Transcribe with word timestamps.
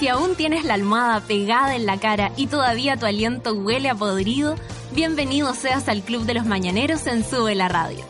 Si 0.00 0.08
aún 0.08 0.34
tienes 0.34 0.64
la 0.64 0.72
almohada 0.72 1.20
pegada 1.20 1.76
en 1.76 1.84
la 1.84 2.00
cara 2.00 2.32
y 2.34 2.46
todavía 2.46 2.96
tu 2.96 3.04
aliento 3.04 3.52
huele 3.52 3.90
a 3.90 3.94
podrido, 3.94 4.54
bienvenido 4.94 5.52
seas 5.52 5.90
al 5.90 6.00
Club 6.00 6.24
de 6.24 6.32
los 6.32 6.46
Mañaneros 6.46 7.06
en 7.06 7.22
Sube 7.22 7.54
la 7.54 7.68
Radio. 7.68 8.02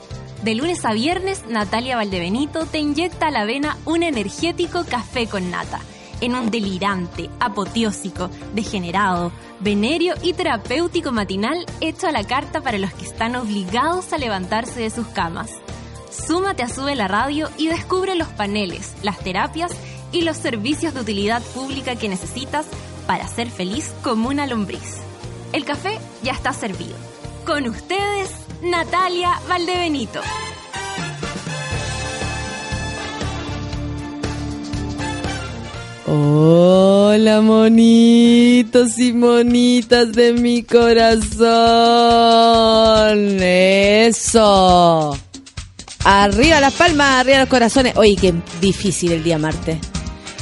De 0.44 0.54
lunes 0.54 0.84
a 0.84 0.92
viernes, 0.92 1.42
Natalia 1.48 1.96
Valdebenito 1.96 2.64
te 2.66 2.78
inyecta 2.78 3.26
a 3.26 3.30
la 3.32 3.44
vena 3.44 3.76
un 3.86 4.04
energético 4.04 4.84
café 4.84 5.26
con 5.26 5.50
nata, 5.50 5.80
en 6.20 6.36
un 6.36 6.52
delirante, 6.52 7.28
apoteósico, 7.40 8.30
degenerado, 8.54 9.32
venerio 9.58 10.14
y 10.22 10.34
terapéutico 10.34 11.10
matinal 11.10 11.66
hecho 11.80 12.06
a 12.06 12.12
la 12.12 12.22
carta 12.22 12.60
para 12.60 12.78
los 12.78 12.94
que 12.94 13.04
están 13.04 13.34
obligados 13.34 14.12
a 14.12 14.18
levantarse 14.18 14.78
de 14.78 14.90
sus 14.90 15.08
camas. 15.08 15.50
Súmate 16.08 16.62
a 16.62 16.68
Sube 16.68 16.94
la 16.94 17.08
Radio 17.08 17.50
y 17.58 17.66
descubre 17.66 18.14
los 18.14 18.28
paneles, 18.28 18.94
las 19.02 19.18
terapias 19.18 19.72
y 20.12 20.22
los 20.22 20.36
servicios 20.36 20.94
de 20.94 21.00
utilidad 21.00 21.42
pública 21.54 21.96
que 21.96 22.08
necesitas 22.08 22.66
para 23.06 23.26
ser 23.28 23.50
feliz 23.50 23.92
como 24.02 24.28
una 24.28 24.46
lombriz. 24.46 24.98
El 25.52 25.64
café 25.64 25.98
ya 26.22 26.32
está 26.32 26.52
servido. 26.52 26.96
Con 27.44 27.66
ustedes, 27.66 28.30
Natalia 28.62 29.32
Valdebenito. 29.48 30.20
Hola 36.12 37.40
monitos 37.40 38.98
y 38.98 39.12
monitas 39.12 40.12
de 40.12 40.32
mi 40.32 40.64
corazón. 40.64 41.46
Eso. 43.40 45.16
Arriba 46.04 46.60
las 46.60 46.74
palmas, 46.74 47.20
arriba 47.20 47.38
los 47.40 47.48
corazones. 47.48 47.96
Oye, 47.96 48.16
qué 48.20 48.34
difícil 48.60 49.12
el 49.12 49.22
día 49.22 49.38
martes. 49.38 49.78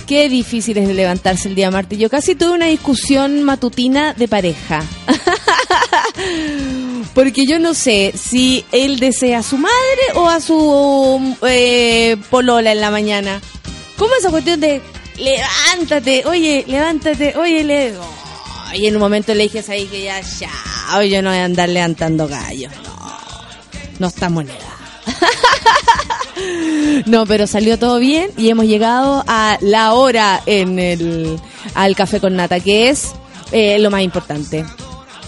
Qué 0.08 0.30
difícil 0.30 0.78
es 0.78 0.88
levantarse 0.88 1.50
el 1.50 1.54
día 1.54 1.70
martes. 1.70 1.98
Yo 1.98 2.08
casi 2.08 2.34
tuve 2.34 2.52
una 2.52 2.64
discusión 2.64 3.42
matutina 3.42 4.14
de 4.14 4.26
pareja. 4.26 4.82
Porque 7.14 7.44
yo 7.44 7.58
no 7.58 7.74
sé 7.74 8.14
si 8.16 8.64
él 8.72 9.00
desea 9.00 9.40
a 9.40 9.42
su 9.42 9.58
madre 9.58 10.02
o 10.14 10.26
a 10.26 10.40
su 10.40 11.36
eh, 11.46 12.16
polola 12.30 12.72
en 12.72 12.80
la 12.80 12.90
mañana. 12.90 13.42
¿Cómo 13.98 14.14
esa 14.18 14.30
cuestión 14.30 14.60
de 14.60 14.80
levántate, 15.18 16.24
oye, 16.24 16.64
levántate, 16.66 17.36
oye, 17.36 17.64
le... 17.64 17.92
y 18.76 18.86
en 18.86 18.94
un 18.94 19.00
momento 19.00 19.34
le 19.34 19.42
dije 19.42 19.62
ahí 19.68 19.84
que 19.88 20.04
ya, 20.04 20.22
ya, 20.22 21.04
yo 21.04 21.20
no 21.20 21.28
voy 21.28 21.38
a 21.38 21.44
andar 21.44 21.68
levantando 21.68 22.26
gallos. 22.26 22.72
No, 22.82 23.20
no 23.98 24.06
estamos 24.06 24.44
en 24.44 24.50
edad. 24.50 24.78
no, 27.06 27.26
pero 27.26 27.46
salió 27.46 27.78
todo 27.78 27.98
bien 27.98 28.30
y 28.36 28.48
hemos 28.48 28.66
llegado 28.66 29.24
a 29.26 29.58
la 29.60 29.94
hora 29.94 30.40
en 30.46 30.78
el 30.78 31.38
al 31.74 31.96
café 31.96 32.20
con 32.20 32.36
nata, 32.36 32.60
que 32.60 32.88
es 32.88 33.12
eh, 33.52 33.78
lo 33.78 33.90
más 33.90 34.02
importante. 34.02 34.64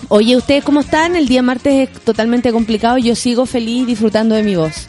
Oye, 0.08 0.36
¿ustedes 0.36 0.64
cómo 0.64 0.81
están? 0.81 1.14
El 1.14 1.28
día 1.28 1.42
martes 1.42 1.88
es 1.88 2.00
totalmente 2.00 2.53
complicado. 2.53 2.98
Yo 2.98 3.14
sigo 3.14 3.47
feliz 3.47 3.86
disfrutando 3.86 4.34
de 4.34 4.42
mi 4.42 4.56
voz. 4.56 4.86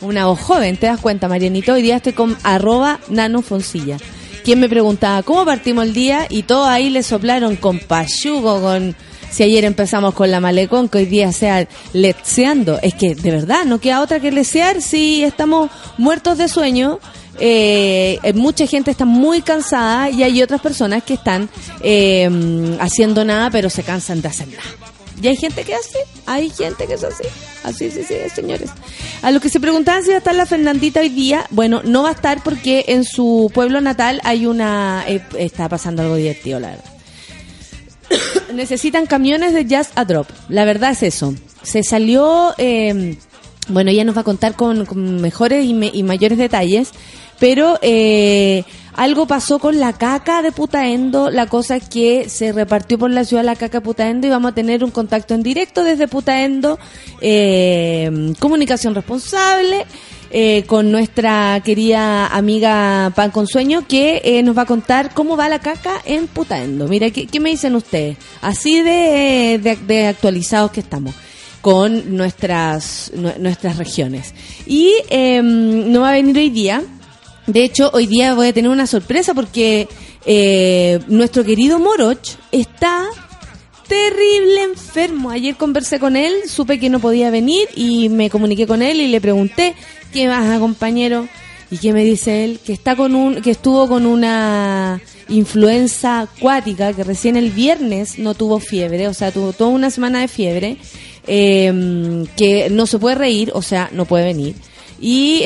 Una 0.00 0.26
voz 0.26 0.40
joven, 0.40 0.76
¿te 0.76 0.86
das 0.86 1.00
cuenta, 1.00 1.28
Marianito? 1.28 1.74
Hoy 1.74 1.82
día 1.82 1.96
estoy 1.96 2.12
con 2.12 2.36
arroba 2.42 3.00
nanofoncilla. 3.08 3.98
¿Quién 4.44 4.60
me 4.60 4.68
preguntaba 4.68 5.22
cómo 5.22 5.44
partimos 5.44 5.84
el 5.84 5.92
día? 5.92 6.26
Y 6.30 6.44
todos 6.44 6.68
ahí 6.68 6.90
le 6.90 7.02
soplaron 7.02 7.56
con 7.56 7.78
payugo, 7.78 8.60
con... 8.60 8.96
Si 9.30 9.42
ayer 9.42 9.64
empezamos 9.64 10.14
con 10.14 10.30
la 10.30 10.40
malecón, 10.40 10.88
que 10.88 10.98
hoy 10.98 11.06
día 11.06 11.32
sea 11.32 11.68
letseando. 11.92 12.78
Es 12.82 12.94
que, 12.94 13.14
de 13.14 13.30
verdad, 13.30 13.64
no 13.64 13.80
queda 13.80 14.00
otra 14.00 14.20
que 14.20 14.32
lesear 14.32 14.82
si 14.82 15.22
estamos 15.22 15.70
muertos 15.96 16.38
de 16.38 16.48
sueño. 16.48 16.98
Eh, 17.40 18.18
mucha 18.34 18.66
gente 18.66 18.90
está 18.90 19.04
muy 19.04 19.42
cansada 19.42 20.10
y 20.10 20.22
hay 20.22 20.42
otras 20.42 20.60
personas 20.60 21.04
que 21.04 21.14
están 21.14 21.48
eh, 21.82 22.28
haciendo 22.80 23.24
nada, 23.24 23.50
pero 23.50 23.70
se 23.70 23.82
cansan 23.82 24.20
de 24.22 24.28
hacer 24.28 24.48
nada. 24.48 24.88
Y 25.20 25.26
hay 25.26 25.36
gente 25.36 25.64
que 25.64 25.74
hace, 25.74 25.98
hay 26.26 26.48
gente 26.50 26.86
que 26.86 26.94
es 26.94 27.04
así. 27.04 27.24
Así, 27.64 27.90
sí, 27.90 28.02
sí, 28.06 28.14
señores. 28.34 28.70
A 29.22 29.30
lo 29.30 29.40
que 29.40 29.48
se 29.48 29.58
preguntaban 29.58 30.02
si 30.02 30.10
va 30.10 30.16
a 30.16 30.18
estar 30.18 30.34
la 30.34 30.46
Fernandita 30.46 31.00
hoy 31.00 31.08
día, 31.08 31.46
bueno, 31.50 31.82
no 31.84 32.04
va 32.04 32.10
a 32.10 32.12
estar 32.12 32.42
porque 32.42 32.84
en 32.88 33.04
su 33.04 33.50
pueblo 33.52 33.80
natal 33.80 34.20
hay 34.24 34.46
una... 34.46 35.04
eh, 35.08 35.20
está 35.38 35.68
pasando 35.68 36.02
algo 36.02 36.14
divertido, 36.14 36.60
la 36.60 36.70
verdad. 36.70 36.97
Necesitan 38.54 39.06
camiones 39.06 39.52
de 39.54 39.64
Jazz 39.66 39.90
a 39.94 40.04
Drop. 40.04 40.28
La 40.48 40.64
verdad 40.64 40.92
es 40.92 41.02
eso. 41.02 41.34
Se 41.62 41.82
salió... 41.82 42.54
eh, 42.58 43.16
bueno, 43.70 43.90
ella 43.90 44.04
nos 44.04 44.16
va 44.16 44.22
a 44.22 44.24
contar 44.24 44.54
con, 44.54 44.86
con 44.86 45.20
mejores 45.20 45.66
y, 45.66 45.74
me- 45.74 45.90
y 45.92 46.02
mayores 46.02 46.38
detalles, 46.38 46.90
pero 47.38 47.78
eh, 47.82 48.64
algo 48.94 49.26
pasó 49.26 49.58
con 49.58 49.78
la 49.78 49.92
caca 49.92 50.40
de 50.40 50.52
Putaendo. 50.52 51.28
La 51.28 51.48
cosa 51.48 51.76
es 51.76 51.86
que 51.86 52.30
se 52.30 52.52
repartió 52.52 52.98
por 52.98 53.10
la 53.10 53.24
ciudad 53.24 53.44
la 53.44 53.56
caca 53.56 53.80
de 53.80 53.84
Putaendo 53.84 54.26
y 54.26 54.30
vamos 54.30 54.52
a 54.52 54.54
tener 54.54 54.82
un 54.82 54.90
contacto 54.90 55.34
en 55.34 55.42
directo 55.42 55.84
desde 55.84 56.08
Putaendo, 56.08 56.78
eh, 57.20 58.32
comunicación 58.38 58.94
responsable. 58.94 59.84
Eh, 60.30 60.64
con 60.66 60.90
nuestra 60.92 61.60
querida 61.64 62.26
amiga 62.26 63.12
Pan 63.14 63.30
con 63.30 63.46
Sueño 63.46 63.86
que 63.88 64.20
eh, 64.24 64.42
nos 64.42 64.56
va 64.56 64.62
a 64.62 64.66
contar 64.66 65.14
cómo 65.14 65.36
va 65.36 65.48
la 65.48 65.58
caca 65.60 66.00
en 66.04 66.26
Putaendo. 66.26 66.86
Mira, 66.88 67.10
¿qué, 67.10 67.26
qué 67.26 67.40
me 67.40 67.50
dicen 67.50 67.74
ustedes? 67.74 68.16
Así 68.42 68.80
de, 68.82 69.58
de- 69.62 69.76
de 69.86 70.06
actualizados 70.06 70.70
que 70.70 70.80
estamos 70.80 71.14
con 71.60 72.16
nuestras, 72.16 73.12
nue- 73.14 73.36
nuestras 73.38 73.76
regiones. 73.78 74.34
Y 74.66 74.92
eh, 75.10 75.40
no 75.42 76.02
va 76.02 76.10
a 76.10 76.12
venir 76.12 76.36
hoy 76.36 76.50
día. 76.50 76.82
De 77.46 77.64
hecho, 77.64 77.90
hoy 77.94 78.06
día 78.06 78.34
voy 78.34 78.48
a 78.48 78.52
tener 78.52 78.70
una 78.70 78.86
sorpresa 78.86 79.32
porque 79.34 79.88
eh, 80.26 81.00
nuestro 81.08 81.44
querido 81.44 81.78
Moroch 81.78 82.36
está 82.52 83.06
terrible 83.88 84.62
enfermo. 84.62 85.30
Ayer 85.30 85.56
conversé 85.56 85.98
con 85.98 86.16
él, 86.16 86.34
supe 86.46 86.78
que 86.78 86.90
no 86.90 87.00
podía 87.00 87.30
venir 87.30 87.68
y 87.74 88.08
me 88.08 88.30
comuniqué 88.30 88.66
con 88.66 88.82
él 88.82 89.00
y 89.00 89.08
le 89.08 89.20
pregunté, 89.20 89.74
¿qué 90.12 90.28
más, 90.28 90.58
compañero? 90.60 91.26
¿Y 91.70 91.78
qué 91.78 91.92
me 91.92 92.04
dice 92.04 92.44
él? 92.44 92.60
Que 92.64 92.72
está 92.72 92.96
con 92.96 93.14
un, 93.14 93.42
que 93.42 93.50
estuvo 93.50 93.88
con 93.88 94.06
una 94.06 95.00
influenza 95.28 96.20
acuática, 96.20 96.92
que 96.92 97.04
recién 97.04 97.36
el 97.36 97.50
viernes 97.50 98.18
no 98.18 98.34
tuvo 98.34 98.60
fiebre, 98.60 99.08
o 99.08 99.14
sea, 99.14 99.32
tuvo 99.32 99.52
toda 99.52 99.70
una 99.70 99.90
semana 99.90 100.20
de 100.20 100.28
fiebre, 100.28 100.78
eh, 101.26 102.24
que 102.36 102.70
no 102.70 102.86
se 102.86 102.98
puede 102.98 103.16
reír, 103.16 103.50
o 103.54 103.62
sea, 103.62 103.90
no 103.92 104.06
puede 104.06 104.24
venir. 104.24 104.54
Y, 105.00 105.44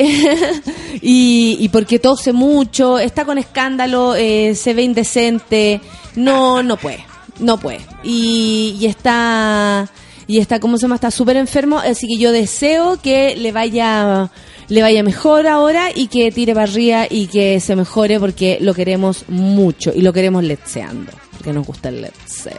y, 1.01 1.57
y 1.59 1.69
porque 1.69 1.99
tose 1.99 2.31
mucho, 2.31 2.99
está 2.99 3.25
con 3.25 3.37
escándalo, 3.37 4.15
eh, 4.15 4.55
se 4.55 4.73
ve 4.73 4.83
indecente, 4.83 5.81
no, 6.15 6.63
no 6.63 6.77
puede, 6.77 7.05
no 7.39 7.59
puede. 7.59 7.81
Y, 8.03 8.85
está, 8.85 9.89
y 10.27 10.39
está, 10.39 10.59
¿cómo 10.59 10.77
se 10.77 10.83
llama? 10.83 10.95
Está 10.95 11.11
súper 11.11 11.37
enfermo, 11.37 11.79
así 11.79 12.07
que 12.07 12.17
yo 12.17 12.31
deseo 12.31 13.01
que 13.01 13.35
le 13.35 13.51
vaya, 13.51 14.31
le 14.67 14.81
vaya 14.81 15.03
mejor 15.03 15.47
ahora 15.47 15.89
y 15.93 16.07
que 16.07 16.31
tire 16.31 16.53
barría 16.53 17.07
y 17.09 17.27
que 17.27 17.59
se 17.59 17.75
mejore 17.75 18.19
porque 18.19 18.57
lo 18.61 18.73
queremos 18.73 19.25
mucho 19.27 19.91
y 19.93 20.01
lo 20.01 20.13
queremos 20.13 20.43
letseando, 20.43 21.11
porque 21.31 21.53
nos 21.53 21.65
gusta 21.65 21.89
el 21.89 22.01
letseo. 22.01 22.57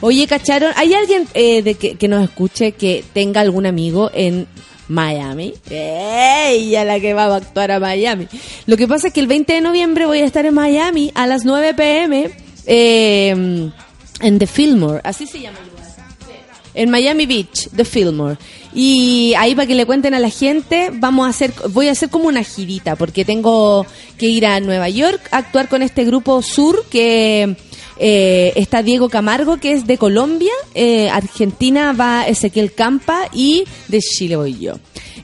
Oye, 0.00 0.26
¿cacharon? 0.26 0.72
¿Hay 0.76 0.94
alguien 0.94 1.26
eh, 1.34 1.62
de 1.62 1.74
que, 1.74 1.96
que 1.96 2.08
nos 2.08 2.22
escuche 2.22 2.72
que 2.72 3.04
tenga 3.12 3.40
algún 3.40 3.66
amigo 3.66 4.10
en 4.12 4.46
Miami. 4.88 5.52
Ella 5.68 6.84
la 6.84 7.00
que 7.00 7.12
va 7.12 7.24
a 7.24 7.36
actuar 7.36 7.72
a 7.72 7.80
Miami. 7.80 8.28
Lo 8.66 8.76
que 8.76 8.86
pasa 8.86 9.08
es 9.08 9.12
que 9.12 9.18
el 9.18 9.26
20 9.26 9.54
de 9.54 9.60
noviembre 9.60 10.06
voy 10.06 10.20
a 10.20 10.24
estar 10.24 10.46
en 10.46 10.54
Miami 10.54 11.10
a 11.16 11.26
las 11.26 11.44
9 11.44 11.74
pm 11.74 12.30
eh, 12.66 13.70
en 14.20 14.38
The 14.38 14.46
Fillmore. 14.46 15.00
Así 15.04 15.26
se 15.26 15.40
llama 15.40 15.58
el 15.62 15.70
lugar. 15.70 15.86
En 16.74 16.90
Miami 16.90 17.24
Beach, 17.24 17.70
The 17.74 17.84
Fillmore. 17.86 18.36
Y 18.74 19.32
ahí 19.38 19.54
para 19.54 19.66
que 19.66 19.74
le 19.74 19.86
cuenten 19.86 20.12
a 20.12 20.18
la 20.18 20.28
gente, 20.28 20.90
vamos 20.92 21.26
a 21.26 21.30
hacer, 21.30 21.54
voy 21.70 21.88
a 21.88 21.92
hacer 21.92 22.10
como 22.10 22.28
una 22.28 22.44
girita, 22.44 22.96
porque 22.96 23.24
tengo 23.24 23.86
que 24.18 24.26
ir 24.26 24.44
a 24.44 24.60
Nueva 24.60 24.90
York 24.90 25.26
a 25.30 25.38
actuar 25.38 25.70
con 25.70 25.80
este 25.80 26.04
grupo 26.04 26.42
Sur 26.42 26.84
que 26.90 27.56
eh, 27.98 28.52
está 28.56 28.82
Diego 28.82 29.08
Camargo, 29.08 29.56
que 29.56 29.72
es 29.72 29.86
de 29.86 29.96
Colombia, 29.96 30.52
eh, 30.74 31.08
Argentina 31.08 31.94
va 31.94 32.26
Ezequiel 32.26 32.74
Campa 32.74 33.30
y 33.32 33.64
de 33.88 34.00
Chile 34.00 34.36
voy 34.36 34.58
yo. 34.58 34.74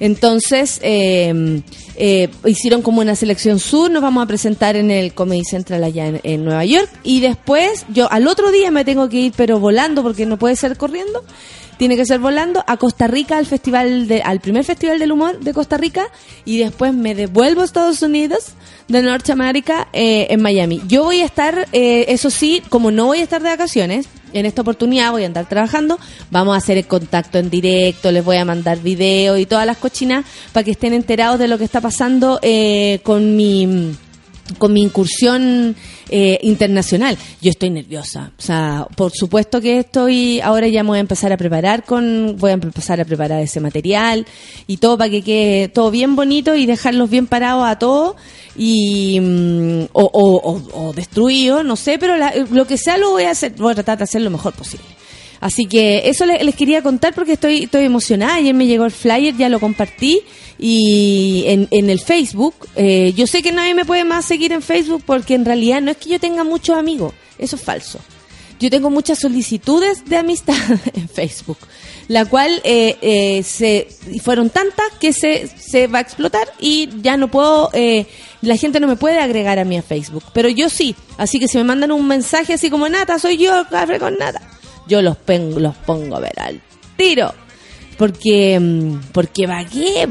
Entonces, 0.02 0.80
eh, 0.82 1.62
eh, 1.94 2.28
hicieron 2.44 2.82
como 2.82 3.00
una 3.00 3.14
selección 3.14 3.60
sur, 3.60 3.88
nos 3.88 4.02
vamos 4.02 4.24
a 4.24 4.26
presentar 4.26 4.74
en 4.74 4.90
el 4.90 5.14
Comedy 5.14 5.44
Central 5.44 5.84
allá 5.84 6.12
en, 6.24 6.44
Nueva 6.44 6.64
York. 6.64 6.90
Y 7.04 7.20
después 7.20 7.86
yo 7.88 8.10
al 8.10 8.26
otro 8.26 8.50
día 8.50 8.72
me 8.72 8.84
tengo 8.84 9.08
que 9.08 9.18
ir 9.18 9.32
pero 9.36 9.60
volando 9.60 10.02
porque 10.02 10.26
no 10.26 10.40
puede 10.40 10.56
ser 10.56 10.76
corriendo, 10.76 11.24
tiene 11.76 11.94
que 11.96 12.04
ser 12.04 12.18
volando 12.18 12.64
a 12.66 12.78
Costa 12.78 13.06
Rica 13.06 13.38
al 13.38 13.46
festival 13.46 14.08
de, 14.08 14.22
al 14.22 14.40
primer 14.40 14.64
festival 14.64 14.98
del 14.98 15.12
humor 15.12 15.38
de 15.38 15.54
Costa 15.54 15.76
Rica. 15.76 16.08
Y 16.44 16.58
después 16.58 16.92
me 16.92 17.14
devuelvo 17.14 17.60
a 17.60 17.64
Estados 17.64 18.02
Unidos 18.02 18.54
de 18.88 19.02
Norteamérica 19.02 19.86
eh, 19.92 20.26
en 20.30 20.42
Miami. 20.42 20.82
Yo 20.88 21.04
voy 21.04 21.20
a 21.20 21.26
estar, 21.26 21.68
eh, 21.70 22.06
eso 22.08 22.28
sí, 22.28 22.60
como 22.70 22.90
no 22.90 23.06
voy 23.06 23.20
a 23.20 23.22
estar 23.22 23.40
de 23.40 23.50
vacaciones, 23.50 24.08
en 24.32 24.46
esta 24.46 24.62
oportunidad 24.62 25.12
voy 25.12 25.24
a 25.24 25.26
andar 25.26 25.48
trabajando, 25.48 25.98
vamos 26.30 26.54
a 26.54 26.58
hacer 26.58 26.78
el 26.78 26.86
contacto 26.86 27.38
en 27.38 27.50
directo, 27.50 28.10
les 28.10 28.24
voy 28.24 28.36
a 28.36 28.44
mandar 28.44 28.78
video 28.78 29.36
y 29.36 29.46
todas 29.46 29.66
las 29.66 29.76
cochinas 29.76 30.24
para 30.52 30.64
que 30.64 30.72
estén 30.72 30.92
enterados 30.92 31.38
de 31.38 31.48
lo 31.48 31.58
que 31.58 31.64
está 31.64 31.80
pasando 31.80 32.38
eh, 32.42 33.00
con 33.02 33.36
mi 33.36 33.92
con 34.58 34.72
mi 34.72 34.82
incursión 34.82 35.76
eh, 36.08 36.38
internacional. 36.42 37.16
Yo 37.40 37.50
estoy 37.50 37.70
nerviosa. 37.70 38.32
O 38.38 38.42
sea, 38.42 38.86
por 38.96 39.12
supuesto 39.12 39.60
que 39.60 39.78
estoy, 39.78 40.40
ahora 40.40 40.68
ya 40.68 40.82
me 40.82 40.90
voy 40.90 40.98
a 40.98 41.00
empezar 41.00 41.32
a 41.32 41.36
preparar 41.36 41.84
con, 41.84 42.36
voy 42.38 42.50
a 42.50 42.54
empezar 42.54 43.00
a 43.00 43.04
preparar 43.04 43.40
ese 43.42 43.60
material 43.60 44.26
y 44.66 44.76
todo 44.78 44.98
para 44.98 45.10
que 45.10 45.22
quede 45.22 45.68
todo 45.68 45.90
bien 45.90 46.16
bonito 46.16 46.54
y 46.54 46.66
dejarlos 46.66 47.10
bien 47.10 47.26
parados 47.26 47.64
a 47.66 47.78
todos 47.78 48.16
y 48.56 49.18
mm, 49.20 49.84
o, 49.92 50.10
o, 50.12 50.88
o, 50.88 50.92
destruido, 50.92 51.62
no 51.62 51.76
sé, 51.76 51.98
pero 51.98 52.14
lo 52.50 52.66
que 52.66 52.76
sea 52.76 52.98
lo 52.98 53.10
voy 53.10 53.24
a 53.24 53.30
hacer, 53.30 53.52
voy 53.52 53.72
a 53.72 53.76
tratar 53.76 53.98
de 53.98 54.04
hacer 54.04 54.20
lo 54.22 54.30
mejor 54.30 54.52
posible. 54.52 54.84
Así 55.42 55.66
que 55.66 56.08
eso 56.08 56.24
les, 56.24 56.54
quería 56.54 56.82
contar 56.82 57.14
porque 57.14 57.32
estoy, 57.32 57.64
estoy 57.64 57.84
emocionada. 57.84 58.36
Ayer 58.36 58.54
me 58.54 58.64
llegó 58.64 58.84
el 58.84 58.92
flyer, 58.92 59.36
ya 59.36 59.48
lo 59.48 59.58
compartí 59.58 60.20
y 60.56 61.42
en, 61.48 61.66
en 61.72 61.90
el 61.90 61.98
Facebook. 61.98 62.54
Eh, 62.76 63.12
yo 63.16 63.26
sé 63.26 63.42
que 63.42 63.50
nadie 63.50 63.74
me 63.74 63.84
puede 63.84 64.04
más 64.04 64.24
seguir 64.24 64.52
en 64.52 64.62
Facebook 64.62 65.02
porque 65.04 65.34
en 65.34 65.44
realidad 65.44 65.82
no 65.82 65.90
es 65.90 65.96
que 65.96 66.10
yo 66.10 66.20
tenga 66.20 66.44
muchos 66.44 66.78
amigos, 66.78 67.12
eso 67.38 67.56
es 67.56 67.62
falso. 67.62 67.98
Yo 68.60 68.70
tengo 68.70 68.88
muchas 68.90 69.18
solicitudes 69.18 70.04
de 70.04 70.16
amistad 70.16 70.54
en 70.94 71.08
Facebook, 71.08 71.58
la 72.06 72.24
cual 72.24 72.60
eh, 72.62 72.96
eh, 73.02 73.42
se 73.42 73.88
fueron 74.22 74.48
tantas 74.48 74.86
que 75.00 75.12
se, 75.12 75.48
se 75.48 75.88
va 75.88 75.98
a 75.98 76.02
explotar 76.02 76.46
y 76.60 76.88
ya 77.02 77.16
no 77.16 77.28
puedo, 77.28 77.70
eh, 77.72 78.06
la 78.42 78.56
gente 78.56 78.78
no 78.78 78.86
me 78.86 78.94
puede 78.94 79.18
agregar 79.18 79.58
a 79.58 79.64
mí 79.64 79.76
a 79.76 79.82
Facebook, 79.82 80.22
pero 80.32 80.48
yo 80.48 80.68
sí. 80.68 80.94
Así 81.18 81.40
que 81.40 81.48
si 81.48 81.58
me 81.58 81.64
mandan 81.64 81.90
un 81.90 82.06
mensaje 82.06 82.52
así 82.52 82.70
como 82.70 82.88
Nata, 82.88 83.18
soy 83.18 83.38
yo, 83.38 83.66
café 83.68 83.98
con 83.98 84.16
Nata, 84.16 84.40
yo 84.86 85.02
los, 85.02 85.16
pongo 85.16 86.16
a 86.16 86.20
ver 86.20 86.38
al 86.38 86.60
tiro. 86.96 87.32
Porque, 87.98 88.58
mm, 88.58 89.10
porque 89.12 89.46
va 89.46 89.64
qué, 89.64 90.08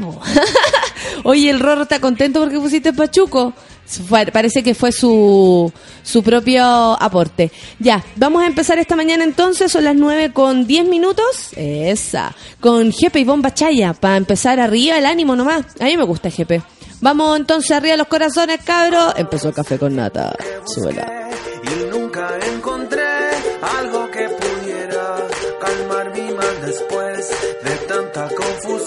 Oye, 1.24 1.50
el 1.50 1.60
Rorro 1.60 1.82
está 1.82 2.00
contento 2.00 2.40
porque 2.40 2.58
pusiste 2.58 2.92
Pachuco. 2.92 3.52
parece 4.32 4.62
que 4.62 4.74
fue 4.74 4.92
su, 4.92 5.70
su 6.02 6.22
propio 6.22 6.64
aporte. 6.64 7.50
Ya, 7.78 8.02
vamos 8.16 8.42
a 8.42 8.46
empezar 8.46 8.78
esta 8.78 8.96
mañana 8.96 9.24
entonces, 9.24 9.70
son 9.70 9.84
las 9.84 9.96
9 9.96 10.32
con 10.32 10.66
10 10.66 10.86
minutos. 10.86 11.50
Esa, 11.56 12.34
con 12.60 12.92
Jepe 12.92 13.20
y 13.20 13.24
Bomba 13.24 13.52
Chaya, 13.52 13.92
para 13.94 14.16
empezar 14.16 14.60
arriba 14.60 14.96
el 14.96 15.06
ánimo 15.06 15.36
nomás. 15.36 15.66
A 15.80 15.84
mí 15.84 15.96
me 15.96 16.04
gusta 16.04 16.30
Jepe. 16.30 16.62
Vamos 17.02 17.36
entonces 17.36 17.72
arriba 17.72 17.96
los 17.96 18.06
corazones, 18.06 18.60
cabros. 18.64 19.14
Empezó 19.16 19.48
el 19.48 19.54
café 19.54 19.76
con 19.76 19.96
nata. 19.96 20.36
Suela. 20.64 21.30
Y 21.64 21.90
nunca 21.90 22.38
encontré 22.54 23.02
algo 23.60 24.01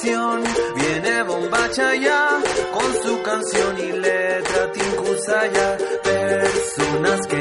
Viene 0.06 1.24
Bomba 1.24 1.68
Chaya 1.72 2.28
con 2.72 2.94
su 3.02 3.24
canción 3.24 3.80
y 3.80 3.92
letra 3.92 4.72
Tinkusaya. 4.72 5.78
Personas 6.04 7.26
que 7.28 7.35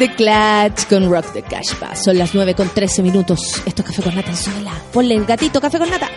The 0.00 0.14
Clutch 0.14 0.88
con 0.88 1.10
Rock 1.10 1.30
the 1.34 1.42
Cashba. 1.42 1.94
Son 1.94 2.16
las 2.16 2.34
9 2.34 2.54
con 2.54 2.70
13 2.70 3.02
minutos. 3.02 3.60
Esto 3.66 3.82
es 3.82 3.88
Café 3.88 4.02
con 4.02 4.14
Nata 4.14 4.34
en. 4.34 4.72
Ponle 4.94 5.14
el 5.14 5.26
gatito 5.26 5.60
Café 5.60 5.78
con 5.78 5.90
Nata. 5.90 6.09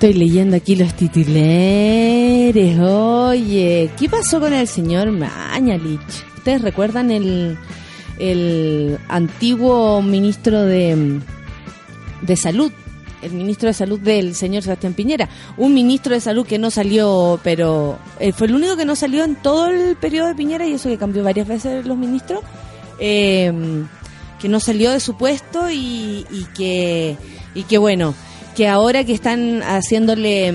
Estoy 0.00 0.14
leyendo 0.14 0.56
aquí 0.56 0.76
los 0.76 0.94
titulares. 0.94 2.78
Oye, 2.80 3.90
¿qué 3.98 4.08
pasó 4.08 4.40
con 4.40 4.54
el 4.54 4.66
señor 4.66 5.10
Mañalich? 5.10 6.24
¿Ustedes 6.38 6.62
recuerdan 6.62 7.10
el, 7.10 7.58
el 8.18 8.98
antiguo 9.08 10.00
ministro 10.00 10.64
de, 10.64 11.20
de 12.22 12.36
Salud? 12.36 12.72
El 13.20 13.32
ministro 13.32 13.66
de 13.66 13.74
Salud 13.74 14.00
del 14.00 14.34
señor 14.34 14.62
Sebastián 14.62 14.94
Piñera. 14.94 15.28
Un 15.58 15.74
ministro 15.74 16.14
de 16.14 16.22
Salud 16.22 16.46
que 16.46 16.56
no 16.56 16.70
salió, 16.70 17.38
pero 17.44 17.98
eh, 18.20 18.32
fue 18.32 18.46
el 18.46 18.54
único 18.54 18.78
que 18.78 18.86
no 18.86 18.96
salió 18.96 19.22
en 19.22 19.36
todo 19.36 19.66
el 19.66 19.96
periodo 19.96 20.28
de 20.28 20.34
Piñera 20.34 20.66
y 20.66 20.72
eso 20.72 20.88
que 20.88 20.96
cambió 20.96 21.22
varias 21.22 21.46
veces 21.46 21.84
los 21.84 21.98
ministros. 21.98 22.40
Eh, 23.00 23.52
que 24.40 24.48
no 24.48 24.60
salió 24.60 24.92
de 24.92 25.00
su 25.00 25.18
puesto 25.18 25.70
y, 25.70 26.24
y 26.30 26.46
que 26.54 27.18
y 27.54 27.64
que 27.64 27.76
bueno 27.76 28.14
que 28.60 28.68
ahora 28.68 29.04
que 29.04 29.14
están 29.14 29.62
haciéndole 29.62 30.48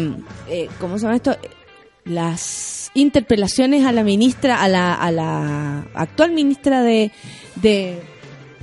eh, 0.47 0.69
cómo 0.79 1.00
se 1.00 1.05
llama 1.05 1.15
esto 1.15 1.35
las 2.03 2.91
interpelaciones 2.93 3.83
a 3.83 3.91
la 3.91 4.03
ministra 4.03 4.62
a 4.62 4.67
la 4.67 4.93
a 4.93 5.09
la 5.09 5.88
actual 5.95 6.31
ministra 6.31 6.83
de 6.83 7.12
de 7.55 8.00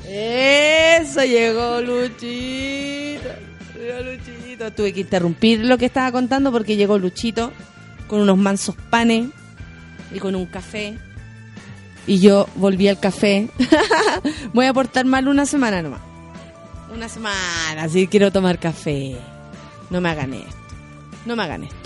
eso 0.08 1.25
llegó 1.25 1.80
Luchito 1.80 3.30
llegó 3.80 4.12
Luchito 4.12 4.72
tuve 4.75 4.92
que 4.92 5.00
interrumpir 5.00 5.64
lo 5.64 5.76
que 5.76 5.87
estaba 5.87 6.12
contando 6.12 6.52
porque 6.52 6.76
llegó 6.76 6.96
Luchito 6.96 7.52
con 8.06 8.20
unos 8.20 8.38
mansos 8.38 8.76
panes 8.90 9.26
y 10.14 10.20
con 10.20 10.37
un 10.37 10.46
café 10.46 10.94
y 12.06 12.20
yo 12.20 12.49
volví 12.56 12.87
al 12.87 13.00
café. 13.00 13.49
Voy 14.52 14.66
a 14.66 14.72
portar 14.72 15.04
mal 15.04 15.26
una 15.26 15.46
semana 15.46 15.82
nomás. 15.82 16.00
Una 16.92 17.08
semana, 17.08 17.88
si 17.88 18.08
quiero 18.08 18.32
tomar 18.32 18.58
café. 18.58 19.16
No 19.92 20.00
me 20.00 20.08
hagan 20.08 20.32
esto. 20.34 20.56
No 21.26 21.37
me 21.37 21.42
hagan 21.42 21.64
esto. 21.64 21.76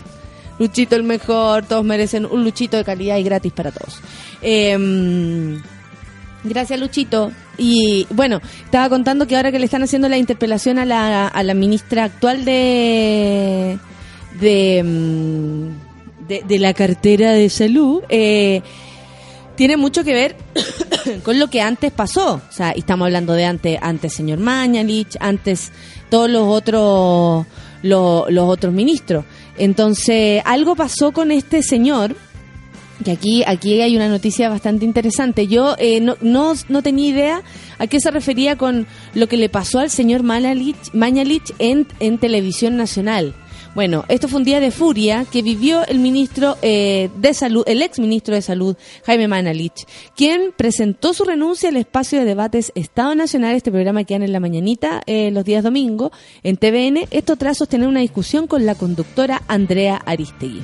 Luchito 0.58 0.96
el 0.96 1.02
mejor, 1.02 1.66
todos 1.66 1.84
merecen 1.84 2.25
un 2.25 2.42
luchito 2.44 2.78
de 2.78 2.84
calidad 2.84 3.18
y 3.18 3.25
gratis 3.25 3.52
para 3.52 3.72
todos. 3.72 4.00
Em, 4.40 5.60
gracias 6.44 6.80
Luchito. 6.80 7.32
Y 7.58 8.06
bueno, 8.10 8.40
estaba 8.64 8.88
contando 8.88 9.26
que 9.26 9.36
ahora 9.36 9.52
que 9.52 9.58
le 9.58 9.64
están 9.66 9.82
haciendo 9.82 10.08
la 10.08 10.16
interpelación 10.16 10.78
a 10.78 10.84
la, 10.84 11.26
a 11.26 11.42
la 11.42 11.52
ministra 11.52 12.04
actual 12.04 12.44
de 12.44 13.78
de, 14.40 14.82
mm, 14.82 16.46
de, 16.46 16.58
la 16.58 16.75
cartera 16.75 17.32
de 17.32 17.48
salud, 17.48 18.02
eh, 18.08 18.62
tiene 19.56 19.76
mucho 19.76 20.04
que 20.04 20.12
ver 20.12 20.36
con 21.22 21.38
lo 21.38 21.48
que 21.48 21.60
antes 21.60 21.92
pasó. 21.92 22.34
O 22.34 22.52
sea, 22.52 22.70
estamos 22.70 23.06
hablando 23.06 23.32
de 23.32 23.44
antes, 23.44 23.78
antes 23.80 24.14
señor 24.14 24.38
Mañalich, 24.38 25.16
antes 25.20 25.72
todos 26.10 26.30
los 26.30 26.42
otros, 26.46 27.46
lo- 27.87 28.26
los 28.28 28.49
otros 28.49 28.73
ministros. 28.75 29.25
Entonces, 29.57 30.43
algo 30.45 30.76
pasó 30.76 31.12
con 31.12 31.31
este 31.31 31.62
señor, 31.62 32.14
que 33.05 33.11
aquí, 33.11 33.43
aquí 33.47 33.81
hay 33.81 33.95
una 33.97 34.09
noticia 34.09 34.49
bastante 34.49 34.85
interesante. 34.85 35.47
Yo 35.47 35.76
eh, 35.78 36.00
no, 36.00 36.16
no, 36.21 36.55
no 36.69 36.83
tenía 36.83 37.09
idea 37.11 37.43
a 37.78 37.87
qué 37.87 38.00
se 38.00 38.11
refería 38.11 38.57
con 38.57 38.87
lo 39.14 39.28
que 39.28 39.37
le 39.37 39.49
pasó 39.49 39.78
al 39.81 39.90
señor 39.90 40.23
Mañalich, 40.23 41.55
en, 41.59 41.87
en 42.00 42.19
televisión 42.19 42.76
nacional. 42.76 43.35
Bueno, 43.76 44.06
esto 44.09 44.26
fue 44.26 44.38
un 44.38 44.45
día 44.45 44.59
de 44.59 44.71
furia 44.71 45.26
que 45.30 45.42
vivió 45.42 45.87
el 45.87 45.99
ministro 45.99 46.56
eh, 46.62 47.11
de 47.18 47.35
salud, 47.35 47.62
el 47.66 47.83
ex 47.83 47.99
ministro 47.99 48.35
de 48.35 48.40
salud, 48.40 48.75
Jaime 49.04 49.28
Mañalich, 49.28 49.85
quien 50.16 50.54
presentó 50.56 51.12
su 51.12 51.25
renuncia 51.25 51.68
al 51.68 51.76
espacio 51.76 52.18
de 52.18 52.25
debates 52.25 52.73
Estado 52.75 53.14
Nacional, 53.14 53.54
este 53.54 53.71
programa 53.71 54.04
que 54.04 54.14
dan 54.14 54.23
en 54.23 54.33
la 54.33 54.40
mañanita 54.40 55.02
eh, 55.04 55.30
los 55.30 55.45
días 55.45 55.62
domingo 55.62 56.11
en 56.42 56.56
TVN, 56.56 57.06
esto 57.11 57.37
tras 57.37 57.59
sostener 57.59 57.87
una 57.87 58.00
discusión 58.00 58.47
con 58.47 58.64
la 58.64 58.76
conductora 58.76 59.42
Andrea 59.47 60.00
Aristegui. 60.06 60.62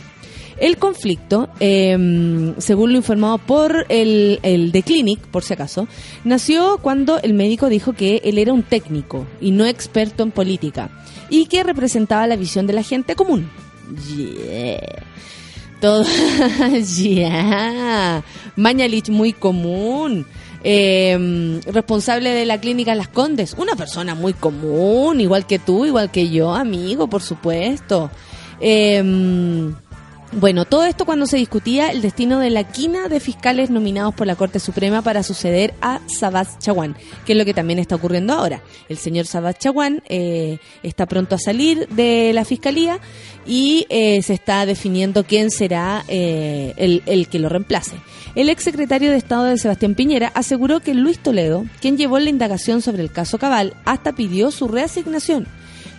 El 0.63 0.77
conflicto, 0.77 1.49
eh, 1.59 2.55
según 2.59 2.93
lo 2.93 2.97
informado 2.97 3.39
por 3.39 3.85
el, 3.89 4.39
el 4.45 4.71
The 4.71 4.85
Clinic, 4.85 5.19
por 5.19 5.43
si 5.43 5.55
acaso, 5.55 5.89
nació 6.23 6.79
cuando 6.81 7.19
el 7.19 7.35
médico 7.35 7.69
dijo 7.69 7.95
que 7.95 8.21
él 8.23 8.39
era 8.39 8.53
un 8.53 8.63
técnico 8.63 9.27
y 9.41 9.51
no 9.51 9.67
experto 9.67 10.23
en 10.23 10.31
política 10.31 10.89
y 11.29 11.47
que 11.47 11.65
representaba 11.65 12.29
la 12.29 12.37
visión 12.37 12.69
de 12.69 12.75
la 12.75 12.85
gente 12.85 13.17
común. 13.17 13.51
Yeah. 14.15 15.03
Todo, 15.81 16.05
ya. 16.97 18.23
Mañalich 18.55 19.11
muy 19.11 19.33
común. 19.33 20.25
Eh, 20.63 21.61
responsable 21.73 22.31
de 22.31 22.47
la 22.47 22.61
clínica 22.61 22.95
Las 22.95 23.09
Condes. 23.09 23.57
Una 23.59 23.75
persona 23.75 24.15
muy 24.15 24.33
común, 24.33 25.21
igual 25.21 25.45
que 25.45 25.59
tú, 25.59 25.87
igual 25.87 26.13
que 26.13 26.31
yo, 26.31 26.55
amigo, 26.55 27.09
por 27.09 27.21
supuesto. 27.21 28.13
Eh, 28.61 29.73
bueno, 30.33 30.65
todo 30.65 30.85
esto 30.87 31.05
cuando 31.05 31.27
se 31.27 31.37
discutía 31.37 31.91
el 31.91 32.01
destino 32.01 32.39
de 32.39 32.49
la 32.49 32.65
quina 32.65 33.09
de 33.09 33.21
fiscales 33.21 33.69
nominados 33.69 34.15
por 34.15 34.27
la 34.27 34.35
Corte 34.35 34.61
Suprema 34.61 35.03
para 35.03 35.23
suceder 35.23 35.75
a 35.83 36.01
Sabaz 36.07 36.59
Chaguán, 36.59 36.97
que 37.27 37.33
es 37.33 37.39
lo 37.39 37.45
que 37.45 37.53
también 37.53 37.79
está 37.79 37.97
ocurriendo 37.97 38.33
ahora. 38.33 38.63
El 38.89 38.97
señor 38.97 39.27
Sabaz 39.27 39.59
Chaguán 39.59 40.03
eh, 40.09 40.59
está 40.83 41.05
pronto 41.05 41.35
a 41.35 41.39
salir 41.39 41.87
de 41.89 42.33
la 42.33 42.47
fiscalía 42.47 42.99
y 43.47 43.87
eh, 43.91 44.23
se 44.23 44.33
está 44.33 44.65
definiendo 44.65 45.25
quién 45.25 45.51
será 45.51 46.05
eh, 46.09 46.73
el, 46.77 47.03
el 47.05 47.29
que 47.29 47.39
lo 47.39 47.51
reemplace. 47.51 47.97
El 48.35 48.49
exsecretario 48.49 49.11
de 49.11 49.19
Estado 49.19 49.45
de 49.45 49.59
Sebastián 49.59 49.95
Piñera 49.95 50.33
aseguró 50.35 50.81
que 50.81 50.95
Luis 50.95 51.19
Toledo, 51.19 51.67
quien 51.83 51.99
llevó 51.99 52.19
la 52.19 52.31
indagación 52.31 52.81
sobre 52.81 53.03
el 53.03 53.13
caso 53.13 53.37
Cabal, 53.37 53.75
hasta 53.85 54.13
pidió 54.13 54.51
su 54.51 54.67
reasignación. 54.67 55.47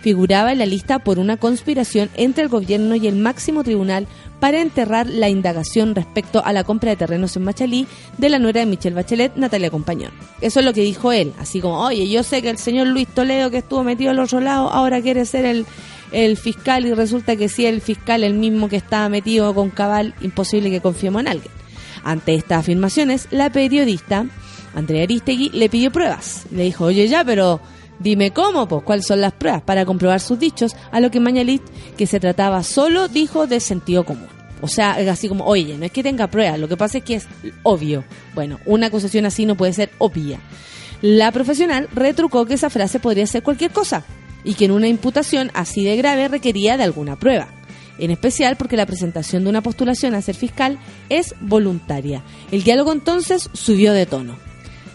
Figuraba 0.04 0.52
en 0.52 0.58
la 0.58 0.66
lista 0.66 0.98
por 0.98 1.18
una 1.18 1.38
conspiración 1.38 2.10
entre 2.14 2.42
el 2.42 2.50
gobierno 2.50 2.94
y 2.94 3.06
el 3.06 3.16
máximo 3.16 3.64
tribunal 3.64 4.06
para 4.38 4.60
enterrar 4.60 5.06
la 5.08 5.30
indagación 5.30 5.94
respecto 5.94 6.44
a 6.44 6.52
la 6.52 6.62
compra 6.62 6.90
de 6.90 6.96
terrenos 6.96 7.34
en 7.36 7.44
Machalí 7.44 7.86
de 8.18 8.28
la 8.28 8.38
nuera 8.38 8.60
de 8.60 8.66
Michelle 8.66 8.94
Bachelet, 8.94 9.34
Natalia 9.36 9.70
Compañón. 9.70 10.10
Eso 10.42 10.60
es 10.60 10.66
lo 10.66 10.74
que 10.74 10.82
dijo 10.82 11.10
él, 11.10 11.32
así 11.38 11.62
como, 11.62 11.80
oye, 11.80 12.06
yo 12.06 12.22
sé 12.22 12.42
que 12.42 12.50
el 12.50 12.58
señor 12.58 12.88
Luis 12.88 13.08
Toledo 13.08 13.50
que 13.50 13.56
estuvo 13.58 13.82
metido 13.82 14.10
al 14.10 14.18
otro 14.18 14.40
lado 14.40 14.68
ahora 14.68 15.00
quiere 15.00 15.24
ser 15.24 15.46
el, 15.46 15.64
el 16.12 16.36
fiscal 16.36 16.84
y 16.84 16.92
resulta 16.92 17.36
que 17.36 17.48
si 17.48 17.64
el 17.64 17.80
fiscal 17.80 18.24
el 18.24 18.34
mismo 18.34 18.68
que 18.68 18.76
estaba 18.76 19.08
metido 19.08 19.54
con 19.54 19.70
cabal, 19.70 20.14
imposible 20.20 20.68
que 20.70 20.82
confiemos 20.82 21.22
en 21.22 21.28
alguien. 21.28 21.50
Ante 22.04 22.34
estas 22.34 22.58
afirmaciones, 22.58 23.26
la 23.30 23.48
periodista 23.48 24.26
Andrea 24.74 25.04
Aristegui 25.04 25.48
le 25.54 25.70
pidió 25.70 25.90
pruebas. 25.90 26.44
Le 26.50 26.64
dijo, 26.64 26.84
oye 26.84 27.08
ya, 27.08 27.24
pero 27.24 27.62
dime 27.98 28.32
cómo, 28.32 28.68
pues 28.68 28.82
cuáles 28.82 29.06
son 29.06 29.20
las 29.20 29.32
pruebas 29.32 29.62
para 29.62 29.84
comprobar 29.84 30.20
sus 30.20 30.38
dichos, 30.38 30.76
a 30.90 31.00
lo 31.00 31.10
que 31.10 31.20
Mañalit, 31.20 31.62
que 31.96 32.06
se 32.06 32.20
trataba 32.20 32.62
solo, 32.62 33.08
dijo 33.08 33.46
de 33.46 33.60
sentido 33.60 34.04
común. 34.04 34.28
O 34.60 34.68
sea, 34.68 34.92
así 35.10 35.28
como, 35.28 35.44
oye, 35.44 35.76
no 35.76 35.84
es 35.84 35.92
que 35.92 36.02
tenga 36.02 36.28
pruebas, 36.28 36.58
lo 36.58 36.68
que 36.68 36.76
pasa 36.76 36.98
es 36.98 37.04
que 37.04 37.16
es 37.16 37.26
obvio. 37.62 38.04
Bueno, 38.34 38.60
una 38.64 38.86
acusación 38.86 39.26
así 39.26 39.44
no 39.44 39.56
puede 39.56 39.72
ser 39.72 39.90
obvia. 39.98 40.40
La 41.02 41.32
profesional 41.32 41.88
retrucó 41.92 42.46
que 42.46 42.54
esa 42.54 42.70
frase 42.70 42.98
podría 42.98 43.26
ser 43.26 43.42
cualquier 43.42 43.72
cosa 43.72 44.04
y 44.42 44.54
que 44.54 44.66
en 44.66 44.70
una 44.70 44.88
imputación 44.88 45.50
así 45.52 45.84
de 45.84 45.96
grave 45.96 46.28
requería 46.28 46.76
de 46.76 46.84
alguna 46.84 47.18
prueba. 47.18 47.48
En 47.98 48.10
especial 48.10 48.56
porque 48.56 48.76
la 48.76 48.86
presentación 48.86 49.44
de 49.44 49.50
una 49.50 49.62
postulación 49.62 50.14
a 50.14 50.22
ser 50.22 50.34
fiscal 50.34 50.78
es 51.08 51.34
voluntaria. 51.40 52.22
El 52.50 52.62
diálogo 52.64 52.92
entonces 52.92 53.50
subió 53.52 53.92
de 53.92 54.06
tono. 54.06 54.36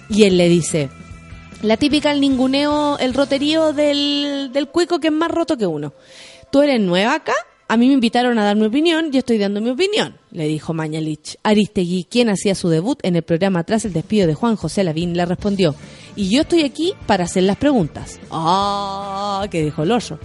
Y 0.09 0.23
él 0.23 0.37
le 0.37 0.49
dice, 0.49 0.89
la 1.61 1.77
típica 1.77 2.11
el 2.11 2.21
ninguneo, 2.21 2.97
el 2.99 3.13
roterío 3.13 3.73
del, 3.73 4.51
del 4.53 4.67
cuico 4.69 4.99
que 4.99 5.07
es 5.07 5.13
más 5.13 5.31
roto 5.31 5.57
que 5.57 5.67
uno. 5.67 5.93
¿Tú 6.51 6.61
eres 6.61 6.79
nueva 6.79 7.15
acá? 7.15 7.33
A 7.71 7.77
mí 7.77 7.87
me 7.87 7.93
invitaron 7.93 8.39
a 8.39 8.43
dar 8.43 8.55
mi 8.55 8.65
opinión 8.65 9.11
y 9.13 9.17
estoy 9.19 9.37
dando 9.37 9.61
mi 9.61 9.69
opinión, 9.69 10.17
le 10.31 10.47
dijo 10.47 10.73
Mañalich. 10.73 11.37
Aristegui, 11.43 12.05
quien 12.05 12.29
hacía 12.29 12.55
su 12.55 12.67
debut 12.67 12.97
en 13.03 13.15
el 13.15 13.21
programa 13.21 13.63
tras 13.63 13.85
el 13.85 13.93
despido 13.93 14.25
de 14.25 14.33
Juan 14.33 14.55
José 14.55 14.83
Lavín, 14.83 15.15
le 15.15 15.23
respondió, 15.23 15.75
y 16.15 16.29
yo 16.29 16.41
estoy 16.41 16.63
aquí 16.63 16.95
para 17.05 17.25
hacer 17.25 17.43
las 17.43 17.57
preguntas. 17.57 18.19
¡Ah! 18.31 19.45
que 19.51 19.63
dijo 19.63 19.83
el 19.83 19.91
oso. 19.91 20.17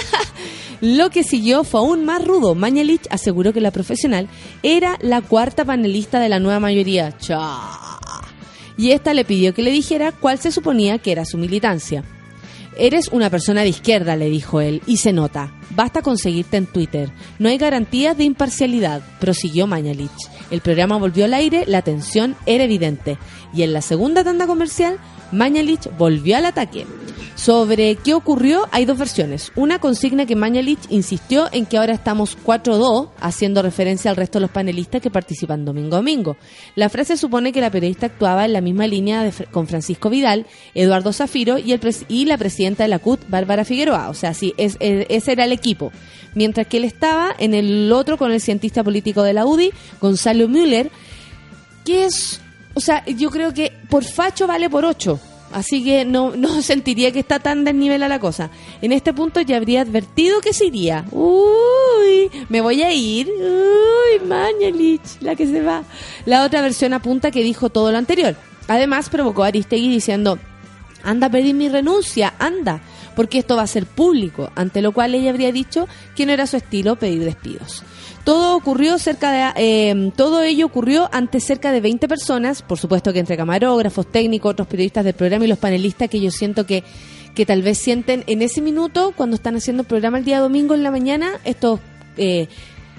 Lo 0.80 1.10
que 1.10 1.24
siguió 1.24 1.64
fue 1.64 1.80
aún 1.80 2.04
más 2.04 2.24
rudo. 2.24 2.54
Mañalich 2.54 3.08
aseguró 3.10 3.52
que 3.52 3.60
la 3.60 3.72
profesional 3.72 4.28
era 4.62 4.96
la 5.00 5.22
cuarta 5.22 5.64
panelista 5.64 6.20
de 6.20 6.28
la 6.28 6.38
nueva 6.38 6.60
mayoría. 6.60 7.18
¡Cha! 7.18 7.89
Y 8.80 8.92
esta 8.92 9.12
le 9.12 9.26
pidió 9.26 9.52
que 9.52 9.60
le 9.60 9.72
dijera 9.72 10.10
cuál 10.10 10.38
se 10.38 10.50
suponía 10.50 10.96
que 10.96 11.12
era 11.12 11.26
su 11.26 11.36
militancia. 11.36 12.02
Eres 12.78 13.08
una 13.08 13.28
persona 13.28 13.60
de 13.60 13.68
izquierda, 13.68 14.16
le 14.16 14.30
dijo 14.30 14.62
él, 14.62 14.80
y 14.86 14.96
se 14.96 15.12
nota. 15.12 15.52
Basta 15.76 16.00
conseguirte 16.00 16.56
en 16.56 16.64
Twitter. 16.64 17.10
No 17.38 17.50
hay 17.50 17.58
garantías 17.58 18.16
de 18.16 18.24
imparcialidad, 18.24 19.02
prosiguió 19.20 19.66
Mañalich. 19.66 20.10
El 20.50 20.62
programa 20.62 20.96
volvió 20.96 21.26
al 21.26 21.34
aire, 21.34 21.64
la 21.66 21.82
tensión 21.82 22.36
era 22.46 22.64
evidente. 22.64 23.18
Y 23.52 23.64
en 23.64 23.74
la 23.74 23.82
segunda 23.82 24.24
tanda 24.24 24.46
comercial, 24.46 24.96
Mañalich 25.32 25.88
volvió 25.98 26.36
al 26.36 26.44
ataque. 26.46 26.86
Sobre 27.36 27.94
qué 27.96 28.12
ocurrió 28.12 28.68
hay 28.70 28.84
dos 28.84 28.98
versiones. 28.98 29.50
Una 29.56 29.78
consigna 29.78 30.26
que 30.26 30.36
Mañalich 30.36 30.80
insistió 30.90 31.48
en 31.52 31.64
que 31.64 31.78
ahora 31.78 31.94
estamos 31.94 32.36
4-2, 32.44 33.08
haciendo 33.18 33.62
referencia 33.62 34.10
al 34.10 34.16
resto 34.18 34.38
de 34.38 34.42
los 34.42 34.50
panelistas 34.50 35.00
que 35.00 35.10
participan 35.10 35.64
domingo 35.64 35.94
a 35.96 36.00
domingo. 36.00 36.36
La 36.74 36.90
frase 36.90 37.16
supone 37.16 37.52
que 37.52 37.62
la 37.62 37.70
periodista 37.70 38.06
actuaba 38.06 38.44
en 38.44 38.52
la 38.52 38.60
misma 38.60 38.86
línea 38.86 39.30
con 39.52 39.66
Francisco 39.68 40.10
Vidal, 40.10 40.44
Eduardo 40.74 41.14
Zafiro 41.14 41.56
y, 41.58 41.72
el 41.72 41.80
y 42.08 42.26
la 42.26 42.36
presidenta 42.36 42.82
de 42.82 42.88
la 42.90 42.98
CUT, 42.98 43.20
Bárbara 43.28 43.64
Figueroa. 43.64 44.10
O 44.10 44.14
sea, 44.14 44.34
sí, 44.34 44.52
es, 44.58 44.76
es- 44.80 45.06
ese 45.08 45.32
era 45.32 45.44
el 45.46 45.52
equipo. 45.52 45.92
Mientras 46.34 46.66
que 46.66 46.76
él 46.76 46.84
estaba 46.84 47.34
en 47.38 47.54
el 47.54 47.90
otro 47.92 48.18
con 48.18 48.32
el 48.32 48.40
cientista 48.42 48.84
político 48.84 49.22
de 49.22 49.32
la 49.32 49.46
UDI, 49.46 49.70
Gonzalo 50.00 50.46
Müller, 50.46 50.90
que 51.86 52.04
es, 52.04 52.40
o 52.80 52.82
sea, 52.82 53.04
yo 53.04 53.30
creo 53.30 53.52
que 53.52 53.74
por 53.90 54.04
facho 54.04 54.46
vale 54.46 54.70
por 54.70 54.86
ocho. 54.86 55.20
Así 55.52 55.84
que 55.84 56.06
no, 56.06 56.30
no 56.34 56.62
sentiría 56.62 57.12
que 57.12 57.18
está 57.18 57.38
tan 57.38 57.62
desnivelada 57.62 58.08
la 58.08 58.18
cosa. 58.18 58.48
En 58.80 58.90
este 58.92 59.12
punto 59.12 59.42
ya 59.42 59.58
habría 59.58 59.82
advertido 59.82 60.40
que 60.40 60.54
se 60.54 60.64
iría. 60.64 61.04
Uy, 61.10 62.30
me 62.48 62.62
voy 62.62 62.82
a 62.82 62.90
ir. 62.90 63.28
Uy, 63.28 64.26
Mañalich, 64.26 65.20
la 65.20 65.36
que 65.36 65.46
se 65.46 65.60
va. 65.60 65.84
La 66.24 66.42
otra 66.42 66.62
versión 66.62 66.94
apunta 66.94 67.30
que 67.30 67.42
dijo 67.42 67.68
todo 67.68 67.92
lo 67.92 67.98
anterior. 67.98 68.34
Además 68.66 69.10
provocó 69.10 69.44
a 69.44 69.48
Aristegui 69.48 69.90
diciendo, 69.90 70.38
anda 71.02 71.26
a 71.26 71.30
pedir 71.30 71.54
mi 71.54 71.68
renuncia, 71.68 72.32
anda, 72.38 72.80
porque 73.14 73.40
esto 73.40 73.56
va 73.56 73.62
a 73.64 73.66
ser 73.66 73.84
público, 73.84 74.50
ante 74.54 74.80
lo 74.80 74.92
cual 74.92 75.14
ella 75.14 75.28
habría 75.28 75.52
dicho 75.52 75.86
que 76.16 76.24
no 76.24 76.32
era 76.32 76.46
su 76.46 76.56
estilo 76.56 76.96
pedir 76.96 77.24
despidos. 77.24 77.84
Todo 78.24 78.56
ocurrió 78.56 78.98
cerca 78.98 79.32
de, 79.32 79.52
eh, 79.56 80.12
todo 80.14 80.42
ello 80.42 80.66
ocurrió 80.66 81.08
ante 81.12 81.40
cerca 81.40 81.72
de 81.72 81.80
20 81.80 82.06
personas, 82.06 82.62
por 82.62 82.78
supuesto 82.78 83.12
que 83.12 83.18
entre 83.18 83.36
camarógrafos, 83.36 84.10
técnicos, 84.10 84.52
otros 84.52 84.68
periodistas 84.68 85.04
del 85.04 85.14
programa 85.14 85.46
y 85.46 85.48
los 85.48 85.58
panelistas 85.58 86.10
que 86.10 86.20
yo 86.20 86.30
siento 86.30 86.66
que, 86.66 86.84
que 87.34 87.46
tal 87.46 87.62
vez 87.62 87.78
sienten 87.78 88.24
en 88.26 88.42
ese 88.42 88.60
minuto, 88.60 89.14
cuando 89.16 89.36
están 89.36 89.56
haciendo 89.56 89.82
el 89.82 89.86
programa 89.86 90.18
el 90.18 90.24
día 90.24 90.40
domingo 90.40 90.74
en 90.74 90.82
la 90.82 90.90
mañana, 90.90 91.32
estos 91.44 91.80
eh, 92.18 92.48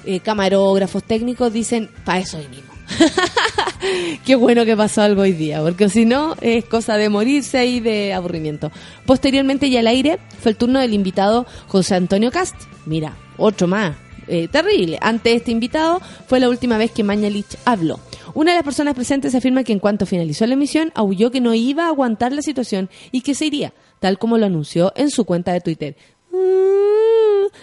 eh, 0.05 0.19
camarógrafos 0.21 1.03
técnicos 1.03 1.53
dicen, 1.53 1.89
para 2.03 2.19
eso 2.19 2.39
vinimos. 2.39 2.71
Qué 4.25 4.36
bueno 4.36 4.65
que 4.65 4.75
pasó 4.75 5.01
algo 5.01 5.21
hoy 5.21 5.34
día, 5.34 5.62
porque 5.62 5.89
si 5.89 6.05
no 6.05 6.36
es 6.41 6.65
cosa 6.65 6.97
de 6.97 7.10
morirse 7.10 7.65
y 7.65 7.79
de 7.79 8.13
aburrimiento. 8.13 8.71
Posteriormente 9.05 9.67
y 9.67 9.77
al 9.77 9.88
aire 9.88 10.19
fue 10.41 10.51
el 10.51 10.57
turno 10.57 10.79
del 10.79 10.93
invitado 10.93 11.45
José 11.67 11.95
Antonio 11.95 12.31
Cast. 12.31 12.55
Mira, 12.86 13.15
otro 13.38 13.67
más. 13.67 13.95
Eh, 14.34 14.48
terrible. 14.48 14.98
Ante 15.02 15.34
este 15.34 15.52
invitado 15.52 16.00
fue 16.26 16.39
la 16.39 16.48
última 16.48 16.78
vez 16.78 16.91
que 16.91 17.04
Mañalich 17.04 17.58
habló. 17.65 18.00
Una 18.34 18.52
de 18.52 18.56
las 18.56 18.63
personas 18.63 18.96
presentes 18.96 19.36
afirma 19.36 19.65
que 19.65 19.74
en 19.74 19.80
cuanto 19.80 20.06
finalizó 20.06 20.48
la 20.48 20.54
emisión, 20.54 20.94
aulló 20.96 21.32
que 21.32 21.41
no 21.41 21.54
iba 21.54 21.84
a 21.84 21.88
aguantar 21.89 22.32
la 22.32 22.41
situación 22.41 22.89
y 23.12 23.22
que 23.22 23.36
se 23.36 23.48
iría, 23.48 23.74
tal 24.00 24.17
como 24.17 24.38
lo 24.38 24.46
anunció 24.46 24.94
en 24.96 25.10
su 25.10 25.26
cuenta 25.26 25.52
de 25.52 25.60
Twitter. 25.60 25.98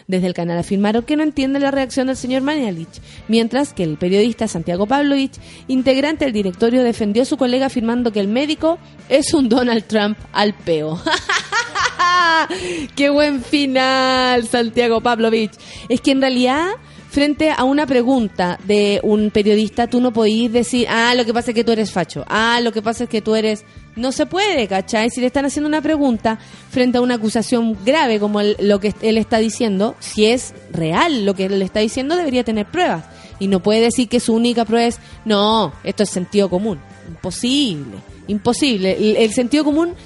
Desde 0.06 0.26
el 0.26 0.34
canal 0.34 0.58
afirmaron 0.58 1.04
que 1.04 1.16
no 1.16 1.22
entienden 1.22 1.62
la 1.62 1.70
reacción 1.70 2.08
del 2.08 2.18
señor 2.18 2.42
Mañalich, 2.42 3.00
mientras 3.28 3.72
que 3.72 3.84
el 3.84 3.96
periodista 3.96 4.46
Santiago 4.46 4.86
Pavlovich, 4.86 5.40
integrante 5.68 6.26
del 6.26 6.34
directorio, 6.34 6.82
defendió 6.82 7.22
a 7.22 7.26
su 7.26 7.38
colega 7.38 7.64
afirmando 7.66 8.12
que 8.12 8.20
el 8.20 8.28
médico 8.28 8.78
es 9.08 9.32
un 9.32 9.48
Donald 9.48 9.84
Trump 9.84 10.18
al 10.32 10.52
peo. 10.52 11.00
¡Qué 12.96 13.10
buen 13.10 13.42
final, 13.42 14.46
Santiago 14.46 15.00
Pavlovich! 15.00 15.52
Es 15.88 16.00
que 16.00 16.12
en 16.12 16.20
realidad, 16.20 16.68
frente 17.10 17.50
a 17.50 17.64
una 17.64 17.86
pregunta 17.86 18.58
de 18.64 19.00
un 19.02 19.30
periodista, 19.30 19.86
tú 19.86 20.00
no 20.00 20.12
podís 20.12 20.52
decir, 20.52 20.86
ah, 20.88 21.14
lo 21.14 21.24
que 21.24 21.32
pasa 21.32 21.50
es 21.50 21.54
que 21.54 21.64
tú 21.64 21.72
eres 21.72 21.92
facho, 21.92 22.24
ah, 22.28 22.60
lo 22.62 22.72
que 22.72 22.82
pasa 22.82 23.04
es 23.04 23.10
que 23.10 23.22
tú 23.22 23.34
eres... 23.34 23.64
No 23.96 24.12
se 24.12 24.26
puede, 24.26 24.68
¿cachai? 24.68 25.10
Si 25.10 25.20
le 25.20 25.26
están 25.26 25.44
haciendo 25.44 25.68
una 25.68 25.82
pregunta 25.82 26.38
frente 26.70 26.98
a 26.98 27.00
una 27.00 27.16
acusación 27.16 27.76
grave 27.84 28.20
como 28.20 28.40
lo 28.42 28.78
que 28.78 28.94
él 29.02 29.18
está 29.18 29.38
diciendo, 29.38 29.96
si 29.98 30.26
es 30.26 30.54
real 30.70 31.26
lo 31.26 31.34
que 31.34 31.46
él 31.46 31.60
está 31.62 31.80
diciendo, 31.80 32.14
debería 32.14 32.44
tener 32.44 32.66
pruebas. 32.66 33.06
Y 33.40 33.48
no 33.48 33.60
puede 33.60 33.80
decir 33.80 34.08
que 34.08 34.20
su 34.20 34.34
única 34.34 34.64
prueba 34.64 34.86
es, 34.86 35.00
no, 35.24 35.72
esto 35.82 36.04
es 36.04 36.10
sentido 36.10 36.48
común. 36.48 36.78
Imposible, 37.08 37.96
imposible. 38.28 39.24
El 39.24 39.32
sentido 39.32 39.64
común, 39.64 39.96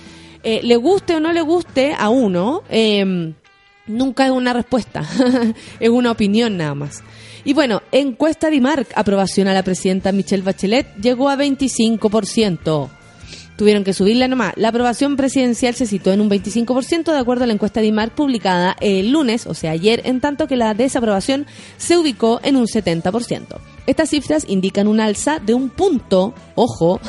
eh, 0.42 0.60
le 0.62 0.76
guste 0.76 1.14
o 1.14 1.20
no 1.20 1.32
le 1.32 1.40
guste 1.40 1.94
a 1.98 2.08
uno, 2.08 2.62
eh, 2.68 3.32
nunca 3.86 4.26
es 4.26 4.30
una 4.32 4.52
respuesta, 4.52 5.04
es 5.80 5.88
una 5.88 6.10
opinión 6.10 6.56
nada 6.56 6.74
más. 6.74 7.02
Y 7.44 7.54
bueno, 7.54 7.82
encuesta 7.90 8.50
de 8.50 8.60
Marc, 8.60 8.88
aprobación 8.94 9.48
a 9.48 9.54
la 9.54 9.64
presidenta 9.64 10.12
Michelle 10.12 10.44
Bachelet 10.44 10.86
llegó 11.00 11.28
a 11.28 11.36
25%. 11.36 12.88
Tuvieron 13.56 13.84
que 13.84 13.92
subirla 13.92 14.28
nomás. 14.28 14.54
La 14.56 14.68
aprobación 14.68 15.16
presidencial 15.16 15.74
se 15.74 15.86
situó 15.86 16.12
en 16.12 16.20
un 16.20 16.30
25% 16.30 17.12
de 17.12 17.18
acuerdo 17.18 17.44
a 17.44 17.46
la 17.46 17.52
encuesta 17.52 17.80
de 17.80 18.10
publicada 18.14 18.76
el 18.80 19.10
lunes, 19.10 19.46
o 19.46 19.54
sea, 19.54 19.72
ayer, 19.72 20.02
en 20.04 20.20
tanto 20.20 20.46
que 20.46 20.56
la 20.56 20.74
desaprobación 20.74 21.46
se 21.76 21.96
ubicó 21.96 22.40
en 22.42 22.56
un 22.56 22.66
70%. 22.66 23.71
Estas 23.86 24.10
cifras 24.10 24.44
indican 24.46 24.86
un 24.86 25.00
alza 25.00 25.40
de 25.40 25.54
un 25.54 25.68
punto, 25.68 26.34
ojo, 26.54 27.00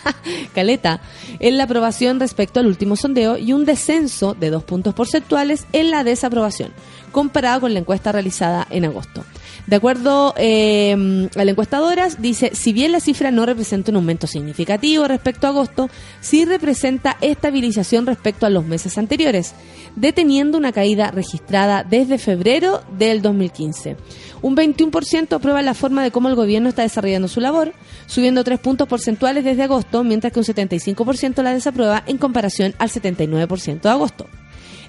caleta, 0.54 1.00
en 1.40 1.58
la 1.58 1.64
aprobación 1.64 2.20
respecto 2.20 2.60
al 2.60 2.66
último 2.66 2.94
sondeo 2.94 3.36
y 3.36 3.52
un 3.52 3.64
descenso 3.64 4.34
de 4.34 4.50
dos 4.50 4.62
puntos 4.62 4.94
porcentuales 4.94 5.66
en 5.72 5.90
la 5.90 6.04
desaprobación, 6.04 6.72
comparado 7.10 7.62
con 7.62 7.74
la 7.74 7.80
encuesta 7.80 8.12
realizada 8.12 8.66
en 8.70 8.84
agosto. 8.84 9.24
De 9.66 9.76
acuerdo 9.76 10.34
eh, 10.36 11.28
a 11.36 11.44
la 11.44 11.50
encuestadora, 11.50 12.08
dice, 12.18 12.50
si 12.54 12.72
bien 12.72 12.92
la 12.92 13.00
cifra 13.00 13.30
no 13.30 13.46
representa 13.46 13.90
un 13.90 13.96
aumento 13.96 14.26
significativo 14.26 15.06
respecto 15.06 15.46
a 15.46 15.50
agosto, 15.50 15.88
sí 16.20 16.44
representa 16.44 17.16
estabilización 17.20 18.06
respecto 18.06 18.46
a 18.46 18.50
los 18.50 18.64
meses 18.64 18.98
anteriores, 18.98 19.54
deteniendo 19.96 20.58
una 20.58 20.72
caída 20.72 21.10
registrada 21.10 21.84
desde 21.84 22.18
febrero 22.18 22.82
del 22.98 23.22
2015. 23.22 23.96
Un 24.42 24.56
21% 24.56 25.32
aprueba 25.34 25.62
la 25.62 25.74
forma 25.74 26.02
de 26.02 26.10
cómo 26.10 26.28
el 26.28 26.34
gobierno 26.34 26.68
está 26.68 26.82
desarrollando 26.82 27.28
su 27.28 27.40
labor, 27.40 27.72
subiendo 28.06 28.44
tres 28.44 28.58
puntos 28.58 28.88
porcentuales 28.88 29.44
desde 29.44 29.64
agosto, 29.64 30.02
mientras 30.02 30.32
que 30.32 30.40
un 30.40 30.46
75% 30.46 31.42
la 31.42 31.52
desaprueba 31.52 32.02
en 32.06 32.18
comparación 32.18 32.74
al 32.78 32.90
79% 32.90 33.82
de 33.82 33.88
agosto. 33.88 34.26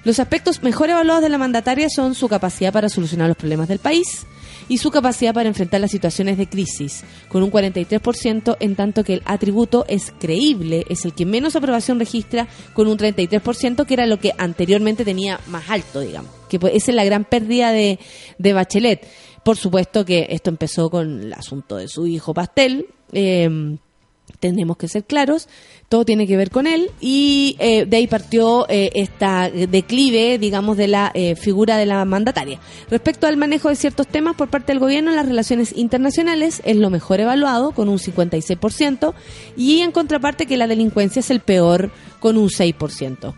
Los 0.04 0.18
aspectos 0.18 0.62
mejor 0.62 0.90
evaluados 0.90 1.22
de 1.22 1.28
la 1.28 1.38
mandataria 1.38 1.88
son 1.88 2.14
su 2.14 2.28
capacidad 2.28 2.72
para 2.72 2.88
solucionar 2.88 3.28
los 3.28 3.36
problemas 3.36 3.68
del 3.68 3.78
país 3.78 4.26
y 4.68 4.78
su 4.78 4.90
capacidad 4.90 5.34
para 5.34 5.48
enfrentar 5.48 5.80
las 5.80 5.90
situaciones 5.90 6.38
de 6.38 6.48
crisis, 6.48 7.04
con 7.28 7.42
un 7.42 7.50
43%, 7.50 8.56
en 8.58 8.74
tanto 8.74 9.04
que 9.04 9.14
el 9.14 9.22
atributo 9.24 9.84
es 9.88 10.12
creíble, 10.18 10.84
es 10.88 11.04
el 11.04 11.14
que 11.14 11.26
menos 11.26 11.56
aprobación 11.56 11.98
registra, 11.98 12.48
con 12.72 12.88
un 12.88 12.98
33%, 12.98 13.86
que 13.86 13.94
era 13.94 14.06
lo 14.06 14.18
que 14.18 14.32
anteriormente 14.38 15.04
tenía 15.04 15.40
más 15.48 15.68
alto, 15.70 16.00
digamos. 16.00 16.30
Que 16.48 16.58
pues, 16.58 16.74
esa 16.74 16.90
es 16.90 16.96
la 16.96 17.04
gran 17.04 17.24
pérdida 17.24 17.70
de, 17.70 17.98
de 18.38 18.52
Bachelet. 18.52 19.06
Por 19.44 19.56
supuesto 19.56 20.04
que 20.04 20.26
esto 20.30 20.50
empezó 20.50 20.90
con 20.90 21.22
el 21.22 21.32
asunto 21.32 21.76
de 21.76 21.88
su 21.88 22.06
hijo 22.06 22.32
Pastel. 22.32 22.86
Eh, 23.12 23.76
tenemos 24.40 24.76
que 24.76 24.88
ser 24.88 25.04
claros, 25.04 25.48
todo 25.88 26.04
tiene 26.04 26.26
que 26.26 26.36
ver 26.36 26.50
con 26.50 26.66
él 26.66 26.90
y 27.00 27.56
eh, 27.60 27.86
de 27.86 27.96
ahí 27.96 28.06
partió 28.06 28.66
eh, 28.68 28.90
esta 28.94 29.48
declive, 29.50 30.38
digamos, 30.38 30.76
de 30.76 30.88
la 30.88 31.12
eh, 31.14 31.36
figura 31.36 31.76
de 31.76 31.86
la 31.86 32.04
mandataria. 32.04 32.58
Respecto 32.90 33.26
al 33.26 33.36
manejo 33.36 33.68
de 33.68 33.76
ciertos 33.76 34.08
temas 34.08 34.34
por 34.34 34.48
parte 34.48 34.72
del 34.72 34.80
gobierno 34.80 35.12
las 35.12 35.26
relaciones 35.26 35.72
internacionales, 35.76 36.60
es 36.64 36.76
lo 36.76 36.90
mejor 36.90 37.20
evaluado 37.20 37.70
con 37.70 37.88
un 37.88 37.98
56% 37.98 39.14
y 39.56 39.80
en 39.80 39.92
contraparte 39.92 40.46
que 40.46 40.56
la 40.56 40.66
delincuencia 40.66 41.20
es 41.20 41.30
el 41.30 41.40
peor 41.40 41.92
con 42.18 42.36
un 42.36 42.48
6%. 42.48 43.34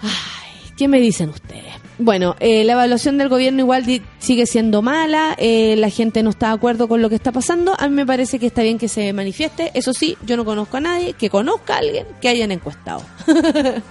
Ay, 0.00 0.72
¿qué 0.76 0.88
me 0.88 1.00
dicen 1.00 1.28
ustedes? 1.28 1.77
Bueno, 2.00 2.36
eh, 2.38 2.62
la 2.62 2.74
evaluación 2.74 3.18
del 3.18 3.28
gobierno 3.28 3.60
igual 3.60 3.84
sigue 4.20 4.46
siendo 4.46 4.82
mala, 4.82 5.34
eh, 5.36 5.74
la 5.76 5.90
gente 5.90 6.22
no 6.22 6.30
está 6.30 6.48
de 6.48 6.52
acuerdo 6.52 6.86
con 6.86 7.02
lo 7.02 7.08
que 7.08 7.16
está 7.16 7.32
pasando, 7.32 7.74
a 7.76 7.88
mí 7.88 7.94
me 7.94 8.06
parece 8.06 8.38
que 8.38 8.46
está 8.46 8.62
bien 8.62 8.78
que 8.78 8.86
se 8.86 9.12
manifieste, 9.12 9.72
eso 9.74 9.92
sí, 9.92 10.16
yo 10.24 10.36
no 10.36 10.44
conozco 10.44 10.76
a 10.76 10.80
nadie 10.80 11.14
que 11.14 11.28
conozca 11.28 11.74
a 11.74 11.78
alguien 11.78 12.06
que 12.20 12.28
hayan 12.28 12.52
encuestado. 12.52 13.02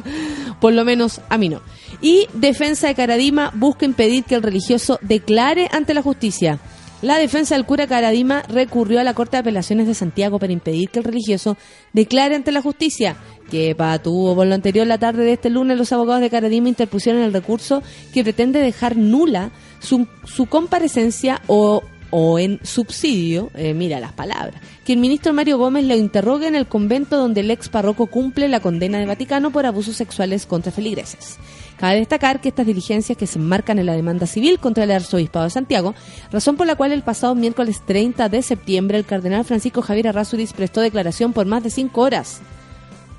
Por 0.61 0.71
lo 0.71 0.85
menos 0.85 1.19
a 1.27 1.37
mí 1.37 1.49
no. 1.49 1.61
Y 2.01 2.27
Defensa 2.33 2.87
de 2.87 2.95
Caradima 2.95 3.51
busca 3.53 3.83
impedir 3.83 4.23
que 4.23 4.35
el 4.35 4.43
religioso 4.43 4.99
declare 5.01 5.67
ante 5.73 5.93
la 5.93 6.01
justicia. 6.01 6.59
La 7.01 7.19
defensa 7.19 7.53
del 7.53 7.65
cura 7.65 7.85
Caradima 7.85 8.41
recurrió 8.49 8.99
a 8.99 9.03
la 9.03 9.13
Corte 9.13 9.37
de 9.37 9.41
Apelaciones 9.41 9.85
de 9.85 9.93
Santiago 9.93 10.39
para 10.39 10.53
impedir 10.53 10.89
que 10.89 10.97
el 10.97 11.05
religioso 11.05 11.55
declare 11.93 12.35
ante 12.35 12.51
la 12.51 12.63
justicia. 12.63 13.17
Que 13.51 13.75
tuvo 14.03 14.35
por 14.35 14.47
lo 14.47 14.55
anterior, 14.55 14.87
la 14.87 14.97
tarde 14.97 15.23
de 15.23 15.33
este 15.33 15.51
lunes, 15.51 15.77
los 15.77 15.91
abogados 15.93 16.21
de 16.21 16.31
Caradima 16.31 16.69
interpusieron 16.69 17.21
el 17.21 17.33
recurso 17.33 17.83
que 18.13 18.23
pretende 18.23 18.59
dejar 18.59 18.97
nula 18.97 19.51
su, 19.79 20.07
su 20.25 20.47
comparecencia 20.47 21.41
o, 21.45 21.83
o 22.09 22.39
en 22.39 22.59
subsidio, 22.63 23.51
eh, 23.53 23.75
mira 23.75 23.99
las 23.99 24.13
palabras, 24.13 24.59
que 24.83 24.93
el 24.93 24.99
ministro 24.99 25.33
Mario 25.33 25.59
Gómez 25.59 25.85
lo 25.85 25.95
interrogue 25.95 26.47
en 26.47 26.55
el 26.55 26.67
convento 26.67 27.15
donde 27.17 27.41
el 27.41 27.51
ex 27.51 27.69
párroco 27.69 28.07
cumple 28.07 28.47
la 28.47 28.59
condena 28.59 28.97
de 28.97 29.05
Vaticano 29.05 29.51
por 29.51 29.65
abusos 29.65 29.95
sexuales 29.95 30.45
contra 30.45 30.71
feligreses. 30.71 31.37
Cabe 31.77 31.97
destacar 31.97 32.41
que 32.41 32.49
estas 32.49 32.65
diligencias 32.65 33.17
que 33.17 33.27
se 33.27 33.37
enmarcan 33.37 33.77
en 33.77 33.85
la 33.85 33.93
demanda 33.93 34.25
civil 34.25 34.59
contra 34.59 34.83
el 34.83 34.91
arzobispado 34.91 35.45
de 35.45 35.51
Santiago, 35.51 35.93
razón 36.31 36.57
por 36.57 36.65
la 36.65 36.75
cual 36.75 36.91
el 36.91 37.03
pasado 37.03 37.35
miércoles 37.35 37.81
30 37.85 38.29
de 38.29 38.41
septiembre 38.41 38.97
el 38.97 39.05
cardenal 39.05 39.45
Francisco 39.45 39.81
Javier 39.81 40.07
Arrázuriz 40.07 40.53
prestó 40.53 40.81
declaración 40.81 41.33
por 41.33 41.45
más 41.45 41.63
de 41.63 41.69
cinco 41.69 42.01
horas. 42.01 42.39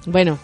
Bueno, 0.06 0.38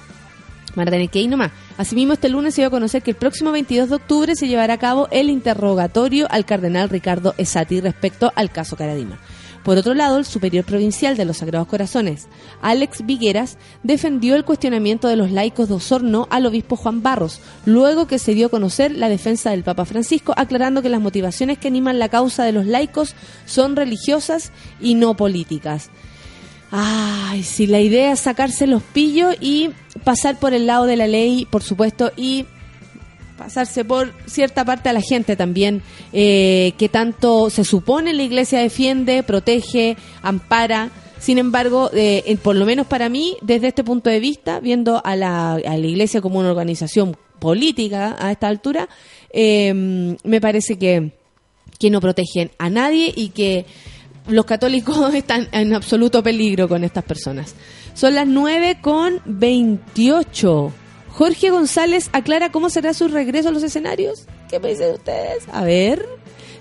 van 0.74 0.92
a 0.92 1.26
nomás. 1.28 1.52
Asimismo, 1.76 2.12
este 2.12 2.28
lunes 2.28 2.54
se 2.54 2.60
dio 2.60 2.68
a 2.68 2.70
conocer 2.70 3.02
que 3.02 3.10
el 3.10 3.16
próximo 3.16 3.52
22 3.52 3.88
de 3.88 3.94
octubre 3.96 4.34
se 4.36 4.48
llevará 4.48 4.74
a 4.74 4.78
cabo 4.78 5.08
el 5.10 5.30
interrogatorio 5.30 6.26
al 6.30 6.44
cardenal 6.44 6.88
Ricardo 6.88 7.34
Esati 7.36 7.80
respecto 7.80 8.32
al 8.36 8.50
caso 8.50 8.76
Caradima. 8.76 9.18
Por 9.64 9.78
otro 9.78 9.94
lado, 9.94 10.18
el 10.18 10.26
superior 10.26 10.64
provincial 10.64 11.16
de 11.16 11.24
los 11.24 11.38
Sagrados 11.38 11.68
Corazones, 11.68 12.28
Alex 12.60 13.06
Vigueras, 13.06 13.56
defendió 13.82 14.36
el 14.36 14.44
cuestionamiento 14.44 15.08
de 15.08 15.16
los 15.16 15.30
laicos 15.30 15.68
de 15.68 15.74
Osorno 15.74 16.28
al 16.30 16.44
obispo 16.44 16.76
Juan 16.76 17.02
Barros, 17.02 17.40
luego 17.64 18.06
que 18.06 18.18
se 18.18 18.34
dio 18.34 18.48
a 18.48 18.50
conocer 18.50 18.94
la 18.94 19.08
defensa 19.08 19.50
del 19.50 19.64
Papa 19.64 19.86
Francisco, 19.86 20.34
aclarando 20.36 20.82
que 20.82 20.90
las 20.90 21.00
motivaciones 21.00 21.56
que 21.56 21.68
animan 21.68 21.98
la 21.98 22.10
causa 22.10 22.44
de 22.44 22.52
los 22.52 22.66
laicos 22.66 23.14
son 23.46 23.74
religiosas 23.74 24.52
y 24.80 24.96
no 24.96 25.16
políticas. 25.16 25.88
Ay, 26.70 27.42
si 27.42 27.66
la 27.66 27.80
idea 27.80 28.12
es 28.12 28.20
sacarse 28.20 28.66
los 28.66 28.82
pillos 28.82 29.34
y 29.40 29.70
pasar 30.02 30.38
por 30.38 30.52
el 30.52 30.66
lado 30.66 30.84
de 30.84 30.96
la 30.96 31.06
ley, 31.06 31.46
por 31.50 31.62
supuesto, 31.62 32.12
y 32.16 32.46
pasarse 33.36 33.84
por 33.84 34.12
cierta 34.26 34.64
parte 34.64 34.88
a 34.88 34.92
la 34.92 35.00
gente 35.00 35.36
también, 35.36 35.82
eh, 36.12 36.72
que 36.78 36.88
tanto 36.88 37.50
se 37.50 37.64
supone 37.64 38.12
la 38.12 38.22
iglesia 38.22 38.60
defiende, 38.60 39.22
protege, 39.22 39.96
ampara. 40.22 40.90
Sin 41.18 41.38
embargo, 41.38 41.90
eh, 41.94 42.36
por 42.42 42.56
lo 42.56 42.66
menos 42.66 42.86
para 42.86 43.08
mí, 43.08 43.36
desde 43.40 43.68
este 43.68 43.84
punto 43.84 44.10
de 44.10 44.20
vista, 44.20 44.60
viendo 44.60 45.00
a 45.04 45.16
la, 45.16 45.54
a 45.54 45.76
la 45.76 45.86
iglesia 45.86 46.20
como 46.20 46.38
una 46.38 46.50
organización 46.50 47.16
política 47.38 48.16
a 48.18 48.30
esta 48.30 48.48
altura, 48.48 48.88
eh, 49.30 50.16
me 50.22 50.40
parece 50.40 50.78
que, 50.78 51.12
que 51.78 51.90
no 51.90 52.00
protegen 52.00 52.50
a 52.58 52.70
nadie 52.70 53.12
y 53.14 53.30
que 53.30 53.66
los 54.28 54.44
católicos 54.44 55.14
están 55.14 55.48
en 55.52 55.74
absoluto 55.74 56.22
peligro 56.22 56.68
con 56.68 56.84
estas 56.84 57.04
personas. 57.04 57.54
Son 57.94 58.14
las 58.14 58.26
9 58.26 58.78
con 58.80 59.20
28. 59.24 60.72
Jorge 61.14 61.50
González 61.50 62.10
aclara 62.12 62.50
cómo 62.50 62.70
será 62.70 62.92
su 62.92 63.06
regreso 63.06 63.50
a 63.50 63.52
los 63.52 63.62
escenarios. 63.62 64.26
¿Qué 64.50 64.58
me 64.58 64.70
dicen 64.70 64.94
ustedes? 64.94 65.44
A 65.52 65.62
ver, 65.62 66.04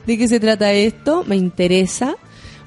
¿de 0.06 0.16
qué 0.16 0.28
se 0.28 0.40
trata 0.40 0.72
esto? 0.74 1.24
Me 1.26 1.36
interesa. 1.36 2.16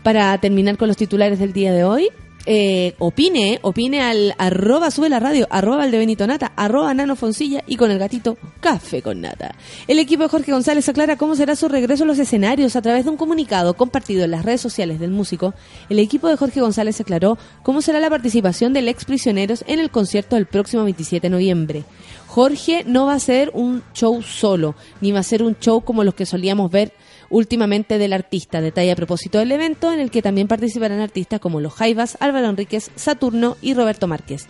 Para 0.03 0.37
terminar 0.41 0.79
con 0.79 0.89
los 0.89 0.97
titulares 0.97 1.39
del 1.39 1.53
día 1.53 1.73
de 1.73 1.85
hoy, 1.85 2.09
eh, 2.47 2.95
opine, 2.99 3.59
opine 3.63 4.01
al 4.01 4.35
arroba 4.39 4.93
sube 4.93 5.09
la 5.09 5.19
radio, 5.19 5.49
arroba 5.51 5.79
Valdebenito 5.79 6.27
Nata, 6.27 6.53
arroba 6.55 6.95
Nano 6.95 7.17
Foncilla 7.17 7.65
y 7.67 7.77
con 7.77 7.91
el 7.91 7.99
gatito 7.99 8.39
Café 8.61 9.03
con 9.03 9.21
Nata. 9.21 9.57
El 9.89 9.99
equipo 9.99 10.23
de 10.23 10.29
Jorge 10.29 10.53
González 10.53 10.89
aclara 10.89 11.17
cómo 11.17 11.35
será 11.35 11.57
su 11.57 11.69
regreso 11.69 12.05
a 12.05 12.07
los 12.07 12.21
escenarios 12.21 12.77
a 12.77 12.83
través 12.83 13.05
de 13.05 13.11
un 13.11 13.17
comunicado 13.17 13.75
compartido 13.75 14.25
en 14.25 14.31
las 14.31 14.45
redes 14.45 14.61
sociales 14.61 15.01
del 15.01 15.11
músico. 15.11 15.55
El 15.91 15.99
equipo 15.99 16.29
de 16.29 16.37
Jorge 16.37 16.61
González 16.61 17.01
aclaró 17.01 17.37
cómo 17.65 17.83
será 17.83 17.99
la 17.99 18.11
participación 18.11 18.73
del 18.73 18.89
ex 18.89 19.05
prisioneros 19.05 19.65
en 19.67 19.81
el 19.81 19.91
concierto 19.91 20.37
del 20.37 20.47
próximo 20.47 20.85
27 20.85 21.27
de 21.27 21.31
noviembre. 21.31 21.85
Jorge 22.29 22.85
no 22.87 23.07
va 23.07 23.15
a 23.15 23.19
ser 23.19 23.51
un 23.55 23.83
show 23.93 24.23
solo, 24.23 24.75
ni 25.01 25.11
va 25.11 25.21
a 25.21 25.25
ser 25.25 25.43
un 25.43 25.57
show 25.59 25.81
como 25.81 26.05
los 26.05 26.15
que 26.15 26.27
solíamos 26.27 26.71
ver 26.71 26.93
últimamente 27.31 27.99
del 27.99 28.13
artista. 28.13 28.61
Detalle 28.61 28.93
a 28.93 28.97
propósito 28.97 29.39
del 29.39 29.53
evento 29.53 29.93
en 29.93 30.01
el 30.01 30.11
que 30.11 30.23
también 30.23 30.49
participarán 30.49 31.01
artistas 31.01 31.41
como 31.41 31.61
Los 31.61 31.75
Jaivas, 31.75 32.17
Álvaro 32.21 32.49
Enríquez, 32.49 32.91
Saturno 32.97 33.57
y 33.61 33.75
Roberto 33.75 34.07
Márquez. 34.07 34.47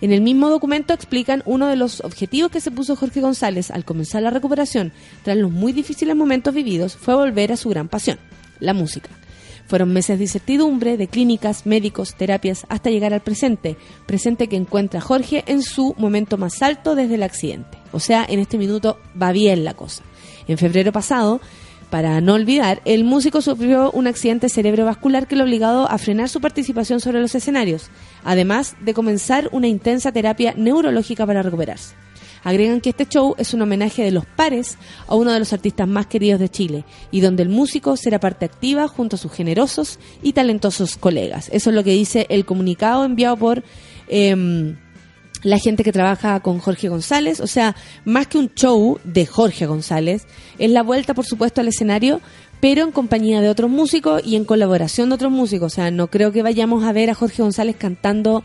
En 0.00 0.12
el 0.12 0.22
mismo 0.22 0.48
documento 0.48 0.94
explican 0.94 1.42
uno 1.44 1.66
de 1.66 1.76
los 1.76 2.00
objetivos 2.00 2.50
que 2.50 2.60
se 2.60 2.70
puso 2.70 2.96
Jorge 2.96 3.20
González 3.20 3.70
al 3.70 3.84
comenzar 3.84 4.22
la 4.22 4.30
recuperación 4.30 4.92
tras 5.22 5.36
los 5.36 5.50
muy 5.50 5.72
difíciles 5.72 6.16
momentos 6.16 6.54
vividos 6.54 6.96
fue 6.96 7.14
volver 7.14 7.52
a 7.52 7.56
su 7.56 7.68
gran 7.68 7.88
pasión, 7.88 8.18
la 8.60 8.72
música. 8.72 9.10
Fueron 9.70 9.92
meses 9.92 10.18
de 10.18 10.24
incertidumbre, 10.24 10.96
de 10.96 11.06
clínicas, 11.06 11.64
médicos, 11.64 12.16
terapias, 12.16 12.66
hasta 12.68 12.90
llegar 12.90 13.14
al 13.14 13.20
presente. 13.20 13.76
Presente 14.04 14.48
que 14.48 14.56
encuentra 14.56 15.00
Jorge 15.00 15.44
en 15.46 15.62
su 15.62 15.94
momento 15.96 16.36
más 16.38 16.60
alto 16.60 16.96
desde 16.96 17.14
el 17.14 17.22
accidente. 17.22 17.78
O 17.92 18.00
sea, 18.00 18.26
en 18.28 18.40
este 18.40 18.58
minuto 18.58 18.98
va 19.20 19.30
bien 19.30 19.64
la 19.64 19.74
cosa. 19.74 20.02
En 20.48 20.58
febrero 20.58 20.90
pasado, 20.90 21.40
para 21.90 22.20
no 22.20 22.34
olvidar, 22.34 22.80
el 22.84 23.02
músico 23.04 23.42
sufrió 23.42 23.90
un 23.90 24.06
accidente 24.06 24.48
cerebrovascular 24.48 25.26
que 25.26 25.34
lo 25.36 25.44
obligado 25.44 25.90
a 25.90 25.98
frenar 25.98 26.28
su 26.28 26.40
participación 26.40 27.00
sobre 27.00 27.20
los 27.20 27.34
escenarios, 27.34 27.90
además 28.24 28.76
de 28.80 28.94
comenzar 28.94 29.48
una 29.52 29.66
intensa 29.66 30.12
terapia 30.12 30.54
neurológica 30.56 31.26
para 31.26 31.42
recuperarse. 31.42 31.94
Agregan 32.42 32.80
que 32.80 32.90
este 32.90 33.06
show 33.06 33.34
es 33.38 33.52
un 33.52 33.62
homenaje 33.62 34.02
de 34.02 34.12
los 34.12 34.24
pares 34.24 34.78
a 35.06 35.14
uno 35.14 35.32
de 35.32 35.38
los 35.38 35.52
artistas 35.52 35.86
más 35.86 36.06
queridos 36.06 36.40
de 36.40 36.48
Chile 36.48 36.84
y 37.10 37.20
donde 37.20 37.42
el 37.42 37.48
músico 37.48 37.96
será 37.96 38.18
parte 38.18 38.46
activa 38.46 38.88
junto 38.88 39.16
a 39.16 39.18
sus 39.18 39.32
generosos 39.32 39.98
y 40.22 40.32
talentosos 40.32 40.96
colegas. 40.96 41.50
Eso 41.52 41.70
es 41.70 41.76
lo 41.76 41.84
que 41.84 41.92
dice 41.92 42.26
el 42.30 42.46
comunicado 42.46 43.04
enviado 43.04 43.36
por 43.36 43.62
em, 44.08 44.76
la 45.42 45.58
gente 45.58 45.84
que 45.84 45.92
trabaja 45.92 46.40
con 46.40 46.58
Jorge 46.58 46.88
González. 46.88 47.40
O 47.40 47.46
sea, 47.46 47.76
más 48.04 48.26
que 48.26 48.38
un 48.38 48.52
show 48.54 48.98
de 49.04 49.26
Jorge 49.26 49.66
González, 49.66 50.26
es 50.58 50.70
la 50.70 50.82
vuelta, 50.82 51.14
por 51.14 51.26
supuesto, 51.26 51.60
al 51.60 51.68
escenario, 51.68 52.20
pero 52.60 52.82
en 52.82 52.92
compañía 52.92 53.40
de 53.40 53.48
otros 53.48 53.70
músicos 53.70 54.22
y 54.24 54.36
en 54.36 54.44
colaboración 54.44 55.08
de 55.08 55.14
otros 55.14 55.32
músicos. 55.32 55.72
O 55.72 55.74
sea, 55.74 55.90
no 55.90 56.08
creo 56.08 56.32
que 56.32 56.42
vayamos 56.42 56.84
a 56.84 56.92
ver 56.92 57.10
a 57.10 57.14
Jorge 57.14 57.42
González 57.42 57.76
cantando 57.78 58.44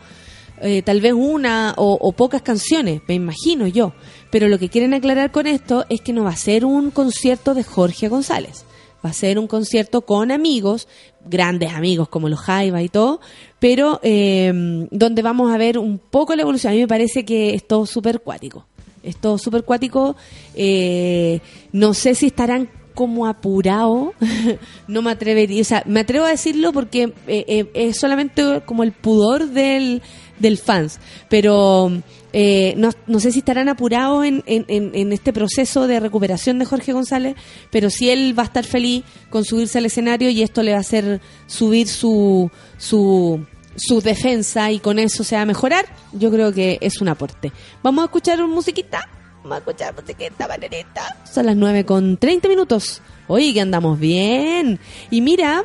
eh, 0.62 0.82
tal 0.82 1.00
vez 1.00 1.12
una 1.12 1.74
o, 1.76 1.98
o 2.00 2.12
pocas 2.12 2.42
canciones, 2.42 3.02
me 3.08 3.14
imagino 3.14 3.66
yo. 3.66 3.92
Pero 4.30 4.48
lo 4.48 4.58
que 4.58 4.70
quieren 4.70 4.94
aclarar 4.94 5.30
con 5.32 5.46
esto 5.46 5.84
es 5.88 6.00
que 6.00 6.12
no 6.12 6.24
va 6.24 6.30
a 6.30 6.36
ser 6.36 6.64
un 6.64 6.90
concierto 6.90 7.54
de 7.54 7.62
Jorge 7.62 8.08
González. 8.08 8.64
Va 9.04 9.10
a 9.10 9.12
ser 9.12 9.38
un 9.38 9.46
concierto 9.46 10.00
con 10.00 10.32
amigos, 10.32 10.88
grandes 11.24 11.72
amigos 11.72 12.08
como 12.08 12.28
los 12.28 12.40
Jaiba 12.40 12.82
y 12.82 12.88
todo, 12.88 13.20
pero 13.58 14.00
eh, 14.02 14.52
donde 14.90 15.22
vamos 15.22 15.52
a 15.52 15.58
ver 15.58 15.78
un 15.78 15.98
poco 15.98 16.34
la 16.34 16.42
evolución. 16.42 16.72
A 16.72 16.74
mí 16.74 16.80
me 16.80 16.88
parece 16.88 17.24
que 17.24 17.54
es 17.54 17.66
todo 17.66 17.86
súper 17.86 18.20
cuático. 18.20 18.66
Es 19.02 19.16
todo 19.16 19.38
súper 19.38 19.64
cuático. 19.64 20.16
Eh, 20.54 21.40
no 21.72 21.94
sé 21.94 22.14
si 22.14 22.26
estarán 22.26 22.68
como 22.96 23.26
apurado, 23.26 24.14
no 24.88 25.02
me 25.02 25.10
atrevería, 25.10 25.60
o 25.60 25.64
sea, 25.64 25.82
me 25.86 26.00
atrevo 26.00 26.24
a 26.24 26.30
decirlo 26.30 26.72
porque 26.72 27.12
eh, 27.26 27.44
eh, 27.46 27.70
es 27.74 28.00
solamente 28.00 28.62
como 28.64 28.82
el 28.82 28.92
pudor 28.92 29.50
del, 29.50 30.00
del 30.38 30.56
fans, 30.56 30.98
pero 31.28 31.92
Eh, 32.38 32.74
no, 32.76 32.90
no 33.06 33.18
sé 33.18 33.32
si 33.32 33.38
estarán 33.38 33.70
apurados 33.70 34.22
en, 34.26 34.42
en, 34.46 34.66
en- 34.68 35.10
este 35.14 35.32
proceso 35.32 35.86
de 35.86 36.00
recuperación 36.00 36.58
de 36.58 36.66
Jorge 36.66 36.92
González, 36.92 37.34
pero 37.70 37.88
sí 37.88 38.10
él 38.10 38.38
va 38.38 38.42
a 38.42 38.46
estar 38.46 38.64
feliz 38.66 39.04
con 39.30 39.42
subirse 39.46 39.78
al 39.78 39.86
escenario 39.86 40.28
y 40.28 40.42
esto 40.42 40.62
le 40.62 40.72
va 40.72 40.76
a 40.76 40.80
hacer 40.82 41.22
subir 41.46 41.88
su, 41.88 42.50
su, 42.76 43.42
su 43.76 44.02
defensa 44.02 44.70
y 44.70 44.80
con 44.80 44.98
eso 44.98 45.24
se 45.24 45.34
va 45.36 45.42
a 45.42 45.46
mejorar. 45.46 45.86
Yo 46.12 46.30
creo 46.30 46.52
que 46.52 46.76
es 46.82 47.00
un 47.00 47.08
aporte. 47.08 47.52
Vamos 47.82 48.02
a 48.02 48.04
escuchar 48.06 48.42
un 48.42 48.50
musiquita. 48.50 49.08
Vamos 49.42 49.56
a 49.56 49.58
escuchar 49.60 49.94
musiquita, 49.94 50.46
bananita. 50.46 51.16
Son 51.32 51.46
las 51.46 51.56
9 51.56 51.86
con 51.86 52.18
30 52.18 52.48
minutos. 52.48 53.00
Oye, 53.28 53.54
que 53.54 53.62
andamos 53.62 53.98
bien. 53.98 54.78
Y 55.10 55.22
mira, 55.22 55.64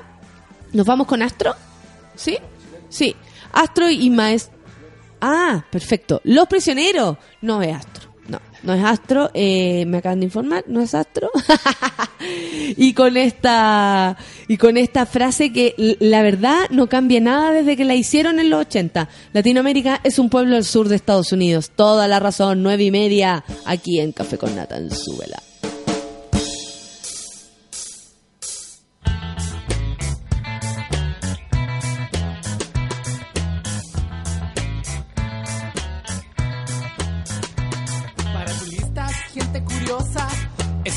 nos 0.72 0.86
vamos 0.86 1.06
con 1.06 1.22
Astro. 1.22 1.54
¿Sí? 2.16 2.38
Sí. 2.88 3.14
Astro 3.52 3.90
y 3.90 4.10
Maestro. 4.10 4.61
Ah, 5.22 5.64
perfecto. 5.70 6.20
Los 6.24 6.48
prisioneros. 6.48 7.18
No 7.42 7.62
es 7.62 7.76
Astro. 7.76 8.10
No, 8.28 8.40
no 8.64 8.74
es 8.74 8.84
Astro. 8.84 9.30
Eh, 9.34 9.86
me 9.86 9.98
acaban 9.98 10.20
de 10.20 10.26
informar. 10.26 10.64
No 10.68 10.82
es 10.82 10.96
Astro. 10.96 11.30
y 12.78 12.94
con 12.94 13.18
esta 13.18 14.18
y 14.48 14.58
con 14.58 14.78
esta 14.78 15.06
frase 15.06 15.54
que 15.54 15.76
la 16.00 16.24
verdad 16.24 16.70
no 16.72 16.88
cambia 16.88 17.20
nada 17.20 17.52
desde 17.52 17.78
que 17.78 17.86
la 17.86 17.96
hicieron 17.96 18.40
en 18.40 18.50
los 18.50 18.62
80. 18.62 19.08
Latinoamérica 19.34 20.02
es 20.04 20.18
un 20.20 20.30
pueblo 20.30 20.56
al 20.56 20.66
sur 20.66 20.90
de 20.90 20.96
Estados 20.96 21.32
Unidos. 21.32 21.72
Toda 21.76 22.08
la 22.08 22.20
razón. 22.20 22.64
Nueve 22.64 22.84
y 22.84 22.92
media 22.92 23.44
aquí 23.66 24.00
en 24.00 24.12
Café 24.12 24.38
con 24.38 24.56
Nata 24.56 24.78
en 24.78 24.90
Súbela. 24.92 25.42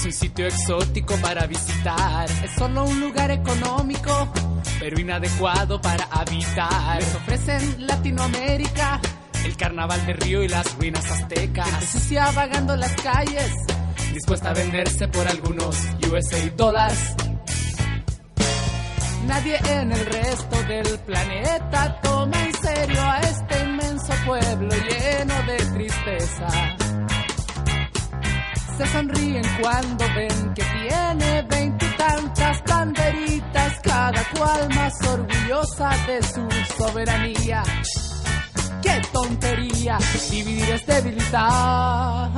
Es 0.04 0.06
un 0.06 0.12
sitio 0.12 0.46
exótico 0.46 1.16
para 1.16 1.46
visitar. 1.46 2.30
Es 2.42 2.50
solo 2.58 2.84
un 2.84 3.00
lugar 3.00 3.30
económico, 3.30 4.32
pero 4.78 5.00
inadecuado 5.00 5.80
para 5.80 6.04
habitar. 6.10 7.00
Les 7.00 7.14
ofrecen 7.14 7.86
Latinoamérica, 7.86 9.00
el 9.44 9.56
carnaval 9.56 10.04
de 10.04 10.12
Río 10.12 10.42
y 10.42 10.48
las 10.48 10.74
ruinas 10.76 11.10
aztecas. 11.10 11.70
Gente 11.70 11.86
sucia 11.86 12.30
vagando 12.32 12.76
las 12.76 12.92
calles, 12.96 13.50
dispuesta 14.12 14.50
a 14.50 14.54
venderse 14.54 15.08
por 15.08 15.26
algunos 15.26 15.76
USA 16.10 16.50
dólares. 16.56 17.14
Nadie 19.26 19.58
en 19.64 19.90
el 19.90 20.06
resto 20.06 20.62
del 20.64 20.98
planeta 21.00 22.00
toma 22.02 22.44
en 22.44 22.54
serio 22.54 23.00
a 23.00 23.20
este 23.20 23.64
inmenso 23.64 24.12
pueblo 24.26 24.68
lleno 24.68 25.42
de 25.46 25.56
tristeza. 25.72 26.83
Se 28.76 28.86
sonríen 28.86 29.44
cuando 29.60 30.04
ven 30.16 30.54
que 30.54 30.64
tiene 30.64 31.42
veintitantas 31.42 32.62
banderitas, 32.66 33.80
cada 33.84 34.24
cual 34.36 34.68
más 34.74 34.92
orgullosa 35.06 35.90
de 36.08 36.20
su 36.22 36.48
soberanía. 36.76 37.62
¡Qué 38.82 39.00
tontería! 39.12 39.98
Dividir 40.28 40.70
es 40.70 40.86
debilitar. 40.86 42.30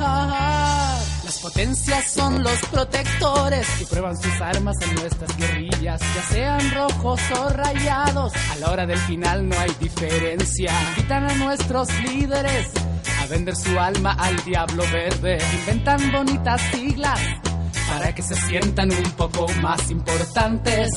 Las 1.23 1.39
potencias 1.41 2.05
son 2.11 2.43
los 2.43 2.59
protectores 2.71 3.67
que 3.79 3.85
prueban 3.87 4.15
sus 4.15 4.39
armas 4.39 4.75
en 4.81 4.93
nuestras 4.93 5.35
guerrillas, 5.37 5.99
ya 5.99 6.23
sean 6.29 6.71
rojos 6.71 7.19
o 7.39 7.49
rayados. 7.49 8.31
A 8.51 8.55
la 8.57 8.71
hora 8.71 8.85
del 8.85 8.99
final 8.99 9.49
no 9.49 9.59
hay 9.59 9.71
diferencia. 9.79 10.71
Invitan 10.95 11.31
a 11.31 11.33
nuestros 11.33 11.89
líderes 12.03 12.67
vender 13.27 13.55
su 13.55 13.77
alma 13.79 14.13
al 14.13 14.35
diablo 14.43 14.83
verde. 14.91 15.37
Inventan 15.59 16.11
bonitas 16.11 16.61
siglas 16.71 17.19
para 17.89 18.13
que 18.13 18.21
se 18.21 18.35
sientan 18.35 18.91
un 18.91 19.11
poco 19.11 19.47
más 19.61 19.89
importantes 19.91 20.89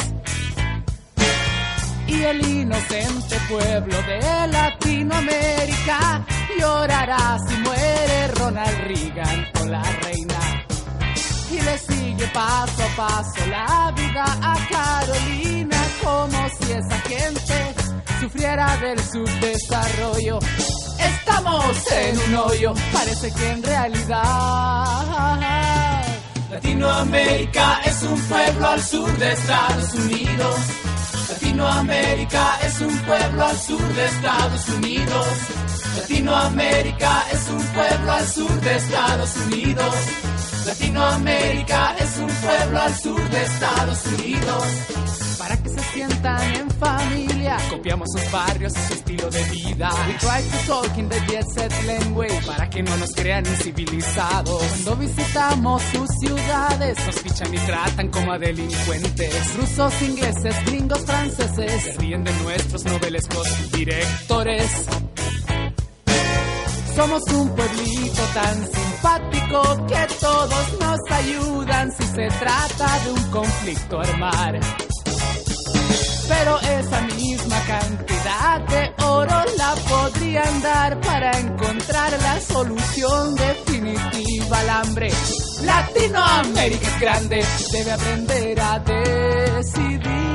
y 2.10 2.22
el 2.24 2.44
inocente 2.44 3.36
pueblo 3.48 3.96
de 4.02 4.48
Latinoamérica 4.48 6.26
llorará 6.58 7.38
si 7.46 7.56
muere 7.58 8.28
Ronald 8.34 8.78
Reagan 8.78 9.48
o 9.60 9.66
la 9.66 9.82
reina. 9.82 10.66
Y 11.50 11.60
le 11.60 11.78
sigue 11.78 12.26
paso 12.28 12.82
a 12.82 12.96
paso 12.96 13.46
la 13.48 13.92
vida 13.96 14.24
a 14.24 14.56
Carolina 14.68 15.76
como 16.02 16.48
si 16.58 16.72
esa 16.72 16.98
gente 17.00 17.74
sufriera 18.20 18.76
del 18.78 18.98
subdesarrollo. 18.98 20.38
Estamos 21.04 21.92
en 21.92 22.18
un 22.18 22.34
hoyo, 22.36 22.74
parece 22.92 23.32
que 23.32 23.48
en 23.50 23.62
realidad 23.62 25.40
Latinoamérica 26.50 27.80
es 27.84 28.02
un 28.02 28.20
pueblo 28.22 28.68
al 28.68 28.82
sur 28.82 29.18
de 29.18 29.32
Estados 29.32 29.94
Unidos. 29.94 30.56
Latinoamérica 31.28 32.58
es 32.64 32.80
un 32.80 32.98
pueblo 32.98 33.44
al 33.46 33.56
sur 33.56 33.94
de 33.94 34.04
Estados 34.04 34.68
Unidos. 34.68 35.26
Latinoamérica 35.96 37.24
es 37.32 37.48
un 37.48 37.62
pueblo 37.62 38.12
al 38.12 38.26
sur 38.26 38.60
de 38.60 38.76
Estados 38.76 39.36
Unidos. 39.36 39.94
Latinoamérica 40.66 41.96
es 41.98 42.18
un 42.18 42.28
pueblo 42.28 42.80
al 42.80 42.94
sur 42.94 43.30
de 43.30 43.42
Estados 43.42 44.06
Unidos. 44.06 44.64
Para 45.38 45.56
que 45.56 45.68
se 45.70 45.80
sientan 45.92 46.54
en 46.54 46.70
familia, 46.70 47.56
copiamos 47.70 48.08
sus 48.12 48.30
barrios 48.30 48.72
y 48.76 48.80
su 48.88 48.94
estilo 48.94 49.30
de 49.30 49.42
vida. 49.44 49.90
We 50.06 50.14
try 50.18 50.42
to 50.42 50.66
talk 50.66 50.98
in 50.98 51.08
the 51.08 51.20
jet 51.26 51.46
set 51.54 51.72
language 51.86 52.46
para 52.46 52.68
que 52.68 52.82
no 52.82 52.96
nos 52.98 53.14
crean 53.14 53.46
incivilizados. 53.46 54.62
Cuando 54.62 54.96
visitamos 54.96 55.82
sus 55.94 56.08
ciudades, 56.20 57.06
nos 57.06 57.14
fichan 57.20 57.54
y 57.54 57.58
tratan 57.58 58.08
como 58.08 58.32
a 58.32 58.38
delincuentes. 58.38 59.54
Rusos, 59.56 60.02
ingleses, 60.02 60.64
gringos, 60.66 61.00
franceses, 61.06 61.82
se 61.82 61.92
ríen 61.98 62.22
de 62.22 62.32
nuestros 62.42 62.84
novelescos 62.84 63.72
directores. 63.72 64.86
Somos 67.00 67.22
un 67.32 67.48
pueblito 67.56 68.22
tan 68.34 68.56
simpático 68.70 69.86
que 69.86 70.14
todos 70.20 70.78
nos 70.80 71.00
ayudan 71.10 71.90
si 71.92 72.02
se 72.02 72.28
trata 72.28 72.98
de 73.04 73.12
un 73.12 73.30
conflicto 73.30 74.00
armar. 74.00 74.60
Pero 76.28 76.60
esa 76.60 77.00
misma 77.16 77.58
cantidad 77.66 78.60
de 78.68 78.92
oro 79.02 79.44
la 79.56 79.74
podrían 79.88 80.60
dar 80.60 81.00
para 81.00 81.40
encontrar 81.40 82.12
la 82.20 82.38
solución 82.38 83.34
definitiva 83.34 84.60
al 84.60 84.68
hambre. 84.68 85.10
Latinoamérica 85.64 86.86
es 86.86 87.00
grande, 87.00 87.44
debe 87.72 87.92
aprender 87.92 88.60
a 88.60 88.78
decidir. 88.78 90.29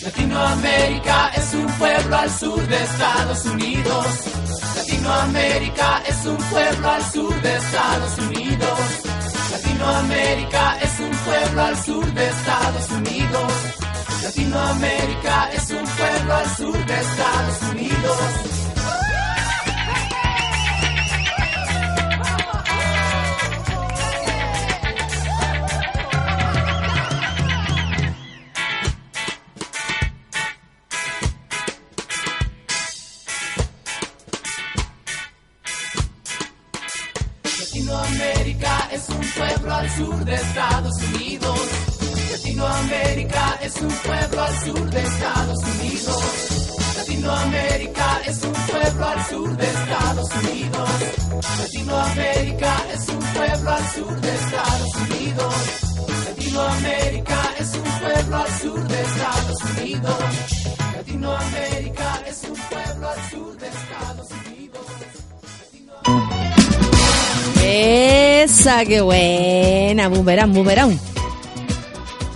Latinoamérica 0.00 1.30
es 1.34 1.54
un 1.54 1.66
pueblo 1.78 2.16
al 2.16 2.30
sur 2.30 2.66
de 2.66 2.82
Estados 2.82 3.44
Unidos. 3.44 4.06
Latinoamérica 4.76 6.02
es 6.06 6.24
un 6.26 6.36
pueblo 6.36 6.88
al 6.88 7.04
sur 7.12 7.42
de 7.42 7.56
Estados 7.56 8.18
Unidos. 8.18 8.78
Latinoamérica 9.52 10.78
es 10.80 11.00
un 11.00 11.10
pueblo 11.10 11.62
al 11.62 11.84
sur 11.84 12.06
de 12.14 12.28
Estados 12.28 12.90
Unidos. 12.90 13.52
Latinoamérica 14.22 15.50
es 15.52 15.70
un 15.70 15.84
pueblo 15.84 16.34
al 16.34 16.56
sur 16.56 16.86
de 16.86 16.94
Estados 16.94 17.62
Unidos. 17.70 18.71
Esa, 68.72 68.86
qué 68.86 69.02
buena. 69.02 70.08
Boomerang, 70.08 70.54
boomerang. 70.54 70.98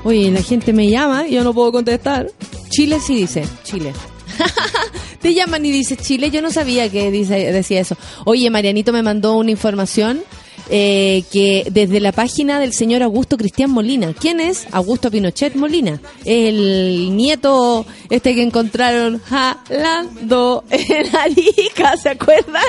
Oye, 0.04 0.30
la 0.30 0.42
gente 0.42 0.74
me 0.74 0.86
llama 0.90 1.26
y 1.26 1.32
yo 1.32 1.42
no 1.42 1.54
puedo 1.54 1.72
contestar. 1.72 2.30
Chile 2.68 3.00
sí 3.00 3.14
dice. 3.14 3.42
Chile. 3.64 3.94
Te 5.22 5.32
llaman 5.32 5.64
y 5.64 5.70
dices 5.70 5.96
Chile, 5.96 6.30
yo 6.30 6.42
no 6.42 6.50
sabía 6.50 6.90
que 6.90 7.10
dice, 7.10 7.52
decía 7.52 7.80
eso. 7.80 7.96
Oye, 8.26 8.50
Marianito 8.50 8.92
me 8.92 9.02
mandó 9.02 9.34
una 9.38 9.50
información 9.50 10.20
eh, 10.68 11.24
que 11.30 11.68
desde 11.70 12.00
la 12.00 12.12
página 12.12 12.58
del 12.58 12.72
señor 12.72 13.02
Augusto 13.02 13.36
Cristian 13.36 13.70
Molina. 13.70 14.14
¿Quién 14.18 14.40
es? 14.40 14.66
Augusto 14.72 15.10
Pinochet 15.10 15.54
Molina. 15.54 16.00
El 16.24 17.16
nieto 17.16 17.86
este 18.10 18.34
que 18.34 18.42
encontraron 18.42 19.20
jalando 19.20 20.64
en 20.70 21.16
Arica, 21.16 21.96
¿se 21.96 22.10
acuerdan? 22.10 22.62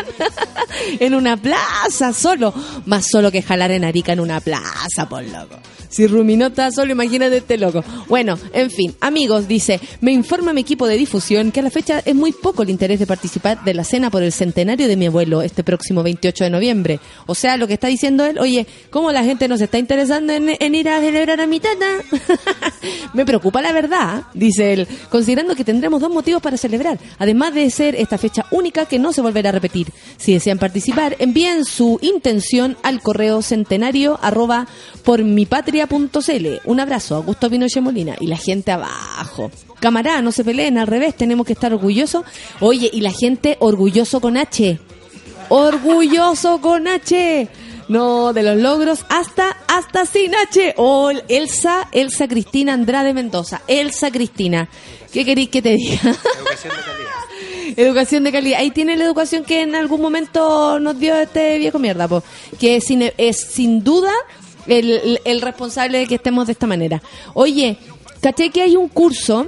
en 0.99 1.13
una 1.15 1.37
plaza, 1.37 2.13
solo. 2.13 2.53
Más 2.85 3.07
solo 3.09 3.31
que 3.31 3.41
jalar 3.41 3.71
en 3.71 3.83
Arica 3.83 4.13
en 4.13 4.19
una 4.19 4.41
plaza, 4.41 5.07
por 5.09 5.23
loco. 5.23 5.57
Si 5.89 6.05
Ruminó 6.05 6.47
está 6.47 6.71
solo, 6.71 6.91
imagínate 6.91 7.37
este 7.37 7.57
loco. 7.57 7.83
Bueno, 8.07 8.37
en 8.53 8.69
fin, 8.69 8.95
amigos, 8.99 9.47
dice, 9.47 9.79
me 10.01 10.11
informa 10.11 10.53
mi 10.53 10.61
equipo 10.61 10.85
de 10.85 10.97
difusión 10.97 11.51
que 11.51 11.61
a 11.61 11.63
la 11.63 11.69
fecha 11.69 12.01
es 12.05 12.13
muy 12.13 12.33
poco 12.33 12.63
el 12.63 12.69
interés 12.69 12.99
de 12.99 13.07
participar 13.07 13.63
de 13.63 13.73
la 13.73 13.83
cena 13.83 14.09
por 14.09 14.21
el 14.21 14.31
centenario 14.31 14.87
de 14.87 14.97
mi 14.97 15.07
abuelo 15.07 15.41
este 15.41 15.63
próximo 15.63 16.03
28 16.03 16.43
de 16.43 16.49
noviembre. 16.49 16.99
O 17.25 17.35
sea, 17.35 17.57
lo 17.57 17.67
que 17.67 17.73
está 17.73 17.86
diciendo 17.87 18.25
él, 18.25 18.39
oye, 18.39 18.67
¿cómo 18.89 19.11
la 19.11 19.23
gente 19.23 19.47
nos 19.47 19.61
está 19.61 19.77
interesando 19.77 20.33
en, 20.33 20.75
ir 20.75 20.89
a 20.89 20.99
celebrar 20.99 21.41
a 21.41 21.47
mi 21.47 21.59
tata? 21.59 21.85
me 23.13 23.25
preocupa 23.25 23.61
la 23.61 23.71
verdad, 23.71 24.23
dice 24.33 24.73
él, 24.73 24.87
considerando 25.09 25.55
que 25.55 25.63
tendremos 25.63 26.01
dos 26.01 26.11
motivos 26.11 26.41
para 26.41 26.57
celebrar, 26.57 26.99
además 27.17 27.53
de 27.53 27.69
ser 27.69 27.95
esta 27.95 28.17
fecha 28.17 28.45
única 28.51 28.85
que 28.85 28.99
no 28.99 29.13
se 29.13 29.21
volverá 29.21 29.49
a 29.49 29.53
repetir. 29.53 29.87
Si 30.17 30.33
desean 30.33 30.59
participar, 30.59 31.15
envíen 31.19 31.65
su 31.65 31.99
intención 32.01 32.77
al 32.83 33.01
correo 33.01 33.41
centenario 33.41 34.19
arroba 34.21 34.67
por 35.03 35.23
patria.cl. 35.47 36.47
Un 36.65 36.79
abrazo, 36.79 37.15
Augusto 37.15 37.49
Pinochet 37.49 37.81
Molina. 37.81 38.15
Y 38.19 38.27
la 38.27 38.37
gente 38.37 38.71
abajo. 38.71 39.51
Camarada, 39.79 40.21
no 40.21 40.31
se 40.31 40.43
peleen, 40.43 40.77
al 40.77 40.87
revés, 40.87 41.15
tenemos 41.15 41.45
que 41.45 41.53
estar 41.53 41.73
orgullosos. 41.73 42.25
Oye, 42.59 42.89
y 42.91 43.01
la 43.01 43.11
gente 43.11 43.57
orgulloso 43.59 44.19
con 44.19 44.37
H. 44.37 44.79
Orgulloso 45.49 46.59
con 46.59 46.87
H. 46.87 47.47
No, 47.89 48.33
de 48.33 48.43
los 48.43 48.57
logros 48.57 49.05
hasta, 49.09 49.55
hasta 49.67 50.05
sin 50.05 50.35
H. 50.35 50.73
Oh, 50.77 51.09
Elsa, 51.29 51.87
Elsa 51.91 52.27
Cristina 52.27 52.73
Andrade 52.73 53.13
Mendoza. 53.13 53.61
Elsa 53.67 54.11
Cristina. 54.11 54.67
¿Qué 55.13 55.23
queréis 55.23 55.49
que 55.49 55.61
te 55.61 55.75
diga? 55.75 55.95
Educación 56.01 56.73
de 56.75 56.83
calidad. 56.83 57.77
Educación 57.77 58.23
de 58.25 58.31
calidad. 58.31 58.59
Ahí 58.59 58.71
tiene 58.71 58.97
la 58.97 59.05
educación 59.05 59.43
que 59.45 59.61
en 59.61 59.73
algún 59.75 60.01
momento 60.01 60.79
nos 60.79 60.99
dio 60.99 61.15
este 61.17 61.57
viejo 61.59 61.79
mierda, 61.79 62.07
po. 62.07 62.23
que 62.59 62.81
sin- 62.81 63.11
es 63.17 63.37
sin 63.39 63.83
duda 63.83 64.11
el, 64.67 64.91
el- 64.91 65.21
el 65.23 65.41
responsable 65.41 65.99
de 65.99 66.07
que 66.07 66.15
estemos 66.15 66.45
de 66.47 66.53
esta 66.53 66.67
manera. 66.67 67.01
Oye, 67.35 67.77
caché 68.21 68.49
que 68.49 68.63
hay 68.63 68.75
un 68.75 68.89
curso, 68.89 69.47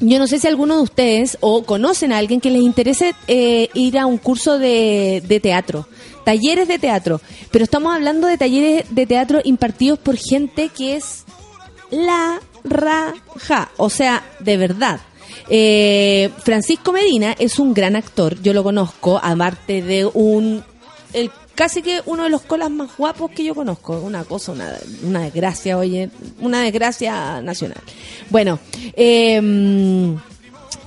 yo 0.00 0.18
no 0.20 0.26
sé 0.28 0.38
si 0.38 0.46
alguno 0.46 0.76
de 0.76 0.82
ustedes 0.82 1.36
o 1.40 1.64
conocen 1.64 2.12
a 2.12 2.18
alguien 2.18 2.40
que 2.40 2.50
les 2.50 2.62
interese 2.62 3.14
eh, 3.26 3.70
ir 3.74 3.98
a 3.98 4.06
un 4.06 4.18
curso 4.18 4.58
de, 4.58 5.22
de 5.26 5.40
teatro, 5.40 5.88
talleres 6.24 6.68
de 6.68 6.78
teatro, 6.78 7.20
pero 7.50 7.64
estamos 7.64 7.94
hablando 7.94 8.26
de 8.26 8.38
talleres 8.38 8.84
de 8.90 9.06
teatro 9.06 9.40
impartidos 9.44 9.98
por 9.98 10.16
gente 10.16 10.68
que 10.68 10.96
es 10.96 11.24
la 11.90 12.40
raja, 12.64 13.70
o 13.76 13.90
sea, 13.90 14.24
de 14.40 14.56
verdad. 14.56 15.00
Eh, 15.48 16.30
Francisco 16.38 16.92
Medina 16.92 17.34
es 17.38 17.58
un 17.58 17.74
gran 17.74 17.96
actor, 17.96 18.40
yo 18.42 18.52
lo 18.52 18.62
conozco, 18.62 19.18
aparte 19.22 19.82
de 19.82 20.06
un 20.06 20.62
el, 21.12 21.30
casi 21.54 21.82
que 21.82 22.00
uno 22.06 22.24
de 22.24 22.30
los 22.30 22.42
colas 22.42 22.70
más 22.70 22.96
guapos 22.96 23.30
que 23.32 23.44
yo 23.44 23.54
conozco, 23.54 24.00
una 24.00 24.24
cosa, 24.24 24.52
una, 24.52 24.76
una 25.02 25.22
desgracia, 25.22 25.76
oye, 25.76 26.10
una 26.40 26.62
desgracia 26.62 27.42
nacional. 27.42 27.80
Bueno, 28.30 28.58
eh, 28.94 30.16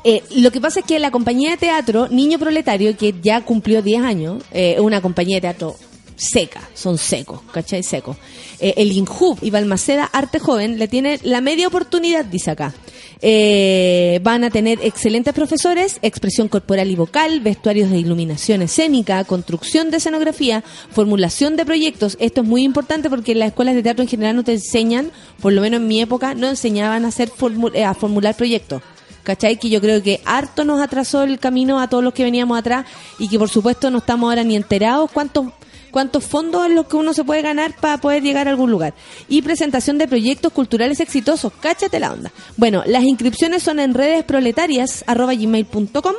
eh, 0.05 0.23
lo 0.37 0.51
que 0.51 0.61
pasa 0.61 0.79
es 0.79 0.85
que 0.85 0.99
la 0.99 1.11
compañía 1.11 1.51
de 1.51 1.57
teatro 1.57 2.07
Niño 2.09 2.39
Proletario, 2.39 2.95
que 2.95 3.13
ya 3.21 3.41
cumplió 3.41 3.81
10 3.81 4.01
años, 4.03 4.43
eh, 4.53 4.75
es 4.77 4.79
una 4.81 5.01
compañía 5.01 5.37
de 5.37 5.41
teatro 5.41 5.75
seca, 6.17 6.61
son 6.73 6.97
secos, 6.97 7.41
¿cachai? 7.51 7.83
Secos. 7.83 8.15
Eh, 8.61 8.73
el 8.77 8.91
INJUB 8.93 9.39
y 9.41 9.49
Balmaceda 9.49 10.05
Arte 10.05 10.39
Joven 10.39 10.79
le 10.79 10.87
tiene 10.87 11.19
la 11.23 11.41
media 11.41 11.67
oportunidad, 11.67 12.23
dice 12.23 12.51
acá. 12.51 12.73
Eh, 13.21 14.19
van 14.23 14.43
a 14.43 14.49
tener 14.49 14.79
excelentes 14.83 15.33
profesores, 15.33 15.97
expresión 16.01 16.47
corporal 16.47 16.89
y 16.91 16.95
vocal, 16.95 17.39
vestuarios 17.41 17.89
de 17.89 17.97
iluminación 17.97 18.61
escénica, 18.61 19.23
construcción 19.23 19.89
de 19.91 19.97
escenografía, 19.97 20.63
formulación 20.91 21.55
de 21.57 21.65
proyectos. 21.65 22.15
Esto 22.21 22.41
es 22.41 22.47
muy 22.47 22.63
importante 22.63 23.09
porque 23.09 23.35
las 23.35 23.47
escuelas 23.47 23.75
de 23.75 23.83
teatro 23.83 24.03
en 24.03 24.09
general 24.09 24.35
no 24.35 24.43
te 24.43 24.53
enseñan, 24.53 25.11
por 25.41 25.51
lo 25.53 25.61
menos 25.61 25.81
en 25.81 25.87
mi 25.87 25.99
época, 26.01 26.33
no 26.35 26.47
enseñaban 26.47 27.03
a 27.03 27.07
hacer 27.09 27.29
formu- 27.29 27.71
eh, 27.73 27.83
a 27.83 27.93
formular 27.93 28.35
proyectos. 28.37 28.81
¿Cachai? 29.25 29.57
Que 29.59 29.67
yo 29.69 29.81
creo 29.81 30.01
que 30.01 30.21
harto 30.23 30.63
nos 30.63 30.79
atrasó 30.81 31.23
el 31.23 31.37
camino 31.39 31.81
a 31.81 31.89
todos 31.89 32.01
los 32.03 32.13
que 32.13 32.23
veníamos 32.23 32.57
atrás 32.57 32.85
y 33.19 33.27
que 33.27 33.37
por 33.37 33.49
supuesto 33.49 33.89
no 33.91 33.97
estamos 33.97 34.29
ahora 34.29 34.45
ni 34.45 34.55
enterados 34.55 35.11
cuántos 35.11 35.47
cuántos 35.91 36.25
fondos 36.25 36.65
en 36.65 36.75
los 36.75 36.87
que 36.87 36.97
uno 36.97 37.13
se 37.13 37.23
puede 37.23 37.41
ganar 37.41 37.73
para 37.79 37.97
poder 37.99 38.21
llegar 38.21 38.47
a 38.47 38.51
algún 38.51 38.69
lugar. 38.69 38.93
Y 39.29 39.41
presentación 39.41 39.97
de 39.97 40.09
proyectos 40.09 40.51
culturales 40.51 40.99
exitosos. 40.99 41.53
Cáchate 41.61 42.01
la 42.01 42.11
onda. 42.11 42.31
Bueno, 42.57 42.83
las 42.85 43.03
inscripciones 43.03 43.63
son 43.63 43.79
en 43.79 43.93
redes 43.93 44.25
proletarias 44.25 45.05
arroba 45.07 45.33
gmail.com 45.33 46.15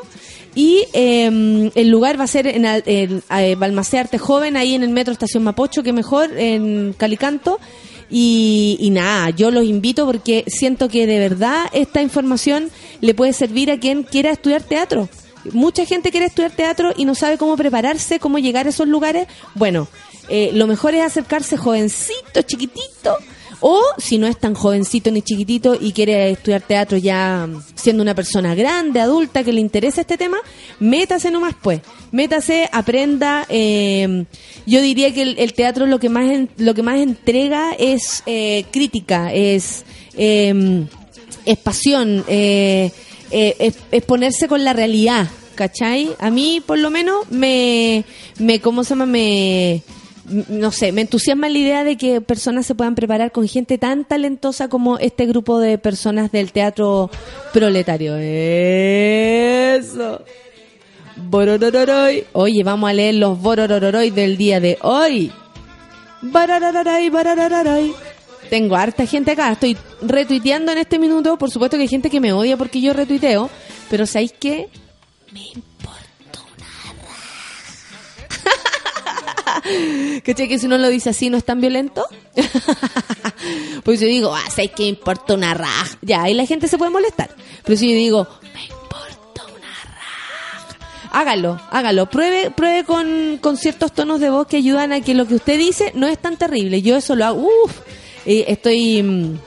y 0.54 0.82
eh, 0.94 1.70
el 1.74 1.88
lugar 1.90 2.18
va 2.18 2.24
a 2.24 2.26
ser 2.26 2.46
en, 2.46 2.64
al- 2.64 2.84
en, 2.86 3.22
eh, 3.36 3.54
Balmaceda 3.58 4.00
Arte 4.00 4.16
Joven, 4.16 4.56
ahí 4.56 4.74
en 4.74 4.82
el 4.82 4.88
Metro 4.88 5.12
Estación 5.12 5.42
Mapocho, 5.44 5.82
que 5.82 5.92
mejor, 5.92 6.30
en 6.38 6.94
Calicanto. 6.96 7.60
Y, 8.08 8.76
y 8.80 8.90
nada, 8.90 9.30
yo 9.30 9.50
los 9.50 9.64
invito 9.64 10.06
porque 10.06 10.44
siento 10.46 10.88
que 10.88 11.06
de 11.06 11.18
verdad 11.18 11.66
esta 11.72 12.02
información 12.02 12.70
le 13.00 13.14
puede 13.14 13.32
servir 13.32 13.70
a 13.70 13.78
quien 13.78 14.02
quiera 14.02 14.30
estudiar 14.30 14.62
teatro. 14.62 15.08
Mucha 15.52 15.84
gente 15.84 16.10
quiere 16.10 16.26
estudiar 16.26 16.50
teatro 16.52 16.92
y 16.96 17.04
no 17.04 17.14
sabe 17.14 17.38
cómo 17.38 17.56
prepararse, 17.56 18.18
cómo 18.18 18.38
llegar 18.38 18.66
a 18.66 18.70
esos 18.70 18.88
lugares. 18.88 19.28
Bueno, 19.54 19.88
eh, 20.28 20.50
lo 20.52 20.66
mejor 20.66 20.94
es 20.94 21.02
acercarse 21.02 21.56
jovencito, 21.56 22.42
chiquitito, 22.42 23.16
o 23.60 23.80
si 23.98 24.18
no 24.18 24.26
es 24.26 24.38
tan 24.38 24.54
jovencito 24.54 25.10
ni 25.10 25.22
chiquitito 25.22 25.76
y 25.80 25.92
quiere 25.92 26.30
estudiar 26.30 26.62
teatro 26.62 26.98
ya 26.98 27.48
siendo 27.74 28.02
una 28.02 28.14
persona 28.14 28.54
grande, 28.54 29.00
adulta, 29.00 29.42
que 29.44 29.52
le 29.52 29.60
interesa 29.60 30.02
este 30.02 30.16
tema, 30.18 30.36
métase 30.80 31.30
nomás 31.30 31.54
pues. 31.62 31.80
Métase, 32.12 32.68
aprenda. 32.72 33.46
eh, 33.48 34.24
yo 34.66 34.80
diría 34.82 35.12
que 35.14 35.22
el, 35.22 35.38
el 35.38 35.52
teatro 35.54 35.86
lo 35.86 35.98
que 35.98 36.08
más 36.08 36.30
en- 36.30 36.50
lo 36.58 36.74
que 36.74 36.82
más 36.82 36.98
entrega 37.00 37.72
es 37.78 38.22
eh, 38.26 38.64
crítica, 38.70 39.32
es 39.32 39.84
eh, 40.16 40.84
es 41.44 41.58
pasión, 41.58 42.24
eh, 42.28 42.90
eh, 43.30 43.72
es, 43.90 44.02
ponerse 44.02 44.48
con 44.48 44.64
la 44.64 44.72
realidad, 44.72 45.28
¿cachai? 45.54 46.08
A 46.18 46.30
mí, 46.30 46.60
por 46.64 46.78
lo 46.78 46.90
menos, 46.90 47.30
me, 47.30 48.04
me 48.38 48.60
¿cómo 48.60 48.82
se 48.84 48.90
llama? 48.90 49.06
Me, 49.06 49.82
no 50.28 50.70
sé, 50.72 50.92
me 50.92 51.02
entusiasma 51.02 51.48
la 51.48 51.58
idea 51.58 51.84
de 51.84 51.96
que 51.96 52.20
personas 52.20 52.66
se 52.66 52.74
puedan 52.74 52.94
preparar 52.94 53.32
con 53.32 53.46
gente 53.48 53.78
tan 53.78 54.04
talentosa 54.04 54.68
como 54.68 54.98
este 54.98 55.26
grupo 55.26 55.58
de 55.58 55.78
personas 55.78 56.32
del 56.32 56.52
teatro 56.52 57.10
proletario. 57.52 58.16
Eso. 58.16 59.84
Bororororoy. 61.16 62.24
Oye, 62.32 62.62
vamos 62.62 62.90
a 62.90 62.92
leer 62.92 63.14
los 63.16 63.40
bororororoy 63.40 64.10
del 64.10 64.36
día 64.36 64.60
de 64.60 64.78
hoy. 64.82 65.32
Bararararay, 66.22 67.08
bararararay. 67.10 67.94
Tengo 68.50 68.76
harta 68.76 69.06
gente 69.06 69.32
acá, 69.32 69.52
estoy 69.52 69.76
retuiteando 70.02 70.72
en 70.72 70.78
este 70.78 70.98
minuto. 70.98 71.36
Por 71.36 71.50
supuesto 71.50 71.76
que 71.76 71.82
hay 71.82 71.88
gente 71.88 72.10
que 72.10 72.20
me 72.20 72.32
odia 72.32 72.56
porque 72.56 72.80
yo 72.80 72.92
retuiteo, 72.92 73.50
pero 73.90 74.06
¿sabéis 74.06 74.34
qué? 74.38 74.68
Me 75.32 75.40
¿Cachai 80.24 80.48
que 80.48 80.58
si 80.58 80.66
uno 80.66 80.78
lo 80.78 80.88
dice 80.88 81.10
así 81.10 81.30
no 81.30 81.36
es 81.36 81.44
tan 81.44 81.60
violento? 81.60 82.06
pues 83.84 84.00
yo 84.00 84.06
digo, 84.06 84.34
ah, 84.34 84.44
¿sabéis 84.50 84.72
qué 84.76 84.82
me 84.84 84.88
importa 84.90 85.34
una 85.34 85.54
raja? 85.54 85.98
Ya, 86.02 86.22
ahí 86.22 86.34
la 86.34 86.46
gente 86.46 86.68
se 86.68 86.78
puede 86.78 86.90
molestar. 86.90 87.30
Pero 87.64 87.78
si 87.78 87.90
yo 87.90 87.96
digo, 87.96 88.26
me 88.54 88.64
importa 88.64 89.44
una 89.44 89.72
raja. 89.84 91.08
Hágalo, 91.12 91.60
hágalo. 91.70 92.08
Pruebe, 92.10 92.50
pruebe 92.50 92.84
con, 92.84 93.38
con 93.40 93.56
ciertos 93.56 93.92
tonos 93.92 94.20
de 94.20 94.30
voz 94.30 94.46
que 94.46 94.58
ayudan 94.58 94.92
a 94.92 95.00
que 95.00 95.14
lo 95.14 95.26
que 95.26 95.34
usted 95.34 95.58
dice 95.58 95.92
no 95.94 96.06
es 96.06 96.18
tan 96.18 96.36
terrible. 96.36 96.82
Yo 96.82 96.96
eso 96.96 97.16
lo 97.16 97.24
hago. 97.24 97.48
Uf, 97.64 97.72
eh, 98.24 98.44
estoy 98.48 99.02
mm, 99.02 99.38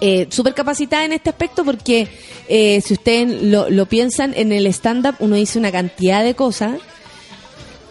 eh, 0.00 0.26
súper 0.30 0.54
capacitada 0.54 1.04
en 1.04 1.12
este 1.12 1.30
aspecto 1.30 1.64
porque 1.64 2.08
eh, 2.48 2.80
si 2.80 2.94
ustedes 2.94 3.42
lo, 3.42 3.68
lo 3.70 3.86
piensan 3.86 4.32
en 4.34 4.52
el 4.52 4.66
stand-up, 4.66 5.16
uno 5.20 5.36
dice 5.36 5.58
una 5.58 5.72
cantidad 5.72 6.24
de 6.24 6.34
cosas 6.34 6.80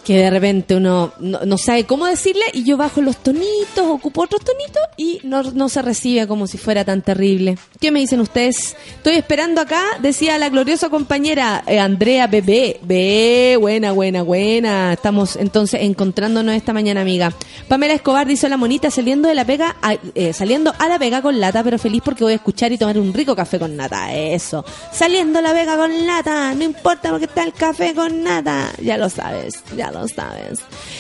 que 0.10 0.18
de 0.18 0.32
repente 0.32 0.76
uno 0.76 1.14
no, 1.20 1.58
sabe 1.60 1.84
cómo 1.84 2.08
decirle 2.08 2.42
y 2.54 2.64
yo 2.64 2.78
bajo 2.78 3.00
los 3.00 3.18
tonitos, 3.18 3.86
ocupo 3.86 4.24
otros 4.24 4.44
tonitos 4.44 4.82
y 4.98 5.20
no, 5.22 5.44
no 5.44 5.70
se 5.70 5.84
recibe 5.84 6.26
como 6.26 6.48
si 6.48 6.58
fuera 6.58 6.84
tan 6.84 7.04
terrible. 7.04 7.60
¿Qué 7.80 7.92
me 7.92 8.00
dicen 8.00 8.20
ustedes? 8.20 8.76
Estoy 8.96 9.18
esperando 9.18 9.62
acá, 9.62 9.84
decía 10.02 10.40
la 10.40 10.50
gloriosa 10.50 10.90
compañera 10.90 11.64
eh, 11.68 11.78
Andrea 11.78 12.26
Bebé. 12.26 12.80
Be, 12.82 13.56
buena, 13.60 13.92
buena, 13.92 14.24
buena. 14.24 14.94
Estamos 14.94 15.36
entonces 15.36 15.84
encontrándonos 15.84 16.56
esta 16.56 16.74
mañana, 16.74 17.02
amiga. 17.02 17.32
Pamela 17.68 17.94
Escobar 17.94 18.26
dice 18.26 18.50
la 18.50 18.58
monita 18.58 18.90
saliendo 18.90 19.30
de 19.30 19.36
la 19.36 19.46
pega, 19.46 19.76
eh, 20.16 20.34
saliendo 20.34 20.74
a 20.80 20.88
la 20.88 20.98
pega 20.98 21.22
con 21.22 21.40
lata, 21.40 21.64
pero 21.64 21.78
feliz 21.78 22.02
porque 22.04 22.24
voy 22.24 22.34
a 22.34 22.38
escuchar 22.38 22.72
y 22.72 22.80
tomar 22.80 22.98
un 22.98 23.14
rico 23.14 23.36
café 23.36 23.60
con 23.60 23.78
nata. 23.78 24.12
Eso. 24.16 24.66
Saliendo 24.92 25.38
a 25.38 25.44
la 25.44 25.54
pega 25.54 25.78
con 25.78 26.08
lata, 26.08 26.56
no 26.56 26.64
importa 26.64 27.12
porque 27.12 27.26
está 27.26 27.44
el 27.44 27.54
café 27.54 27.94
con 27.94 28.24
nata. 28.24 28.72
Ya 28.82 28.98
lo 28.98 29.08
sabes, 29.08 29.64
ya 29.78 29.92
lo 29.92 29.99
sabes. 30.08 30.60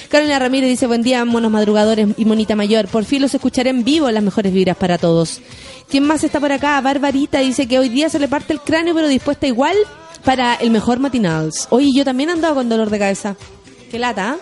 Carolina 0.10 0.39
Ramírez 0.39 0.70
dice, 0.70 0.88
buen 0.88 1.02
día, 1.02 1.24
monos 1.26 1.52
madrugadores 1.52 2.10
y 2.18 2.26
monita 2.26 2.56
mayor. 2.56 2.88
Por 2.88 3.06
fin 3.06 3.22
los 3.22 3.34
escucharé 3.34 3.70
en 3.70 3.84
vivo, 3.84 4.10
las 4.12 4.24
mejores 4.24 4.54
vibras 4.54 4.78
para 4.78 4.97
todos. 4.97 5.41
¿Quién 5.89 6.06
más 6.06 6.24
está 6.24 6.39
por 6.39 6.52
acá? 6.52 6.80
Barbarita 6.82 7.39
dice 7.39 7.68
que 7.68 7.80
hoy 7.80 7.89
día 7.89 8.10
se 8.10 8.20
le 8.20 8.28
parte 8.28 8.54
el 8.54 8.62
cráneo, 8.62 8.93
pero 8.93 9.08
dispuesta 9.08 9.47
igual 9.47 9.76
para 10.24 10.56
el 10.56 10.72
mejor 10.72 11.00
matinals. 11.00 11.68
Oye, 11.70 11.89
yo 11.95 12.06
también 12.06 12.30
andaba 12.30 12.56
con 12.56 12.70
dolor 12.70 12.89
de 12.89 13.00
cabeza. 13.00 13.36
Qué 13.89 13.97
lata, 13.97 14.32
¿ah? 14.32 14.38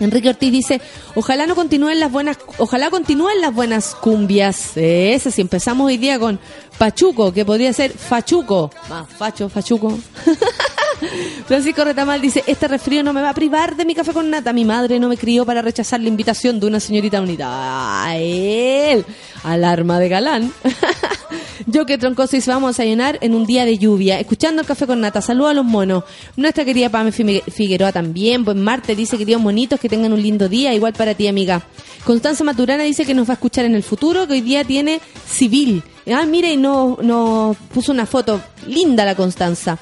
Enrique 0.00 0.30
Ortiz 0.30 0.50
dice, 0.50 0.80
ojalá 1.14 1.46
no 1.46 1.54
continúen 1.54 2.00
las 2.00 2.10
buenas, 2.10 2.38
ojalá 2.56 2.88
continúen 2.88 3.40
las 3.42 3.54
buenas 3.54 3.94
cumbias. 3.94 4.72
Ese, 4.76 5.30
si 5.30 5.42
empezamos 5.42 5.86
hoy 5.86 5.98
día 5.98 6.18
con 6.18 6.40
Pachuco, 6.78 7.32
que 7.32 7.44
podría 7.44 7.72
ser 7.74 7.92
Fachuco. 7.92 8.70
Más, 8.88 9.06
Facho, 9.10 9.50
Fachuco. 9.50 9.98
Francisco 11.46 11.84
Retamal 11.84 12.20
dice, 12.20 12.44
este 12.46 12.68
resfrío 12.68 13.02
no 13.02 13.12
me 13.12 13.22
va 13.22 13.30
a 13.30 13.34
privar 13.34 13.76
de 13.76 13.84
mi 13.84 13.94
café 13.94 14.12
con 14.12 14.30
nata. 14.30 14.52
Mi 14.52 14.64
madre 14.64 14.98
no 14.98 15.08
me 15.08 15.16
crió 15.16 15.44
para 15.44 15.62
rechazar 15.62 16.00
la 16.00 16.08
invitación 16.08 16.60
de 16.60 16.66
una 16.66 16.80
señorita 16.80 17.20
bonita. 17.20 18.04
A 18.04 18.16
él. 18.16 19.04
Alarma 19.42 19.98
de 19.98 20.08
galán. 20.08 20.52
Yo 21.66 21.86
que 21.86 21.98
troncoso 21.98 22.36
y 22.36 22.40
vamos 22.46 22.68
a 22.68 22.82
desayunar 22.82 23.18
en 23.20 23.34
un 23.34 23.46
día 23.46 23.64
de 23.64 23.78
lluvia, 23.78 24.18
escuchando 24.18 24.62
el 24.62 24.66
café 24.66 24.86
con 24.86 25.00
nata. 25.00 25.20
Saludos 25.20 25.50
a 25.50 25.54
los 25.54 25.64
monos. 25.64 26.04
Nuestra 26.36 26.64
querida 26.64 26.88
Pame 26.88 27.12
Figueroa 27.12 27.92
también. 27.92 28.44
Buen 28.44 28.62
martes, 28.62 28.96
dice 28.96 29.18
queridos 29.18 29.42
monitos 29.42 29.78
que 29.78 29.88
tengan 29.88 30.12
un 30.12 30.22
lindo 30.22 30.48
día. 30.48 30.74
Igual 30.74 30.94
para 30.94 31.14
ti, 31.14 31.28
amiga. 31.28 31.62
Constanza 32.04 32.44
Maturana 32.44 32.82
dice 32.84 33.04
que 33.04 33.14
nos 33.14 33.28
va 33.28 33.32
a 33.32 33.34
escuchar 33.34 33.66
en 33.66 33.74
el 33.74 33.82
futuro, 33.82 34.26
que 34.26 34.34
hoy 34.34 34.40
día 34.40 34.64
tiene 34.64 35.00
civil. 35.28 35.82
Ah, 36.12 36.24
mira, 36.26 36.50
y 36.50 36.56
nos 36.56 36.98
no 37.02 37.54
puso 37.72 37.92
una 37.92 38.06
foto. 38.06 38.40
Linda 38.66 39.04
la 39.04 39.14
Constanza. 39.14 39.78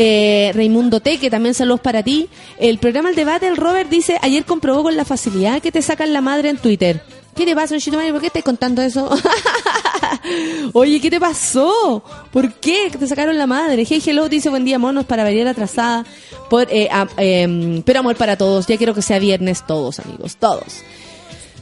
Eh, 0.00 0.52
Raimundo 0.54 1.00
T, 1.00 1.18
que 1.18 1.28
también 1.28 1.54
saludos 1.54 1.80
para 1.80 2.04
ti. 2.04 2.28
El 2.60 2.78
programa 2.78 3.10
El 3.10 3.16
Debate, 3.16 3.48
el 3.48 3.56
Robert 3.56 3.90
dice, 3.90 4.16
ayer 4.22 4.44
comprobó 4.44 4.84
con 4.84 4.96
la 4.96 5.04
facilidad 5.04 5.60
que 5.60 5.72
te 5.72 5.82
sacan 5.82 6.12
la 6.12 6.20
madre 6.20 6.50
en 6.50 6.56
Twitter. 6.56 7.02
¿Qué 7.34 7.44
te 7.44 7.52
pasa, 7.56 7.74
Don 7.74 8.12
¿Por 8.12 8.20
qué 8.20 8.28
estás 8.28 8.44
contando 8.44 8.80
eso? 8.80 9.10
Oye, 10.72 11.00
¿qué 11.00 11.10
te 11.10 11.18
pasó? 11.18 12.04
¿Por 12.32 12.52
qué 12.54 12.92
te 12.96 13.08
sacaron 13.08 13.36
la 13.36 13.48
madre? 13.48 13.84
Hey, 13.88 14.00
hello, 14.06 14.28
dice 14.28 14.50
buen 14.50 14.64
día, 14.64 14.78
monos, 14.78 15.04
para 15.04 15.24
variar 15.24 15.48
atrasada. 15.48 16.06
Por, 16.48 16.68
eh, 16.70 16.88
ah, 16.92 17.08
em, 17.16 17.82
pero 17.82 17.98
amor 17.98 18.14
para 18.14 18.36
todos. 18.36 18.68
Ya 18.68 18.76
quiero 18.76 18.94
que 18.94 19.02
sea 19.02 19.18
viernes 19.18 19.66
todos, 19.66 19.98
amigos, 19.98 20.36
todos. 20.36 20.82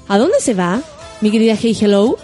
¿A 0.09 0.19
dónde 0.19 0.41
se 0.41 0.53
va, 0.53 0.83
mi 1.23 1.31
querida 1.31 1.57
Hey, 1.59 1.75
hello? 1.81 2.19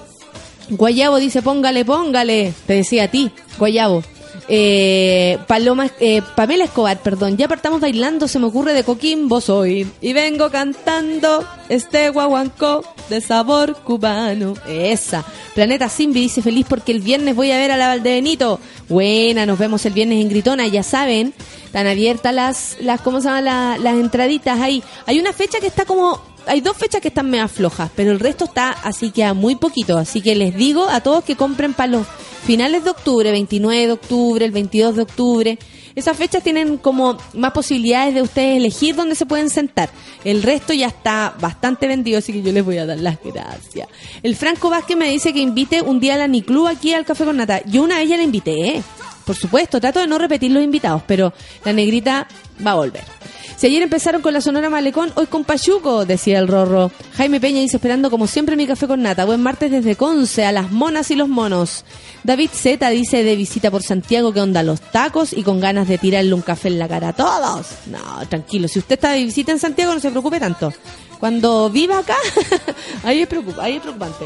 Guayabo 0.68 1.16
dice, 1.16 1.40
póngale, 1.40 1.86
póngale. 1.86 2.52
Te 2.66 2.74
decía 2.74 3.04
a 3.04 3.08
ti, 3.08 3.30
Guayabo. 3.58 4.02
Eh, 4.48 5.38
Paloma, 5.46 5.88
eh, 6.00 6.20
Pamela 6.36 6.64
Escobar, 6.64 6.98
perdón, 7.00 7.36
ya 7.36 7.48
partamos 7.48 7.80
bailando, 7.80 8.26
se 8.28 8.38
me 8.38 8.46
ocurre 8.46 8.72
de 8.74 8.84
Coquimbo 8.84 9.40
soy. 9.40 9.86
Y 10.00 10.12
vengo 10.12 10.50
cantando 10.50 11.44
este 11.68 12.10
guaguancó 12.10 12.84
de 13.08 13.20
sabor 13.20 13.76
cubano. 13.84 14.54
Esa. 14.68 15.24
Planeta 15.54 15.88
Simbi 15.88 16.20
dice 16.20 16.42
feliz 16.42 16.66
porque 16.68 16.92
el 16.92 17.00
viernes 17.00 17.36
voy 17.36 17.50
a 17.52 17.58
ver 17.58 17.70
a 17.70 17.76
la 17.76 17.88
Valdebenito. 17.88 18.58
Buena, 18.88 19.46
nos 19.46 19.58
vemos 19.58 19.84
el 19.86 19.92
viernes 19.92 20.20
en 20.20 20.28
Gritona, 20.28 20.66
ya 20.66 20.82
saben. 20.82 21.32
Están 21.64 21.86
abiertas 21.86 22.34
las, 22.34 23.00
¿cómo 23.02 23.20
se 23.20 23.28
llaman? 23.28 23.44
La- 23.44 23.78
las 23.80 23.94
entraditas 23.94 24.60
ahí. 24.60 24.82
Hay 25.06 25.18
una 25.18 25.32
fecha 25.32 25.58
que 25.60 25.66
está 25.66 25.84
como 25.84 26.20
hay 26.46 26.60
dos 26.60 26.76
fechas 26.76 27.00
que 27.00 27.08
están 27.08 27.30
medio 27.30 27.48
flojas, 27.48 27.90
pero 27.94 28.12
el 28.12 28.20
resto 28.20 28.44
está 28.44 28.70
así 28.70 29.10
que 29.10 29.24
a 29.24 29.34
muy 29.34 29.56
poquito. 29.56 29.98
Así 29.98 30.20
que 30.20 30.34
les 30.34 30.54
digo 30.56 30.88
a 30.88 31.00
todos 31.00 31.24
que 31.24 31.36
compren 31.36 31.74
para 31.74 31.92
los 31.92 32.06
finales 32.44 32.84
de 32.84 32.90
octubre, 32.90 33.30
29 33.30 33.86
de 33.86 33.92
octubre, 33.92 34.44
el 34.44 34.50
22 34.50 34.96
de 34.96 35.02
octubre. 35.02 35.58
Esas 35.94 36.16
fechas 36.16 36.42
tienen 36.42 36.78
como 36.78 37.18
más 37.34 37.52
posibilidades 37.52 38.14
de 38.14 38.22
ustedes 38.22 38.56
elegir 38.56 38.94
dónde 38.94 39.14
se 39.14 39.26
pueden 39.26 39.50
sentar. 39.50 39.90
El 40.24 40.42
resto 40.42 40.72
ya 40.72 40.86
está 40.86 41.34
bastante 41.38 41.86
vendido, 41.86 42.18
así 42.18 42.32
que 42.32 42.42
yo 42.42 42.50
les 42.52 42.64
voy 42.64 42.78
a 42.78 42.86
dar 42.86 42.98
las 42.98 43.18
gracias. 43.22 43.88
El 44.22 44.34
Franco 44.36 44.70
Vázquez 44.70 44.96
me 44.96 45.10
dice 45.10 45.32
que 45.32 45.40
invite 45.40 45.82
un 45.82 46.00
día 46.00 46.14
a 46.14 46.18
la 46.18 46.28
Niclú 46.28 46.66
aquí 46.66 46.94
al 46.94 47.04
Café 47.04 47.24
con 47.24 47.36
Nata. 47.36 47.62
Yo 47.66 47.82
una 47.82 47.98
vez 47.98 48.08
ya 48.08 48.16
la 48.16 48.22
invité, 48.22 48.76
¿eh? 48.76 48.82
Por 49.26 49.36
supuesto, 49.36 49.80
trato 49.80 50.00
de 50.00 50.06
no 50.06 50.18
repetir 50.18 50.50
los 50.50 50.64
invitados, 50.64 51.02
pero 51.06 51.32
la 51.64 51.72
negrita 51.72 52.26
va 52.64 52.72
a 52.72 52.76
volver. 52.76 53.04
Si 53.62 53.68
ayer 53.68 53.84
empezaron 53.84 54.22
con 54.22 54.34
la 54.34 54.40
Sonora 54.40 54.70
Malecón, 54.70 55.12
hoy 55.14 55.26
con 55.26 55.44
Pachuco, 55.44 56.04
decía 56.04 56.40
el 56.40 56.48
Rorro. 56.48 56.90
Jaime 57.12 57.38
Peña 57.38 57.60
dice, 57.60 57.76
esperando 57.76 58.10
como 58.10 58.26
siempre 58.26 58.56
mi 58.56 58.66
café 58.66 58.88
con 58.88 59.02
nata. 59.02 59.24
Buen 59.24 59.40
martes 59.40 59.70
desde 59.70 59.94
Conce, 59.94 60.44
a 60.44 60.50
las 60.50 60.72
monas 60.72 61.12
y 61.12 61.14
los 61.14 61.28
monos. 61.28 61.84
David 62.24 62.50
Z 62.52 62.90
dice, 62.90 63.22
de 63.22 63.36
visita 63.36 63.70
por 63.70 63.84
Santiago, 63.84 64.32
que 64.32 64.40
onda 64.40 64.64
los 64.64 64.80
tacos 64.80 65.32
y 65.32 65.44
con 65.44 65.60
ganas 65.60 65.86
de 65.86 65.96
tirarle 65.96 66.34
un 66.34 66.42
café 66.42 66.66
en 66.66 66.80
la 66.80 66.88
cara 66.88 67.10
a 67.10 67.12
todos. 67.12 67.68
No, 67.86 68.26
tranquilo, 68.28 68.66
si 68.66 68.80
usted 68.80 68.96
está 68.96 69.12
de 69.12 69.22
visita 69.22 69.52
en 69.52 69.60
Santiago, 69.60 69.94
no 69.94 70.00
se 70.00 70.10
preocupe 70.10 70.40
tanto. 70.40 70.72
Cuando 71.20 71.70
viva 71.70 72.00
acá, 72.00 72.16
ahí 73.04 73.20
es, 73.20 73.28
preocupante. 73.28 74.24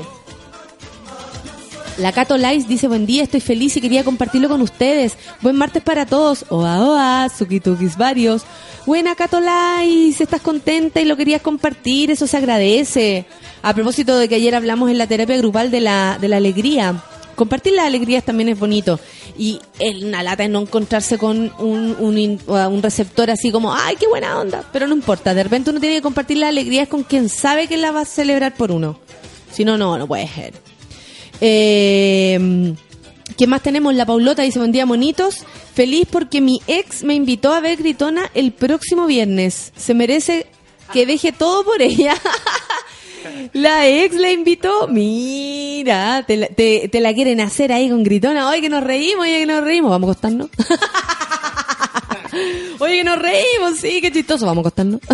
La 1.98 2.12
Cato 2.12 2.38
Lice 2.38 2.66
dice, 2.66 2.88
buen 2.88 3.04
día, 3.04 3.22
estoy 3.22 3.40
feliz 3.40 3.76
y 3.76 3.82
quería 3.82 4.02
compartirlo 4.02 4.48
con 4.48 4.62
ustedes. 4.62 5.12
Buen 5.42 5.56
martes 5.56 5.82
para 5.82 6.06
todos. 6.06 6.46
Oa, 6.48 6.80
oa, 6.80 7.28
sukitukis 7.28 7.98
varios. 7.98 8.42
Buena 8.86 9.16
Cato 9.16 9.40
Lice, 9.40 10.22
estás 10.22 10.40
contenta 10.40 11.00
y 11.00 11.04
lo 11.06 11.16
querías 11.16 11.42
compartir, 11.42 12.12
eso 12.12 12.28
se 12.28 12.36
agradece. 12.36 13.26
A 13.60 13.74
propósito 13.74 14.16
de 14.16 14.28
que 14.28 14.36
ayer 14.36 14.54
hablamos 14.54 14.88
en 14.92 14.96
la 14.96 15.08
terapia 15.08 15.36
grupal 15.38 15.72
de 15.72 15.80
la, 15.80 16.18
de 16.20 16.28
la 16.28 16.36
alegría. 16.36 17.02
Compartir 17.34 17.72
las 17.72 17.86
alegrías 17.86 18.24
también 18.24 18.48
es 18.48 18.56
bonito. 18.56 19.00
Y 19.36 19.58
una 20.04 20.22
lata 20.22 20.44
es 20.44 20.50
no 20.50 20.60
encontrarse 20.60 21.18
con 21.18 21.52
un, 21.58 22.40
o 22.46 22.68
un 22.68 22.82
receptor 22.82 23.28
así 23.28 23.50
como, 23.50 23.74
ay, 23.74 23.96
qué 23.96 24.06
buena 24.06 24.38
onda. 24.38 24.64
Pero 24.72 24.86
no 24.86 24.94
importa, 24.94 25.34
de 25.34 25.42
repente 25.42 25.70
uno 25.70 25.80
tiene 25.80 25.96
que 25.96 26.02
compartir 26.02 26.36
las 26.36 26.50
alegrías 26.50 26.86
con 26.86 27.02
quien 27.02 27.28
sabe 27.28 27.66
que 27.66 27.76
la 27.76 27.90
va 27.90 28.02
a 28.02 28.04
celebrar 28.04 28.54
por 28.54 28.70
uno. 28.70 29.00
Si 29.50 29.64
no, 29.64 29.76
no, 29.76 29.98
no 29.98 30.06
puede 30.06 30.28
ser. 30.28 30.54
Eh, 31.40 32.76
¿Qué 33.36 33.46
más 33.46 33.62
tenemos? 33.62 33.94
La 33.94 34.06
Paulota 34.06 34.42
dice, 34.42 34.58
buen 34.58 34.72
día, 34.72 34.86
monitos. 34.86 35.44
Feliz 35.74 36.06
porque 36.10 36.40
mi 36.40 36.60
ex 36.66 37.02
me 37.02 37.14
invitó 37.14 37.52
a 37.52 37.60
ver 37.60 37.76
Gritona 37.76 38.30
el 38.34 38.52
próximo 38.52 39.06
viernes. 39.06 39.72
Se 39.76 39.94
merece 39.94 40.46
que 40.92 41.06
deje 41.06 41.32
todo 41.32 41.64
por 41.64 41.82
ella. 41.82 42.14
La 43.52 43.88
ex 43.88 44.14
la 44.14 44.30
invitó. 44.30 44.86
Mira, 44.88 46.24
te 46.26 46.36
la, 46.36 46.46
te, 46.46 46.88
te 46.88 47.00
la 47.00 47.12
quieren 47.12 47.40
hacer 47.40 47.72
ahí 47.72 47.90
con 47.90 48.04
Gritona. 48.04 48.48
Oye, 48.48 48.60
que 48.60 48.68
nos 48.68 48.84
reímos, 48.84 49.24
oye, 49.24 49.40
que 49.40 49.46
nos 49.46 49.64
reímos. 49.64 49.90
Vamos 49.90 50.08
a 50.08 50.12
acostarnos. 50.12 50.48
Oye, 52.78 52.98
que 52.98 53.04
nos 53.04 53.18
reímos, 53.18 53.78
sí, 53.80 54.00
qué 54.00 54.12
chistoso. 54.12 54.46
Vamos 54.46 54.64
a 54.64 54.68
acostarnos. 54.68 55.00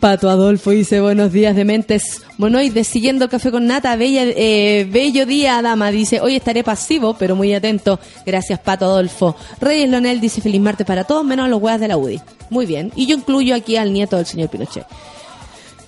Pato 0.00 0.28
Adolfo 0.28 0.70
dice 0.70 1.00
buenos 1.00 1.32
días 1.32 1.54
de 1.54 1.64
mentes 1.64 2.22
monoides 2.38 2.88
siguiendo 2.88 3.28
café 3.28 3.50
con 3.50 3.66
nata 3.66 3.94
bella 3.96 4.24
eh, 4.24 4.86
bello 4.90 5.26
día 5.26 5.62
dama 5.62 5.90
dice 5.90 6.20
hoy 6.20 6.36
estaré 6.36 6.64
pasivo 6.64 7.14
pero 7.14 7.36
muy 7.36 7.54
atento 7.54 8.00
gracias 8.24 8.58
Pato 8.60 8.86
Adolfo. 8.86 9.36
Reyes 9.60 9.88
Lonel 9.90 10.20
dice 10.20 10.40
feliz 10.40 10.60
martes 10.60 10.86
para 10.86 11.04
todos 11.04 11.24
menos 11.24 11.48
los 11.48 11.60
huevas 11.60 11.80
de 11.80 11.88
la 11.88 11.96
UDI 11.96 12.20
muy 12.50 12.66
bien. 12.66 12.92
Y 12.96 13.06
yo 13.06 13.16
incluyo 13.16 13.54
aquí 13.54 13.76
al 13.76 13.92
nieto 13.92 14.16
del 14.16 14.26
señor 14.26 14.48
Pinochet. 14.48 14.86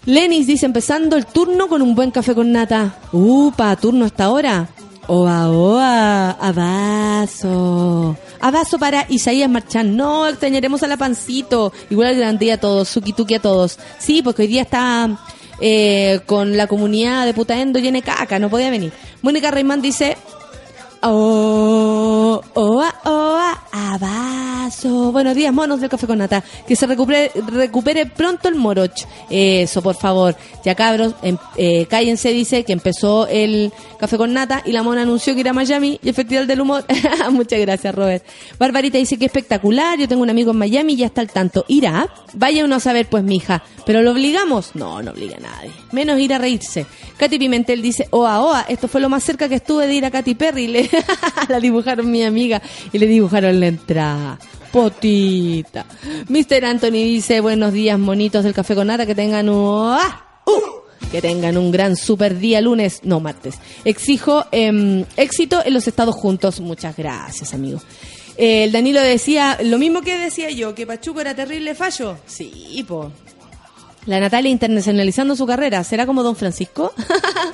Lenis 0.07 0.47
dice 0.47 0.67
empezando 0.67 1.17
el 1.17 1.27
turno 1.27 1.69
con 1.69 1.83
un 1.83 1.95
buen 1.95 2.11
café 2.11 2.35
con 2.35 2.51
nata 2.53 2.97
upa 3.13 3.77
turno 3.77 4.05
hasta 4.05 4.25
ahora 4.25 4.69
Oa, 5.11 5.49
oa, 5.49 6.31
abrazo. 6.33 8.15
Abrazo 8.41 8.79
para 8.79 9.07
Isaías 9.09 9.51
Marchán. 9.51 9.97
No, 9.97 10.27
extrañaremos 10.27 10.83
a 10.83 10.87
la 10.87 10.97
pancito. 10.97 11.73
Igual 11.91 12.09
al 12.09 12.17
gran 12.17 12.39
día 12.39 12.55
a 12.55 12.59
todos, 12.59 12.89
suki 12.89 13.13
tuki 13.13 13.35
a 13.35 13.41
todos. 13.41 13.79
Sí, 13.99 14.23
porque 14.23 14.43
hoy 14.43 14.49
día 14.49 14.63
está 14.63 15.19
eh, 15.61 16.21
con 16.27 16.57
la 16.57 16.67
comunidad 16.67 17.27
de 17.27 17.35
Putaendo 17.35 17.79
llena 17.79 18.01
caca, 18.03 18.39
no 18.39 18.49
podía 18.49 18.71
venir. 18.71 18.93
Mónica 19.23 19.51
Reimán 19.51 19.83
dice, 19.83 20.17
oh, 21.03 22.41
oa, 22.55 22.95
oa, 23.05 24.67
Eso, 24.69 25.13
buenos 25.13 25.35
días, 25.35 25.53
monos 25.53 25.81
del 25.81 25.89
café 25.89 26.07
con 26.07 26.19
nata. 26.19 26.45
Que 26.67 26.77
se 26.77 26.87
recupere, 26.87 27.31
recupere 27.47 28.07
pronto 28.07 28.49
el 28.49 28.55
moroch. 28.55 29.07
Eso, 29.31 29.83
por 29.83 29.95
favor. 29.95 30.37
Ya 30.65 30.75
cabros, 30.75 31.15
em- 31.23 31.39
eh, 31.57 31.87
cállense, 31.87 32.31
dice 32.31 32.65
que 32.65 32.73
empezó 32.73 33.27
el 33.29 33.73
café 33.99 34.17
con 34.19 34.33
nata 34.33 34.63
y 34.65 34.73
la 34.73 34.83
mona 34.83 35.03
anunció 35.03 35.35
que 35.35 35.41
irá 35.41 35.51
a 35.51 35.55
Miami 35.55 35.99
y 36.03 36.09
el 36.09 36.15
Festival 36.15 36.47
del 36.47 36.61
Humor. 36.61 36.85
Muchas 37.31 37.61
gracias, 37.61 37.95
Robert. 37.95 38.25
Barbarita 38.59 38.99
dice 38.99 39.19
que 39.19 39.25
espectacular, 39.27 39.99
yo 39.99 40.07
tengo 40.07 40.23
un 40.23 40.31
amigo 40.31 40.51
en 40.51 40.59
Miami 40.59 40.93
y 40.93 40.97
ya 40.97 41.07
está 41.07 41.21
al 41.23 41.31
tanto. 41.31 41.65
¿Irá? 41.69 42.09
Vaya 42.35 42.65
uno 42.65 42.77
a 42.77 42.81
saber, 42.81 43.09
pues, 43.09 43.25
mija. 43.25 43.63
¿Pero 43.89 44.03
lo 44.03 44.13
obligamos? 44.13 44.73
No, 44.75 45.01
no 45.01 45.13
obliga 45.13 45.39
a 45.39 45.41
nadie. 45.41 45.71
Menos 45.93 46.21
ir 46.21 46.35
a 46.35 46.39
reírse. 46.39 46.85
Katy 47.17 47.39
Pimentel 47.39 47.81
dice, 47.81 48.07
oa, 48.11 48.43
oa, 48.43 48.67
esto 48.69 48.87
fue 48.87 49.01
lo 49.01 49.09
más 49.09 49.25
cerca 49.25 49.49
que 49.49 49.55
estuve 49.55 49.87
de 49.87 49.95
ir 49.95 50.05
a 50.05 50.11
Katy 50.11 50.35
Perry. 50.35 50.67
Le 50.69 50.91
la 51.49 51.59
dibujaron 51.59 52.11
mi 52.11 52.23
amiga 52.23 52.61
y 52.93 52.99
le 52.99 53.07
dibujaron 53.07 53.59
la 53.59 53.69
entrada. 53.69 54.39
Potita. 54.71 55.87
Mr. 56.29 56.67
Anthony 56.67 57.01
dice, 57.01 57.41
buenos 57.41 57.73
días, 57.73 57.99
monitos 57.99 58.45
del 58.45 58.53
café 58.53 58.75
con 58.75 58.89
nata, 58.89 59.07
que 59.07 59.15
tengan 59.15 59.49
un... 59.49 59.97
¡Uh! 59.97 61.09
Que 61.11 61.23
tengan 61.23 61.57
un 61.57 61.71
gran 61.71 61.97
super 61.97 62.39
día 62.39 62.61
lunes, 62.61 63.01
no 63.05 63.21
martes. 63.21 63.55
Exijo 63.87 64.45
em, 64.53 65.07
éxito 65.17 65.63
en 65.65 65.73
los 65.73 65.89
estados 65.89 66.15
juntos. 66.15 66.61
Muchas 66.61 66.95
gracias, 66.95 67.55
amigo. 67.55 67.81
Eh, 68.37 68.65
el 68.65 68.73
Danilo 68.73 69.01
decía 69.01 69.59
lo 69.63 69.79
mismo 69.79 70.03
que 70.03 70.19
decía 70.19 70.51
yo, 70.51 70.75
que 70.75 70.87
Pachuco 70.87 71.23
era 71.23 71.35
terrible 71.35 71.75
fallo. 71.75 72.19
Sí, 72.27 72.85
po. 72.87 73.11
La 74.09 74.21
Natalia 74.21 74.51
internacionalizando 74.51 75.37
su 75.37 75.45
carrera, 75.45 75.85
¿será 75.85 76.07
como 76.07 76.23
Don 76.23 76.35
Francisco? 76.35 76.95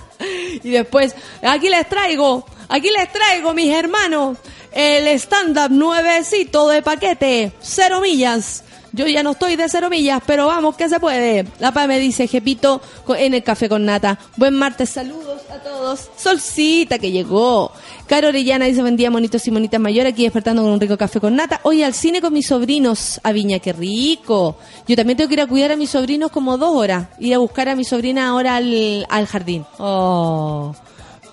y 0.63 0.71
después, 0.71 1.13
aquí 1.43 1.69
les 1.69 1.89
traigo, 1.89 2.47
aquí 2.69 2.91
les 2.97 3.11
traigo, 3.11 3.53
mis 3.53 3.75
hermanos, 3.75 4.39
el 4.71 5.09
stand-up 5.19 5.73
nuevecito 5.73 6.69
de 6.69 6.81
paquete, 6.81 7.53
cero 7.61 8.01
millas. 8.01 8.63
Yo 8.93 9.09
ya 9.09 9.25
no 9.25 9.33
estoy 9.33 9.57
de 9.57 9.69
cero 9.69 9.91
millas, 9.91 10.23
pero 10.25 10.47
vamos 10.47 10.77
que 10.77 10.89
se 10.89 11.01
puede. 11.01 11.45
La 11.59 11.73
PA 11.73 11.89
me 11.89 11.99
dice, 11.99 12.29
Jepito, 12.29 12.81
en 13.09 13.35
el 13.35 13.43
café 13.43 13.69
con 13.69 13.85
nata. 13.85 14.21
Buen 14.37 14.55
martes, 14.55 14.91
saludos 14.91 15.43
a 15.51 15.57
todos. 15.59 16.09
Solcita 16.17 17.01
que 17.01 17.11
llegó. 17.11 17.73
Caro 18.07 18.29
Orellana 18.29 18.67
dice, 18.67 18.83
buen 18.83 18.97
día, 18.97 19.11
monitos 19.11 19.47
y 19.49 19.51
monitas 19.51 19.81
mayores, 19.81 20.13
aquí 20.13 20.25
despertando 20.25 20.63
con 20.63 20.71
un 20.73 20.81
rico 20.81 20.99
café 20.99 21.21
con 21.21 21.35
nata. 21.37 21.61
Hoy 21.63 21.83
al 21.83 21.95
cine 21.95 22.21
con 22.21 22.35
mis 22.35 22.47
sobrinos 22.47 23.19
a 23.23 23.33
Viña, 23.33 23.61
qué 23.61 23.73
rico. 23.73 24.57
Yo 24.87 24.95
también 24.95 25.17
tengo 25.17 25.29
que 25.29 25.35
ir 25.35 25.41
a 25.41 25.47
cuidar 25.47 25.73
a 25.73 25.77
mis 25.77 25.89
sobrinos 25.91 26.31
como 26.31 26.59
dos 26.59 26.77
horas. 26.77 27.09
Ir 27.19 27.35
a 27.35 27.39
buscar 27.39 27.69
a 27.71 27.75
mi 27.75 27.85
sobrina 27.85 28.29
ahora 28.29 28.57
al, 28.57 29.07
al 29.09 29.27
jardín. 29.27 29.65
Oh, 29.79 30.75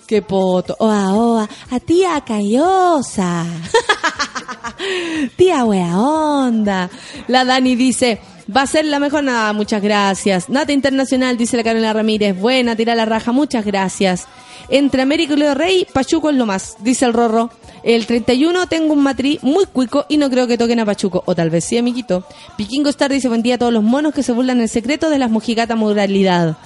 qué 0.08 0.22
poto. 0.22 0.78
Oa, 0.80 1.14
oa, 1.14 1.50
a 1.70 1.80
tía 1.82 2.22
Cayosa. 2.22 3.46
Tía 5.36 5.66
wea 5.66 5.98
onda. 6.00 6.90
La 7.28 7.46
Dani 7.46 7.76
dice, 7.76 8.20
va 8.56 8.64
a 8.64 8.68
ser 8.68 8.86
la 8.86 8.99
mejor 8.99 9.24
nada, 9.24 9.54
muchas 9.54 9.82
gracias. 9.82 10.49
Nata 10.49 10.72
Internacional, 10.74 11.38
dice 11.38 11.58
la 11.58 11.64
Carolina 11.64 11.93
Ramírez, 11.93 12.38
buena, 12.38 12.76
tira 12.76 12.95
la 12.95 13.06
raja, 13.06 13.32
muchas 13.32 13.66
gracias. 13.66 14.28
Entre 14.70 15.02
América 15.02 15.34
y 15.34 15.38
Leo 15.38 15.54
Rey, 15.54 15.88
Pachuco 15.91 16.30
es 16.30 16.36
lo 16.36 16.45
más, 16.45 16.76
dice 16.80 17.06
el 17.06 17.14
Rorro. 17.14 17.49
El 17.84 18.06
31 18.06 18.68
tengo 18.68 18.93
un 18.93 19.04
matri 19.04 19.39
muy 19.41 19.66
cuico 19.66 20.06
y 20.08 20.18
no 20.18 20.30
creo 20.30 20.47
que 20.47 20.58
toquen 20.58 20.80
a 20.80 20.86
Pachuco. 20.86 21.24
O 21.26 21.36
tal 21.36 21.49
vez 21.49 21.66
sí, 21.66 21.78
amiguito. 21.78 22.24
Vikingo 22.58 22.89
Star 22.89 23.12
dice, 23.12 23.28
buen 23.28 23.41
día 23.41 23.56
a 23.56 23.58
todos 23.58 23.74
los 23.74 23.84
monos 23.84 24.14
que 24.14 24.24
se 24.24 24.32
burlan 24.32 24.62
en 24.62 24.68
secreto 24.68 25.10
de 25.10 25.18
las 25.18 25.32
mojigatas 25.32 25.78
moralidad. 25.78 26.58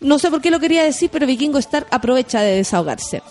No 0.00 0.18
sé 0.18 0.30
por 0.30 0.40
qué 0.40 0.50
lo 0.50 0.60
quería 0.60 0.82
decir, 0.84 1.10
pero 1.12 1.26
Vikingo 1.26 1.58
Star 1.58 1.86
aprovecha 1.90 2.40
de 2.40 2.56
desahogarse. 2.56 3.22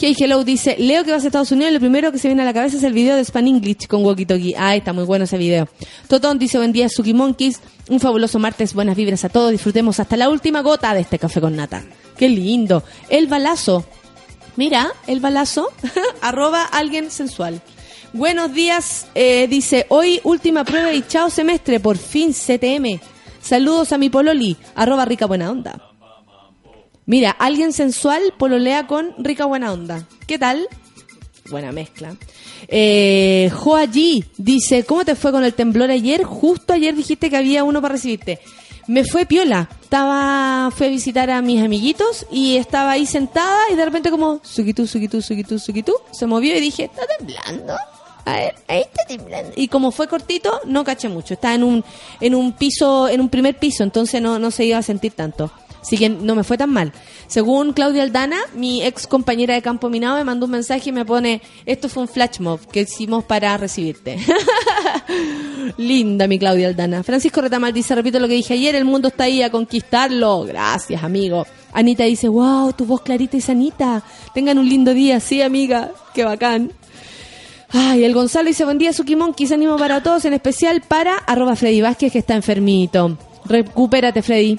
Hey 0.00 0.14
Hello 0.16 0.44
dice, 0.44 0.76
Leo 0.78 1.02
que 1.02 1.10
vas 1.10 1.24
a 1.24 1.26
Estados 1.26 1.50
Unidos, 1.50 1.72
lo 1.72 1.80
primero 1.80 2.12
que 2.12 2.18
se 2.18 2.28
viene 2.28 2.42
a 2.42 2.44
la 2.44 2.54
cabeza 2.54 2.76
es 2.76 2.84
el 2.84 2.92
video 2.92 3.16
de 3.16 3.24
Span 3.24 3.48
English 3.48 3.88
con 3.88 4.04
Walkie 4.04 4.26
Talkie. 4.26 4.54
Ah, 4.56 4.76
está 4.76 4.92
muy 4.92 5.02
bueno 5.02 5.24
ese 5.24 5.36
video. 5.36 5.68
Totón 6.06 6.38
dice, 6.38 6.56
buen 6.56 6.70
día 6.70 6.88
Suki 6.88 7.14
Monkeys, 7.14 7.60
un 7.88 7.98
fabuloso 7.98 8.38
martes, 8.38 8.74
buenas 8.74 8.96
vibras 8.96 9.24
a 9.24 9.28
todos, 9.28 9.50
disfrutemos 9.50 9.98
hasta 9.98 10.16
la 10.16 10.28
última 10.28 10.60
gota 10.60 10.94
de 10.94 11.00
este 11.00 11.18
café 11.18 11.40
con 11.40 11.56
nata. 11.56 11.82
Qué 12.16 12.28
lindo. 12.28 12.84
El 13.08 13.26
balazo. 13.26 13.86
Mira, 14.54 14.92
el 15.08 15.18
balazo, 15.18 15.68
arroba 16.20 16.62
alguien 16.62 17.10
sensual. 17.10 17.60
Buenos 18.12 18.54
días, 18.54 19.08
eh, 19.16 19.48
dice, 19.48 19.86
hoy 19.88 20.20
última 20.22 20.62
prueba 20.62 20.92
y 20.92 21.02
chao 21.08 21.28
semestre, 21.28 21.80
por 21.80 21.98
fin 21.98 22.32
CTM. 22.32 23.00
Saludos 23.42 23.92
a 23.92 23.98
mi 23.98 24.10
pololi, 24.10 24.56
arroba 24.76 25.04
rica 25.04 25.26
buena 25.26 25.50
onda. 25.50 25.88
Mira, 27.08 27.30
alguien 27.30 27.72
sensual 27.72 28.34
pololea 28.36 28.86
con 28.86 29.14
rica 29.16 29.46
buena 29.46 29.72
onda. 29.72 30.06
¿Qué 30.26 30.38
tal? 30.38 30.68
Buena 31.48 31.72
mezcla. 31.72 32.14
Eh, 32.68 33.50
Joa 33.54 33.86
G 33.86 34.26
dice, 34.36 34.84
¿cómo 34.84 35.06
te 35.06 35.14
fue 35.14 35.32
con 35.32 35.42
el 35.42 35.54
temblor 35.54 35.90
ayer? 35.90 36.22
Justo 36.24 36.74
ayer 36.74 36.94
dijiste 36.94 37.30
que 37.30 37.38
había 37.38 37.64
uno 37.64 37.80
para 37.80 37.92
recibirte. 37.94 38.40
Me 38.88 39.06
fue 39.06 39.24
piola. 39.24 39.70
Estaba, 39.80 40.70
fui 40.70 40.88
a 40.88 40.90
visitar 40.90 41.30
a 41.30 41.40
mis 41.40 41.62
amiguitos 41.62 42.26
y 42.30 42.56
estaba 42.56 42.90
ahí 42.90 43.06
sentada 43.06 43.58
y 43.72 43.74
de 43.74 43.86
repente 43.86 44.10
como, 44.10 44.42
suquitú, 44.44 44.86
suquitú, 44.86 45.22
suquitú, 45.22 45.58
suquitú, 45.58 45.94
se 46.12 46.26
movió 46.26 46.54
y 46.58 46.60
dije, 46.60 46.90
¿está 46.94 47.06
temblando? 47.16 47.74
A 48.26 48.32
ver, 48.34 48.54
ahí 48.68 48.82
está 48.82 49.04
temblando. 49.08 49.52
Y 49.56 49.68
como 49.68 49.92
fue 49.92 50.08
cortito, 50.08 50.60
no 50.66 50.84
caché 50.84 51.08
mucho. 51.08 51.32
Estaba 51.32 51.54
en 51.54 51.64
un, 51.64 51.82
en 52.20 52.34
un 52.34 52.52
piso, 52.52 53.08
en 53.08 53.22
un 53.22 53.30
primer 53.30 53.58
piso, 53.58 53.82
entonces 53.82 54.20
no, 54.20 54.38
no 54.38 54.50
se 54.50 54.66
iba 54.66 54.76
a 54.76 54.82
sentir 54.82 55.12
tanto. 55.12 55.50
Así 55.80 55.96
que 55.96 56.08
no 56.08 56.34
me 56.34 56.44
fue 56.44 56.58
tan 56.58 56.70
mal. 56.70 56.92
Según 57.26 57.72
Claudia 57.72 58.02
Aldana, 58.02 58.38
mi 58.54 58.82
ex 58.82 59.06
compañera 59.06 59.54
de 59.54 59.62
campo 59.62 59.88
minado 59.88 60.16
me 60.16 60.24
mandó 60.24 60.46
un 60.46 60.52
mensaje 60.52 60.90
y 60.90 60.92
me 60.92 61.04
pone, 61.04 61.40
esto 61.66 61.88
fue 61.88 62.02
un 62.02 62.08
flash 62.08 62.40
mob 62.40 62.60
que 62.66 62.82
hicimos 62.82 63.24
para 63.24 63.56
recibirte. 63.56 64.18
Linda 65.76 66.26
mi 66.26 66.38
Claudia 66.38 66.68
Aldana. 66.68 67.02
Francisco 67.02 67.40
Retamal 67.40 67.72
dice, 67.72 67.94
repito 67.94 68.18
lo 68.18 68.28
que 68.28 68.34
dije 68.34 68.54
ayer, 68.54 68.74
el 68.74 68.84
mundo 68.84 69.08
está 69.08 69.24
ahí 69.24 69.42
a 69.42 69.50
conquistarlo. 69.50 70.44
Gracias, 70.44 71.02
amigo. 71.02 71.46
Anita 71.72 72.04
dice, 72.04 72.28
wow, 72.28 72.72
tu 72.72 72.84
voz 72.84 73.02
clarita 73.02 73.36
y 73.36 73.40
sanita. 73.40 74.02
Tengan 74.34 74.58
un 74.58 74.68
lindo 74.68 74.94
día, 74.94 75.20
sí, 75.20 75.42
amiga. 75.42 75.92
Qué 76.14 76.24
bacán. 76.24 76.72
Ay, 77.70 78.04
el 78.04 78.14
Gonzalo 78.14 78.48
dice, 78.48 78.64
buen 78.64 78.78
día, 78.78 78.92
Suki 78.92 79.14
Monkeys, 79.14 79.52
ánimo 79.52 79.76
para 79.76 80.02
todos, 80.02 80.24
en 80.24 80.32
especial 80.32 80.80
para 80.80 81.16
arroba 81.16 81.54
Freddy 81.54 81.82
Vázquez, 81.82 82.12
que 82.12 82.18
está 82.18 82.34
enfermito. 82.34 83.18
Recupérate, 83.44 84.22
Freddy. 84.22 84.58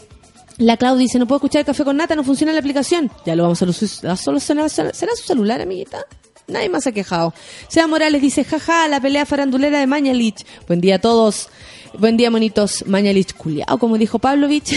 La 0.59 0.77
Claudia 0.77 0.99
dice, 1.03 1.17
no 1.19 1.25
puedo 1.25 1.37
escuchar 1.37 1.65
café 1.65 1.83
con 1.83 1.97
nata, 1.97 2.15
no 2.15 2.23
funciona 2.23 2.53
la 2.53 2.59
aplicación. 2.59 3.09
Ya 3.25 3.35
lo 3.35 3.43
vamos 3.43 3.61
a 3.61 3.65
solu- 3.65 4.07
a 4.09 4.15
solucionar. 4.15 4.69
¿Será 4.69 4.91
su 5.15 5.23
celular, 5.25 5.61
amiguita? 5.61 6.05
Nadie 6.47 6.69
más 6.69 6.85
ha 6.87 6.91
quejado. 6.91 7.33
Sea 7.67 7.87
Morales 7.87 8.21
dice, 8.21 8.43
jaja, 8.43 8.87
la 8.87 8.99
pelea 8.99 9.25
farandulera 9.25 9.79
de 9.79 9.87
Mañalich. 9.87 10.45
Buen 10.67 10.81
día 10.81 10.95
a 10.95 10.99
todos. 10.99 11.49
Buen 11.97 12.17
día, 12.17 12.29
monitos. 12.29 12.85
Mañalich 12.87 13.33
culiao, 13.35 13.77
como 13.79 13.97
dijo 13.97 14.19
Pavlovich. 14.19 14.73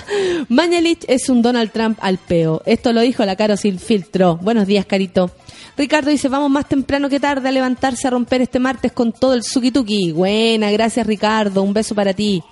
Mañalich 0.48 1.04
es 1.08 1.28
un 1.28 1.42
Donald 1.42 1.72
Trump 1.72 1.98
al 2.00 2.18
peo. 2.18 2.62
Esto 2.64 2.92
lo 2.92 3.00
dijo 3.00 3.24
la 3.24 3.34
Caro 3.36 3.56
sin 3.56 3.78
filtro. 3.78 4.36
Buenos 4.36 4.66
días, 4.66 4.86
Carito. 4.86 5.30
Ricardo 5.76 6.10
dice, 6.10 6.28
vamos 6.28 6.50
más 6.50 6.68
temprano 6.68 7.08
que 7.08 7.20
tarde 7.20 7.48
a 7.48 7.52
levantarse 7.52 8.06
a 8.06 8.10
romper 8.10 8.42
este 8.42 8.58
martes 8.60 8.92
con 8.92 9.12
todo 9.12 9.34
el 9.34 9.42
suki-tuki. 9.42 10.12
Buena, 10.12 10.70
gracias 10.70 11.06
Ricardo. 11.06 11.62
Un 11.62 11.72
beso 11.74 11.94
para 11.94 12.14
ti. 12.14 12.42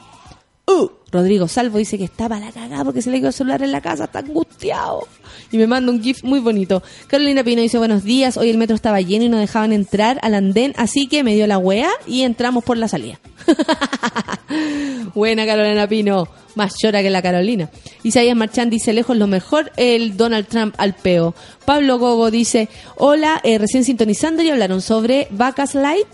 Uh, 0.67 0.89
Rodrigo 1.15 1.47
Salvo 1.47 1.79
dice 1.79 1.97
que 1.97 2.03
estaba 2.03 2.41
la 2.41 2.51
cagada 2.51 2.85
porque 2.85 3.01
se 3.01 3.09
le 3.09 3.19
quedó 3.19 3.29
el 3.29 3.35
celular 3.35 3.63
en 3.63 3.71
la 3.71 3.81
casa, 3.81 4.05
está 4.05 4.19
angustiado. 4.19 5.07
Y 5.53 5.59
me 5.59 5.69
manda 5.69 5.93
un 5.93 6.03
GIF 6.03 6.25
muy 6.25 6.41
bonito. 6.41 6.83
Carolina 7.07 7.45
Pino 7.45 7.63
dice, 7.63 7.79
buenos 7.79 8.03
días, 8.03 8.37
hoy 8.37 8.51
el 8.51 8.59
metro 8.59 8.75
estaba 8.75 9.01
lleno 9.01 9.25
y 9.25 9.29
no 9.29 9.39
dejaban 9.39 9.73
entrar 9.73 10.19
al 10.23 10.35
andén, 10.35 10.75
así 10.77 11.07
que 11.07 11.23
me 11.23 11.37
dio 11.37 11.47
la 11.47 11.57
wea 11.57 11.89
y 12.09 12.23
entramos 12.23 12.65
por 12.65 12.79
la 12.79 12.89
salida. 12.89 13.21
Buena 15.15 15.47
Carolina 15.47 15.87
Pino, 15.87 16.27
más 16.57 16.75
llora 16.83 17.01
que 17.01 17.11
la 17.11 17.23
Carolina. 17.23 17.71
Isaías 18.03 18.37
Marchán 18.37 18.69
dice, 18.69 18.93
lejos 18.93 19.17
lo 19.17 19.29
mejor, 19.29 19.71
el 19.77 20.17
Donald 20.17 20.49
Trump 20.49 20.75
al 20.79 20.95
peo. 20.95 21.37
Pablo 21.65 22.01
Gogo 22.01 22.33
dice, 22.33 22.69
hola, 22.97 23.41
eh, 23.45 23.59
recién 23.59 23.85
sintonizando 23.85 24.43
y 24.43 24.51
hablaron 24.51 24.83
sobre 24.83 25.29
vacas 25.31 25.77
light. 25.77 26.09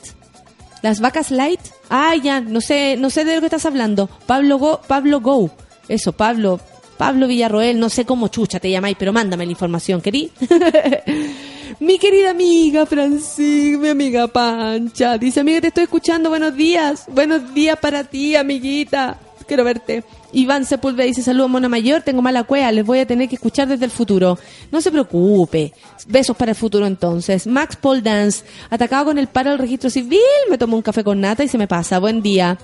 Las 0.82 1.00
vacas 1.00 1.30
light. 1.30 1.60
Ah, 1.90 2.14
ya, 2.14 2.40
no 2.40 2.60
sé, 2.60 2.96
no 2.96 3.10
sé 3.10 3.24
de 3.24 3.34
lo 3.34 3.40
que 3.40 3.46
estás 3.46 3.66
hablando. 3.66 4.08
Pablo 4.26 4.58
Go, 4.58 4.80
Pablo 4.86 5.20
Go. 5.20 5.50
Eso, 5.88 6.12
Pablo, 6.12 6.60
Pablo 6.96 7.26
Villarroel, 7.26 7.80
no 7.80 7.88
sé 7.88 8.04
cómo 8.04 8.28
chucha 8.28 8.60
te 8.60 8.70
llamáis, 8.70 8.96
pero 8.96 9.12
mándame 9.12 9.44
la 9.44 9.52
información, 9.52 10.00
querí. 10.00 10.30
mi 11.80 11.98
querida 11.98 12.30
amiga 12.30 12.86
Francis, 12.86 13.76
mi 13.76 13.88
amiga 13.88 14.28
Pancha, 14.28 15.18
dice, 15.18 15.40
amiga, 15.40 15.60
te 15.60 15.68
estoy 15.68 15.84
escuchando, 15.84 16.30
buenos 16.30 16.54
días. 16.54 17.06
Buenos 17.08 17.52
días 17.52 17.76
para 17.78 18.04
ti, 18.04 18.36
amiguita. 18.36 19.18
Quiero 19.46 19.64
verte. 19.64 20.04
Iván 20.32 20.64
Sepúlveda 20.64 21.06
dice, 21.06 21.22
saludos 21.22 21.50
Mona 21.50 21.68
Mayor, 21.68 22.02
tengo 22.02 22.22
mala 22.22 22.44
cueva, 22.44 22.70
les 22.70 22.86
voy 22.86 23.00
a 23.00 23.06
tener 23.06 23.28
que 23.28 23.34
escuchar 23.34 23.66
desde 23.68 23.84
el 23.84 23.90
futuro. 23.90 24.38
No 24.70 24.80
se 24.80 24.90
preocupe. 24.90 25.72
Besos 26.06 26.36
para 26.36 26.52
el 26.52 26.56
futuro 26.56 26.86
entonces. 26.86 27.46
Max 27.46 27.76
Paul 27.76 28.02
Dance, 28.02 28.44
atacado 28.70 29.06
con 29.06 29.18
el 29.18 29.26
paro 29.26 29.50
del 29.50 29.58
registro 29.58 29.90
civil, 29.90 30.20
me 30.48 30.58
tomo 30.58 30.76
un 30.76 30.82
café 30.82 31.02
con 31.02 31.20
nata 31.20 31.42
y 31.42 31.48
se 31.48 31.58
me 31.58 31.66
pasa. 31.66 31.98
Buen 31.98 32.22
día. 32.22 32.58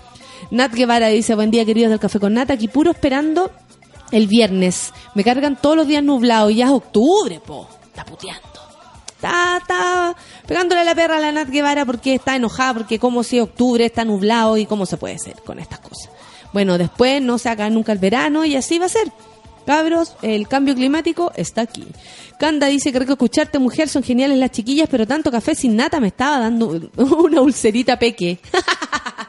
Nat 0.50 0.72
Guevara 0.72 1.08
dice, 1.08 1.34
buen 1.34 1.50
día 1.50 1.64
queridos 1.64 1.90
del 1.90 1.98
café 1.98 2.20
con 2.20 2.34
nata, 2.34 2.54
aquí 2.54 2.68
puro 2.68 2.92
esperando 2.92 3.50
el 4.12 4.28
viernes. 4.28 4.92
Me 5.14 5.24
cargan 5.24 5.56
todos 5.60 5.76
los 5.76 5.86
días 5.86 6.04
nublados 6.04 6.52
y 6.52 6.56
ya 6.56 6.66
es 6.66 6.72
octubre, 6.72 7.40
po. 7.44 7.68
Está 7.86 8.04
puteando. 8.04 8.42
Está, 9.16 9.56
está 9.56 10.16
pegándole 10.46 10.84
la 10.84 10.94
perra 10.94 11.16
a 11.16 11.20
la 11.20 11.32
Nat 11.32 11.48
Guevara 11.48 11.84
porque 11.86 12.14
está 12.14 12.36
enojada, 12.36 12.74
porque 12.74 12.98
como 12.98 13.22
si 13.22 13.40
octubre 13.40 13.84
está 13.84 14.04
nublado 14.04 14.56
y 14.56 14.66
cómo 14.66 14.86
se 14.86 14.98
puede 14.98 15.14
hacer 15.14 15.36
con 15.44 15.58
estas 15.58 15.80
cosas. 15.80 16.10
Bueno, 16.56 16.78
después 16.78 17.20
no 17.20 17.36
se 17.36 17.50
haga 17.50 17.68
nunca 17.68 17.92
el 17.92 17.98
verano 17.98 18.46
y 18.46 18.56
así 18.56 18.78
va 18.78 18.86
a 18.86 18.88
ser. 18.88 19.12
Cabros, 19.66 20.16
el 20.22 20.48
cambio 20.48 20.74
climático 20.74 21.30
está 21.36 21.60
aquí. 21.60 21.86
Canda 22.38 22.68
dice 22.68 22.92
que 22.92 22.98
rico 22.98 23.12
escucharte, 23.12 23.58
mujer, 23.58 23.90
son 23.90 24.02
geniales 24.02 24.38
las 24.38 24.52
chiquillas, 24.52 24.88
pero 24.90 25.06
tanto 25.06 25.30
café 25.30 25.54
sin 25.54 25.76
nata 25.76 26.00
me 26.00 26.06
estaba 26.06 26.38
dando 26.38 26.80
una 26.96 27.42
ulcerita 27.42 27.98
peque. 27.98 28.38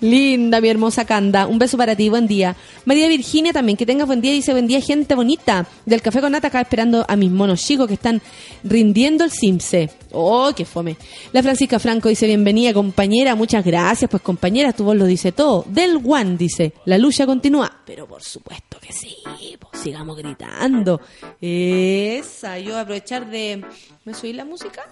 Linda, 0.00 0.60
mi 0.60 0.68
hermosa 0.68 1.04
Canda. 1.04 1.46
Un 1.46 1.58
beso 1.58 1.76
para 1.76 1.96
ti, 1.96 2.08
buen 2.08 2.26
día. 2.26 2.56
María 2.84 3.08
Virginia 3.08 3.52
también, 3.52 3.76
que 3.76 3.86
tengas 3.86 4.06
buen 4.06 4.20
día. 4.20 4.32
Dice, 4.32 4.52
buen 4.52 4.66
día, 4.66 4.80
gente 4.80 5.14
bonita. 5.14 5.66
Del 5.84 6.02
café 6.02 6.20
con 6.20 6.32
nata 6.32 6.48
acá 6.48 6.60
esperando 6.60 7.04
a 7.06 7.16
mis 7.16 7.30
monos 7.30 7.64
chicos 7.64 7.86
que 7.88 7.94
están 7.94 8.20
rindiendo 8.62 9.24
el 9.24 9.30
simse. 9.30 9.90
Oh, 10.12 10.52
qué 10.56 10.64
fome. 10.64 10.96
La 11.32 11.42
Francisca 11.42 11.78
Franco 11.78 12.08
dice, 12.08 12.26
bienvenida, 12.26 12.72
compañera. 12.72 13.34
Muchas 13.34 13.64
gracias. 13.64 14.10
Pues, 14.10 14.22
compañera, 14.22 14.72
tu 14.72 14.84
voz 14.84 14.96
lo 14.96 15.06
dice 15.06 15.32
todo. 15.32 15.64
Del 15.68 16.00
One 16.04 16.36
dice, 16.36 16.72
la 16.84 16.98
lucha 16.98 17.26
continúa. 17.26 17.82
Pero 17.84 18.06
por 18.06 18.22
supuesto 18.22 18.78
que 18.80 18.92
sí. 18.92 19.16
Pues, 19.58 19.82
sigamos 19.82 20.16
gritando. 20.16 21.00
Esa, 21.40 22.58
yo 22.58 22.78
aprovechar 22.78 23.28
de... 23.28 23.64
¿Me 24.04 24.14
subí 24.14 24.32
la 24.32 24.44
música? 24.44 24.82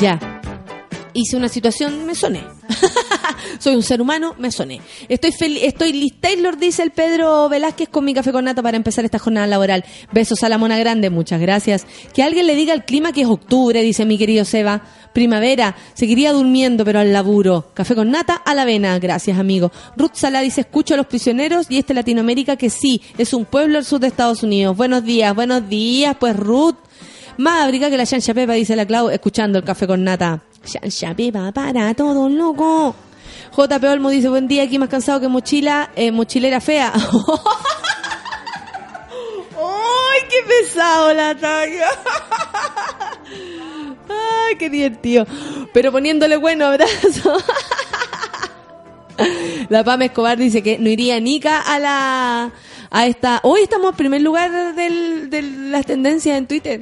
Ya. 0.00 0.20
Hice 1.12 1.36
una 1.36 1.48
situación, 1.48 2.06
me 2.06 2.14
soné. 2.14 2.44
Soy 3.58 3.74
un 3.74 3.82
ser 3.82 4.00
humano, 4.00 4.36
me 4.38 4.52
soné. 4.52 4.80
Estoy 5.08 5.32
feliz, 5.32 5.64
estoy 5.64 5.92
Liz 5.92 6.20
Taylor, 6.20 6.56
dice 6.56 6.84
el 6.84 6.92
Pedro 6.92 7.48
Velázquez, 7.48 7.88
con 7.88 8.04
mi 8.04 8.14
café 8.14 8.30
con 8.30 8.44
nata 8.44 8.62
para 8.62 8.76
empezar 8.76 9.04
esta 9.04 9.18
jornada 9.18 9.48
laboral. 9.48 9.84
Besos 10.12 10.44
a 10.44 10.48
la 10.48 10.56
mona 10.56 10.78
grande, 10.78 11.10
muchas 11.10 11.40
gracias. 11.40 11.84
Que 12.14 12.22
alguien 12.22 12.46
le 12.46 12.54
diga 12.54 12.72
al 12.74 12.84
clima 12.84 13.10
que 13.10 13.22
es 13.22 13.26
octubre, 13.26 13.82
dice 13.82 14.04
mi 14.04 14.18
querido 14.18 14.44
Seba. 14.44 14.82
Primavera, 15.12 15.74
seguiría 15.94 16.32
durmiendo, 16.32 16.84
pero 16.84 17.00
al 17.00 17.12
laburo. 17.12 17.72
Café 17.74 17.96
con 17.96 18.12
nata 18.12 18.34
a 18.34 18.54
la 18.54 18.64
vena, 18.64 18.96
gracias 19.00 19.36
amigo. 19.36 19.72
Ruth 19.96 20.14
Sala 20.14 20.42
dice, 20.42 20.60
escucho 20.60 20.94
a 20.94 20.96
los 20.96 21.06
prisioneros 21.06 21.66
y 21.68 21.78
este 21.78 21.94
Latinoamérica 21.94 22.54
que 22.54 22.70
sí, 22.70 23.02
es 23.16 23.32
un 23.32 23.46
pueblo 23.46 23.78
al 23.78 23.84
sur 23.84 23.98
de 23.98 24.06
Estados 24.06 24.44
Unidos. 24.44 24.76
Buenos 24.76 25.02
días, 25.02 25.34
buenos 25.34 25.68
días, 25.68 26.16
pues 26.20 26.36
Ruth. 26.36 26.76
Más 27.38 27.64
abriga 27.64 27.88
que 27.88 27.96
la 27.96 28.04
Shansha 28.04 28.34
Pepa, 28.34 28.52
dice 28.54 28.76
la 28.76 28.84
Clau, 28.86 29.08
escuchando 29.10 29.58
el 29.58 29.64
café 29.64 29.86
con 29.86 30.04
nata. 30.04 30.40
Shansha 30.64 31.14
Pepa, 31.14 31.50
para 31.52 31.94
todo, 31.94 32.28
loco. 32.28 32.94
JP 33.56 33.84
Olmo 33.84 34.10
dice, 34.10 34.28
buen 34.28 34.46
día, 34.48 34.64
aquí 34.64 34.78
más 34.78 34.88
cansado 34.88 35.20
que 35.20 35.28
mochila, 35.28 35.90
eh, 35.96 36.10
mochilera 36.12 36.60
fea. 36.60 36.92
¡Ay, 39.56 40.20
qué 40.28 40.36
pesado 40.46 41.12
la 41.14 41.34
talla! 41.36 41.88
¡Ay, 44.08 44.56
qué 44.58 44.68
divertido! 44.70 45.26
Pero 45.72 45.92
poniéndole 45.92 46.36
bueno 46.36 46.66
abrazo. 46.66 47.36
La 49.68 49.82
Pame 49.84 50.06
Escobar 50.06 50.38
dice 50.38 50.62
que 50.62 50.78
no 50.78 50.88
iría 50.88 51.18
Nica 51.20 51.60
a 51.60 51.78
la 51.80 52.52
a 52.90 53.06
esta. 53.06 53.40
Hoy 53.42 53.62
estamos 53.62 53.90
en 53.90 53.96
primer 53.96 54.22
lugar 54.22 54.74
del- 54.74 55.28
de 55.28 55.42
las 55.42 55.84
tendencias 55.84 56.38
en 56.38 56.46
Twitter. 56.46 56.80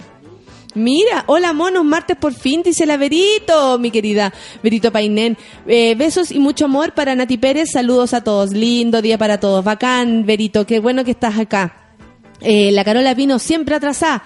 Mira, 0.77 1.25
hola 1.27 1.55
monos, 1.55 1.87
martes 1.87 2.19
por 2.19 2.35
fin, 2.35 2.63
dice 2.63 2.85
la 2.85 2.99
Verito, 2.99 3.79
mi 3.79 3.91
querida 3.91 4.31
Verito 4.63 4.93
Painén. 4.93 5.39
Eh, 5.67 5.95
besos 5.95 6.31
y 6.31 6.39
mucho 6.39 6.67
amor 6.67 6.93
para 6.93 7.15
Nati 7.15 7.39
Pérez, 7.39 7.71
saludos 7.73 8.13
a 8.13 8.23
todos, 8.23 8.53
lindo 8.53 9.01
día 9.01 9.17
para 9.17 9.41
todos, 9.41 9.65
bacán 9.65 10.27
Verito, 10.27 10.67
qué 10.67 10.79
bueno 10.79 11.03
que 11.03 11.13
estás 11.13 11.39
acá. 11.39 11.86
Eh, 12.41 12.71
la 12.73 12.85
Carola 12.85 13.15
Pino 13.15 13.39
siempre 13.39 13.77
atrasada. 13.77 14.23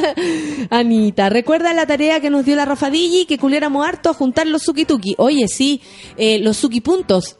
Anita, 0.70 1.28
¿recuerda 1.28 1.72
la 1.72 1.86
tarea 1.86 2.20
que 2.20 2.30
nos 2.30 2.44
dio 2.44 2.56
la 2.56 2.64
Rafadilli? 2.64 3.26
Que 3.26 3.38
culiéramos 3.38 3.86
harto 3.86 4.10
a 4.10 4.14
juntar 4.14 4.46
los 4.46 4.62
suki-tuki. 4.62 5.14
Oye, 5.18 5.46
sí, 5.48 5.80
eh, 6.16 6.38
los 6.40 6.56
suki-puntos. 6.56 7.36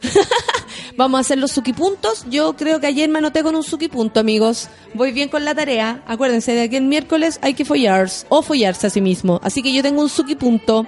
Vamos 0.96 1.18
a 1.18 1.20
hacer 1.22 1.38
los 1.38 1.52
suki-puntos. 1.52 2.24
Yo 2.30 2.54
creo 2.56 2.80
que 2.80 2.86
ayer 2.86 3.08
me 3.08 3.18
anoté 3.18 3.42
con 3.42 3.56
un 3.56 3.62
suki-punto, 3.62 4.20
amigos. 4.20 4.68
Voy 4.94 5.12
bien 5.12 5.28
con 5.28 5.44
la 5.44 5.54
tarea. 5.54 6.02
Acuérdense 6.06 6.52
de 6.52 6.70
que 6.70 6.76
el 6.76 6.84
miércoles 6.84 7.38
hay 7.42 7.54
que 7.54 7.64
follarse 7.64 8.26
o 8.28 8.42
follarse 8.42 8.86
a 8.86 8.90
sí 8.90 9.00
mismo. 9.00 9.40
Así 9.42 9.62
que 9.62 9.72
yo 9.72 9.82
tengo 9.82 10.02
un 10.02 10.08
suki-punto. 10.08 10.86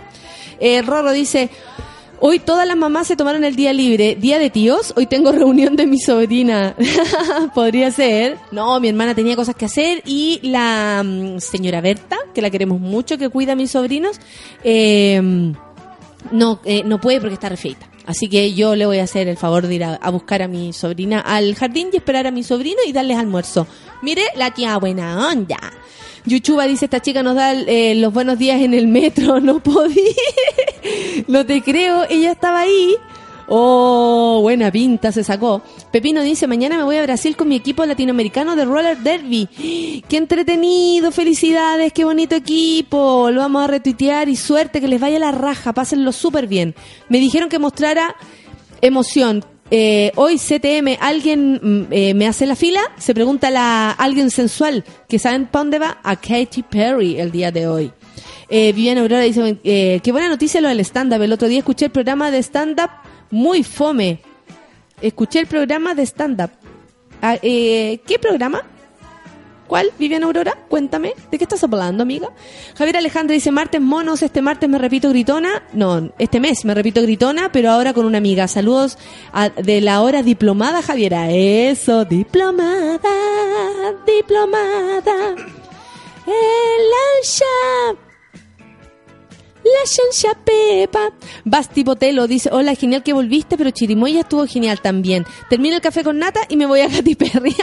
Eh, 0.60 0.82
Rorro 0.82 1.12
dice... 1.12 1.50
Hoy 2.20 2.40
todas 2.40 2.66
las 2.66 2.76
mamás 2.76 3.06
se 3.06 3.14
tomaron 3.14 3.44
el 3.44 3.54
día 3.54 3.72
libre. 3.72 4.16
¿Día 4.16 4.40
de 4.40 4.50
tíos? 4.50 4.92
Hoy 4.96 5.06
tengo 5.06 5.30
reunión 5.30 5.76
de 5.76 5.86
mi 5.86 6.00
sobrina. 6.00 6.74
Podría 7.54 7.92
ser. 7.92 8.36
No, 8.50 8.80
mi 8.80 8.88
hermana 8.88 9.14
tenía 9.14 9.36
cosas 9.36 9.54
que 9.54 9.66
hacer 9.66 10.02
y 10.04 10.40
la 10.42 11.02
mm, 11.04 11.38
señora 11.38 11.80
Berta, 11.80 12.16
que 12.34 12.42
la 12.42 12.50
queremos 12.50 12.80
mucho, 12.80 13.18
que 13.18 13.28
cuida 13.28 13.52
a 13.52 13.56
mis 13.56 13.70
sobrinos, 13.70 14.20
eh, 14.64 15.22
no, 16.32 16.60
eh, 16.64 16.82
no 16.84 17.00
puede 17.00 17.20
porque 17.20 17.34
está 17.34 17.48
refeita. 17.48 17.88
Así 18.04 18.28
que 18.28 18.52
yo 18.52 18.74
le 18.74 18.86
voy 18.86 18.98
a 18.98 19.04
hacer 19.04 19.28
el 19.28 19.36
favor 19.36 19.68
de 19.68 19.74
ir 19.76 19.84
a, 19.84 19.94
a 19.94 20.10
buscar 20.10 20.42
a 20.42 20.48
mi 20.48 20.72
sobrina 20.72 21.20
al 21.20 21.54
jardín 21.54 21.90
y 21.92 21.98
esperar 21.98 22.26
a 22.26 22.32
mi 22.32 22.42
sobrino 22.42 22.78
y 22.84 22.92
darles 22.92 23.16
almuerzo. 23.18 23.68
Mire, 24.02 24.22
la 24.34 24.52
tía 24.52 24.76
buena 24.78 25.28
onda. 25.28 25.58
Yuchuba 26.28 26.64
dice, 26.66 26.86
esta 26.86 27.00
chica 27.00 27.22
nos 27.22 27.34
da 27.34 27.52
eh, 27.52 27.94
los 27.94 28.12
buenos 28.12 28.38
días 28.38 28.60
en 28.60 28.74
el 28.74 28.86
metro, 28.86 29.40
no 29.42 29.60
podía. 29.60 30.12
no 31.26 31.44
te 31.46 31.62
creo, 31.62 32.04
ella 32.08 32.32
estaba 32.32 32.60
ahí. 32.60 32.96
Oh, 33.50 34.40
buena 34.42 34.70
pinta 34.70 35.10
se 35.10 35.24
sacó. 35.24 35.62
Pepino 35.90 36.20
dice, 36.20 36.46
mañana 36.46 36.76
me 36.76 36.82
voy 36.82 36.96
a 36.96 37.02
Brasil 37.02 37.34
con 37.34 37.48
mi 37.48 37.56
equipo 37.56 37.86
latinoamericano 37.86 38.54
de 38.56 38.66
roller 38.66 38.98
derby. 38.98 40.02
Qué 40.08 40.16
entretenido, 40.18 41.10
felicidades, 41.12 41.94
qué 41.94 42.04
bonito 42.04 42.36
equipo. 42.36 43.30
Lo 43.30 43.40
vamos 43.40 43.64
a 43.64 43.66
retuitear 43.66 44.28
y 44.28 44.36
suerte 44.36 44.82
que 44.82 44.88
les 44.88 45.00
vaya 45.00 45.18
la 45.18 45.32
raja, 45.32 45.72
pásenlo 45.72 46.12
súper 46.12 46.46
bien. 46.46 46.74
Me 47.08 47.18
dijeron 47.18 47.48
que 47.48 47.58
mostrara 47.58 48.14
emoción. 48.82 49.44
Eh, 49.70 50.12
hoy 50.16 50.38
CTM, 50.38 50.96
¿alguien 51.00 51.60
mm, 51.62 51.86
eh, 51.90 52.14
me 52.14 52.26
hace 52.26 52.46
la 52.46 52.56
fila? 52.56 52.80
Se 52.96 53.14
pregunta 53.14 53.50
la 53.50 53.90
alguien 53.90 54.30
sensual, 54.30 54.84
que 55.08 55.18
saben 55.18 55.46
para 55.46 55.64
dónde 55.64 55.78
va, 55.78 55.98
a 56.02 56.16
Katy 56.16 56.62
Perry 56.62 57.20
el 57.20 57.30
día 57.30 57.50
de 57.50 57.66
hoy. 57.66 57.92
Eh, 58.48 58.72
Viviana 58.72 59.02
Aurora 59.02 59.22
dice, 59.22 59.58
eh, 59.62 60.00
qué 60.02 60.12
buena 60.12 60.28
noticia 60.28 60.60
lo 60.60 60.68
del 60.68 60.80
stand-up. 60.80 61.20
El 61.20 61.32
otro 61.32 61.48
día 61.48 61.58
escuché 61.58 61.86
el 61.86 61.90
programa 61.90 62.30
de 62.30 62.38
stand-up 62.42 62.90
muy 63.30 63.62
fome. 63.62 64.20
Escuché 65.02 65.40
el 65.40 65.46
programa 65.46 65.94
de 65.94 66.06
stand-up. 66.06 66.50
Ah, 67.20 67.36
eh, 67.42 68.00
¿Qué 68.06 68.18
programa? 68.18 68.62
¿Cuál? 69.68 69.92
Viviana 69.98 70.26
Aurora, 70.26 70.56
cuéntame. 70.68 71.12
¿De 71.30 71.36
qué 71.36 71.44
estás 71.44 71.62
hablando, 71.62 72.02
amiga? 72.02 72.30
Javier 72.76 72.96
Alejandra 72.96 73.34
dice, 73.34 73.50
martes 73.52 73.82
monos, 73.82 74.22
este 74.22 74.40
martes 74.40 74.68
me 74.68 74.78
repito 74.78 75.10
gritona. 75.10 75.62
No, 75.74 76.10
este 76.18 76.40
mes 76.40 76.64
me 76.64 76.74
repito 76.74 77.02
gritona, 77.02 77.52
pero 77.52 77.70
ahora 77.70 77.92
con 77.92 78.06
una 78.06 78.16
amiga. 78.18 78.48
Saludos 78.48 78.98
de 79.62 79.80
la 79.82 80.00
hora 80.00 80.22
diplomada, 80.22 80.80
Javiera. 80.80 81.30
Eso, 81.30 82.06
diplomada, 82.06 83.10
diplomada. 84.06 85.34
El. 86.26 86.88
La 89.68 89.84
Shansha 89.84 90.34
Pepa. 90.44 91.12
Basti 91.44 91.84
Botelo 91.84 92.26
dice, 92.26 92.48
hola, 92.52 92.74
genial 92.74 93.02
que 93.02 93.12
volviste, 93.12 93.58
pero 93.58 93.70
Chirimoya 93.70 94.20
estuvo 94.20 94.46
genial 94.46 94.80
también. 94.80 95.26
Termino 95.50 95.76
el 95.76 95.82
café 95.82 96.02
con 96.02 96.18
nata 96.18 96.40
y 96.48 96.56
me 96.56 96.64
voy 96.64 96.80
a 96.80 96.88
Katy 96.88 97.14
Perry. 97.16 97.54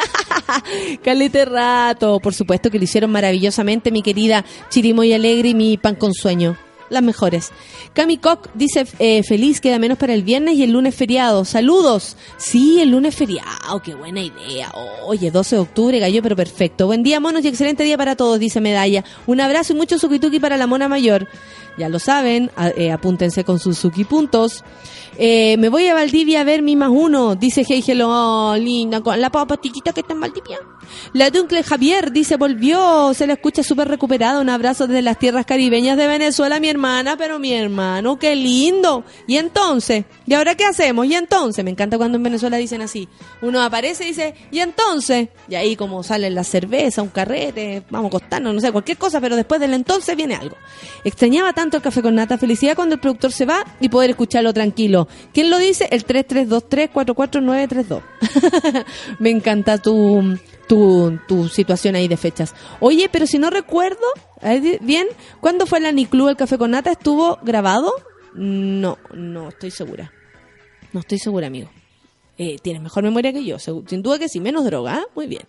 Calete 1.04 1.46
rato. 1.46 2.20
Por 2.20 2.34
supuesto 2.36 2.70
que 2.70 2.78
lo 2.78 2.84
hicieron 2.84 3.12
maravillosamente, 3.12 3.92
mi 3.92 4.04
querida 4.04 4.46
Chirimoya 4.70 5.16
Alegre 5.16 5.50
y 5.50 5.56
mi 5.56 5.78
pan 5.78 5.96
con 5.96 6.14
sueño. 6.14 6.58
Las 6.90 7.02
mejores. 7.02 7.52
Cami 7.94 8.18
Koch 8.18 8.48
dice, 8.54 8.86
eh, 9.00 9.24
feliz, 9.24 9.60
queda 9.60 9.80
menos 9.80 9.98
para 9.98 10.14
el 10.14 10.22
viernes 10.22 10.56
y 10.56 10.64
el 10.64 10.72
lunes 10.72 10.94
feriado. 10.94 11.44
Saludos. 11.44 12.16
Sí, 12.38 12.80
el 12.80 12.92
lunes 12.92 13.16
feriado, 13.16 13.82
qué 13.84 13.96
buena 13.96 14.22
idea. 14.22 14.72
Oye, 15.04 15.32
12 15.32 15.56
de 15.56 15.62
octubre, 15.64 16.00
gallo, 16.00 16.22
pero 16.22 16.36
perfecto. 16.36 16.86
Buen 16.86 17.02
día, 17.02 17.20
monos, 17.20 17.44
y 17.44 17.48
excelente 17.48 17.84
día 17.84 17.98
para 17.98 18.16
todos, 18.16 18.40
dice 18.40 18.62
Medalla. 18.62 19.04
Un 19.26 19.42
abrazo 19.42 19.74
y 19.74 19.78
mucho 19.78 19.98
suki 19.98 20.40
para 20.40 20.58
la 20.58 20.68
mona 20.68 20.88
mayor. 20.88 21.28
Ya 21.78 21.90
lo 21.90 22.00
saben, 22.00 22.52
eh, 22.78 22.92
apúntense 22.92 23.44
con 23.44 23.60
sus 23.60 23.78
suki 23.78 24.06
puntos. 24.06 24.64
Eh, 25.18 25.56
me 25.58 25.70
voy 25.70 25.88
a 25.88 25.94
Valdivia 25.94 26.42
a 26.42 26.44
ver 26.44 26.62
mi 26.62 26.76
más 26.76 26.90
uno, 26.92 27.36
dice 27.36 27.64
Hey 27.68 27.84
Hello, 27.86 28.10
oh, 28.10 28.58
linda, 28.58 29.02
con 29.02 29.20
la 29.20 29.30
papa 29.30 29.58
que 29.58 29.70
está 29.72 30.14
en 30.14 30.20
Valdivia. 30.20 30.60
La 31.14 31.30
Duncle 31.30 31.64
Javier 31.64 32.12
dice, 32.12 32.36
volvió, 32.38 33.14
se 33.14 33.26
la 33.28 33.34
escucha 33.34 33.64
súper 33.64 33.88
recuperada. 33.88 34.40
Un 34.40 34.50
abrazo 34.50 34.88
desde 34.88 35.02
las 35.02 35.18
tierras 35.18 35.46
caribeñas 35.46 35.98
de 35.98 36.08
Venezuela, 36.08 36.60
mi 36.60 36.70
hermana, 36.70 37.16
pero 37.18 37.40
mi 37.40 37.54
hermano, 37.54 38.18
qué 38.20 38.36
lindo. 38.36 39.04
Y 39.28 39.38
entonces, 39.38 40.06
¿y 40.26 40.34
ahora 40.34 40.56
qué 40.56 40.66
hacemos? 40.66 41.06
Y 41.08 41.16
entonces, 41.16 41.64
me 41.64 41.72
encanta 41.72 41.98
cuando 41.98 42.18
en 42.18 42.24
Venezuela 42.24 42.58
dicen 42.58 42.82
así. 42.82 43.08
Uno 43.42 43.62
aparece 43.62 44.04
y 44.04 44.08
dice, 44.08 44.36
¿y 44.52 44.60
entonces? 44.60 45.30
Y 45.48 45.56
ahí 45.56 45.76
como 45.76 46.04
sale 46.04 46.30
la 46.30 46.44
cerveza, 46.44 47.02
un 47.02 47.10
carrete, 47.10 47.84
vamos 47.90 48.06
a 48.06 48.18
acostarnos, 48.18 48.54
no 48.54 48.62
sé, 48.62 48.72
cualquier 48.72 48.98
cosa, 48.98 49.20
pero 49.22 49.36
después 49.36 49.60
del 49.62 49.74
entonces 49.74 50.16
viene 50.16 50.36
algo. 50.36 50.58
Extrañaba 51.04 51.54
tanto 51.54 51.65
el 51.74 51.82
café 51.82 52.02
con 52.02 52.16
nata, 52.16 52.38
felicidad 52.38 52.76
cuando 52.76 52.96
el 52.96 53.02
productor 53.02 53.32
se 53.32 53.46
va 53.46 53.66
y 53.80 53.90
poder 53.90 54.12
escucharlo 54.12 54.54
tranquilo. 54.54 55.08
¿Quién 55.34 55.50
lo 55.50 55.58
dice? 55.58 55.88
El 55.92 56.06
3323-44932. 56.06 58.02
me 59.20 59.30
encanta 59.30 59.78
tu 59.78 60.38
tu, 60.68 61.20
tu 61.28 61.48
situación 61.48 61.96
ahí 61.96 62.08
de 62.08 62.18
fechas. 62.18 62.54
Oye, 62.80 63.10
pero 63.12 63.28
si 63.28 63.38
no 63.38 63.50
recuerdo 63.50 64.06
bien, 64.82 65.08
¿cuándo 65.42 65.66
fue 65.66 65.80
el 65.80 65.86
Aniclub 65.86 66.30
el 66.30 66.36
Café 66.36 66.58
con 66.58 66.72
Nata? 66.72 66.92
¿Estuvo 66.92 67.40
grabado? 67.44 67.94
No, 68.34 68.98
no 69.14 69.50
estoy 69.50 69.72
segura. 69.72 70.12
No 70.94 71.00
estoy 71.02 71.20
segura, 71.20 71.48
amigo. 71.48 71.70
Eh, 72.38 72.58
tienes 72.62 72.82
mejor 72.82 73.04
memoria 73.04 73.32
que 73.32 73.46
yo, 73.46 73.60
sin 73.60 74.02
duda 74.02 74.20
que 74.20 74.28
sí, 74.28 74.42
menos 74.42 74.66
droga, 74.66 74.96
¿ah? 74.96 75.04
muy 75.16 75.26
bien. 75.26 75.44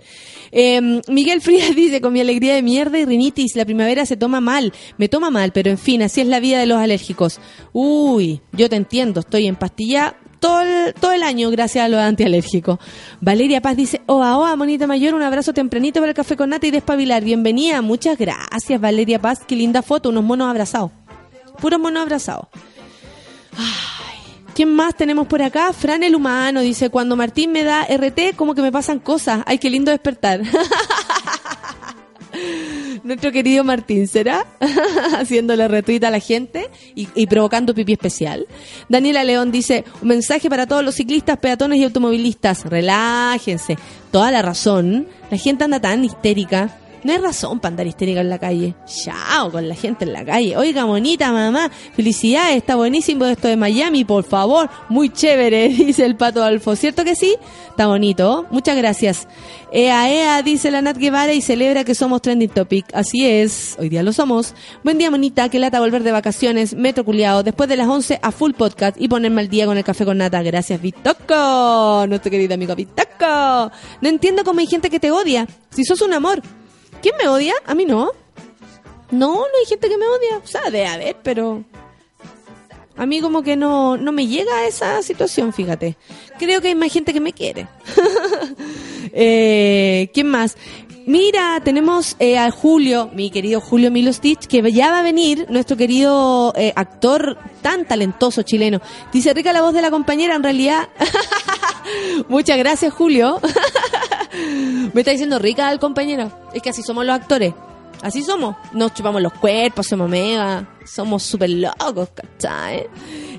Eh, 0.53 1.01
Miguel 1.09 1.41
Frías 1.41 1.75
dice, 1.75 2.01
con 2.01 2.13
mi 2.13 2.21
alegría 2.21 2.55
de 2.55 2.63
mierda 2.63 2.97
y 2.99 3.05
rinitis, 3.05 3.57
la 3.57 3.65
primavera 3.65 4.07
se 4.07 4.17
toma 4.17 4.41
mal, 4.41 4.73
me 4.97 5.09
toma 5.09 5.31
mal, 5.31 5.51
pero 5.51 5.69
en 5.69 5.79
fin, 5.79 6.03
así 6.03 6.21
es 6.21 6.29
la 6.29 6.39
vida 6.39 6.61
de 6.61 6.67
los 6.67 6.79
alérgicos. 6.79 7.41
Uy, 7.73 8.41
yo 8.53 8.69
te 8.69 8.77
entiendo, 8.77 9.21
estoy 9.21 9.49
en 9.49 9.57
pastilla 9.57 10.17
todo 10.39 10.61
el, 10.61 10.95
todo 10.95 11.11
el 11.11 11.25
año 11.25 11.51
gracias 11.51 11.85
a 11.85 11.89
los 11.89 11.99
antialérgicos. 11.99 12.79
Valeria 13.21 13.61
Paz 13.61 13.77
dice, 13.77 14.03
oa, 14.07 14.39
oa, 14.39 14.55
monita 14.55 14.87
mayor, 14.87 15.15
un 15.15 15.23
abrazo 15.23 15.53
tempranito 15.53 15.99
para 15.99 16.11
el 16.11 16.17
café 16.17 16.37
con 16.37 16.51
nata 16.51 16.69
y 16.69 16.71
despabilar. 16.71 17.25
Bienvenida, 17.25 17.83
muchas 17.83 18.17
gracias 18.17 18.81
Valeria 18.81 19.21
Paz, 19.21 19.41
qué 19.45 19.57
linda 19.57 19.83
foto, 19.83 20.11
unos 20.11 20.23
monos 20.23 20.49
abrazados. 20.49 20.93
Puros 21.61 21.81
monos 21.81 22.03
abrazados. 22.03 22.47
Ay, 23.59 23.96
¿Quién 24.57 24.73
más 24.73 24.95
tenemos 24.95 25.27
por 25.27 25.43
acá? 25.43 25.71
Fran 25.75 26.03
el 26.03 26.15
humano 26.15 26.63
dice, 26.63 26.89
cuando 26.89 27.15
Martín 27.15 27.53
me 27.53 27.63
da 27.63 27.85
RT, 27.85 28.35
como 28.37 28.55
que 28.55 28.63
me 28.63 28.73
pasan 28.73 29.01
cosas. 29.01 29.43
Ay, 29.45 29.59
qué 29.59 29.69
lindo 29.69 29.91
despertar. 29.91 30.41
Nuestro 33.05 33.31
querido 33.33 33.65
Martín, 33.65 34.09
¿será? 34.09 34.47
Haciéndole 35.19 35.69
retuita 35.69 36.09
a 36.09 36.11
la 36.11 36.21
gente 36.21 36.71
y, 36.95 37.27
provocando 37.27 37.75
pipí 37.75 37.93
especial. 37.93 38.47
Daniela 38.89 39.25
León 39.25 39.53
dice, 39.53 39.85
un 40.01 40.09
mensaje 40.09 40.49
para 40.49 40.67
todos 40.67 40.83
los 40.83 40.95
ciclistas, 40.95 41.37
peatones 41.37 41.79
y 41.79 41.85
automovilistas. 41.85 42.65
Relájense. 42.65 43.77
Toda 44.11 44.31
la 44.31 44.41
razón. 44.41 45.07
La 45.31 45.37
gente 45.37 45.65
anda 45.65 45.81
tan 45.81 46.03
histérica. 46.03 46.79
No 47.07 47.13
hay 47.13 47.19
razón 47.19 47.61
para 47.61 47.71
andar 47.71 47.87
histérica 47.87 48.21
en 48.21 48.29
la 48.29 48.41
calle. 48.41 48.75
Chao, 48.85 49.53
con 49.53 49.69
la 49.69 49.77
gente 49.77 50.05
en 50.05 50.13
la 50.13 50.25
calle. 50.25 50.57
Oiga, 50.57 50.83
bonita 50.83 51.31
mamá, 51.31 51.71
felicidades, 51.95 52.57
está 52.57 52.75
buenísimo 52.75 53.25
esto 53.27 53.47
de 53.47 53.57
Miami, 53.57 54.05
por 54.05 54.25
favor. 54.25 54.69
Muy 54.89 55.11
chévere, 55.11 55.69
dice 55.69 56.05
el 56.05 56.17
pato 56.17 56.43
Alfo. 56.43 56.75
¿Cierto 56.75 57.05
que 57.05 57.15
sí? 57.15 57.37
Está 57.69 57.87
bonito. 57.87 58.47
Muchas 58.51 58.77
gracias. 58.77 59.29
Ea, 59.71 60.11
ea, 60.11 60.43
dice 60.43 60.73
la 60.73 60.83
Nat 60.83 60.97
Guevara 60.97 61.33
y 61.33 61.43
celebra 61.43 61.85
que 61.85 61.95
somos 61.95 62.23
trending 62.23 62.49
topic. 62.49 62.87
Así 62.93 63.25
es, 63.25 63.77
hoy 63.79 63.89
día 63.89 64.03
lo 64.03 64.13
somos. 64.13 64.57
Buen 64.83 64.99
día, 64.99 65.09
monita, 65.09 65.49
que 65.49 65.61
lata 65.61 65.79
volver 65.79 66.03
de 66.03 66.11
vacaciones, 66.11 66.75
metro 66.75 67.05
culiado, 67.05 67.45
después 67.45 67.69
de 67.69 67.77
las 67.77 67.87
11 67.87 68.19
a 68.21 68.33
full 68.33 68.51
podcast 68.55 69.01
y 69.01 69.07
ponerme 69.07 69.43
al 69.43 69.49
día 69.49 69.67
con 69.67 69.79
el 69.79 69.85
café 69.85 70.05
con 70.05 70.19
nata. 70.19 70.43
Gracias, 70.43 70.83
Vitoco, 70.83 72.05
nuestro 72.09 72.33
querido 72.33 72.55
amigo 72.55 72.75
Vitoco. 72.75 73.71
No 74.01 74.09
entiendo 74.09 74.43
cómo 74.43 74.59
hay 74.59 74.67
gente 74.67 74.91
que 74.91 74.99
te 74.99 75.13
odia, 75.13 75.47
si 75.71 75.85
sos 75.85 76.01
un 76.01 76.13
amor. 76.13 76.43
¿Quién 77.03 77.15
me 77.19 77.29
odia? 77.29 77.55
A 77.65 77.75
mí 77.75 77.85
no. 77.85 78.13
No, 79.11 79.35
no 79.35 79.59
hay 79.61 79.67
gente 79.67 79.89
que 79.89 79.97
me 79.97 80.07
odia. 80.07 80.39
O 80.43 80.47
sea, 80.47 80.63
debe 80.65 80.87
haber, 80.87 81.17
pero 81.23 81.65
a 82.97 83.05
mí 83.05 83.21
como 83.21 83.43
que 83.43 83.57
no, 83.57 83.97
no 83.97 84.11
me 84.11 84.27
llega 84.27 84.55
a 84.57 84.67
esa 84.67 85.03
situación, 85.03 85.53
fíjate. 85.53 85.97
Creo 86.39 86.61
que 86.61 86.69
hay 86.69 86.75
más 86.75 86.93
gente 86.93 87.13
que 87.13 87.21
me 87.21 87.33
quiere. 87.33 87.69
eh, 89.13 90.11
¿Quién 90.15 90.29
más? 90.29 90.57
Mira, 91.07 91.61
tenemos 91.63 92.17
eh, 92.19 92.37
a 92.37 92.51
Julio, 92.51 93.11
mi 93.13 93.31
querido 93.31 93.61
Julio 93.61 93.93
Milostich, 93.93 94.47
que 94.47 94.73
ya 94.73 94.91
va 94.91 95.01
a 95.01 95.03
venir, 95.03 95.47
nuestro 95.51 95.77
querido 95.77 96.53
eh, 96.57 96.73
actor 96.75 97.39
tan 97.63 97.87
talentoso 97.87 98.43
chileno. 98.43 98.81
Dice, 99.13 99.33
rica 99.33 99.53
la 99.53 99.63
voz 99.63 99.73
de 99.73 99.83
la 99.83 99.91
compañera, 99.91 100.35
en 100.35 100.43
realidad... 100.43 100.89
Muchas 102.29 102.59
gracias, 102.59 102.93
Julio. 102.93 103.41
Me 104.93 105.01
está 105.01 105.11
diciendo 105.11 105.39
rica 105.39 105.71
el 105.73 105.79
compañero. 105.79 106.31
Es 106.53 106.63
que 106.63 106.71
así 106.71 106.83
somos 106.83 107.05
los 107.05 107.15
actores. 107.15 107.55
Así 108.03 108.23
somos. 108.23 108.57
Nos 108.73 108.95
chupamos 108.95 109.23
los 109.23 109.33
cuerpos, 109.33 109.87
somos 109.87 110.09
mega. 110.09 110.69
Somos 110.85 111.23
súper 111.23 111.51
locos, 111.51 112.11
¿cachai? 112.15 112.87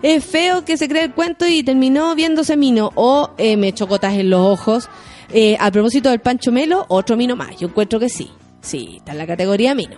Es 0.02 0.26
feo 0.26 0.66
que 0.66 0.78
se 0.78 0.88
cree 0.90 1.04
el 1.06 1.14
cuento 1.14 1.48
y 1.48 1.64
terminó 1.64 2.16
viéndose 2.16 2.58
mino. 2.58 2.92
O 2.96 3.32
eh, 3.38 3.58
me 3.58 3.74
chocotas 3.74 4.14
en 4.14 4.30
los 4.30 4.42
ojos. 4.42 4.90
Eh, 5.32 5.58
a 5.60 5.72
propósito 5.72 6.10
del 6.10 6.20
Pancho 6.20 6.52
Melo, 6.52 6.86
otro 6.90 7.18
mino 7.18 7.36
más. 7.36 7.58
Yo 7.58 7.68
encuentro 7.68 8.00
que 8.00 8.10
sí. 8.10 8.32
Sí, 8.62 8.96
está 8.98 9.12
en 9.12 9.20
la 9.20 9.28
categoría 9.28 9.76
mino. 9.76 9.98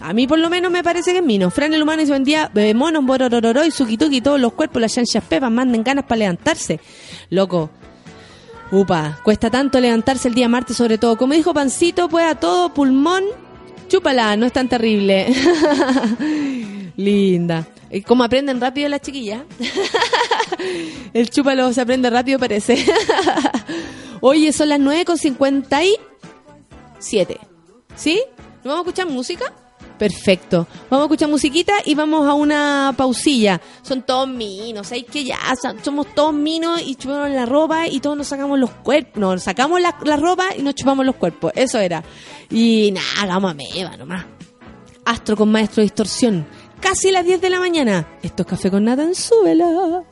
A 0.00 0.12
mí 0.12 0.26
por 0.26 0.38
lo 0.38 0.50
menos 0.50 0.72
me 0.72 0.82
parece 0.82 1.12
que 1.12 1.18
es 1.18 1.24
mino. 1.24 1.50
Fran 1.50 1.72
el 1.74 1.82
humano 1.82 2.02
y 2.02 2.06
su 2.06 2.12
vendía 2.12 2.50
bebé 2.52 2.74
monos, 2.74 3.04
bororororo 3.04 3.64
y 3.64 3.70
suquituki, 3.70 4.20
todos 4.20 4.40
los 4.40 4.52
cuerpos, 4.52 4.82
las 4.82 4.92
chanchas 4.94 5.22
pepas, 5.24 5.50
manden 5.50 5.84
ganas 5.84 6.04
para 6.04 6.18
levantarse. 6.18 6.80
Loco, 7.30 7.70
Upa, 8.72 9.20
cuesta 9.22 9.48
tanto 9.50 9.78
levantarse 9.78 10.26
el 10.28 10.34
día 10.34 10.48
martes, 10.48 10.78
sobre 10.78 10.96
todo. 10.96 11.18
Como 11.18 11.34
dijo 11.34 11.52
Pancito, 11.52 12.08
pues 12.08 12.24
a 12.24 12.36
todo 12.36 12.72
pulmón, 12.72 13.22
chúpala, 13.86 14.34
no 14.38 14.46
es 14.46 14.52
tan 14.54 14.66
terrible. 14.66 15.26
Linda. 16.96 17.66
¿Cómo 18.06 18.24
aprenden 18.24 18.62
rápido 18.62 18.88
las 18.88 19.02
chiquillas? 19.02 19.42
el 21.12 21.28
chúpalo 21.28 21.70
se 21.74 21.82
aprende 21.82 22.08
rápido, 22.08 22.38
parece. 22.38 22.82
Oye, 24.22 24.54
son 24.54 24.70
las 24.70 24.80
9.57. 24.80 27.38
¿Sí? 27.94 28.22
¿No 28.64 28.70
vamos 28.70 28.86
a 28.86 28.88
escuchar 28.88 29.06
música? 29.06 29.52
Perfecto. 30.02 30.66
Vamos 30.90 31.04
a 31.04 31.06
escuchar 31.06 31.28
musiquita 31.28 31.74
y 31.84 31.94
vamos 31.94 32.28
a 32.28 32.34
una 32.34 32.92
pausilla. 32.96 33.60
Son 33.82 34.02
todos 34.02 34.26
minos, 34.26 34.88
¿sabes 34.88 35.04
que 35.04 35.22
ya? 35.22 35.38
Somos 35.80 36.12
todos 36.12 36.34
minos 36.34 36.82
y 36.84 36.96
chupamos 36.96 37.30
la 37.30 37.46
ropa 37.46 37.86
y 37.86 38.00
todos 38.00 38.16
nos 38.16 38.26
sacamos 38.26 38.58
los 38.58 38.70
cuerpos. 38.70 39.20
Nos 39.20 39.44
sacamos 39.44 39.80
la, 39.80 40.16
ropa 40.16 40.56
y 40.58 40.62
nos 40.62 40.74
chupamos 40.74 41.06
los 41.06 41.14
cuerpos. 41.14 41.52
Eso 41.54 41.78
era. 41.78 42.02
Y 42.50 42.90
nada, 42.90 43.06
hagamos 43.20 43.52
a 43.52 43.54
meba 43.54 43.96
nomás. 43.96 44.26
Astro 45.04 45.36
con 45.36 45.52
maestro 45.52 45.76
de 45.76 45.82
distorsión. 45.82 46.48
Casi 46.80 47.12
las 47.12 47.24
10 47.24 47.40
de 47.40 47.50
la 47.50 47.60
mañana. 47.60 48.18
Esto 48.24 48.42
es 48.42 48.48
café 48.48 48.72
con 48.72 48.82
nada 48.82 49.04
en 49.04 49.14
súbela. 49.14 50.02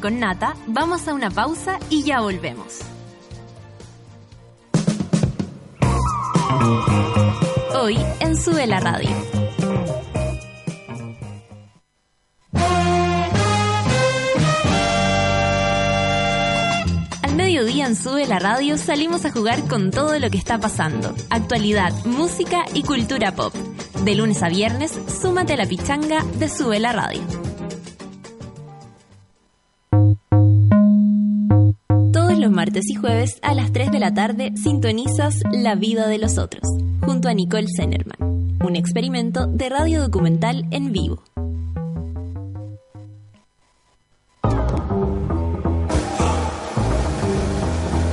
Con 0.00 0.20
Nata 0.20 0.54
vamos 0.66 1.08
a 1.08 1.14
una 1.14 1.30
pausa 1.30 1.78
y 1.88 2.02
ya 2.02 2.20
volvemos. 2.20 2.80
Hoy 7.74 7.96
en 8.20 8.36
Sube 8.36 8.66
la 8.66 8.80
Radio. 8.80 9.08
Al 17.22 17.34
mediodía 17.34 17.86
en 17.86 17.96
Sube 17.96 18.26
la 18.26 18.38
Radio 18.38 18.76
salimos 18.76 19.24
a 19.24 19.30
jugar 19.30 19.66
con 19.66 19.90
todo 19.90 20.18
lo 20.18 20.28
que 20.28 20.36
está 20.36 20.58
pasando. 20.58 21.14
Actualidad, 21.30 21.92
música 22.04 22.66
y 22.74 22.82
cultura 22.82 23.34
pop. 23.34 23.54
De 24.04 24.14
lunes 24.14 24.42
a 24.42 24.48
viernes, 24.48 24.92
súmate 25.22 25.54
a 25.54 25.56
la 25.56 25.66
pichanga 25.66 26.22
de 26.38 26.50
Sube 26.50 26.80
la 26.80 26.92
Radio. 26.92 27.45
Martes 32.66 32.90
y 32.90 32.96
jueves 32.96 33.38
a 33.42 33.54
las 33.54 33.72
3 33.72 33.92
de 33.92 34.00
la 34.00 34.12
tarde 34.12 34.52
sintonizas 34.56 35.40
La 35.52 35.76
vida 35.76 36.08
de 36.08 36.18
los 36.18 36.36
otros, 36.36 36.64
junto 37.00 37.28
a 37.28 37.34
Nicole 37.34 37.68
Zenerman, 37.76 38.58
un 38.64 38.74
experimento 38.74 39.46
de 39.46 39.68
radio 39.68 40.02
documental 40.02 40.64
en 40.72 40.90
vivo. 40.90 41.22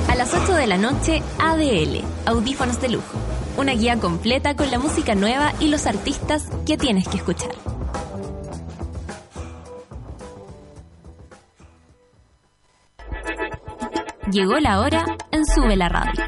A 0.08 0.14
las 0.16 0.32
8 0.32 0.54
de 0.54 0.66
la 0.68 0.78
noche, 0.78 1.20
ADL, 1.40 2.04
Audífonos 2.26 2.80
de 2.80 2.90
Lujo, 2.90 3.18
una 3.56 3.72
guía 3.72 3.98
completa 3.98 4.54
con 4.54 4.70
la 4.70 4.78
música 4.78 5.16
nueva 5.16 5.52
y 5.58 5.66
los 5.66 5.86
artistas 5.86 6.48
que 6.64 6.76
tienes 6.76 7.08
que 7.08 7.16
escuchar. 7.16 7.73
Llegó 14.34 14.58
la 14.58 14.80
hora 14.80 15.04
en 15.30 15.46
Sube 15.46 15.76
la 15.76 15.88
Radio. 15.88 16.24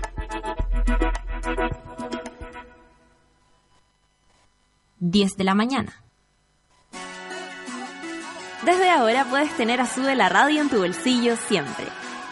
Diez 5.01 5.37
de 5.37 5.43
la 5.43 5.57
mañana. 5.57 6.05
Desde 8.65 8.91
ahora 8.91 9.25
puedes 9.25 9.51
tener 9.57 9.81
a 9.81 9.89
Sube 9.89 10.15
la 10.15 10.29
Radio 10.29 10.61
en 10.61 10.69
tu 10.69 10.79
bolsillo 10.79 11.35
siempre. 11.35 11.87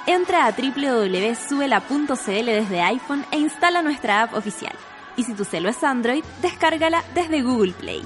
Entra 0.07 0.47
a 0.47 0.53
www.subela.cl 0.53 2.47
desde 2.47 2.81
iPhone 2.81 3.25
e 3.33 3.41
instala 3.41 3.83
nuestra 3.83 4.23
app 4.23 4.35
oficial. 4.35 4.77
Y 5.17 5.25
si 5.25 5.35
tu 5.35 5.45
celo 5.45 5.69
es 5.69 5.83
Android, 5.83 6.23
descárgala 6.41 7.03
desde 7.17 7.43
Google 7.43 7.73
Play. 7.73 8.05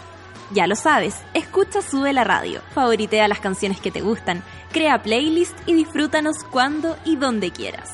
Ya 0.50 0.66
lo 0.66 0.76
sabes, 0.76 1.14
escucha 1.34 1.82
Sube 1.82 2.12
la 2.14 2.24
Radio, 2.24 2.62
favoritea 2.74 3.28
las 3.28 3.38
canciones 3.38 3.80
que 3.80 3.90
te 3.90 4.00
gustan, 4.00 4.42
crea 4.72 5.02
playlist 5.02 5.54
y 5.66 5.74
disfrútanos 5.74 6.42
cuando 6.44 6.96
y 7.04 7.16
donde 7.16 7.50
quieras. 7.50 7.90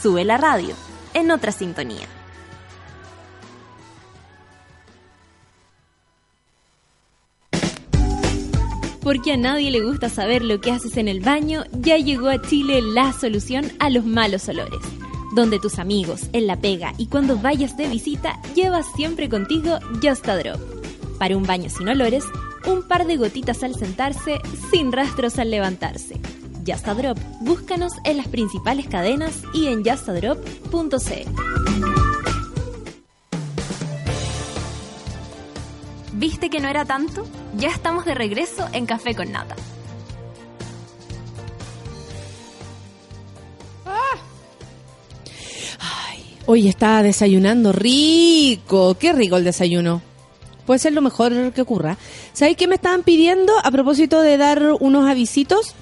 Sube 0.00 0.24
la 0.24 0.38
radio, 0.38 0.74
en 1.12 1.30
otra 1.30 1.52
sintonía. 1.52 2.06
Porque 9.02 9.32
a 9.32 9.36
nadie 9.36 9.70
le 9.70 9.80
gusta 9.80 10.08
saber 10.08 10.42
lo 10.42 10.60
que 10.60 10.70
haces 10.70 10.96
en 10.96 11.08
el 11.08 11.20
baño, 11.20 11.64
ya 11.72 11.96
llegó 11.98 12.28
a 12.28 12.40
Chile 12.40 12.80
la 12.80 13.12
solución 13.12 13.70
a 13.80 13.90
los 13.90 14.06
malos 14.06 14.48
olores. 14.48 14.80
Donde 15.34 15.58
tus 15.58 15.78
amigos, 15.78 16.28
en 16.32 16.46
la 16.46 16.56
pega 16.56 16.94
y 16.96 17.06
cuando 17.06 17.36
vayas 17.36 17.76
de 17.76 17.88
visita, 17.88 18.40
llevas 18.54 18.86
siempre 18.94 19.28
contigo 19.28 19.78
Just 20.02 20.28
a 20.28 20.36
Drop. 20.36 20.81
Para 21.18 21.36
un 21.36 21.44
baño 21.44 21.70
sin 21.70 21.88
olores, 21.88 22.24
un 22.66 22.86
par 22.86 23.06
de 23.06 23.16
gotitas 23.16 23.62
al 23.62 23.74
sentarse, 23.74 24.40
sin 24.70 24.92
rastros 24.92 25.38
al 25.38 25.50
levantarse. 25.50 26.20
Just 26.66 26.86
a 26.86 26.94
Drop, 26.94 27.18
búscanos 27.40 27.92
en 28.04 28.16
las 28.16 28.28
principales 28.28 28.86
cadenas 28.86 29.42
y 29.52 29.66
en 29.66 29.84
justadrop.cl. 29.84 30.98
¿Viste 36.14 36.50
que 36.50 36.60
no 36.60 36.68
era 36.68 36.84
tanto? 36.84 37.24
Ya 37.56 37.68
estamos 37.68 38.04
de 38.04 38.14
regreso 38.14 38.68
en 38.72 38.86
Café 38.86 39.14
con 39.14 39.32
Nata. 39.32 39.56
Hoy 46.46 46.68
estaba 46.68 47.02
desayunando 47.02 47.72
rico. 47.72 48.96
Qué 48.98 49.12
rico 49.12 49.36
el 49.36 49.44
desayuno. 49.44 50.02
Puede 50.66 50.78
ser 50.78 50.92
lo 50.92 51.00
mejor 51.00 51.52
que 51.52 51.60
ocurra. 51.62 51.96
¿Sabéis 52.32 52.56
qué 52.56 52.68
me 52.68 52.76
estaban 52.76 53.02
pidiendo 53.02 53.52
a 53.62 53.70
propósito 53.70 54.20
de 54.20 54.36
dar 54.36 54.62
unos 54.80 55.08
avisitos? 55.08 55.74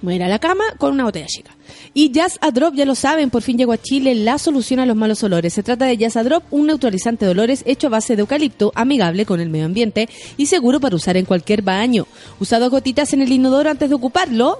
Voy 0.00 0.14
a 0.14 0.16
ir 0.16 0.22
a 0.24 0.28
la 0.28 0.38
cama 0.38 0.64
con 0.78 0.92
una 0.92 1.04
botella 1.04 1.26
chica. 1.26 1.54
Y 1.94 2.10
Jazz 2.10 2.38
a 2.40 2.50
Drop, 2.50 2.74
ya 2.74 2.84
lo 2.84 2.94
saben, 2.94 3.30
por 3.30 3.42
fin 3.42 3.58
llegó 3.58 3.72
a 3.72 3.80
Chile 3.80 4.14
la 4.14 4.38
solución 4.38 4.80
a 4.80 4.86
los 4.86 4.96
malos 4.96 5.22
olores. 5.22 5.52
Se 5.54 5.62
trata 5.62 5.86
de 5.86 5.96
Jazz 5.96 6.16
a 6.16 6.24
Drop, 6.24 6.44
un 6.50 6.66
neutralizante 6.66 7.24
de 7.24 7.30
olores 7.30 7.62
hecho 7.66 7.88
a 7.88 7.90
base 7.90 8.16
de 8.16 8.20
eucalipto, 8.20 8.72
amigable 8.74 9.26
con 9.26 9.40
el 9.40 9.50
medio 9.50 9.66
ambiente 9.66 10.08
y 10.36 10.46
seguro 10.46 10.80
para 10.80 10.96
usar 10.96 11.16
en 11.16 11.24
cualquier 11.24 11.62
baño. 11.62 12.06
Usa 12.40 12.58
dos 12.58 12.70
gotitas 12.70 13.12
en 13.12 13.22
el 13.22 13.32
inodoro 13.32 13.70
antes 13.70 13.88
de 13.88 13.94
ocuparlo, 13.94 14.58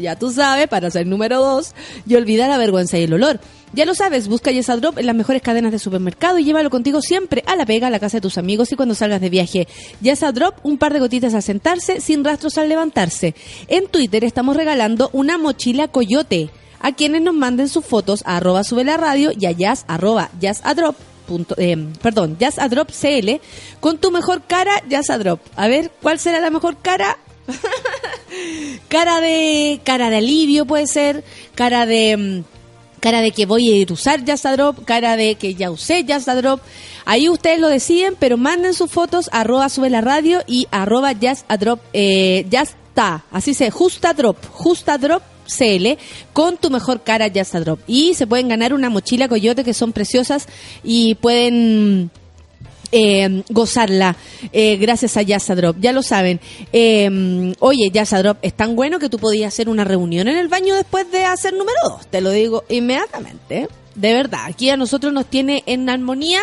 ya 0.00 0.16
tú 0.16 0.30
sabes, 0.30 0.68
para 0.68 0.90
ser 0.90 1.06
número 1.06 1.40
dos, 1.40 1.74
y 2.06 2.14
olvidar 2.14 2.48
la 2.48 2.58
vergüenza 2.58 2.98
y 2.98 3.02
el 3.04 3.12
olor. 3.12 3.40
Ya 3.72 3.84
lo 3.84 3.94
sabes, 3.94 4.28
busca 4.28 4.52
Yes 4.52 4.70
a 4.70 4.76
Drop 4.76 4.96
en 4.96 5.06
las 5.06 5.14
mejores 5.14 5.42
cadenas 5.42 5.72
de 5.72 5.78
supermercado 5.78 6.38
y 6.38 6.44
llévalo 6.44 6.70
contigo 6.70 7.02
siempre 7.02 7.42
a 7.46 7.56
la 7.56 7.66
pega, 7.66 7.88
a 7.88 7.90
la 7.90 7.98
casa 7.98 8.18
de 8.18 8.20
tus 8.22 8.38
amigos 8.38 8.72
y 8.72 8.76
cuando 8.76 8.94
salgas 8.94 9.20
de 9.20 9.28
viaje. 9.28 9.68
Yes 10.00 10.22
a 10.22 10.32
Drop, 10.32 10.54
un 10.62 10.78
par 10.78 10.94
de 10.94 11.00
gotitas 11.00 11.34
al 11.34 11.42
sentarse, 11.42 12.00
sin 12.00 12.24
rastros 12.24 12.56
al 12.58 12.68
levantarse. 12.68 13.34
En 13.68 13.88
Twitter 13.88 14.24
estamos 14.24 14.56
regalando 14.56 15.10
una 15.12 15.36
mochila 15.36 15.88
coyote 15.88 16.25
a 16.80 16.92
quienes 16.92 17.22
nos 17.22 17.34
manden 17.34 17.68
sus 17.68 17.84
fotos 17.84 18.22
a 18.26 18.36
arroba 18.36 18.64
sube 18.64 18.84
la 18.84 18.96
radio 18.96 19.32
y 19.38 19.46
a 19.46 19.52
jazz, 19.52 19.84
arroba 19.88 20.30
jazz 20.40 20.60
a. 20.64 20.74
Punto, 21.26 21.56
eh, 21.58 21.76
perdón, 22.00 22.36
Jazz 22.38 22.56
a 22.60 22.68
Drop 22.68 22.88
CL 22.88 23.40
con 23.80 23.98
tu 23.98 24.12
mejor 24.12 24.42
cara 24.46 24.80
Jazz 24.88 25.10
a 25.10 25.18
Drop. 25.18 25.40
A 25.56 25.66
ver, 25.66 25.90
¿cuál 26.00 26.20
será 26.20 26.38
la 26.38 26.50
mejor 26.50 26.76
cara? 26.76 27.18
cara 28.88 29.20
de 29.20 29.80
cara 29.82 30.08
de 30.08 30.18
alivio 30.18 30.66
puede 30.66 30.86
ser, 30.86 31.24
cara 31.56 31.84
de 31.84 32.16
mm, 32.16 33.00
cara 33.00 33.22
de 33.22 33.32
que 33.32 33.44
voy 33.44 33.82
a 33.82 33.92
usar 33.92 34.24
Jazz 34.24 34.46
a 34.46 34.52
Drop, 34.52 34.84
cara 34.84 35.16
de 35.16 35.34
que 35.34 35.56
ya 35.56 35.72
usé 35.72 36.04
Jazz 36.04 36.28
a 36.28 36.36
Drop. 36.36 36.60
Ahí 37.04 37.28
ustedes 37.28 37.58
lo 37.58 37.66
deciden, 37.66 38.14
pero 38.16 38.36
manden 38.36 38.72
sus 38.72 38.90
fotos 38.90 39.28
arroba 39.32 39.68
sube 39.68 39.90
la 39.90 40.02
radio 40.02 40.42
y 40.46 40.68
arroba 40.70 41.10
Jazz 41.10 41.44
a 41.48 41.56
Drop, 41.56 41.80
eh, 41.92 42.46
Jazz 42.48 42.76
está, 42.88 43.24
así 43.32 43.52
se, 43.52 43.72
Justa 43.72 44.14
Drop, 44.14 44.36
Justa 44.52 44.96
Drop 44.96 45.22
CL 45.46 45.98
con 46.32 46.56
tu 46.56 46.70
mejor 46.70 47.02
cara 47.02 47.28
Jazz 47.28 47.54
a 47.54 47.60
Drop. 47.60 47.80
Y 47.86 48.14
se 48.14 48.26
pueden 48.26 48.48
ganar 48.48 48.74
una 48.74 48.90
mochila 48.90 49.28
Coyote 49.28 49.64
que 49.64 49.74
son 49.74 49.92
preciosas 49.92 50.48
y 50.82 51.14
pueden 51.16 52.10
eh, 52.92 53.42
gozarla 53.48 54.16
eh, 54.52 54.76
gracias 54.76 55.16
a 55.16 55.22
Jazz 55.22 55.50
a 55.50 55.54
Drop. 55.54 55.76
Ya 55.80 55.92
lo 55.92 56.02
saben. 56.02 56.40
Eh, 56.72 57.54
oye, 57.60 57.90
Jazz 57.92 58.12
a 58.12 58.22
Drop 58.22 58.38
es 58.42 58.54
tan 58.54 58.76
bueno 58.76 58.98
que 58.98 59.08
tú 59.08 59.18
podías 59.18 59.52
hacer 59.52 59.68
una 59.68 59.84
reunión 59.84 60.28
en 60.28 60.36
el 60.36 60.48
baño 60.48 60.74
después 60.74 61.10
de 61.10 61.24
hacer 61.24 61.54
número 61.54 61.78
2. 61.84 62.06
Te 62.08 62.20
lo 62.20 62.30
digo 62.30 62.64
inmediatamente. 62.68 63.68
De 63.94 64.12
verdad, 64.12 64.40
aquí 64.46 64.68
a 64.68 64.76
nosotros 64.76 65.12
nos 65.12 65.26
tiene 65.26 65.62
en 65.66 65.88
armonía 65.88 66.40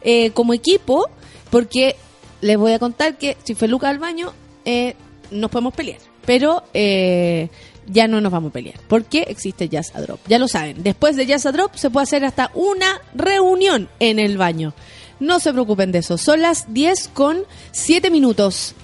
eh, 0.00 0.30
como 0.30 0.54
equipo 0.54 1.10
porque 1.50 1.96
les 2.40 2.56
voy 2.56 2.72
a 2.72 2.78
contar 2.78 3.18
que 3.18 3.36
si 3.44 3.54
fue 3.54 3.68
Luca 3.68 3.88
al 3.88 3.98
baño 3.98 4.32
eh, 4.64 4.94
nos 5.30 5.50
podemos 5.50 5.74
pelear. 5.74 5.98
Pero 6.24 6.64
eh, 6.72 7.48
ya 7.86 8.08
no 8.08 8.20
nos 8.20 8.32
vamos 8.32 8.50
a 8.50 8.52
pelear. 8.52 8.78
Porque 8.88 9.22
existe 9.28 9.68
Jazz 9.68 9.92
a 9.94 10.00
Drop. 10.00 10.20
Ya 10.28 10.38
lo 10.38 10.48
saben. 10.48 10.82
Después 10.82 11.16
de 11.16 11.26
Jazz 11.26 11.46
a 11.46 11.52
Drop 11.52 11.74
se 11.76 11.90
puede 11.90 12.04
hacer 12.04 12.24
hasta 12.24 12.50
una 12.54 13.00
reunión 13.14 13.88
en 14.00 14.18
el 14.18 14.36
baño. 14.36 14.74
No 15.20 15.40
se 15.40 15.52
preocupen 15.52 15.92
de 15.92 15.98
eso. 15.98 16.18
Son 16.18 16.42
las 16.42 16.72
10 16.72 17.08
con 17.14 17.44
7 17.72 18.10
minutos. 18.10 18.74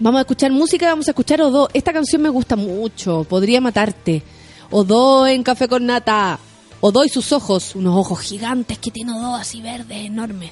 Vamos 0.00 0.18
a 0.18 0.22
escuchar 0.22 0.50
música, 0.50 0.88
vamos 0.88 1.06
a 1.06 1.12
escuchar 1.12 1.40
Odo. 1.40 1.68
Esta 1.72 1.92
canción 1.92 2.22
me 2.22 2.28
gusta 2.28 2.56
mucho. 2.56 3.24
Podría 3.24 3.60
matarte. 3.60 4.22
Odo 4.70 5.26
en 5.26 5.42
Café 5.44 5.68
con 5.68 5.86
Nata. 5.86 6.38
Odo 6.80 7.04
y 7.04 7.08
sus 7.08 7.30
ojos. 7.32 7.76
Unos 7.76 7.96
ojos 7.96 8.20
gigantes 8.20 8.78
que 8.78 8.90
tiene 8.90 9.12
Odo 9.12 9.36
así 9.36 9.62
verdes, 9.62 10.06
enormes. 10.06 10.50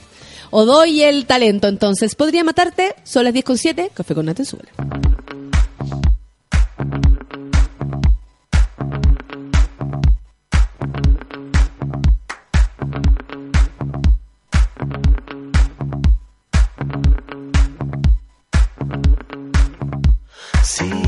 Odo 0.51 0.85
y 0.85 1.03
el 1.03 1.27
talento. 1.27 1.66
Entonces, 1.66 2.14
podría 2.14 2.45
matarte. 2.45 2.95
Son 3.03 3.25
las 3.25 3.33
10 3.33 3.45
con 3.45 3.59
7. 3.59 3.91
Café 3.93 4.14
con 4.14 4.27
Nata 4.27 4.43
en 4.43 4.47
Súbela. 4.47 4.70
Sí, 20.63 21.02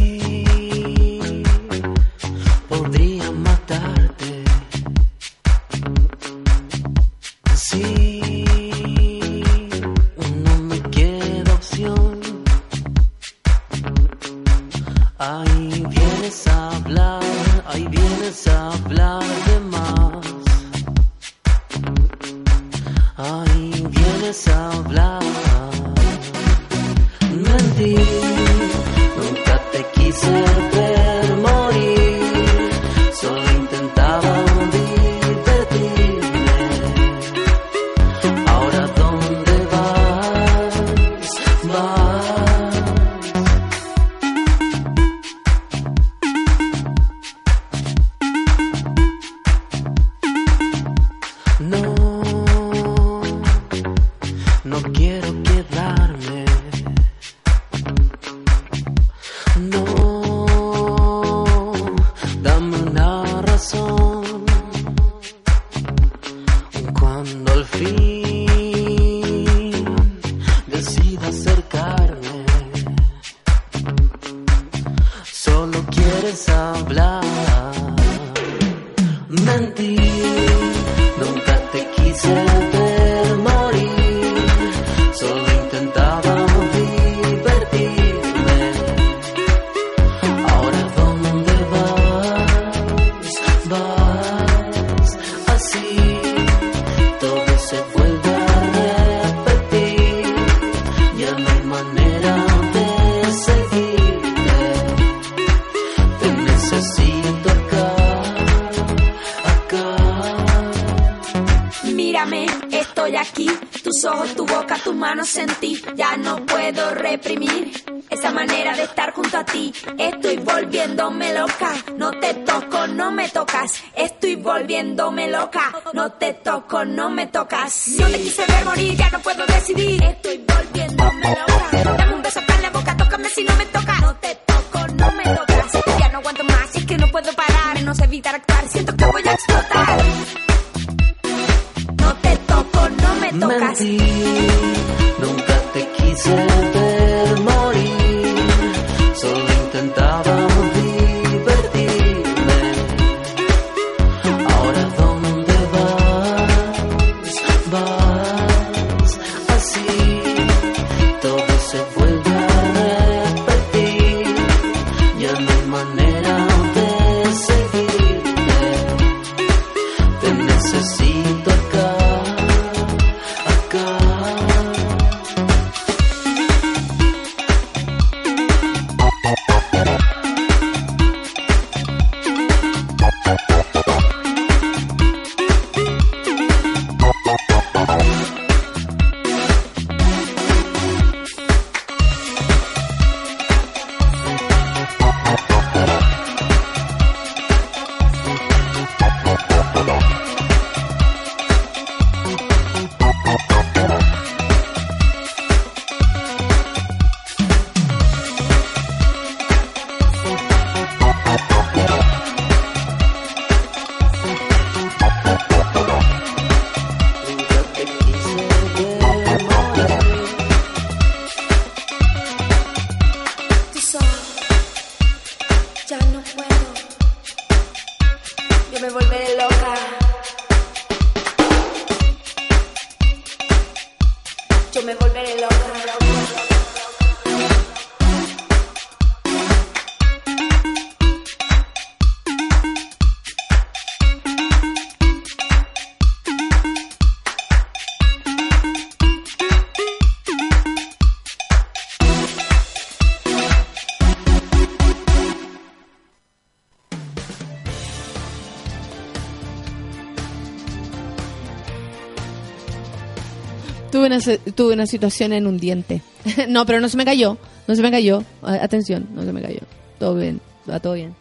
Tuve 264.55 264.75
una, 264.75 264.87
situación 264.87 265.33
en 265.33 265.47
un 265.47 265.59
diente. 265.59 266.03
no, 266.49 266.67
pero 266.67 266.81
no 266.81 266.89
se 266.89 266.97
me 266.97 267.05
cayó. 267.05 267.39
No 267.67 267.75
se 267.75 267.83
me 267.83 267.91
cayó. 267.91 268.23
Atención, 268.43 269.07
no 269.15 269.23
se 269.25 269.33
me 269.33 269.41
cayó. 269.43 269.61
Todo 269.99 270.15
bien, 270.17 270.41
va 270.69 270.81
todo 270.81 270.95
bien. 270.95 271.15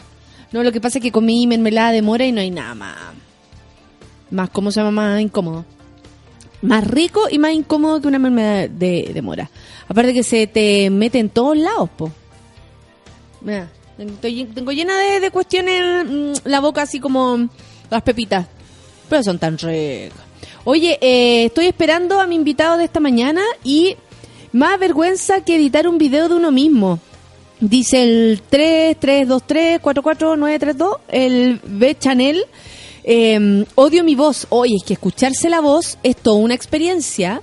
No, 0.51 0.64
lo 0.64 0.72
que 0.72 0.82
pasa 0.82 0.99
es 0.99 1.04
que 1.04 1.12
comí 1.12 1.47
mermelada 1.47 1.91
de 1.91 2.01
mora 2.01 2.26
y 2.26 2.32
no 2.32 2.41
hay 2.41 2.51
nada 2.51 2.76
más. 2.76 2.95
Más, 4.30 4.49
¿cómo 4.49 4.72
se 4.72 4.80
llama? 4.82 4.91
Más 4.91 5.22
incómodo. 5.22 5.66
Más 6.62 6.86
rico 6.86 7.22
y 7.30 7.39
más 7.39 7.54
incómodo 7.54 7.99
que 8.01 8.08
una 8.08 8.20
mermelada 8.20 8.68
de, 8.68 9.12
de 9.14 9.22
mora. 9.22 9.49
Aparte 9.88 10.14
que 10.14 10.24
se 10.24 10.47
te 10.47 10.89
mete 10.89 11.20
en 11.20 11.30
todos 11.30 11.58
lados, 11.58 11.89
po. 11.97 12.12
Mira, 13.41 13.70
estoy- 13.97 14.45
tengo 14.45 14.72
llena 14.72 14.97
de, 14.97 15.20
de 15.20 15.32
cuestiones 15.32 16.06
mm, 16.06 16.48
la 16.48 16.60
boca 16.61 16.84
así 16.84 16.99
como 16.99 17.49
las 17.90 18.02
pepitas. 18.03 18.48
Pero 19.10 19.23
son 19.23 19.38
tan 19.40 19.57
ricas. 19.57 20.18
Oye, 20.65 20.98
eh, 21.02 21.45
estoy 21.45 21.65
esperando 21.68 22.19
a 22.22 22.27
mi 22.27 22.35
invitado 22.35 22.77
de 22.77 22.85
esta 22.85 22.99
mañana 23.02 23.41
y 23.64 23.95
más 24.53 24.80
vergüenza 24.80 25.41
que 25.44 25.56
editar 25.57 25.88
un 25.88 25.98
video 25.98 26.30
de 26.30 26.35
uno 26.35 26.52
mismo. 26.52 26.99
Dice 27.60 28.03
el 28.03 28.41
3323-44932, 28.49 30.99
el 31.10 31.60
B 31.65 31.95
Chanel. 31.99 32.45
eh, 33.06 33.65
odio 33.76 34.03
mi 34.06 34.15
voz. 34.15 34.48
Oye, 34.49 34.76
es 34.77 34.84
que 34.84 34.94
escucharse 34.94 35.49
la 35.49 35.60
voz 35.60 35.98
es 36.03 36.15
toda 36.15 36.38
una 36.38 36.53
experiencia. 36.53 37.41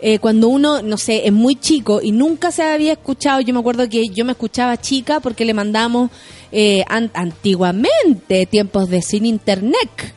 Eh, 0.00 0.18
cuando 0.18 0.48
uno, 0.48 0.80
no 0.82 0.96
sé, 0.96 1.26
es 1.26 1.32
muy 1.32 1.54
chico 1.56 2.00
y 2.02 2.10
nunca 2.12 2.50
se 2.50 2.62
había 2.62 2.92
escuchado, 2.92 3.40
yo 3.42 3.52
me 3.54 3.60
acuerdo 3.60 3.86
que 3.88 4.08
yo 4.08 4.24
me 4.24 4.32
escuchaba 4.32 4.80
chica 4.80 5.20
porque 5.20 5.44
le 5.44 5.52
mandamos 5.54 6.10
eh, 6.50 6.82
an- 6.88 7.10
antiguamente, 7.14 8.46
tiempos 8.46 8.88
de 8.88 9.02
sin 9.02 9.26
internet. 9.26 10.14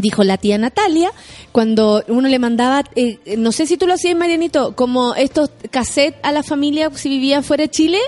Dijo 0.00 0.24
la 0.24 0.36
tía 0.38 0.58
Natalia, 0.58 1.10
cuando 1.52 2.02
uno 2.08 2.28
le 2.28 2.38
mandaba, 2.38 2.84
eh, 2.94 3.18
no 3.36 3.52
sé 3.52 3.66
si 3.66 3.76
tú 3.76 3.86
lo 3.86 3.94
hacías, 3.94 4.16
Marianito, 4.16 4.74
como 4.76 5.14
estos 5.14 5.50
cassettes 5.70 6.20
a 6.22 6.32
la 6.32 6.42
familia 6.42 6.90
si 6.94 7.08
vivía 7.08 7.42
fuera 7.42 7.62
de 7.64 7.70
Chile. 7.70 7.98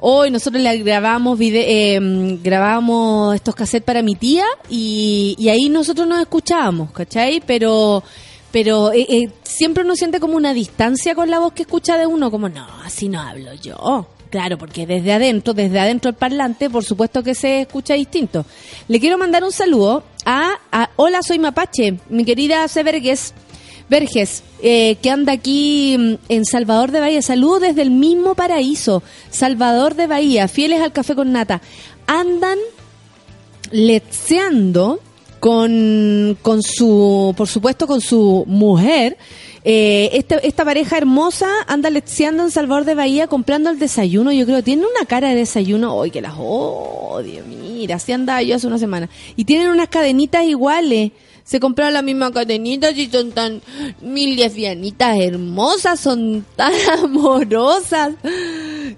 Hoy 0.00 0.30
nosotros 0.30 0.62
le 0.62 0.78
grabamos 0.84 1.36
vide- 1.38 1.64
eh, 1.66 2.38
grabábamos 2.42 3.34
estos 3.34 3.54
cassettes 3.56 3.84
para 3.84 4.00
mi 4.02 4.14
tía 4.14 4.44
y, 4.70 5.34
y 5.38 5.48
ahí 5.48 5.68
nosotros 5.68 6.06
nos 6.06 6.20
escuchábamos, 6.20 6.92
¿cachai? 6.92 7.42
Pero 7.44 8.02
pero 8.50 8.92
eh, 8.92 9.06
eh, 9.10 9.28
siempre 9.42 9.82
uno 9.84 9.94
siente 9.96 10.20
como 10.20 10.36
una 10.36 10.54
distancia 10.54 11.14
con 11.14 11.28
la 11.30 11.38
voz 11.40 11.52
que 11.52 11.62
escucha 11.62 11.98
de 11.98 12.06
uno, 12.06 12.30
como 12.30 12.48
no, 12.48 12.66
así 12.84 13.08
no 13.08 13.20
hablo 13.20 13.52
yo. 13.54 14.06
Claro, 14.30 14.58
porque 14.58 14.86
desde 14.86 15.12
adentro, 15.12 15.54
desde 15.54 15.80
adentro 15.80 16.10
del 16.10 16.18
parlante, 16.18 16.68
por 16.68 16.84
supuesto 16.84 17.22
que 17.22 17.34
se 17.34 17.62
escucha 17.62 17.94
distinto. 17.94 18.44
Le 18.86 19.00
quiero 19.00 19.16
mandar 19.16 19.42
un 19.42 19.52
saludo 19.52 20.04
a, 20.24 20.52
a 20.70 20.90
Hola, 20.96 21.22
soy 21.22 21.38
Mapache, 21.38 21.98
mi 22.10 22.24
querida 22.24 22.68
Severgues. 22.68 23.32
Verges, 23.88 24.42
eh, 24.62 24.96
que 25.00 25.10
anda 25.10 25.32
aquí 25.32 25.96
mm, 25.98 26.14
en 26.28 26.44
Salvador 26.44 26.90
de 26.90 27.00
Bahía. 27.00 27.22
Saludos 27.22 27.62
desde 27.62 27.82
el 27.82 27.90
mismo 27.90 28.34
paraíso. 28.34 29.02
Salvador 29.30 29.94
de 29.94 30.06
Bahía, 30.06 30.46
fieles 30.46 30.82
al 30.82 30.92
café 30.92 31.14
con 31.14 31.32
nata. 31.32 31.62
Andan 32.06 32.58
letseando 33.70 35.00
con, 35.40 36.36
con 36.42 36.62
su, 36.62 37.34
por 37.36 37.48
supuesto, 37.48 37.86
con 37.86 38.00
su 38.00 38.44
mujer. 38.46 39.16
Eh, 39.64 40.10
esta, 40.14 40.36
esta 40.36 40.64
pareja 40.64 40.96
hermosa 40.96 41.48
anda 41.66 41.90
letseando 41.90 42.42
en 42.42 42.50
Salvador 42.50 42.84
de 42.84 42.94
Bahía 42.94 43.26
comprando 43.26 43.70
el 43.70 43.78
desayuno. 43.78 44.32
Yo 44.32 44.46
creo, 44.46 44.62
tienen 44.62 44.84
una 44.84 45.06
cara 45.06 45.28
de 45.30 45.34
desayuno. 45.34 46.02
¡Ay, 46.02 46.10
que 46.10 46.20
las 46.20 46.34
odio! 46.38 47.42
Mira, 47.46 47.96
así 47.96 48.12
andaba 48.12 48.42
yo 48.42 48.56
hace 48.56 48.66
una 48.66 48.78
semana. 48.78 49.08
Y 49.36 49.44
tienen 49.44 49.68
unas 49.68 49.88
cadenitas 49.88 50.44
iguales. 50.44 51.12
Se 51.48 51.60
compraron 51.60 51.94
la 51.94 52.02
misma 52.02 52.30
cadenita 52.30 52.90
y 52.90 53.06
son 53.10 53.32
tan 53.32 53.62
mil 54.02 54.36
lesbianitas 54.36 55.16
hermosas, 55.18 55.98
son 55.98 56.44
tan 56.56 56.74
amorosas. 57.02 58.12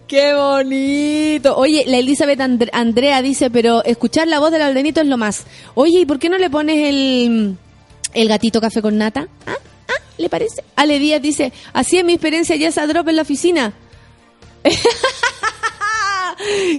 ¡Qué 0.08 0.34
bonito! 0.34 1.56
Oye, 1.56 1.84
la 1.86 1.98
Elizabeth 1.98 2.40
And- 2.40 2.68
Andrea 2.72 3.22
dice, 3.22 3.50
pero 3.50 3.84
escuchar 3.84 4.26
la 4.26 4.40
voz 4.40 4.50
del 4.50 4.62
aldenito 4.62 5.00
es 5.00 5.06
lo 5.06 5.16
más. 5.16 5.44
Oye, 5.74 6.00
¿y 6.00 6.06
por 6.06 6.18
qué 6.18 6.28
no 6.28 6.38
le 6.38 6.50
pones 6.50 6.88
el, 6.88 7.56
el 8.14 8.28
gatito 8.28 8.60
café 8.60 8.82
con 8.82 8.98
nata? 8.98 9.28
¿Ah? 9.46 9.54
¿Ah? 9.88 10.02
¿Le 10.18 10.28
parece? 10.28 10.64
Ale 10.74 10.98
Díaz 10.98 11.22
dice, 11.22 11.52
así 11.72 11.98
es 11.98 12.04
mi 12.04 12.14
experiencia 12.14 12.56
ya 12.56 12.66
esa 12.66 12.84
drop 12.88 13.06
en 13.10 13.14
la 13.16 13.22
oficina. 13.22 13.72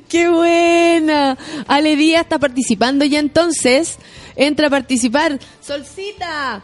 ¡Qué 0.10 0.28
buena! 0.28 1.38
Ale 1.68 1.96
Díaz 1.96 2.24
está 2.24 2.40
participando 2.40 3.06
ya 3.06 3.20
entonces. 3.20 3.98
Entra 4.42 4.68
a 4.68 4.70
participar. 4.72 5.38
Solcita. 5.62 6.64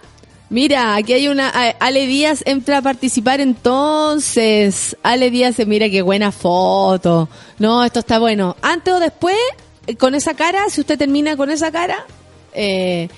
Mira, 0.50 0.96
aquí 0.96 1.14
hay 1.14 1.28
una... 1.28 1.50
Ale 1.80 2.08
Díaz 2.08 2.42
entra 2.48 2.80
a 2.80 2.82
participar 2.82 3.40
entonces. 3.40 4.98
Ale 5.04 5.30
Díaz, 5.30 5.60
mira 5.68 5.88
qué 5.88 6.02
buena 6.02 6.32
foto. 6.32 7.30
No, 7.60 7.84
esto 7.84 8.00
está 8.00 8.18
bueno. 8.18 8.56
Antes 8.64 8.96
o 8.96 9.00
después, 9.00 9.38
con 10.00 10.16
esa 10.16 10.34
cara, 10.34 10.68
si 10.72 10.82
usted 10.82 10.98
termina 10.98 11.38
con 11.38 11.52
esa 11.52 11.72
cara, 11.72 12.04
eh, 12.54 13.10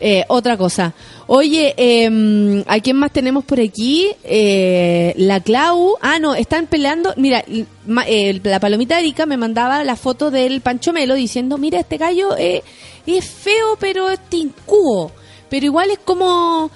eh, 0.00 0.24
otra 0.28 0.56
cosa. 0.56 0.94
Oye, 1.26 1.74
eh, 1.76 2.64
¿a 2.66 2.80
quién 2.80 2.96
más 2.96 3.12
tenemos 3.12 3.44
por 3.44 3.60
aquí? 3.60 4.08
Eh, 4.24 5.12
la 5.16 5.40
Clau. 5.40 5.96
Ah, 6.00 6.18
no, 6.18 6.34
están 6.34 6.66
peleando. 6.66 7.12
Mira, 7.16 7.44
ma- 7.86 8.04
eh, 8.06 8.40
la 8.42 8.60
palomita 8.60 8.98
Erika 8.98 9.26
me 9.26 9.36
mandaba 9.36 9.84
la 9.84 9.96
foto 9.96 10.30
del 10.30 10.60
Pancho 10.60 10.92
Melo 10.92 11.14
diciendo, 11.14 11.58
mira, 11.58 11.80
este 11.80 11.96
gallo 11.96 12.36
eh, 12.36 12.62
es 13.06 13.24
feo, 13.24 13.76
pero 13.78 14.08
es 14.10 14.20
tincuo. 14.28 15.10
Pero 15.48 15.66
igual 15.66 15.90
es 15.90 15.98
como... 15.98 16.64
O 16.66 16.70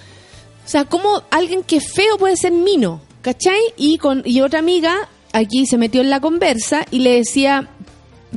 sea, 0.64 0.84
como 0.84 1.22
alguien 1.30 1.62
que 1.64 1.76
es 1.76 1.92
feo 1.92 2.16
puede 2.18 2.36
ser 2.36 2.52
mino, 2.52 3.00
¿cachai? 3.20 3.60
Y, 3.76 3.98
con, 3.98 4.22
y 4.24 4.40
otra 4.40 4.60
amiga 4.60 5.08
aquí 5.32 5.66
se 5.66 5.76
metió 5.76 6.00
en 6.02 6.10
la 6.10 6.20
conversa 6.20 6.86
y 6.90 7.00
le 7.00 7.16
decía 7.16 7.68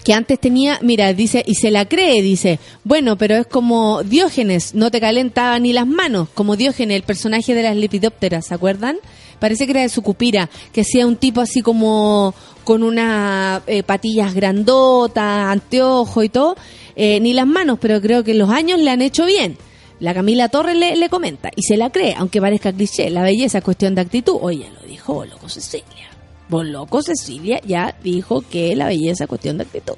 que 0.04 0.14
antes 0.14 0.40
tenía, 0.40 0.80
mira, 0.82 1.14
dice, 1.14 1.44
y 1.46 1.56
se 1.56 1.72
la 1.72 1.86
cree, 1.86 2.22
dice, 2.22 2.60
bueno, 2.84 3.18
pero 3.18 3.36
es 3.36 3.48
como 3.48 4.04
Diógenes, 4.04 4.76
no 4.76 4.92
te 4.92 5.00
calentaba 5.00 5.58
ni 5.60 5.74
las 5.74 5.88
manos, 5.88 6.28
como 6.34 6.56
Diógenes, 6.56 6.96
el 6.96 7.04
personaje 7.04 7.54
de 7.54 7.64
las 7.64 7.76
lepidópteras, 7.76 8.48
¿se 8.48 8.54
acuerdan? 8.54 8.98
Parece 9.40 9.66
que 9.66 9.72
era 9.72 9.82
de 9.82 9.90
su 9.90 10.02
cupira, 10.02 10.50
que 10.74 10.84
sea 10.84 11.08
un 11.08 11.16
tipo 11.16 11.42
así 11.42 11.62
como 11.62 12.34
con 12.64 12.84
unas 12.84 13.62
eh, 13.68 13.84
patillas 13.84 14.34
grandotas, 14.34 15.52
anteojo 15.52 16.24
y 16.24 16.30
todo, 16.30 16.56
eh, 16.96 17.20
ni 17.20 17.34
las 17.34 17.48
manos, 17.48 17.78
pero 17.80 18.02
creo 18.02 18.24
que 18.24 18.34
los 18.34 18.50
años 18.50 18.80
le 18.80 18.90
han 18.92 19.02
hecho 19.02 19.26
bien. 19.26 19.58
La 20.00 20.14
Camila 20.14 20.50
Torres 20.50 20.76
le, 20.76 20.98
le 20.98 21.10
comenta 21.10 21.52
y 21.56 21.64
se 21.64 21.78
la 21.78 21.90
cree, 21.90 22.16
aunque 22.18 22.42
parezca 22.42 22.74
cliché, 22.74 23.10
la 23.10 23.24
belleza 23.24 23.60
es 23.60 23.64
cuestión 23.64 23.96
de 23.96 24.02
actitud. 24.02 24.38
Oye, 24.42 24.70
lo 24.82 24.88
dijo 24.88 25.24
loco 25.26 25.48
Cecilia. 25.48 26.15
Vos 26.48 26.66
loco 26.66 27.02
Cecilia 27.02 27.60
ya 27.66 27.96
dijo 28.04 28.44
que 28.48 28.76
la 28.76 28.88
belleza 28.88 29.24
es 29.24 29.28
cuestión 29.28 29.58
de 29.58 29.64
actitud. 29.64 29.96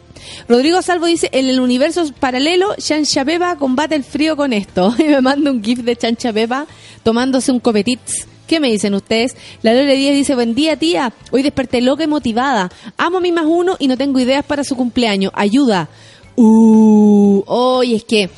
Rodrigo 0.47 0.81
Salvo 0.81 1.05
dice, 1.05 1.29
en 1.33 1.49
el 1.49 1.59
universo 1.59 2.05
paralelo, 2.19 2.75
Chancha 2.77 3.25
Pepa 3.25 3.57
combate 3.57 3.95
el 3.95 4.03
frío 4.03 4.37
con 4.37 4.53
esto. 4.53 4.95
Y 4.99 5.03
me 5.03 5.21
manda 5.21 5.51
un 5.51 5.63
gif 5.63 5.79
de 5.79 5.95
Chancha 5.95 6.31
Pepa 6.31 6.65
tomándose 7.03 7.51
un 7.51 7.59
copetitz. 7.59 8.27
¿Qué 8.47 8.61
me 8.61 8.71
dicen 8.71 8.93
ustedes? 8.93 9.35
La 9.61 9.73
Lore 9.73 9.95
Díaz 9.95 10.15
dice, 10.15 10.33
buen 10.33 10.55
día 10.55 10.77
tía, 10.77 11.11
hoy 11.31 11.43
desperté 11.43 11.81
loca 11.81 12.05
y 12.05 12.07
motivada. 12.07 12.71
Amo 12.95 13.17
a 13.17 13.21
mi 13.21 13.33
más 13.33 13.45
uno 13.45 13.75
y 13.77 13.89
no 13.89 13.97
tengo 13.97 14.19
ideas 14.19 14.45
para 14.45 14.63
su 14.63 14.77
cumpleaños. 14.77 15.33
Ayuda. 15.35 15.89
Uh, 16.37 17.43
hoy 17.45 17.95
es 17.95 18.05
que, 18.05 18.29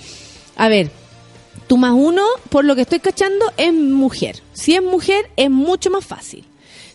a 0.55 0.67
ver, 0.67 0.89
tu 1.67 1.77
más 1.77 1.93
uno, 1.95 2.23
por 2.49 2.65
lo 2.65 2.75
que 2.75 2.81
estoy 2.81 2.99
cachando, 2.99 3.53
es 3.55 3.71
mujer. 3.71 4.41
Si 4.53 4.73
es 4.73 4.81
mujer, 4.81 5.29
es 5.37 5.51
mucho 5.51 5.91
más 5.91 6.03
fácil. 6.03 6.43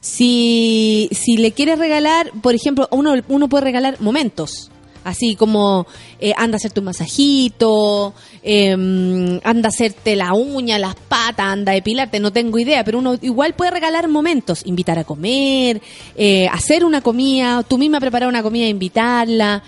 Si, 0.05 1.09
si 1.12 1.39
le 1.39 1.52
quieres 1.52 1.78
regalar, 1.78 2.31
por 2.43 2.55
ejemplo, 2.55 2.86
uno, 2.90 3.14
uno 3.26 3.48
puede 3.48 3.64
regalar 3.64 4.02
momentos. 4.02 4.70
Así 5.02 5.35
como 5.35 5.86
eh, 6.20 6.35
anda 6.36 6.56
a 6.56 6.59
hacerte 6.59 6.81
un 6.81 6.85
masajito, 6.85 8.12
eh, 8.43 8.70
anda 8.72 9.68
a 9.68 9.68
hacerte 9.68 10.14
la 10.14 10.35
uña, 10.35 10.78
las 10.78 10.94
patas, 10.94 11.47
anda 11.47 11.72
a 11.72 11.74
depilarte, 11.74 12.20
no 12.20 12.35
tengo 12.35 12.59
idea, 12.59 12.85
pero 12.85 12.98
uno 12.98 13.14
igual 13.22 13.55
puede 13.55 13.70
regalar 13.70 14.06
momentos, 14.09 14.66
invitar 14.66 14.98
a 14.98 15.05
comer, 15.05 15.81
eh, 16.16 16.48
hacer 16.48 16.85
una 16.85 17.01
comida, 17.01 17.62
tú 17.62 17.78
misma 17.78 17.98
preparar 17.98 18.28
una 18.28 18.43
comida 18.43 18.66
e 18.66 18.68
invitarla. 18.68 19.62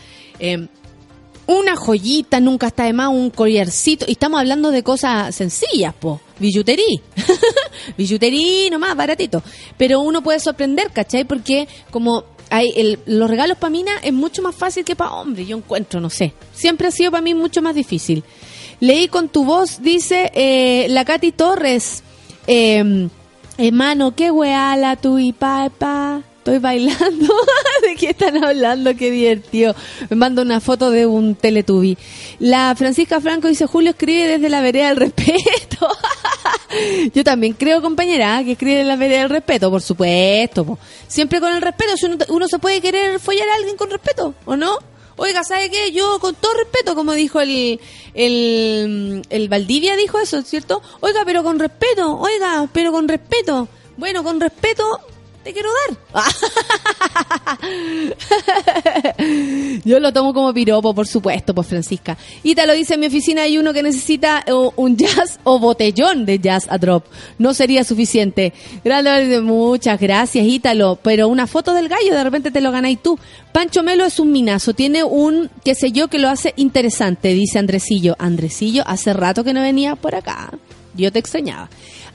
Una 1.47 1.77
joyita, 1.77 2.40
nunca 2.40 2.66
está 2.68 2.85
de 2.85 2.93
más, 2.93 3.09
un 3.09 3.31
collarcito. 3.31 4.05
Y 4.09 4.12
estamos 4.12 4.40
hablando 4.40 4.70
de 4.70 4.82
cosas 4.82 5.35
sencillas, 5.35 5.94
po. 5.94 6.20
Billutería. 6.39 7.01
Billutería 7.97 8.70
nomás, 8.70 8.97
baratito. 8.97 9.43
Pero 9.77 10.01
uno 10.01 10.23
puede 10.23 10.40
sorprender, 10.40 10.90
¿cachai? 10.93 11.24
Porque 11.24 11.68
como 11.90 12.24
hay 12.51 12.73
el- 12.77 12.98
los 13.06 13.28
regalos 13.31 13.59
para 13.59 13.70
mina 13.70 13.93
es 14.02 14.12
mucho 14.12 14.43
más 14.43 14.55
fácil 14.55 14.85
que 14.85 14.97
para 14.97 15.12
hombre. 15.12 15.47
Yo 15.47 15.56
encuentro, 15.56 16.01
no 16.01 16.10
sé. 16.10 16.32
Siempre 16.55 16.89
ha 16.89 16.90
sido 16.90 17.10
para 17.10 17.23
mí 17.23 17.35
mucho 17.35 17.62
más 17.62 17.74
difícil. 17.74 18.24
Leí 18.81 19.09
con 19.09 19.28
tu 19.28 19.44
voz, 19.44 19.81
dice 19.82 20.31
eh, 20.35 20.86
la 20.90 21.05
Katy 21.05 21.32
Torres. 21.32 22.02
Eh, 22.47 23.09
hermano, 23.59 24.14
qué 24.14 24.31
weá 24.31 24.77
la 24.77 24.97
tu 24.97 25.18
y 25.18 25.32
papá. 25.32 26.23
Estoy 26.47 26.60
bailando. 26.60 27.35
¿De 27.82 27.97
qué 27.97 28.10
están 28.10 28.44
hablando? 28.44 28.94
Qué 28.94 29.10
divertido. 29.10 29.74
Me 30.09 30.14
manda 30.14 30.43
una 30.43 30.60
foto 30.60 30.93
de 30.93 31.05
un 31.05 31.35
Teletubby. 31.35 31.98
La 32.39 32.73
Francisca 32.77 33.20
Franco 33.20 33.48
dice, 33.48 33.66
Julio 33.66 33.90
escribe 33.90 34.28
desde 34.28 34.48
la 34.48 34.60
vereda 34.60 34.90
del 34.90 34.97
respeto. 34.97 35.89
Yo 37.14 37.24
también 37.24 37.55
creo, 37.55 37.82
compañera, 37.82 38.44
que 38.44 38.52
escribe 38.52 38.82
en 38.82 38.86
la 38.86 38.94
vereda 38.94 39.23
del 39.23 39.31
respeto, 39.31 39.73
por 39.73 39.82
supuesto. 39.82 40.78
Siempre 41.09 41.40
con 41.40 41.52
el 41.52 41.60
respeto. 41.60 41.94
Uno, 42.05 42.16
uno 42.28 42.47
se 42.47 42.60
puede 42.60 42.81
querer 42.81 43.18
follar 43.18 43.48
a 43.48 43.56
alguien 43.56 43.77
con 43.77 43.90
respeto, 43.90 44.32
¿o 44.44 44.55
no? 44.55 44.78
Oiga, 45.16 45.43
¿sabe 45.43 45.68
qué? 45.68 45.90
Yo 45.90 46.20
con 46.20 46.36
todo 46.36 46.55
respeto, 46.55 46.94
como 46.94 47.14
dijo 47.14 47.40
el, 47.40 47.81
el, 48.14 49.23
el 49.31 49.48
Valdivia, 49.48 49.97
dijo 49.97 50.20
eso, 50.20 50.43
¿cierto? 50.43 50.81
Oiga, 51.01 51.23
pero 51.24 51.43
con 51.43 51.59
respeto, 51.59 52.16
oiga, 52.16 52.68
pero 52.73 52.93
con 52.93 53.09
respeto. 53.09 53.66
Bueno, 53.97 54.23
con 54.23 54.40
respeto 54.40 55.01
te 55.47 55.52
quiero 55.52 55.68
dar. 55.86 56.24
Yo 59.85 60.01
lo 60.01 60.12
tomo 60.12 60.35
como 60.35 60.52
piropo, 60.52 60.93
por 60.93 61.06
supuesto, 61.06 61.55
pues 61.55 61.68
Francisca. 61.68 62.18
Ita 62.43 62.66
lo 62.66 62.73
dice, 62.73 62.94
en 62.94 63.01
mi 63.01 63.06
oficina 63.06 63.43
hay 63.43 63.56
uno 63.56 63.73
que 63.73 63.85
necesita 63.85 64.44
un 64.74 64.97
jazz 64.97 65.39
o 65.44 65.60
botellón 65.60 66.27
de 66.27 66.40
jazz 66.40 66.66
a 66.68 66.78
drop. 66.78 67.05
No 67.39 67.55
sería 67.55 67.85
suficiente. 67.85 68.52
Grande, 68.85 69.40
muchas 69.40 70.01
gracias, 70.01 70.44
Ítalo. 70.44 70.98
Pero 71.01 71.28
una 71.28 71.47
foto 71.47 71.73
del 71.74 71.89
gallo, 71.89 72.12
de 72.12 72.24
repente 72.24 72.51
te 72.51 72.60
lo 72.60 72.73
ganáis 72.73 73.01
tú. 73.01 73.16
Pancho 73.52 73.85
Melo 73.85 74.05
es 74.05 74.18
un 74.18 74.32
minazo, 74.32 74.74
tiene 74.74 75.05
un, 75.05 75.48
qué 75.64 75.77
sé 75.77 75.93
yo, 75.93 76.09
que 76.09 76.18
lo 76.18 76.28
hace 76.28 76.55
interesante, 76.56 77.35
dice 77.35 77.60
Andresillo. 77.60 78.16
Andresillo, 78.18 78.82
hace 78.85 79.12
rato 79.12 79.44
que 79.44 79.55
no 79.55 79.60
venía 79.60 79.94
por 79.94 80.16
acá. 80.16 80.51
Yo 80.97 81.12
te 81.12 81.20
extrañaba. 81.20 81.68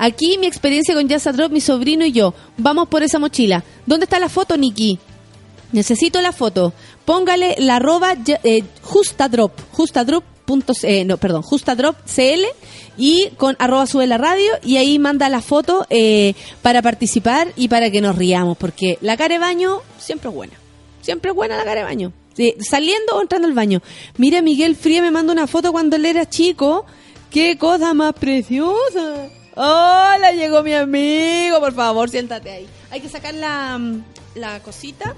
Aquí 0.04 0.40
mi 0.40 0.48
experiencia 0.48 0.96
con 0.96 1.08
Jazz 1.08 1.26
Drop, 1.26 1.52
mi 1.52 1.62
sobrino 1.62 2.04
y 2.04 2.12
yo. 2.12 2.34
Vamos 2.58 2.88
por 2.88 3.04
esa 3.04 3.20
mochila. 3.20 3.64
¿Dónde 3.86 4.06
está 4.06 4.18
la 4.18 4.30
foto, 4.30 4.58
Nikki? 4.58 4.98
Necesito 5.74 6.20
la 6.22 6.32
foto. 6.32 6.74
Póngale 7.06 7.56
la 7.60 7.76
arroba 7.76 8.16
eh, 8.44 8.64
justadrop, 8.82 9.52
justadrop. 9.72 10.24
eh, 10.82 11.06
no, 11.06 11.18
perdón, 11.18 11.44
justadrop 11.44 11.96
CL 12.08 12.46
y 12.98 13.30
con 13.38 13.56
arroba 13.60 13.86
sube 13.86 14.08
la 14.08 14.18
radio 14.18 14.52
y 14.64 14.78
ahí 14.78 14.98
manda 14.98 15.30
la 15.30 15.40
foto 15.40 15.86
eh, 15.92 16.34
para 16.64 16.82
participar 16.82 17.54
y 17.56 17.68
para 17.68 17.92
que 17.92 18.02
nos 18.02 18.16
riamos, 18.16 18.58
porque 18.58 18.98
la 19.02 19.16
cara 19.18 19.36
de 19.36 19.40
baño 19.40 19.82
siempre 20.00 20.30
es 20.30 20.36
buena. 20.36 20.54
Siempre 21.04 21.30
es 21.30 21.36
buena 21.36 21.58
la 21.58 21.64
cara 21.64 21.82
de 21.82 21.86
baño. 21.86 22.12
Saliendo 22.60 23.18
o 23.18 23.22
entrando 23.22 23.48
al 23.48 23.54
baño. 23.54 23.84
Mira, 24.18 24.42
Miguel 24.42 24.76
Fría 24.76 25.04
me 25.04 25.12
manda 25.12 25.32
una 25.32 25.46
foto 25.46 25.72
cuando 25.72 25.96
él 25.96 26.08
era 26.08 26.28
chico. 26.28 26.88
¡Qué 27.30 27.56
cosa 27.60 27.94
más 27.94 28.14
preciosa! 28.14 29.30
¡Hola! 29.56 30.32
Llegó 30.36 30.64
mi 30.64 30.74
amigo. 30.74 31.60
Por 31.60 31.74
favor, 31.74 32.10
siéntate 32.10 32.52
ahí. 32.52 32.68
Hay 32.90 33.02
que 33.02 33.10
sacar 33.10 33.34
la, 33.34 33.78
mm, 33.78 34.04
la 34.36 34.60
cosita. 34.62 35.16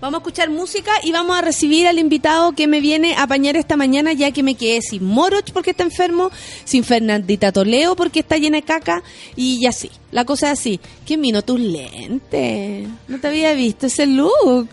Vamos 0.00 0.18
a 0.18 0.22
escuchar 0.22 0.48
música 0.48 0.92
y 1.02 1.12
vamos 1.12 1.36
a 1.36 1.42
recibir 1.42 1.86
al 1.86 1.98
invitado 1.98 2.52
que 2.52 2.66
me 2.66 2.80
viene 2.80 3.16
a 3.16 3.24
apañar 3.24 3.56
esta 3.56 3.76
mañana 3.76 4.14
ya 4.14 4.30
que 4.30 4.42
me 4.42 4.54
quedé 4.54 4.80
sin 4.80 5.04
Moroch 5.04 5.52
porque 5.52 5.72
está 5.72 5.82
enfermo, 5.82 6.30
sin 6.64 6.84
Fernandita 6.84 7.52
Toleo 7.52 7.94
porque 7.96 8.20
está 8.20 8.38
llena 8.38 8.56
de 8.56 8.62
caca 8.62 9.02
y 9.36 9.66
así. 9.66 9.90
La 10.10 10.24
cosa 10.24 10.52
es 10.52 10.58
así. 10.58 10.80
¿Quién 11.04 11.20
vino 11.20 11.42
tus 11.42 11.60
lentes? 11.60 12.88
No 13.08 13.20
te 13.20 13.26
había 13.26 13.52
visto 13.52 13.88
ese 13.88 14.06
look. 14.06 14.70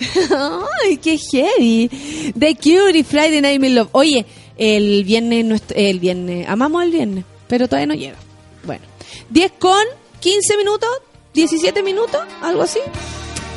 Ay, 0.84 0.96
qué 0.96 1.18
heavy. 1.18 1.88
The 2.36 2.56
y 2.94 3.02
Friday 3.04 3.40
Night 3.40 3.62
in 3.62 3.74
Love. 3.76 3.90
Oye, 3.92 4.26
el 4.56 5.04
viernes, 5.04 5.62
el 5.74 6.00
viernes, 6.00 6.48
amamos 6.48 6.82
el 6.82 6.90
viernes, 6.90 7.24
pero 7.48 7.66
todavía 7.68 7.86
no 7.86 7.94
llega. 7.94 8.16
Bueno, 8.64 8.84
10 9.30 9.52
con 9.58 9.84
15 10.20 10.56
minutos, 10.56 10.90
17 11.34 11.82
minutos, 11.82 12.20
algo 12.42 12.62
así. 12.62 12.80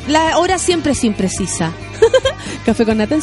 La 0.08 0.38
hora 0.38 0.58
siempre 0.58 0.92
es 0.92 1.04
imprecisa. 1.04 1.72
Café 2.64 2.84
con 2.84 2.98
nata. 2.98 3.16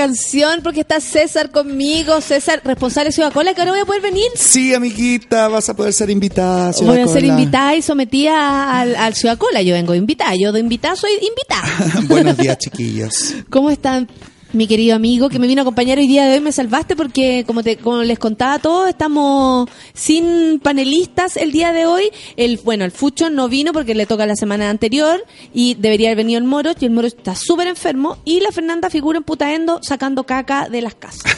Canción 0.00 0.60
porque 0.62 0.80
está 0.80 0.98
César 0.98 1.50
conmigo, 1.50 2.22
César, 2.22 2.62
responsable 2.64 3.08
de 3.08 3.12
Ciudad 3.12 3.30
Cola, 3.34 3.52
que 3.52 3.60
ahora 3.60 3.72
voy 3.72 3.80
a 3.80 3.84
poder 3.84 4.00
venir. 4.00 4.24
Sí, 4.34 4.72
amiguita, 4.72 5.48
vas 5.48 5.68
a 5.68 5.76
poder 5.76 5.92
ser 5.92 6.08
invitada. 6.08 6.72
Ciudad 6.72 6.94
Voy 6.94 7.02
a 7.02 7.06
ser 7.06 7.22
invitada 7.22 7.76
y 7.76 7.82
sometida 7.82 8.80
al, 8.80 8.96
al 8.96 9.14
Ciudad 9.14 9.36
Cola. 9.36 9.60
Yo 9.60 9.74
vengo 9.74 9.94
invitada, 9.94 10.32
yo 10.40 10.52
de 10.52 10.60
invitada 10.60 10.96
soy 10.96 11.10
invitada. 11.20 12.06
Buenos 12.08 12.38
días, 12.38 12.56
chiquillos. 12.56 13.34
¿Cómo 13.50 13.68
están? 13.68 14.08
Mi 14.52 14.66
querido 14.66 14.96
amigo 14.96 15.28
que 15.28 15.38
me 15.38 15.46
vino 15.46 15.60
a 15.60 15.62
acompañar 15.62 15.98
hoy 15.98 16.08
día 16.08 16.24
de 16.24 16.34
hoy, 16.34 16.40
me 16.40 16.50
salvaste 16.50 16.96
porque 16.96 17.44
como 17.46 17.62
te 17.62 17.76
como 17.76 18.02
les 18.02 18.18
contaba 18.18 18.54
a 18.54 18.58
todos, 18.58 18.88
estamos 18.88 19.68
sin 19.94 20.58
panelistas 20.58 21.36
el 21.36 21.52
día 21.52 21.72
de 21.72 21.86
hoy. 21.86 22.10
El 22.36 22.58
bueno, 22.64 22.84
el 22.84 22.90
Fucho 22.90 23.30
no 23.30 23.48
vino 23.48 23.72
porque 23.72 23.94
le 23.94 24.06
toca 24.06 24.26
la 24.26 24.34
semana 24.34 24.68
anterior 24.68 25.22
y 25.54 25.74
debería 25.74 26.08
haber 26.08 26.18
venido 26.18 26.38
el 26.38 26.44
Moro 26.44 26.72
y 26.80 26.84
el 26.84 26.90
Moro 26.90 27.06
está 27.06 27.36
súper 27.36 27.68
enfermo 27.68 28.18
y 28.24 28.40
la 28.40 28.50
Fernanda 28.50 28.90
figura 28.90 29.18
en 29.18 29.24
Putaendo 29.24 29.78
sacando 29.82 30.24
caca 30.24 30.68
de 30.68 30.82
las 30.82 30.96
casas. 30.96 31.22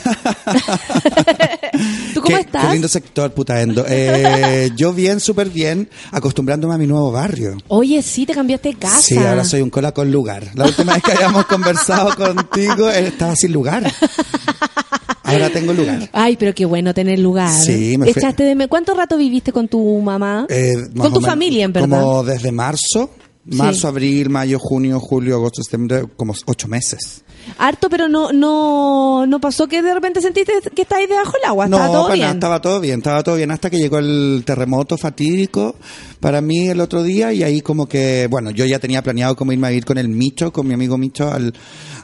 ¿Tú 2.14 2.22
cómo 2.22 2.36
qué, 2.36 2.42
estás? 2.42 2.66
Qué 2.66 2.72
lindo 2.72 2.88
sector, 2.88 3.32
putaendo. 3.32 3.84
Eh, 3.88 4.70
yo 4.74 4.94
bien, 4.94 5.20
súper 5.20 5.50
bien, 5.50 5.90
acostumbrándome 6.10 6.74
a 6.74 6.78
mi 6.78 6.86
nuevo 6.86 7.12
barrio. 7.12 7.58
Oye, 7.68 8.00
sí, 8.00 8.24
te 8.24 8.32
cambiaste 8.32 8.70
de 8.70 8.74
casa. 8.76 9.00
Sí, 9.00 9.18
ahora 9.18 9.44
soy 9.44 9.60
un 9.60 9.70
cola 9.70 9.92
con 9.92 10.10
lugar. 10.10 10.48
La 10.54 10.64
última 10.64 10.94
vez 10.94 11.02
que 11.02 11.12
habíamos 11.12 11.44
conversado 11.52 12.14
contigo 12.16 12.88
estaba 13.06 13.34
sin 13.36 13.52
lugar. 13.52 13.90
Ahora 15.24 15.50
tengo 15.50 15.72
lugar. 15.72 16.08
Ay, 16.12 16.36
pero 16.36 16.54
qué 16.54 16.64
bueno 16.64 16.92
tener 16.94 17.18
lugar. 17.18 17.52
Sí, 17.52 17.96
me 17.98 18.10
Echaste 18.10 18.42
de 18.44 18.68
¿Cuánto 18.68 18.94
rato 18.94 19.16
viviste 19.16 19.52
con 19.52 19.68
tu 19.68 20.00
mamá? 20.00 20.46
Eh, 20.48 20.72
con 20.96 21.12
tu 21.12 21.20
menos 21.20 21.26
familia, 21.26 21.64
en 21.64 21.72
verdad. 21.72 21.88
Como 22.00 22.24
desde 22.24 22.52
marzo. 22.52 23.10
Marzo, 23.44 23.80
Sí. 23.80 23.86
abril, 23.88 24.30
mayo, 24.30 24.58
junio, 24.60 25.00
julio, 25.00 25.34
agosto, 25.34 25.62
septiembre, 25.64 26.04
como 26.16 26.32
ocho 26.46 26.68
meses. 26.68 27.24
Harto, 27.58 27.90
pero 27.90 28.08
no, 28.08 28.32
no, 28.32 29.26
no 29.26 29.40
pasó 29.40 29.66
que 29.66 29.82
de 29.82 29.92
repente 29.92 30.20
sentiste 30.20 30.52
que 30.72 30.82
estáis 30.82 31.08
debajo 31.08 31.32
del 31.32 31.46
agua. 31.46 31.64
Estaba 31.64 31.86
no, 31.86 31.92
todo 31.92 32.12
bien. 32.12 32.30
estaba 32.30 32.60
todo 32.60 32.80
bien, 32.80 32.98
estaba 33.00 33.22
todo 33.24 33.34
bien 33.34 33.50
hasta 33.50 33.68
que 33.68 33.78
llegó 33.78 33.98
el 33.98 34.44
terremoto 34.46 34.96
fatídico 34.96 35.74
para 36.20 36.40
mí 36.40 36.68
el 36.68 36.80
otro 36.80 37.02
día 37.02 37.32
y 37.32 37.42
ahí 37.42 37.62
como 37.62 37.86
que, 37.88 38.28
bueno, 38.30 38.52
yo 38.52 38.64
ya 38.64 38.78
tenía 38.78 39.02
planeado 39.02 39.34
como 39.34 39.52
irme 39.52 39.66
a 39.66 39.72
ir 39.72 39.84
con 39.84 39.98
el 39.98 40.08
Micho, 40.08 40.52
con 40.52 40.68
mi 40.68 40.74
amigo 40.74 40.96
Micho 40.96 41.28
al, 41.32 41.52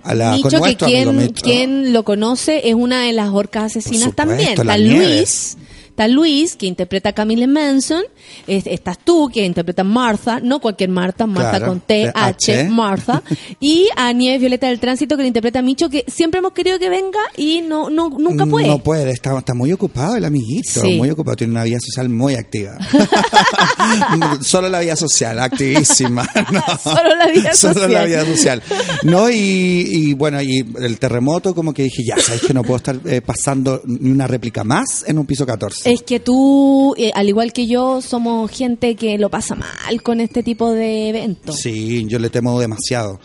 a 0.02 0.14
la, 0.14 0.38
con 0.40 0.50
que 0.50 0.56
amigo 0.56 0.76
quien, 0.76 1.32
quien 1.32 1.92
lo 1.92 2.04
conoce 2.04 2.68
es 2.68 2.74
una 2.74 3.02
de 3.02 3.12
las 3.12 3.30
orcas 3.30 3.64
asesinas 3.64 4.10
supuesto, 4.10 4.62
también. 4.62 4.66
la. 4.66 4.78
Luis, 4.78 5.56
está 5.98 6.06
Luis, 6.08 6.54
que 6.54 6.66
interpreta 6.66 7.08
a 7.08 7.12
Camille 7.12 7.48
Manson. 7.48 8.02
Es- 8.46 8.66
estás 8.68 8.98
tú, 9.02 9.28
que 9.32 9.44
interpreta 9.44 9.82
a 9.82 9.84
Martha, 9.84 10.38
no 10.40 10.60
cualquier 10.60 10.90
Martha, 10.90 11.26
Martha 11.26 11.50
Claro, 11.58 11.66
con 11.66 11.80
T, 11.80 12.12
H, 12.14 12.52
H. 12.60 12.68
Martha. 12.68 13.22
y 13.58 13.88
a 13.96 14.12
Nieves 14.12 14.40
Violeta 14.40 14.68
del 14.68 14.78
Tránsito, 14.78 15.16
que 15.16 15.22
le 15.22 15.28
interpreta 15.28 15.58
a 15.58 15.62
Micho, 15.62 15.88
que 15.90 16.04
siempre 16.06 16.38
hemos 16.38 16.52
querido 16.52 16.78
que 16.78 16.88
venga 16.88 17.18
y 17.36 17.62
no, 17.62 17.90
no 17.90 18.10
nunca 18.10 18.46
puede. 18.46 18.68
No 18.68 18.78
puede, 18.78 19.10
está, 19.10 19.36
está 19.36 19.54
muy 19.54 19.72
ocupado 19.72 20.14
el 20.16 20.24
amiguito, 20.24 20.80
Sí. 20.82 20.96
muy 20.98 21.10
ocupado, 21.10 21.36
tiene 21.36 21.52
una 21.52 21.64
vida 21.64 21.78
social 21.80 22.08
muy 22.08 22.34
activa. 22.34 22.78
Solo 24.42 24.68
la 24.68 24.80
vida 24.80 24.96
social, 24.96 25.38
activísima. 25.40 26.28
No. 26.52 26.62
Solo 26.82 27.14
la 27.16 27.26
vida 27.26 27.54
Solo 27.54 27.74
social. 27.74 27.92
la 27.92 28.04
vida 28.04 28.24
social. 28.24 28.62
No, 29.02 29.28
y, 29.28 29.34
y 29.36 30.14
bueno, 30.14 30.40
y 30.40 30.64
el 30.80 30.98
terremoto, 30.98 31.54
como 31.54 31.74
que 31.74 31.82
dije, 31.82 32.02
ya 32.06 32.16
sabes 32.18 32.40
que 32.42 32.54
no 32.54 32.62
puedo 32.62 32.76
estar 32.76 32.98
eh, 33.06 33.20
pasando 33.20 33.82
ni 33.84 34.10
una 34.10 34.26
réplica 34.26 34.64
más 34.64 35.04
en 35.06 35.18
un 35.18 35.26
piso 35.26 35.44
14. 35.44 35.88
Es 35.89 36.02
que 36.02 36.20
tú, 36.20 36.94
eh, 36.98 37.10
al 37.15 37.28
igual 37.28 37.52
que 37.52 37.66
yo, 37.66 38.01
somos 38.02 38.51
gente 38.51 38.94
que 38.94 39.19
lo 39.19 39.31
pasa 39.31 39.55
mal 39.55 40.02
con 40.02 40.20
este 40.20 40.43
tipo 40.43 40.73
de 40.73 41.09
eventos. 41.09 41.56
Sí, 41.56 42.05
yo 42.06 42.19
le 42.19 42.31
temo 42.31 42.59
demasiado. 42.60 43.20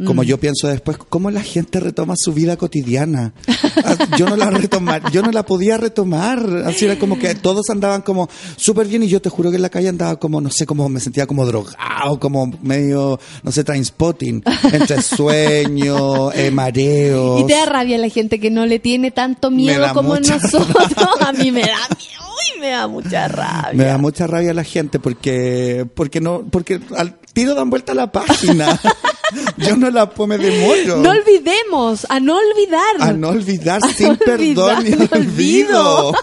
Mm. 0.00 0.06
Como 0.06 0.22
yo 0.22 0.40
pienso 0.40 0.66
después, 0.66 0.96
¿cómo 0.96 1.30
la 1.30 1.42
gente 1.42 1.78
retoma 1.78 2.14
su 2.16 2.32
vida 2.32 2.56
cotidiana? 2.56 3.34
Ah, 3.84 3.96
Yo 4.16 4.26
no 4.30 4.34
la 4.34 4.48
retomar, 4.50 5.10
yo 5.12 5.20
no 5.20 5.30
la 5.30 5.44
podía 5.44 5.76
retomar. 5.76 6.64
Así 6.64 6.86
era 6.86 6.98
como 6.98 7.18
que 7.18 7.34
todos 7.34 7.68
andaban 7.68 8.00
como 8.00 8.30
súper 8.56 8.86
bien 8.86 9.02
y 9.02 9.08
yo 9.08 9.20
te 9.20 9.28
juro 9.28 9.50
que 9.50 9.56
en 9.56 9.62
la 9.62 9.68
calle 9.68 9.90
andaba 9.90 10.18
como, 10.18 10.40
no 10.40 10.50
sé, 10.50 10.64
como 10.64 10.88
me 10.88 11.00
sentía 11.00 11.26
como 11.26 11.44
drogado, 11.44 12.18
como 12.18 12.50
medio, 12.62 13.20
no 13.42 13.52
sé, 13.52 13.62
trainspotting, 13.62 14.42
entre 14.72 15.02
sueño, 15.02 16.32
eh, 16.32 16.50
mareo. 16.50 17.40
Y 17.40 17.46
te 17.46 17.52
da 17.52 17.66
rabia 17.66 17.98
la 17.98 18.08
gente 18.08 18.40
que 18.40 18.50
no 18.50 18.64
le 18.64 18.78
tiene 18.78 19.10
tanto 19.10 19.50
miedo 19.50 19.86
como 19.92 20.16
nosotros. 20.18 20.86
A 21.20 21.32
mí 21.32 21.52
me 21.52 21.60
da 21.60 21.76
miedo 21.98 22.30
me 22.58 22.70
da 22.70 22.86
mucha 22.86 23.26
rabia. 23.26 23.72
Me 23.74 23.84
da 23.84 23.98
mucha 23.98 24.26
rabia 24.26 24.54
la 24.54 24.64
gente 24.64 25.00
porque 25.00 25.86
porque 25.94 26.20
no 26.20 26.44
porque 26.50 26.80
al 26.96 27.18
tiro 27.32 27.54
dan 27.54 27.70
vuelta 27.70 27.92
a 27.92 27.94
la 27.94 28.12
página. 28.12 28.78
Yo 29.56 29.76
no 29.76 29.90
la 29.90 30.10
me 30.26 30.38
demoro. 30.38 30.98
No 31.02 31.10
olvidemos, 31.10 32.06
a 32.08 32.20
no 32.20 32.36
olvidar. 32.36 32.80
A 33.00 33.12
no 33.12 33.28
olvidar 33.30 33.80
A 33.84 33.88
sin 33.92 34.08
no 34.08 34.16
perdón 34.16 34.84
ni 34.84 34.92
olvido. 34.92 35.08
olvido. 35.12 36.14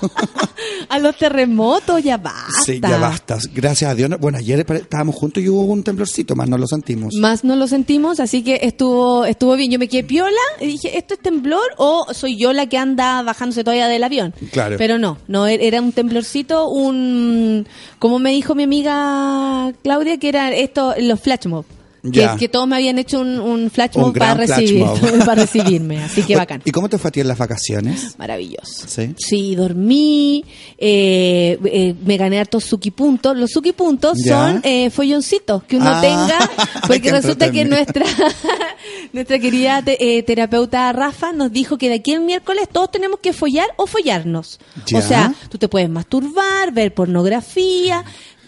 a 0.90 1.00
los 1.00 1.18
terremotos, 1.18 2.04
ya 2.04 2.18
basta. 2.18 2.62
Sí, 2.66 2.80
ya 2.82 2.98
basta. 2.98 3.38
Gracias 3.54 3.92
a 3.92 3.96
Dios. 3.96 4.10
no- 4.10 4.18
Bueno, 4.18 4.38
ayer 4.38 4.66
estábamos 4.70 5.16
juntos 5.16 5.44
y 5.44 5.50
hubo 5.50 5.62
un 5.62 5.84
temblorcito, 5.84 6.36
más 6.36 6.48
no 6.50 6.58
lo 6.58 6.68
sentimos. 6.68 7.14
Más 7.16 7.44
no 7.44 7.56
lo 7.56 7.68
sentimos, 7.68 8.20
así 8.20 8.44
que 8.44 8.60
estuvo 8.62 9.26
estuvo 9.26 9.56
bien. 9.56 9.72
Yo 9.72 9.80
me 9.80 9.88
quedé 9.88 10.04
piola 10.04 10.32
y 10.60 10.68
dije, 10.68 10.98
¿esto 10.98 11.14
es 11.14 11.20
temblor 11.20 11.62
o 11.78 12.08
soy 12.14 12.38
yo 12.38 12.54
la 12.54 12.68
que 12.68 12.78
anda 12.78 13.22
bajándose 13.24 13.64
todavía 13.64 13.88
del 13.88 14.04
avión? 14.04 14.34
Claro. 14.52 14.76
Pero 14.78 14.98
no, 14.98 15.18
no 15.28 15.48
e- 15.48 15.66
era 15.68 15.82
un 15.82 15.92
temblorcito, 15.92 16.68
un... 16.70 17.68
Como 18.00 18.20
me 18.20 18.32
dijo 18.32 18.56
mi 18.56 18.64
amiga 18.64 19.74
Claudia, 19.84 20.18
que 20.18 20.30
eran 20.30 20.54
esto, 20.54 20.94
los 21.00 21.20
flash 21.20 21.46
mob. 21.48 21.66
Que, 22.04 22.12
Ya. 22.12 22.38
que 22.38 22.48
todos 22.48 22.68
me 22.68 22.76
habían 22.76 23.00
hecho 23.00 23.20
un, 23.20 23.40
un 23.40 23.70
flash 23.72 23.96
mob 23.96 24.08
Un 24.08 24.14
para, 24.14 24.36
recibir, 24.36 24.84
mob. 24.86 25.00
para 25.26 25.42
recibirme, 25.42 26.04
así 26.04 26.22
que 26.24 26.36
bacán. 26.36 26.62
¿Y 26.64 26.72
cómo 26.72 26.88
te 26.90 26.98
fue 26.98 27.10
a 27.10 27.12
ti 27.12 27.20
en 27.22 27.28
las 27.28 27.38
vacaciones? 27.38 28.16
Maravilloso. 28.18 28.86
Sí. 28.88 29.14
Sí, 29.18 29.56
dormí, 29.56 30.46
eh, 30.78 31.58
eh, 31.66 31.96
me 32.06 32.18
gané 32.18 32.40
hartos 32.40 32.64
suki 32.66 32.92
puntos. 32.92 33.36
Los 33.36 33.52
suki 33.52 33.72
puntos 33.74 34.18
Ya. 34.24 34.32
son 34.52 34.62
eh, 34.64 34.90
folloncitos 34.90 35.64
que 35.64 35.78
uno 35.78 35.90
Ah, 35.90 36.02
tenga, 36.02 36.52
porque 36.88 37.12
resulta 37.12 37.52
que 37.52 37.66
nuestra 37.66 38.06
nuestra 39.14 39.40
querida 39.40 39.82
te- 39.82 40.18
eh, 40.18 40.24
terapeuta 40.24 40.92
Rafa 40.94 41.34
nos 41.34 41.52
dijo 41.52 41.78
que 41.78 41.90
de 41.90 41.96
aquí 41.96 42.14
el 42.14 42.22
miércoles 42.22 42.68
todos 42.72 42.92
tenemos 42.92 43.20
que 43.20 43.34
follar 43.34 43.68
o 43.78 43.88
follarnos. 43.88 44.60
Ya. 44.86 45.00
O 45.00 45.02
sea, 45.02 45.34
tú 45.50 45.58
te 45.58 45.68
puedes 45.68 45.90
masturbar, 45.90 46.72
ver 46.72 46.94
pornografía, 46.94 48.04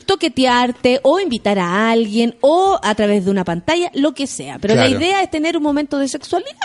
toquetearte 0.10 0.99
o 1.03 1.19
invitar 1.19 1.60
a 1.60 1.91
alguien 1.91 2.36
o 2.41 2.80
a 2.81 2.95
través 2.95 3.26
de 3.26 3.31
una 3.31 3.44
pantalla, 3.44 3.91
lo 3.94 4.15
que 4.15 4.26
sea. 4.26 4.57
Pero 4.57 4.73
la 4.73 4.90
idea 4.90 5.22
es 5.22 5.30
tener 5.30 5.56
un 5.56 5.61
momento 5.61 5.99
de 5.99 6.07
sexualidad. 6.07 6.56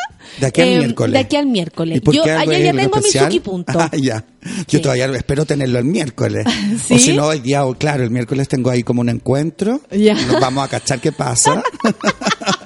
De 0.40 0.46
aquí 0.46 0.62
al 0.62 0.68
eh, 0.68 0.78
miércoles. 0.78 1.12
De 1.12 1.18
aquí 1.18 1.36
al 1.36 1.46
miércoles. 1.46 1.98
¿Y 1.98 2.00
por 2.00 2.14
Yo 2.14 2.22
ayer 2.24 2.62
ya 2.62 2.70
en 2.70 2.76
tengo 2.76 2.96
mi 2.96 3.06
especial? 3.06 3.40
punto. 3.42 3.72
Ah, 3.84 3.90
ya. 4.00 4.24
Yo 4.66 4.80
todavía 4.80 5.04
espero 5.06 5.44
tenerlo 5.44 5.78
el 5.78 5.84
miércoles. 5.84 6.46
¿Sí? 6.86 6.94
O 6.94 6.98
si 6.98 7.12
no, 7.12 7.26
hoy 7.26 7.40
día, 7.40 7.66
o 7.66 7.74
claro, 7.74 8.02
el 8.02 8.10
miércoles 8.10 8.48
tengo 8.48 8.70
ahí 8.70 8.82
como 8.82 9.02
un 9.02 9.10
encuentro. 9.10 9.82
Ya. 9.90 10.14
Nos 10.14 10.40
vamos 10.40 10.64
a 10.64 10.68
cachar 10.68 11.00
qué 11.00 11.12
pasa. 11.12 11.62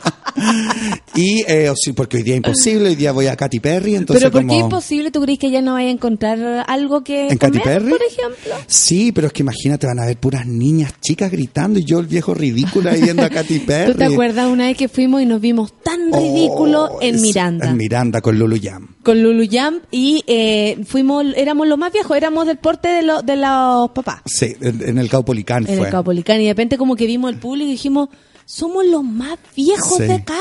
y, 1.14 1.42
eh, 1.48 1.70
porque 1.94 2.18
hoy 2.18 2.22
día 2.22 2.34
es 2.34 2.38
imposible, 2.38 2.88
hoy 2.90 2.94
día 2.96 3.12
voy 3.12 3.26
a 3.26 3.36
Katy 3.36 3.60
Perry, 3.60 3.94
entonces 3.96 4.22
Pero 4.22 4.32
¿por 4.32 4.46
qué 4.48 4.56
imposible? 4.56 5.10
¿Tú 5.10 5.20
crees 5.22 5.38
que 5.38 5.50
ya 5.50 5.60
no 5.62 5.72
vaya 5.74 5.88
a 5.88 5.92
encontrar 5.92 6.64
algo 6.68 7.02
que 7.02 7.28
¿En 7.28 7.38
Katy 7.38 7.58
Perry? 7.60 7.90
por 7.90 8.00
ejemplo? 8.02 8.54
Sí, 8.66 9.12
pero 9.12 9.26
es 9.28 9.32
que 9.32 9.42
imagínate, 9.42 9.86
van 9.86 9.98
a 10.00 10.06
ver 10.06 10.16
puras 10.18 10.46
niñas 10.46 10.94
chicas 11.00 11.30
gritando 11.30 11.78
y 11.78 11.84
yo 11.84 11.98
el 11.98 12.06
viejo 12.06 12.34
ridículo 12.34 12.90
ahí 12.90 13.00
viendo 13.02 13.22
a 13.24 13.30
Katy 13.30 13.58
Perry. 13.60 13.92
¿Tú 13.92 13.98
te 13.98 14.04
acuerdas 14.04 14.46
una 14.48 14.66
vez 14.66 14.76
que 14.76 14.88
fuimos 14.88 15.22
y 15.22 15.26
nos 15.26 15.40
vimos 15.40 15.72
tan 15.82 16.12
ridículo 16.12 16.88
Oh, 16.92 16.98
en 17.02 17.16
es- 17.16 17.20
Miranda? 17.20 17.68
En 17.68 17.76
Miranda 17.76 18.20
con 18.20 18.38
Lulu 18.38 18.56
Jam. 18.62 18.88
con 19.02 19.22
Lulu 19.22 19.46
Jam 19.50 19.80
y 19.90 20.22
eh, 20.26 20.78
fuimos, 20.86 21.24
éramos 21.36 21.66
los 21.66 21.78
más 21.78 21.92
viejos, 21.92 22.16
éramos 22.16 22.46
del 22.46 22.58
porte 22.58 22.88
de, 22.88 23.02
lo- 23.02 23.22
de 23.22 23.36
los 23.36 23.90
papás 23.90 24.20
Sí, 24.26 24.54
en, 24.60 24.88
en 24.88 24.98
el 24.98 25.08
Caupolicán 25.08 25.66
en 25.68 25.76
fue. 25.78 25.86
el 25.86 25.92
Caupolicán 25.92 26.40
y 26.40 26.44
de 26.44 26.50
repente 26.50 26.78
como 26.78 26.94
que 26.96 27.06
vimos 27.06 27.30
el 27.32 27.38
público 27.38 27.68
y 27.68 27.72
dijimos, 27.72 28.08
somos 28.48 28.86
los 28.86 29.04
más 29.04 29.38
viejos 29.54 29.98
Sí. 29.98 30.04
de 30.04 30.14
acá. 30.14 30.40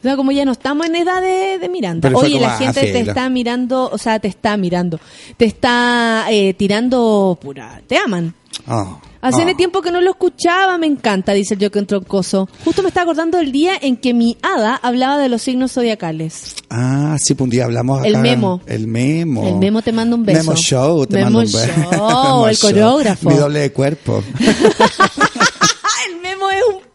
O 0.00 0.02
sea, 0.02 0.16
como 0.16 0.32
ya 0.32 0.44
no 0.44 0.52
estamos 0.52 0.86
en 0.86 0.96
edad 0.96 1.22
de, 1.22 1.58
de 1.58 1.68
Miranda. 1.68 2.08
Pero 2.08 2.18
Oye, 2.18 2.40
la 2.40 2.58
gente 2.58 2.80
te 2.80 3.00
está 3.00 3.28
mirando, 3.28 3.88
o 3.90 3.98
sea, 3.98 4.18
te 4.18 4.28
está 4.28 4.56
mirando, 4.56 5.00
te 5.36 5.44
está 5.46 6.26
eh, 6.30 6.54
tirando 6.54 7.38
pura, 7.40 7.80
te 7.86 7.96
aman. 7.98 8.34
Oh, 8.68 9.00
Hace 9.20 9.44
oh. 9.44 9.56
tiempo 9.56 9.80
que 9.82 9.90
no 9.90 10.00
lo 10.00 10.10
escuchaba, 10.10 10.76
me 10.78 10.86
encanta, 10.86 11.32
dice 11.32 11.54
el 11.54 11.64
Joker 11.64 11.86
Troncoso. 11.86 12.48
Justo 12.64 12.82
me 12.82 12.88
está 12.88 13.02
acordando 13.02 13.38
del 13.38 13.52
día 13.52 13.72
en 13.80 13.96
que 13.96 14.12
mi 14.12 14.36
hada 14.42 14.76
hablaba 14.76 15.18
de 15.18 15.28
los 15.28 15.42
signos 15.42 15.72
zodiacales. 15.72 16.54
Ah, 16.70 17.16
sí, 17.18 17.34
pues 17.34 17.44
un 17.44 17.50
día 17.50 17.64
hablamos 17.64 18.00
acá. 18.00 18.08
El 18.08 18.18
Memo. 18.18 18.60
El 18.66 18.86
Memo. 18.86 19.48
El 19.48 19.56
Memo 19.56 19.82
te 19.82 19.92
manda 19.92 20.14
un 20.16 20.24
beso. 20.24 20.38
Memo 20.38 20.56
Show, 20.56 21.06
te 21.06 21.16
Memo 21.16 21.24
mando 21.24 21.38
un 21.40 21.44
beso. 21.46 21.90
Show, 21.92 22.46
el 22.48 22.58
coreógrafo. 22.58 23.28
Mi 23.30 23.36
doble 23.36 23.60
de 23.60 23.72
cuerpo. 23.72 24.22
¡Ah, 24.40 25.88
el 26.08 26.20
Memo 26.20 26.50
es 26.50 26.62
un 26.72 26.86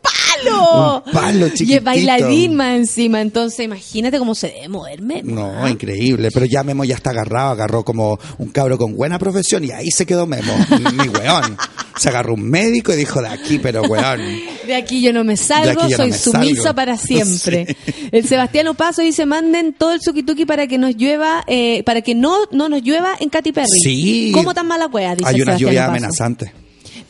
palo! 0.43 1.03
Un 1.05 1.11
palo 1.11 1.45
Y 1.45 1.49
es 1.49 1.53
chiquitito. 1.55 1.83
bailarín 1.83 2.55
más 2.55 2.75
encima, 2.77 3.21
entonces 3.21 3.65
imagínate 3.65 4.19
cómo 4.19 4.35
se 4.35 4.47
debe 4.47 4.67
mover 4.69 5.01
Memo. 5.01 5.35
No, 5.35 5.67
increíble. 5.67 6.29
Pero 6.33 6.45
ya 6.45 6.63
Memo 6.63 6.83
ya 6.83 6.95
está 6.95 7.11
agarrado, 7.11 7.51
agarró 7.51 7.83
como 7.83 8.19
un 8.37 8.49
cabro 8.49 8.77
con 8.77 8.95
buena 8.95 9.19
profesión 9.19 9.63
y 9.63 9.71
ahí 9.71 9.91
se 9.91 10.05
quedó 10.05 10.25
Memo. 10.27 10.53
Ni 10.93 11.09
weón. 11.09 11.57
Se 11.97 12.09
agarró 12.09 12.33
un 12.33 12.49
médico 12.49 12.93
y 12.93 12.95
dijo 12.95 13.21
de 13.21 13.27
aquí, 13.27 13.59
pero 13.59 13.81
weón. 13.83 14.21
De 14.65 14.75
aquí 14.75 15.01
yo 15.01 15.11
no 15.11 15.23
me 15.23 15.35
salgo, 15.37 15.81
yo 15.87 15.97
no 15.97 15.97
soy 15.97 16.11
me 16.11 16.17
sumisa 16.17 16.61
salgo. 16.63 16.75
para 16.75 16.97
siempre. 16.97 17.77
Sí. 17.91 18.07
El 18.11 18.27
Sebastiano 18.27 18.73
Paso 18.73 19.01
dice, 19.01 19.25
manden 19.25 19.73
todo 19.73 19.93
el 19.93 20.01
suki 20.01 20.23
para 20.45 20.67
que 20.67 20.77
nos 20.77 20.95
llueva, 20.95 21.43
eh, 21.47 21.83
para 21.83 22.01
que 22.01 22.15
no, 22.15 22.45
no 22.51 22.69
nos 22.69 22.81
llueva 22.83 23.15
en 23.19 23.29
Katy 23.29 23.51
Perry. 23.51 23.67
Sí. 23.81 24.31
¿Cómo 24.33 24.53
tan 24.53 24.67
mala 24.67 24.87
cueva? 24.87 25.15
Dice 25.15 25.29
Hay 25.29 25.41
una 25.41 25.57
lluvia 25.57 25.85
amenazante. 25.85 26.53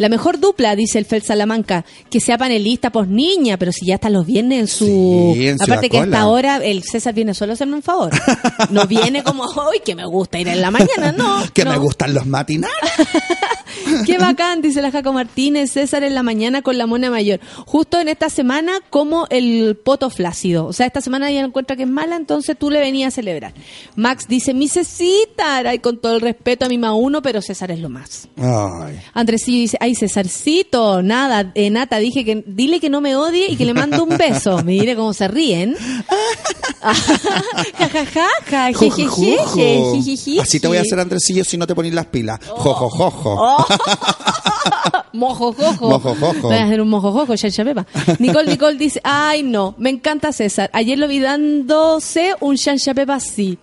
La 0.02 0.10
mejor 0.10 0.40
dupla, 0.40 0.76
dice 0.76 0.98
el 0.98 1.06
Fel 1.06 1.22
Salamanca, 1.22 1.86
que 2.10 2.20
sea 2.20 2.38
panelista, 2.38 2.90
pues 2.92 3.08
niña, 3.08 3.58
pero 3.58 3.72
si 3.72 3.86
ya 3.86 3.96
están 3.96 4.14
los 4.14 4.26
viernes 4.26 4.60
en 4.60 4.68
su... 4.68 5.32
Sí, 5.36 5.48
en 5.48 5.62
Aparte 5.62 5.90
que 5.90 5.98
Ciudad 5.98 6.04
a 6.04 6.08
esta 6.08 6.20
Cola. 6.24 6.28
hora 6.28 6.58
el 6.58 6.84
César 6.84 7.14
viene 7.14 7.34
solo 7.34 7.52
a 7.52 7.54
hacerme 7.54 7.76
un 7.76 7.84
favor. 7.84 8.12
No 8.72 8.88
viene 8.88 9.24
como, 9.24 9.44
hoy 9.44 9.80
que 9.86 9.96
me 9.96 10.06
gusta 10.06 10.40
ir 10.40 10.48
en 10.48 10.60
la 10.62 10.72
mañana, 10.72 11.12
no. 11.12 11.44
Que 11.54 11.64
no. 11.66 11.72
me 11.72 11.78
gustan 11.78 12.14
los 12.14 12.26
matinales. 12.26 12.76
Qué 14.06 14.18
bacán, 14.18 14.62
dice 14.62 14.82
la 14.82 14.92
Jaco 14.92 15.14
Martínez, 15.14 15.72
César 15.72 16.04
en 16.04 16.16
la 16.16 16.24
mañana 16.24 16.62
con 16.62 16.78
la 16.78 16.86
mona 16.88 17.10
mayor. 17.10 17.40
Justo 17.66 18.00
en 18.00 18.08
esta 18.10 18.30
semana 18.30 18.74
como 18.90 19.28
el 19.30 19.78
poto 19.84 20.10
flácido. 20.10 20.66
O 20.66 20.74
sea, 20.74 20.86
esta 20.88 21.02
semana 21.02 21.30
ella 21.30 21.42
encuentra 21.42 21.76
que 21.76 21.84
es 21.84 21.90
mala, 21.90 22.16
entonces 22.16 22.58
tú 22.58 22.70
le 22.70 22.80
venías 22.80 23.14
a 23.14 23.16
celebrar. 23.16 23.54
Max 23.96 24.26
dice, 24.28 24.54
mi 24.54 24.68
Cecita, 24.68 25.58
ay, 25.58 25.80
con 25.80 26.00
todo 26.00 26.16
el 26.16 26.22
respeto 26.22 26.66
a 26.66 26.70
mi 26.70 26.78
ma 26.78 26.94
uno, 26.94 27.22
pero 27.22 27.42
César 27.42 27.72
es 27.72 27.80
lo 27.80 27.90
más. 27.90 28.28
Andresillo 29.14 29.60
dice, 29.60 29.78
ay, 29.92 29.96
Cesarcito, 29.96 31.02
nada, 31.02 31.52
eh, 31.54 31.70
Nata, 31.70 31.98
dije 31.98 32.24
que, 32.24 32.44
dile 32.46 32.80
que 32.80 32.90
no 32.90 33.02
me 33.02 33.16
odie 33.16 33.52
y 33.52 33.58
que 33.58 33.66
le 33.66 33.74
mando 33.74 34.04
un 34.04 34.18
beso. 34.18 34.64
Mire 34.64 34.96
cómo 34.96 35.14
se 35.14 35.28
ríen. 35.28 35.76
Así 40.42 40.60
te 40.60 40.68
voy 40.68 40.78
a 40.78 40.82
hacer, 40.82 41.00
Andresillo, 41.00 41.44
si 41.44 41.58
no 41.58 41.68
te 41.68 41.76
pones 41.76 41.94
las 41.94 42.08
pilas. 42.08 42.40
Oh. 42.50 42.58
Mojo 45.14 45.52
jojo. 45.54 45.90
Mojo, 45.90 46.16
jojo. 46.16 46.48
Voy 46.48 46.56
a 46.56 46.64
hacer 46.64 46.82
un 46.82 46.90
mojo 46.90 47.12
jojo, 47.12 47.36
Chancha 47.36 47.66
Pepa. 47.66 47.86
Nicole 48.20 48.50
Nicole 48.50 48.78
dice, 48.78 49.02
ay 49.04 49.44
no, 49.44 49.76
me 49.78 49.90
encanta 49.90 50.32
César. 50.32 50.70
Ayer 50.74 50.98
lo 50.98 51.08
vi 51.08 51.20
dándose 51.20 52.36
un 52.40 52.56
Chancha 52.56 52.94
Pepa 52.94 53.16
así. 53.16 53.60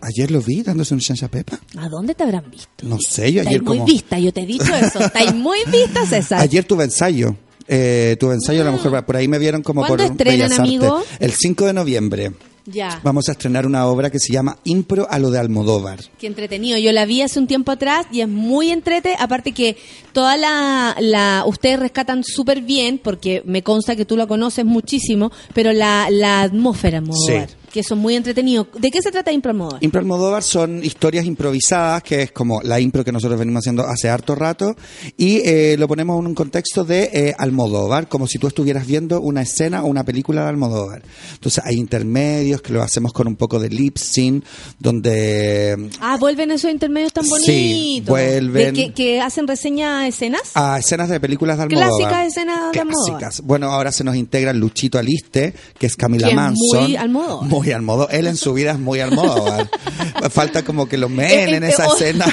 Ayer 0.00 0.30
lo 0.30 0.40
vi 0.40 0.62
dándose 0.62 0.94
un 0.94 1.00
chancha 1.00 1.28
pepa. 1.28 1.58
¿A 1.78 1.88
dónde 1.88 2.14
te 2.14 2.22
habrán 2.22 2.50
visto? 2.50 2.68
No 2.82 2.98
sé, 3.00 3.32
yo 3.32 3.40
Estáis 3.40 3.46
ayer 3.48 3.62
muy 3.62 3.76
como... 3.78 3.86
vista, 3.86 4.18
yo 4.18 4.32
te 4.32 4.42
he 4.42 4.46
dicho 4.46 4.74
eso. 4.74 5.00
Estáis 5.00 5.34
muy 5.34 5.58
vista, 5.70 6.06
César. 6.06 6.40
Ayer 6.40 6.64
tuve 6.64 6.84
ensayo. 6.84 7.36
Eh, 7.68 8.16
tuve 8.20 8.34
ensayo, 8.34 8.62
a 8.62 8.64
lo 8.66 8.72
mejor 8.72 9.04
por 9.04 9.16
ahí 9.16 9.26
me 9.26 9.38
vieron 9.38 9.62
como 9.62 9.80
por 9.80 9.96
¿Cuándo 9.98 10.12
estrenan, 10.12 10.34
Bellas 10.48 10.50
Artes. 10.52 10.60
amigo? 10.60 11.02
El 11.18 11.32
5 11.32 11.66
de 11.66 11.72
noviembre. 11.72 12.32
Ya. 12.68 13.00
Vamos 13.04 13.28
a 13.28 13.32
estrenar 13.32 13.64
una 13.64 13.86
obra 13.86 14.10
que 14.10 14.18
se 14.18 14.32
llama 14.32 14.58
Impro 14.64 15.06
a 15.08 15.18
lo 15.20 15.30
de 15.30 15.38
Almodóvar. 15.38 16.00
Qué 16.18 16.26
entretenido. 16.26 16.76
Yo 16.78 16.90
la 16.92 17.04
vi 17.06 17.22
hace 17.22 17.38
un 17.38 17.46
tiempo 17.46 17.70
atrás 17.72 18.06
y 18.10 18.20
es 18.22 18.28
muy 18.28 18.70
entrete. 18.70 19.14
Aparte 19.18 19.52
que 19.52 19.76
toda 20.12 20.36
la, 20.36 20.96
la 21.00 21.44
ustedes 21.46 21.78
rescatan 21.78 22.24
súper 22.24 22.62
bien, 22.62 22.98
porque 23.02 23.42
me 23.46 23.62
consta 23.62 23.94
que 23.94 24.04
tú 24.04 24.16
la 24.16 24.26
conoces 24.26 24.64
muchísimo, 24.64 25.30
pero 25.54 25.72
la, 25.72 26.08
la 26.10 26.42
atmósfera 26.42 26.98
Almodóvar, 26.98 27.48
Sí. 27.50 27.54
Que 27.72 27.82
son 27.82 27.98
muy 27.98 28.14
entretenidos. 28.16 28.68
¿De 28.78 28.90
qué 28.90 29.02
se 29.02 29.10
trata 29.10 29.32
Impro 29.32 29.50
Almodóvar? 29.50 29.82
Impro 29.84 30.00
Almodóvar 30.00 30.42
son 30.42 30.84
historias 30.84 31.24
improvisadas, 31.26 32.02
que 32.02 32.22
es 32.22 32.32
como 32.32 32.60
la 32.62 32.80
impro 32.80 33.04
que 33.04 33.12
nosotros 33.12 33.38
venimos 33.38 33.60
haciendo 33.62 33.84
hace 33.86 34.08
harto 34.08 34.34
rato, 34.34 34.74
y 35.16 35.38
eh, 35.44 35.76
lo 35.78 35.86
ponemos 35.88 36.18
en 36.20 36.26
un 36.26 36.34
contexto 36.34 36.84
de 36.84 37.10
eh, 37.12 37.34
Almodóvar, 37.38 38.08
como 38.08 38.26
si 38.26 38.38
tú 38.38 38.46
estuvieras 38.46 38.86
viendo 38.86 39.20
una 39.20 39.42
escena 39.42 39.82
o 39.82 39.86
una 39.86 40.04
película 40.04 40.42
de 40.42 40.48
Almodóvar. 40.48 41.02
Entonces 41.34 41.62
hay 41.64 41.76
intermedios 41.76 42.62
que 42.62 42.72
lo 42.72 42.82
hacemos 42.82 43.12
con 43.12 43.26
un 43.28 43.36
poco 43.36 43.58
de 43.60 43.68
lip 43.68 43.96
sync, 43.98 44.44
donde 44.78 45.90
Ah, 46.00 46.16
vuelven 46.18 46.50
esos 46.50 46.70
intermedios 46.70 47.12
tan 47.12 47.24
Sí, 47.24 47.30
bonitos. 47.30 48.08
vuelven. 48.08 48.74
De 48.74 48.86
que, 48.86 48.92
que 48.94 49.20
hacen 49.20 49.46
reseña 49.46 50.00
a 50.00 50.08
escenas. 50.08 50.52
a 50.54 50.78
escenas 50.78 51.08
de 51.08 51.20
películas 51.20 51.56
de 51.58 51.64
Almodóvar. 51.64 51.90
Clásicas 51.98 52.26
escenas 52.26 52.72
de 52.72 52.80
Almodóvar. 52.80 53.18
Clásicas. 53.18 53.40
Bueno, 53.46 53.70
ahora 53.70 53.92
se 53.92 54.04
nos 54.04 54.16
integra 54.16 54.52
Luchito 54.52 54.98
Aliste, 54.98 55.54
que 55.78 55.86
es 55.86 55.96
Camila 55.96 56.26
Que 56.28 56.30
es 56.32 56.36
Manson. 56.36 56.82
muy 56.84 56.96
Almodóvar. 56.96 57.48
Muy 57.48 57.65
Almodóvar. 57.74 58.14
Él 58.14 58.26
en 58.26 58.36
su 58.36 58.52
vida 58.54 58.72
es 58.72 58.78
muy 58.78 59.00
Almodóvar. 59.00 59.68
Falta 60.30 60.62
como 60.64 60.88
que 60.88 60.96
lo 60.96 61.08
meen 61.08 61.48
Eh, 61.50 61.56
en 61.56 61.64
esa 61.64 61.86
escena. 61.86 62.26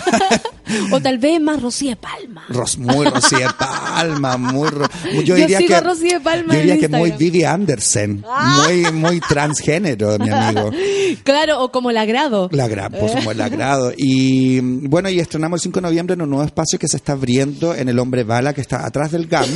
o 0.91 0.99
tal 1.01 1.18
vez 1.18 1.39
más 1.41 1.61
Rocío 1.61 1.89
de 1.91 1.95
Palma. 1.97 2.45
Ros- 2.49 2.77
muy 2.77 3.05
de 3.05 3.47
Palma, 3.57 4.38
muy 4.38 4.69
yo 5.14 5.22
Yo 5.22 5.35
diría 5.35 5.57
sigo 5.60 5.69
que 5.69 6.07
de 6.14 6.19
Palma 6.19 6.53
yo 6.53 6.60
diría 6.60 6.77
que 6.80 6.88
muy. 6.88 7.11
Vivi 7.11 7.43
Anderson, 7.43 8.23
Ah. 8.27 8.65
muy 8.68 8.91
muy 8.91 9.19
transgénero, 9.19 10.18
mi 10.19 10.30
amigo. 10.30 10.72
Claro, 11.23 11.61
o 11.64 11.72
como 11.72 11.91
la 11.91 12.05
grado. 12.05 12.49
La 12.51 12.68
gra- 12.68 12.89
por 12.89 13.07
supuesto, 13.07 13.31
el 13.31 13.41
agrado. 13.41 13.93
Y 13.95 14.60
bueno, 14.61 15.10
y 15.10 15.19
estrenamos 15.19 15.60
el 15.60 15.64
5 15.64 15.80
de 15.80 15.81
noviembre 15.84 16.14
en 16.15 16.22
un 16.23 16.30
nuevo 16.30 16.43
espacio 16.45 16.80
que 16.80 16.88
se 16.88 16.97
está 16.97 17.14
abriendo 17.14 17.76
en 17.76 17.88
el 17.89 17.99
Hombre 17.99 18.23
Bala, 18.23 18.53
que 18.53 18.61
está 18.61 18.85
atrás 18.85 19.11
del 19.11 19.27
GAM, 19.27 19.47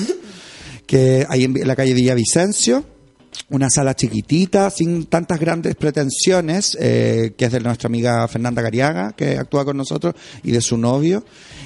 que 0.85 1.25
hay 1.27 1.45
en 1.45 1.67
la 1.67 1.75
calle 1.75 1.93
Villavicencio. 1.93 2.83
Una 3.49 3.69
sala 3.69 3.95
chiquitita, 3.95 4.69
sin 4.69 5.05
tantas 5.05 5.39
grandes 5.39 5.75
pretensiones, 5.75 6.77
eh, 6.79 7.33
que 7.37 7.45
es 7.45 7.51
de 7.51 7.59
nuestra 7.61 7.87
amiga 7.87 8.27
Fernanda 8.27 8.61
Gariaga, 8.61 9.13
que 9.13 9.37
actúa 9.37 9.63
con 9.63 9.77
nosotros, 9.77 10.15
y 10.43 10.51
de 10.51 10.59
su 10.61 10.77
novio. 10.77 11.23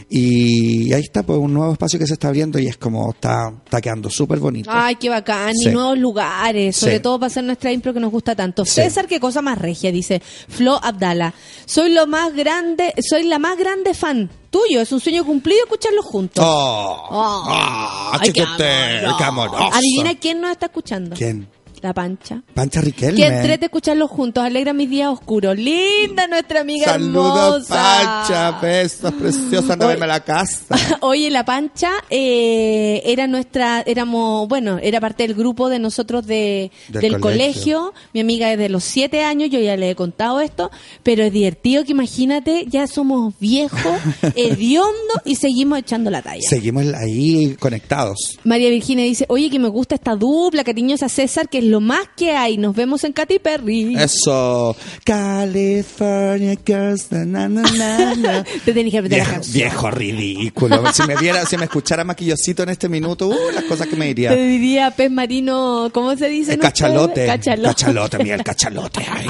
Y 0.10 0.94
ahí 0.94 1.02
está, 1.02 1.24
pues, 1.24 1.40
un 1.40 1.54
nuevo 1.54 1.72
espacio 1.74 1.98
que 1.98 2.06
se 2.06 2.14
está 2.14 2.28
abriendo 2.28 2.60
y 2.60 2.68
es 2.68 2.78
como, 2.78 3.12
está, 3.12 3.52
está 3.64 3.80
quedando 3.82 4.10
súper 4.10 4.40
bonito. 4.40 4.70
Ay, 4.72 4.96
qué 4.96 5.10
bacán. 5.10 5.54
Sí. 5.56 5.70
Y 5.70 5.72
nuevos 5.72 5.98
lugares, 5.98 6.76
sobre 6.76 6.98
Sí. 6.98 7.02
todo 7.02 7.20
para 7.20 7.28
hacer 7.28 7.44
nuestra 7.46 7.72
impro 7.72 7.94
que 7.94 8.00
nos 8.00 8.12
gusta 8.12 8.36
tanto. 8.36 8.66
Sí. 8.66 8.74
César, 8.74 9.08
qué 9.08 9.20
cosa 9.20 9.42
más 9.42 9.58
regia, 9.58 9.92
dice 9.92 10.22
Flo 10.50 10.80
Abdala. 10.84 11.34
Soy 11.66 11.94
lo 11.94 12.06
más 12.08 12.34
grande, 12.36 12.94
soy 13.02 13.24
la 13.24 13.40
más 13.40 13.58
grande 13.58 13.94
fan 13.94 14.30
tuyo. 14.50 14.82
Es 14.82 14.92
un 14.92 15.00
sueño 15.00 15.26
cumplido 15.26 15.64
escucharlos 15.64 16.06
juntos. 16.06 16.44
¡Oh! 16.46 17.08
Oh. 17.10 17.46
¡Ah, 17.48 18.18
Ay, 18.20 18.34
qué. 18.34 18.44
Adivina 18.44 20.20
quién 20.20 20.42
nos 20.42 20.52
está 20.52 20.66
escuchando. 20.68 21.16
¿Quién? 21.16 21.48
La 21.82 21.94
pancha. 21.94 22.42
Pancha 22.54 22.80
Riquelme. 22.82 23.16
Que 23.20 23.26
entrete 23.28 23.66
escucharlos 23.66 24.10
juntos, 24.12 24.44
alegra 24.44 24.72
mis 24.74 24.90
días 24.90 25.10
oscuros. 25.10 25.58
Linda 25.58 26.28
nuestra 26.28 26.62
amiga 26.62 26.86
Saludos, 26.86 27.70
hermosa. 27.70 28.26
Pancha, 28.26 28.60
besos, 28.62 29.14
preciosa, 29.14 29.74
anda 29.74 29.86
a 29.86 29.90
verme 29.90 30.06
a 30.06 30.08
la 30.10 30.20
casa. 30.20 30.76
Oye, 31.02 31.30
la 31.32 31.44
Pancha 31.44 31.92
eh, 32.10 33.02
era 33.06 33.26
nuestra, 33.28 33.82
éramos, 33.82 34.48
bueno, 34.48 34.78
era 34.82 35.00
parte 35.02 35.24
del 35.24 35.36
grupo 35.36 35.70
de 35.70 35.80
nosotros 35.80 36.28
de, 36.28 36.72
Del 36.90 37.02
del, 37.02 37.20
colegio. 37.20 37.80
colegio. 37.80 37.94
Mi 38.14 38.20
amiga 38.20 38.52
es 38.52 38.60
de 38.60 38.70
los 38.70 38.84
siete 38.84 39.24
años, 39.24 39.50
yo 39.50 39.60
ya 39.60 39.76
le 39.76 39.90
he 39.90 39.96
contado 39.96 40.40
esto, 40.40 40.70
pero 41.02 41.24
es 41.24 41.34
divertido 41.34 41.84
que 41.84 41.94
imagínate, 41.94 42.66
ya 42.68 42.86
somos 42.86 43.34
viejos, 43.40 43.80
hediondo 44.36 45.14
y 45.26 45.36
seguimos 45.36 45.80
echando 45.80 46.12
la 46.12 46.22
talla. 46.22 46.42
Seguimos 46.48 46.86
ahí 46.94 47.56
conectados. 47.60 48.38
María 48.44 48.70
Virginia 48.70 49.04
dice, 49.06 49.26
oye, 49.30 49.50
que 49.50 49.58
me 49.60 49.68
gusta 49.68 49.96
esta 49.96 50.16
dupla, 50.16 50.64
cariñosa 50.64 51.10
César, 51.10 51.50
que 51.50 51.58
es 51.58 51.64
lo 51.72 51.80
más 51.82 52.08
que 52.16 52.32
hay. 52.34 52.58
Nos 52.58 52.76
vemos 52.76 53.04
en 53.04 53.14
Katy 53.14 53.40
Perry. 53.40 53.96
Eso. 53.98 54.76
California 55.04 56.56
Girls. 56.66 57.12
na, 57.12 57.26
na, 57.26 57.48
na, 57.48 57.62
na, 57.72 58.16
na. 58.16 58.44
Te 58.66 58.74
tenés 58.74 58.92
que 58.94 59.02
la 59.02 59.08
Viejo, 59.08 59.32
canción. 59.32 59.54
viejo 59.54 59.92
ridículo. 59.92 60.84
Si 60.94 61.04
me 61.08 61.16
viera, 61.18 61.46
si 61.46 61.58
me 61.58 61.66
escuchara 61.66 62.04
maquillosito 62.04 62.64
en 62.64 62.70
este 62.70 62.90
minuto, 62.90 63.28
uh, 63.30 63.36
las 63.54 63.64
cosas 63.66 63.88
que 63.88 63.96
me 63.96 64.06
diría. 64.08 64.30
Te 64.30 64.44
diría 64.46 64.92
pez 64.92 65.10
marino, 65.12 65.90
¿cómo 65.94 66.16
se 66.16 66.28
dice? 66.30 66.54
El 66.54 66.60
cachalote. 66.60 67.26
Cachalote. 67.26 67.68
Cachalote, 67.70 68.18
mira 68.24 68.36
el 68.36 68.44
cachalote 68.44 69.06
ahí. 69.10 69.30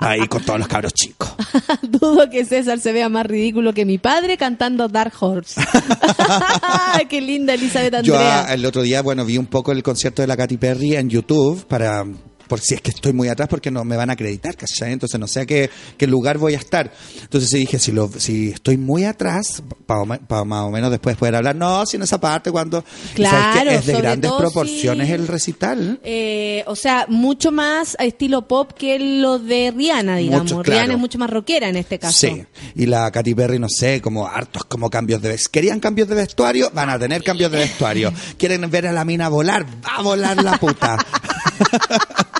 Ahí 0.00 0.26
con 0.28 0.42
todos 0.42 0.58
los 0.58 0.66
cabros 0.68 0.94
chicos. 0.94 1.30
Dudo 1.82 2.28
que 2.30 2.44
César 2.44 2.80
se 2.80 2.92
vea 2.92 3.08
más 3.08 3.26
ridículo 3.26 3.74
que 3.74 3.84
mi 3.84 3.98
padre 3.98 4.36
cantando 4.38 4.88
Dark 4.88 5.12
Horse. 5.20 5.60
Qué 7.08 7.20
linda 7.20 7.54
Elizabeth 7.54 8.02
Yo 8.02 8.14
Andrea. 8.14 8.46
ah, 8.48 8.54
el 8.54 8.64
otro 8.64 8.82
día, 8.82 9.02
bueno, 9.02 9.24
vi 9.24 9.36
un 9.36 9.46
poco 9.46 9.72
el 9.72 9.82
concierto 9.82 10.22
de 10.22 10.28
la 10.28 10.36
Katy 10.36 10.56
Perry 10.56 10.96
en 10.96 11.10
YouTube 11.10 11.66
para 11.66 12.04
por 12.50 12.60
si 12.60 12.74
es 12.74 12.80
que 12.80 12.90
estoy 12.90 13.12
muy 13.12 13.28
atrás 13.28 13.48
porque 13.48 13.70
no 13.70 13.84
me 13.84 13.96
van 13.96 14.10
a 14.10 14.14
acreditar, 14.14 14.56
¿cachai? 14.56 14.92
Entonces 14.92 15.20
no 15.20 15.28
sé 15.28 15.42
a 15.42 15.46
qué, 15.46 15.70
qué 15.96 16.08
lugar 16.08 16.36
voy 16.36 16.54
a 16.54 16.58
estar. 16.58 16.92
Entonces 17.22 17.48
dije, 17.48 17.78
si 17.78 17.92
lo, 17.92 18.10
si 18.18 18.48
estoy 18.48 18.76
muy 18.76 19.04
atrás, 19.04 19.62
para 19.86 20.04
más 20.44 20.64
o 20.64 20.70
menos 20.70 20.90
después 20.90 21.16
poder 21.16 21.36
hablar, 21.36 21.54
no, 21.54 21.86
si 21.86 21.96
en 21.96 22.02
esa 22.02 22.18
parte 22.20 22.50
cuando 22.50 22.84
Claro, 23.14 23.70
es 23.70 23.86
de 23.86 23.92
grandes 23.92 24.28
todo 24.28 24.40
proporciones 24.40 25.10
el 25.10 25.28
recital. 25.28 26.00
Eh, 26.02 26.64
o 26.66 26.74
sea, 26.74 27.06
mucho 27.08 27.52
más 27.52 27.96
a 28.00 28.04
estilo 28.04 28.48
pop 28.48 28.72
que 28.72 28.98
lo 28.98 29.38
de 29.38 29.70
Rihanna, 29.70 30.16
digamos. 30.16 30.50
Mucho, 30.50 30.62
claro. 30.62 30.80
Rihanna 30.80 30.94
es 30.94 30.98
mucho 30.98 31.18
más 31.18 31.30
rockera 31.30 31.68
en 31.68 31.76
este 31.76 32.00
caso. 32.00 32.18
Sí, 32.18 32.44
y 32.74 32.86
la 32.86 33.12
Katy 33.12 33.32
Perry, 33.32 33.60
no 33.60 33.68
sé, 33.68 34.00
como 34.00 34.26
hartos 34.26 34.64
como 34.64 34.90
cambios 34.90 35.22
de 35.22 35.28
vestuario. 35.28 35.52
¿Querían 35.52 35.78
cambios 35.78 36.08
de 36.08 36.16
vestuario? 36.16 36.68
Van 36.74 36.90
a 36.90 36.98
tener 36.98 37.22
cambios 37.22 37.52
de 37.52 37.58
vestuario. 37.58 38.12
¿Quieren 38.36 38.68
ver 38.68 38.88
a 38.88 38.92
la 38.92 39.04
mina 39.04 39.28
volar? 39.28 39.64
Va 39.64 39.98
a 39.98 40.02
volar 40.02 40.42
la 40.42 40.58
puta. 40.58 40.98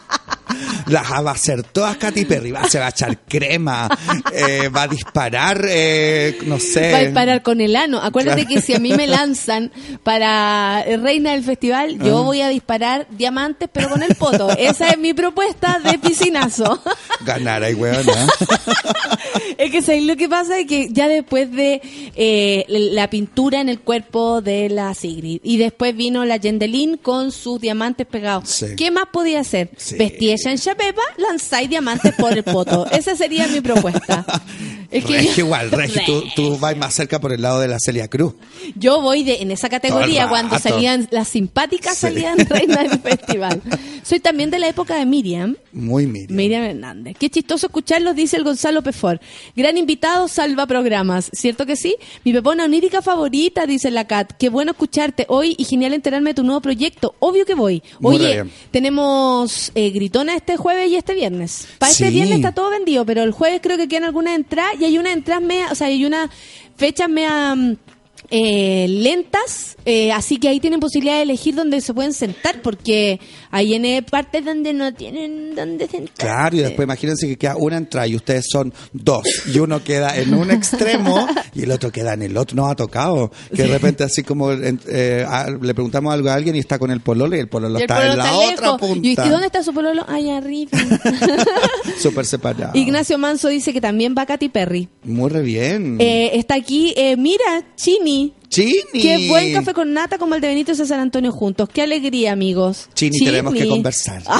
Las 0.91 1.11
va 1.11 1.31
a 1.31 1.35
hacer 1.35 1.63
todas 1.63 1.97
Katy 1.97 2.25
Perry. 2.25 2.51
Va, 2.53 2.69
se 2.69 2.79
va 2.79 2.87
a 2.87 2.91
echar 2.91 3.19
crema, 3.27 3.89
eh, 4.35 4.69
va 4.69 4.83
a 4.83 4.89
disparar, 4.89 5.65
eh, 5.69 6.39
no 6.47 6.59
sé. 6.59 6.93
Va 6.93 6.99
a 6.99 7.03
disparar 7.03 7.43
con 7.43 7.61
el 7.61 7.77
ano. 7.77 7.99
Acuérdate 8.03 8.43
Claro. 8.47 8.57
que 8.61 8.63
si 8.67 8.75
a 8.75 8.79
mí 8.79 8.93
me 8.93 9.07
lanzan 9.07 9.71
para 10.03 10.85
reina 10.85 11.33
del 11.33 11.45
festival, 11.45 11.99
yo 11.99 12.19
Ah. 12.19 12.23
voy 12.23 12.41
a 12.43 12.49
disparar 12.49 13.07
diamantes, 13.11 13.69
pero 13.73 13.89
con 13.89 14.03
el 14.03 14.15
poto. 14.15 14.51
Esa 14.59 14.89
es 14.91 14.99
mi 14.99 15.15
propuesta 15.15 15.81
de 15.83 15.99
piscinazo. 15.99 16.83
Ganar 17.25 17.63
ahí, 17.65 17.75
weona. 17.75 18.27
es 19.59 19.71
que 19.71 19.83
¿sabes 19.83 20.03
lo 20.05 20.17
que 20.17 20.29
pasa? 20.29 20.59
Es 20.59 20.67
que 20.67 20.89
ya 20.93 21.09
después 21.09 21.51
de 21.53 21.81
eh, 22.17 22.65
la 22.69 23.09
pintura 23.11 23.61
en 23.61 23.69
el 23.69 23.81
cuerpo 23.81 24.41
de 24.41 24.69
la 24.69 24.95
Sigrid 24.95 25.41
y 25.43 25.59
después 25.59 25.97
vino 25.97 26.25
la 26.25 26.37
Yendelin 26.37 26.97
con 26.97 27.33
sus 27.33 27.61
diamantes 27.61 28.07
pegados. 28.07 28.49
Sí. 28.49 28.67
¿Qué 28.77 28.91
más 28.91 29.05
podía 29.13 29.41
hacer? 29.41 29.71
Sí. 29.77 29.97
Vestí 29.97 30.31
ella 30.31 30.51
en 30.51 30.59
Chapepa, 30.81 31.03
lanzáis 31.19 31.69
diamantes 31.69 32.15
por 32.15 32.33
el 32.33 32.43
poto. 32.43 32.87
Esa 32.91 33.15
sería 33.17 33.47
mi 33.49 33.61
propuesta. 33.61 34.25
Es 34.91 35.05
que 35.05 35.23
yo- 35.25 35.31
igual, 35.47 35.71
Regi, 35.71 36.01
tú, 36.05 36.25
tú 36.35 36.59
vas 36.59 36.77
más 36.77 36.93
cerca 36.93 37.21
por 37.21 37.33
el 37.33 37.41
lado 37.43 37.61
de 37.61 37.69
la 37.69 37.79
Celia 37.79 38.09
Cruz. 38.09 38.35
Yo 38.75 39.01
voy 39.01 39.23
de, 39.23 39.37
en 39.41 39.53
esa 39.53 39.69
categoría 39.69 40.29
cuando 40.29 40.59
salían 40.59 41.07
las 41.13 41.29
simpáticas 41.29 41.95
Sí. 41.95 42.01
salían 42.01 42.39
reinas 42.39 42.91
del 42.91 42.99
festival. 42.99 43.63
Soy 44.03 44.19
también 44.19 44.51
de 44.51 44.59
la 44.59 44.67
época 44.67 44.97
de 44.97 45.07
Miriam. 45.07 45.55
Muy 45.73 46.09
Miriam. 46.09 46.37
Miriam 46.37 46.63
Hernández. 46.65 47.17
Qué 47.21 47.31
chistoso 47.31 47.67
escucharlos, 47.69 48.17
dice 48.17 48.37
el 48.37 48.43
Gonzalo 48.43 48.83
Pefor. 48.83 49.21
Gran 49.55 49.79
invitado, 49.79 50.27
salva 50.27 50.67
programas. 50.67 51.31
¿Cierto 51.35 51.67
que 51.67 51.77
sí? 51.77 51.95
Mi 52.25 52.33
pepona 52.33 52.65
onírica 52.65 53.01
favorita, 53.01 53.67
dice 53.67 53.93
la 53.93 54.09
Cat. 54.09 54.33
Qué 54.41 54.49
bueno 54.49 54.73
escucharte 54.73 55.25
hoy 55.29 55.55
y 55.57 55.67
genial 55.67 55.95
enterarme 55.95 56.31
de 56.31 56.35
tu 56.35 56.43
nuevo 56.43 56.61
proyecto. 56.63 57.15
Obvio 57.21 57.47
que 57.47 57.55
voy. 57.55 57.81
Oye, 58.03 58.43
tenemos 58.73 59.71
eh, 59.77 59.91
gritona 59.91 60.35
este 60.35 60.57
jueves 60.57 60.70
y 60.89 60.97
este 60.97 61.15
viernes. 61.15 61.69
Para 61.79 61.93
este 61.93 62.11
viernes 62.11 62.37
está 62.37 62.53
todo 62.53 62.71
vendido, 62.71 63.05
pero 63.05 63.23
el 63.23 63.33
jueves 63.33 63.61
creo 63.63 63.77
que 63.77 63.89
quedan 63.89 64.05
algunas 64.05 64.37
entradas 64.37 64.75
y 64.81 64.85
hay 64.85 64.99
unas 64.99 65.13
entradas 65.13 65.43
mea, 65.43 65.69
o 65.71 65.75
sea, 65.75 65.89
hay 65.89 66.05
unas 66.05 66.31
fechas 66.77 67.09
mea 67.09 67.55
mm, 67.55 67.77
eh, 68.31 68.87
lentas, 68.89 69.77
eh, 69.85 70.13
así 70.13 70.39
que 70.39 70.49
ahí 70.49 70.61
tienen 70.61 70.79
posibilidad 70.81 71.17
de 71.17 71.23
elegir 71.23 71.55
dónde 71.55 71.81
se 71.81 71.93
pueden 71.95 72.13
sentar, 72.13 72.63
porque 72.63 73.19
hay 73.51 73.75
en 73.75 74.05
partes 74.05 74.45
donde 74.45 74.73
no 74.73 74.93
tienen 74.95 75.55
dónde 75.55 75.89
sentar. 75.89 76.15
Claro, 76.17 76.57
y 76.57 76.61
después 76.61 76.85
imagínense 76.87 77.27
que 77.27 77.37
queda 77.37 77.57
una 77.57 77.77
entrada 77.77 78.07
y 78.07 78.15
ustedes 78.17 78.47
son 78.51 78.73
dos. 78.93 79.23
Y 79.53 79.59
uno 79.59 79.83
queda 79.83 80.17
en 80.17 80.35
un 80.35 80.51
extremo 80.51 81.27
y 81.55 81.63
el 81.63 81.71
otro 81.73 81.91
queda 81.91 82.15
en 82.15 82.23
el 82.23 82.37
otro. 82.37 82.55
No 82.57 82.67
ha 82.69 82.77
tocado. 82.77 83.31
Que 83.55 83.63
de 83.63 83.69
repente 83.69 84.05
así 84.05 84.23
como 84.23 84.53
eh, 84.53 85.25
a- 85.29 85.51
le 85.51 85.75
preguntamos 85.75 86.13
algo 86.13 86.29
a 86.31 86.35
alguien 86.35 86.55
y 86.57 86.61
está 86.61 86.79
con 86.79 86.91
el 86.91 87.01
pololo 87.01 87.37
y 87.37 87.41
el 87.41 87.49
pololo 87.49 87.79
Y 87.79 87.83
el 87.83 87.91
está 87.91 87.97
pololo 87.97 88.13
en 88.13 88.19
la 88.19 88.25
está 88.25 88.37
otra 88.39 88.67
lejos. 88.67 88.81
punta. 88.81 89.09
¿Y, 89.09 89.11
y 89.13 89.31
dónde 89.31 89.47
está 89.47 89.63
su 89.63 89.73
pololo? 89.75 90.05
Allá 90.09 90.37
arriba. 90.37 90.71
Súper 91.99 92.25
separado. 92.27 92.73
Ignacio 92.75 93.19
Manso 93.19 93.49
dice 93.49 93.73
que 93.73 93.81
también 93.81 94.15
va 94.17 94.27
Katy 94.27 94.49
Perry. 94.49 94.89
Muy 95.05 95.31
re 95.31 95.43
bien. 95.43 95.97
Eh, 96.01 96.31
está 96.35 96.55
aquí, 96.55 96.95
eh, 96.97 97.17
mira, 97.17 97.65
Chini. 97.77 98.20
Chini. 98.49 98.83
Qué 98.93 99.29
buen 99.29 99.53
café 99.53 99.73
con 99.75 99.93
nata 99.93 100.19
como 100.19 100.35
el 100.35 100.41
de 100.41 100.49
Benito 100.49 100.73
y 100.73 100.75
César 100.75 100.99
Antonio 100.99 101.31
juntos. 101.31 101.69
Qué 101.73 101.83
alegría, 101.83 102.33
amigos. 102.33 102.89
Chini, 102.95 103.19
tenemos 103.25 103.55
que 103.55 103.69
conversar. 103.69 104.23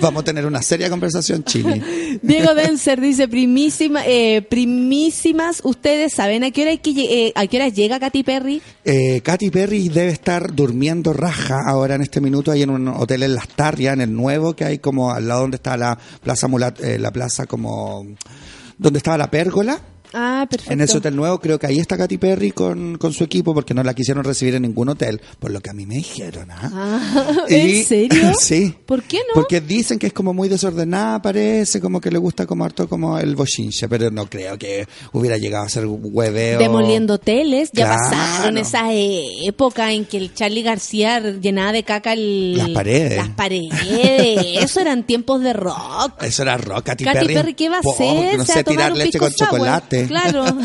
Vamos 0.00 0.22
a 0.22 0.24
tener 0.24 0.46
una 0.46 0.62
seria 0.62 0.88
conversación, 0.88 1.44
Chini. 1.44 1.82
Diego 2.22 2.54
Denser 2.54 3.00
dice, 3.00 3.28
primísima, 3.28 4.06
eh, 4.06 4.42
primísimas, 4.42 5.60
ustedes 5.64 6.12
saben 6.14 6.44
a 6.44 6.50
qué 6.50 6.62
hora 6.62 6.70
hay 6.70 6.78
que 6.78 6.90
eh, 6.90 7.32
a 7.34 7.46
qué 7.46 7.56
hora 7.58 7.68
llega 7.68 8.00
Katy 8.00 8.22
Perry. 8.22 8.62
Eh, 8.84 9.20
Katy 9.22 9.50
Perry 9.50 9.88
debe 9.88 10.12
estar 10.12 10.54
durmiendo 10.54 11.12
raja 11.12 11.60
ahora 11.66 11.96
en 11.96 12.02
este 12.02 12.20
minuto 12.20 12.50
ahí 12.50 12.62
en 12.62 12.70
un 12.70 12.88
hotel 12.88 13.22
en 13.22 13.34
Las 13.34 13.48
Tarrias, 13.48 13.94
en 13.94 14.00
el 14.00 14.12
nuevo 14.14 14.54
que 14.54 14.64
hay 14.64 14.78
como 14.78 15.12
al 15.12 15.28
lado 15.28 15.42
donde 15.42 15.56
está 15.56 15.76
la 15.76 15.98
plaza 16.22 16.48
Mulat, 16.48 16.80
eh, 16.82 16.98
la 16.98 17.10
plaza 17.10 17.46
como 17.46 18.06
donde 18.78 18.98
estaba 18.98 19.18
la 19.18 19.30
pérgola. 19.30 19.80
Ah, 20.12 20.46
perfecto. 20.48 20.72
En 20.72 20.80
ese 20.80 20.98
hotel 20.98 21.16
nuevo 21.16 21.38
creo 21.40 21.58
que 21.58 21.66
ahí 21.66 21.78
está 21.78 21.96
Katy 21.96 22.18
Perry 22.18 22.50
con, 22.52 22.98
con 22.98 23.12
su 23.12 23.24
equipo 23.24 23.54
porque 23.54 23.74
no 23.74 23.82
la 23.82 23.94
quisieron 23.94 24.24
recibir 24.24 24.54
en 24.54 24.62
ningún 24.62 24.88
hotel, 24.88 25.20
por 25.38 25.50
lo 25.50 25.60
que 25.60 25.70
a 25.70 25.72
mí 25.72 25.86
me 25.86 25.96
dijeron. 25.96 26.50
¿ah? 26.50 26.70
Ah, 26.72 27.44
Y- 27.48 27.54
¿En 27.80 27.84
serio? 27.84 28.32
sí. 28.40 28.74
¿Por 28.86 29.02
qué 29.02 29.18
no? 29.18 29.34
Porque 29.34 29.60
dicen 29.60 29.98
que 29.98 30.08
es 30.08 30.12
como 30.12 30.32
muy 30.34 30.48
desordenada, 30.48 31.20
parece, 31.22 31.80
como 31.80 32.00
que 32.00 32.10
le 32.10 32.18
gusta 32.18 32.46
como 32.46 32.64
harto 32.64 32.88
como 32.88 33.18
el 33.18 33.34
bochinche, 33.36 33.88
pero 33.88 34.10
no 34.10 34.26
creo 34.28 34.58
que 34.58 34.86
hubiera 35.12 35.36
llegado 35.38 35.64
a 35.64 35.68
ser 35.68 35.86
hueveo. 35.86 36.58
Demoliendo 36.58 37.14
hoteles, 37.14 37.70
ya 37.72 37.86
Claro. 37.86 38.10
pasaron 38.10 38.58
esa 38.58 38.92
época 38.92 39.92
en 39.92 40.04
que 40.04 40.16
el 40.18 40.34
Charlie 40.34 40.62
García 40.62 41.20
llenaba 41.20 41.72
de 41.72 41.82
caca 41.82 42.12
el- 42.12 42.56
Las 42.56 42.68
paredes. 42.70 43.16
Las 43.16 43.28
paredes. 43.30 44.62
Eso 44.62 44.80
eran 44.80 45.04
tiempos 45.04 45.42
de 45.42 45.52
rock. 45.52 46.22
Eso 46.22 46.42
era 46.42 46.56
rock, 46.56 46.84
Katy, 46.86 47.04
Katy 47.04 47.26
Perry, 47.34 47.54
¿qué 47.54 47.68
va 47.68 47.76
a 47.76 47.80
hacer? 47.80 48.38
No 48.38 48.44
sé, 48.44 48.64
tirar 48.64 48.96
leche 48.96 49.18
con 49.18 49.30
sour. 49.32 49.50
Claro. 50.04 50.44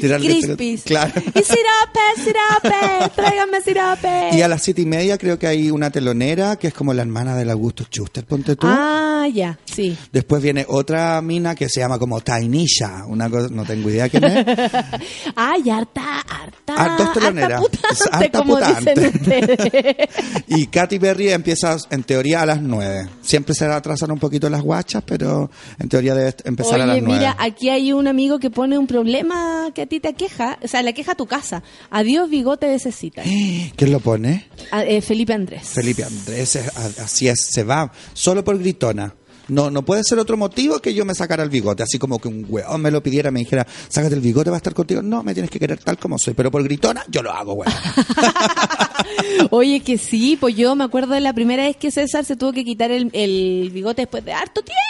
Crispies. 0.00 0.82
claro. 0.82 1.12
Y 1.16 1.42
sirope, 1.42 2.00
sirope, 2.16 3.10
tráigame 3.14 3.60
sirope. 3.62 4.30
Y 4.36 4.42
a 4.42 4.48
las 4.48 4.62
siete 4.62 4.82
y 4.82 4.86
media 4.86 5.16
creo 5.18 5.38
que 5.38 5.46
hay 5.46 5.70
una 5.70 5.90
telonera 5.90 6.56
que 6.56 6.68
es 6.68 6.74
como 6.74 6.92
la 6.92 7.02
hermana 7.02 7.34
del 7.36 7.50
Augusto 7.50 7.84
Schuster, 7.84 8.24
ponte 8.24 8.56
tú. 8.56 8.66
Ah, 8.68 9.26
ya, 9.32 9.58
sí. 9.64 9.96
Después 10.12 10.42
viene 10.42 10.66
otra 10.68 11.20
mina 11.22 11.54
que 11.54 11.68
se 11.68 11.80
llama 11.80 11.98
como 11.98 12.20
Tainisha, 12.20 13.04
una 13.06 13.30
cosa, 13.30 13.48
no 13.50 13.64
tengo 13.64 13.88
idea 13.88 14.08
quién 14.08 14.24
es. 14.24 14.46
Ay, 15.36 15.70
harta, 15.70 16.20
harta. 16.20 16.74
Ah, 16.76 16.96
dos 16.98 17.12
teloneras. 17.12 17.62
Harta 17.62 17.78
putante, 17.78 18.10
Harta 18.12 18.38
como 18.38 18.54
putante. 18.56 20.08
Y 20.48 20.66
Katy 20.66 20.98
Perry 20.98 21.30
empieza 21.30 21.76
en 21.90 22.02
teoría 22.04 22.42
a 22.42 22.46
las 22.46 22.60
nueve. 22.60 23.08
Siempre 23.22 23.54
se 23.54 23.64
atrasan 23.66 24.10
un 24.10 24.18
poquito 24.18 24.48
las 24.50 24.62
guachas, 24.62 25.02
pero 25.06 25.50
en 25.78 25.88
teoría 25.88 26.14
debe 26.14 26.34
empezar 26.44 26.80
a 26.80 26.86
las 26.86 27.00
nueve. 27.00 27.18
mira, 27.18 27.36
aquí 27.38 27.68
hay 27.68 27.92
un 27.92 28.06
amigo 28.08 28.33
que 28.38 28.50
pone 28.50 28.78
un 28.78 28.86
problema 28.86 29.70
que 29.74 29.82
a 29.82 29.86
ti 29.86 30.00
te 30.00 30.08
aqueja, 30.08 30.58
o 30.62 30.68
sea, 30.68 30.82
le 30.82 30.90
aqueja 30.90 31.12
a 31.12 31.14
tu 31.16 31.26
casa. 31.26 31.62
Adiós, 31.90 32.28
bigote 32.30 32.66
de 32.66 32.78
cecita. 32.78 33.22
¿Quién 33.76 33.92
lo 33.92 34.00
pone? 34.00 34.46
A- 34.70 34.84
eh, 34.84 35.00
Felipe 35.02 35.32
Andrés. 35.32 35.68
Felipe 35.68 36.04
Andrés, 36.04 36.56
así 37.02 37.28
es, 37.28 37.40
se 37.40 37.62
va 37.64 37.92
solo 38.12 38.44
por 38.44 38.58
gritona. 38.58 39.14
No, 39.48 39.70
no 39.70 39.82
puede 39.84 40.02
ser 40.04 40.18
otro 40.18 40.36
motivo 40.36 40.78
que 40.80 40.94
yo 40.94 41.04
me 41.04 41.14
sacara 41.14 41.42
el 41.42 41.50
bigote, 41.50 41.82
así 41.82 41.98
como 41.98 42.18
que 42.18 42.28
un 42.28 42.46
weón 42.48 42.80
me 42.80 42.90
lo 42.90 43.02
pidiera, 43.02 43.30
me 43.30 43.40
dijera, 43.40 43.66
sácate 43.88 44.14
el 44.14 44.20
bigote, 44.20 44.50
va 44.50 44.56
a 44.56 44.58
estar 44.58 44.74
contigo. 44.74 45.02
No, 45.02 45.22
me 45.22 45.34
tienes 45.34 45.50
que 45.50 45.58
querer 45.58 45.78
tal 45.78 45.98
como 45.98 46.18
soy, 46.18 46.34
pero 46.34 46.50
por 46.50 46.62
gritona 46.64 47.04
yo 47.08 47.22
lo 47.22 47.30
hago, 47.32 47.54
weón. 47.54 47.72
Oye, 49.50 49.80
que 49.80 49.98
sí, 49.98 50.36
pues 50.40 50.56
yo 50.56 50.74
me 50.76 50.84
acuerdo 50.84 51.14
de 51.14 51.20
la 51.20 51.32
primera 51.32 51.64
vez 51.64 51.76
que 51.76 51.90
César 51.90 52.24
se 52.24 52.36
tuvo 52.36 52.52
que 52.52 52.64
quitar 52.64 52.90
el, 52.90 53.10
el 53.12 53.70
bigote 53.72 54.02
después 54.02 54.24
de 54.24 54.32
harto 54.32 54.62
tiempo, 54.62 54.80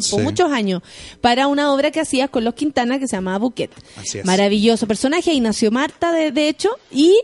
Sí. 0.00 0.18
muchos 0.18 0.50
años, 0.52 0.82
para 1.20 1.46
una 1.46 1.72
obra 1.72 1.90
que 1.90 2.00
hacías 2.00 2.28
con 2.30 2.44
los 2.44 2.54
Quintana 2.54 2.98
que 2.98 3.06
se 3.06 3.16
llamaba 3.16 3.38
Buquet. 3.38 3.70
Así 3.96 4.18
es. 4.18 4.24
Maravilloso 4.24 4.86
personaje, 4.86 5.30
ahí 5.30 5.40
nació 5.40 5.70
Marta, 5.70 6.12
de, 6.12 6.30
de 6.32 6.48
hecho, 6.48 6.68
y 6.90 7.14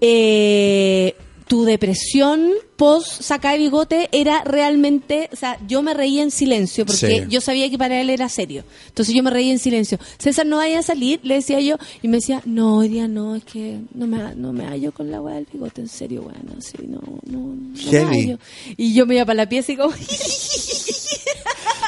eh, 0.00 1.14
tu 1.48 1.64
depresión 1.64 2.50
post 2.76 3.22
sacar 3.22 3.52
de 3.54 3.58
bigote 3.58 4.08
era 4.12 4.44
realmente, 4.44 5.28
o 5.32 5.36
sea, 5.36 5.58
yo 5.66 5.82
me 5.82 5.94
reía 5.94 6.22
en 6.22 6.30
silencio 6.30 6.84
porque 6.86 7.22
Sí. 7.22 7.26
yo 7.28 7.40
sabía 7.40 7.68
que 7.70 7.78
para 7.78 8.00
él 8.00 8.10
era 8.10 8.28
serio. 8.28 8.62
Entonces 8.88 9.14
yo 9.14 9.22
me 9.22 9.30
reía 9.30 9.50
en 9.52 9.58
silencio. 9.58 9.98
César, 10.18 10.46
no 10.46 10.58
vaya 10.58 10.78
a 10.78 10.82
salir, 10.82 11.18
le 11.22 11.34
decía 11.34 11.58
yo, 11.60 11.76
y 12.02 12.08
me 12.08 12.18
decía, 12.18 12.40
no, 12.44 12.76
hoy 12.76 12.88
día 12.88 13.08
no, 13.08 13.34
es 13.34 13.44
que 13.44 13.80
no 13.94 14.06
me, 14.06 14.34
no 14.36 14.52
me 14.52 14.64
hallo 14.66 14.92
con 14.92 15.10
la 15.10 15.20
weá 15.20 15.36
del 15.36 15.46
bigote, 15.52 15.80
en 15.80 15.88
serio, 15.88 16.22
bueno, 16.22 16.60
sí, 16.60 16.76
no, 16.86 17.00
no, 17.26 17.38
no 17.56 17.72
me 17.72 17.78
Heavy. 17.90 18.20
hallo. 18.22 18.38
Y 18.76 18.94
yo 18.94 19.06
me 19.06 19.16
iba 19.16 19.24
para 19.24 19.36
la 19.38 19.48
pieza 19.48 19.72
y 19.72 19.76
como, 19.76 19.92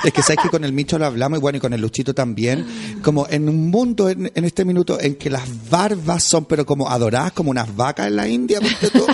Es 0.02 0.14
que 0.14 0.22
sabes 0.22 0.38
que 0.42 0.48
con 0.48 0.64
el 0.64 0.72
Micho 0.72 0.98
lo 0.98 1.04
hablamos 1.04 1.38
y 1.38 1.42
bueno, 1.42 1.58
y 1.58 1.60
con 1.60 1.74
el 1.74 1.80
Luchito 1.82 2.14
también. 2.14 2.64
Como 3.02 3.26
en 3.28 3.50
un 3.50 3.68
mundo, 3.70 4.08
en, 4.08 4.32
en 4.34 4.44
este 4.46 4.64
minuto, 4.64 4.98
en 4.98 5.16
que 5.16 5.28
las 5.28 5.42
barbas 5.68 6.24
son, 6.24 6.46
pero 6.46 6.64
como 6.64 6.88
adoradas, 6.88 7.32
como 7.32 7.50
unas 7.50 7.76
vacas 7.76 8.06
en 8.06 8.16
la 8.16 8.26
India, 8.26 8.60
¿viste 8.60 8.88
tú? 8.88 9.04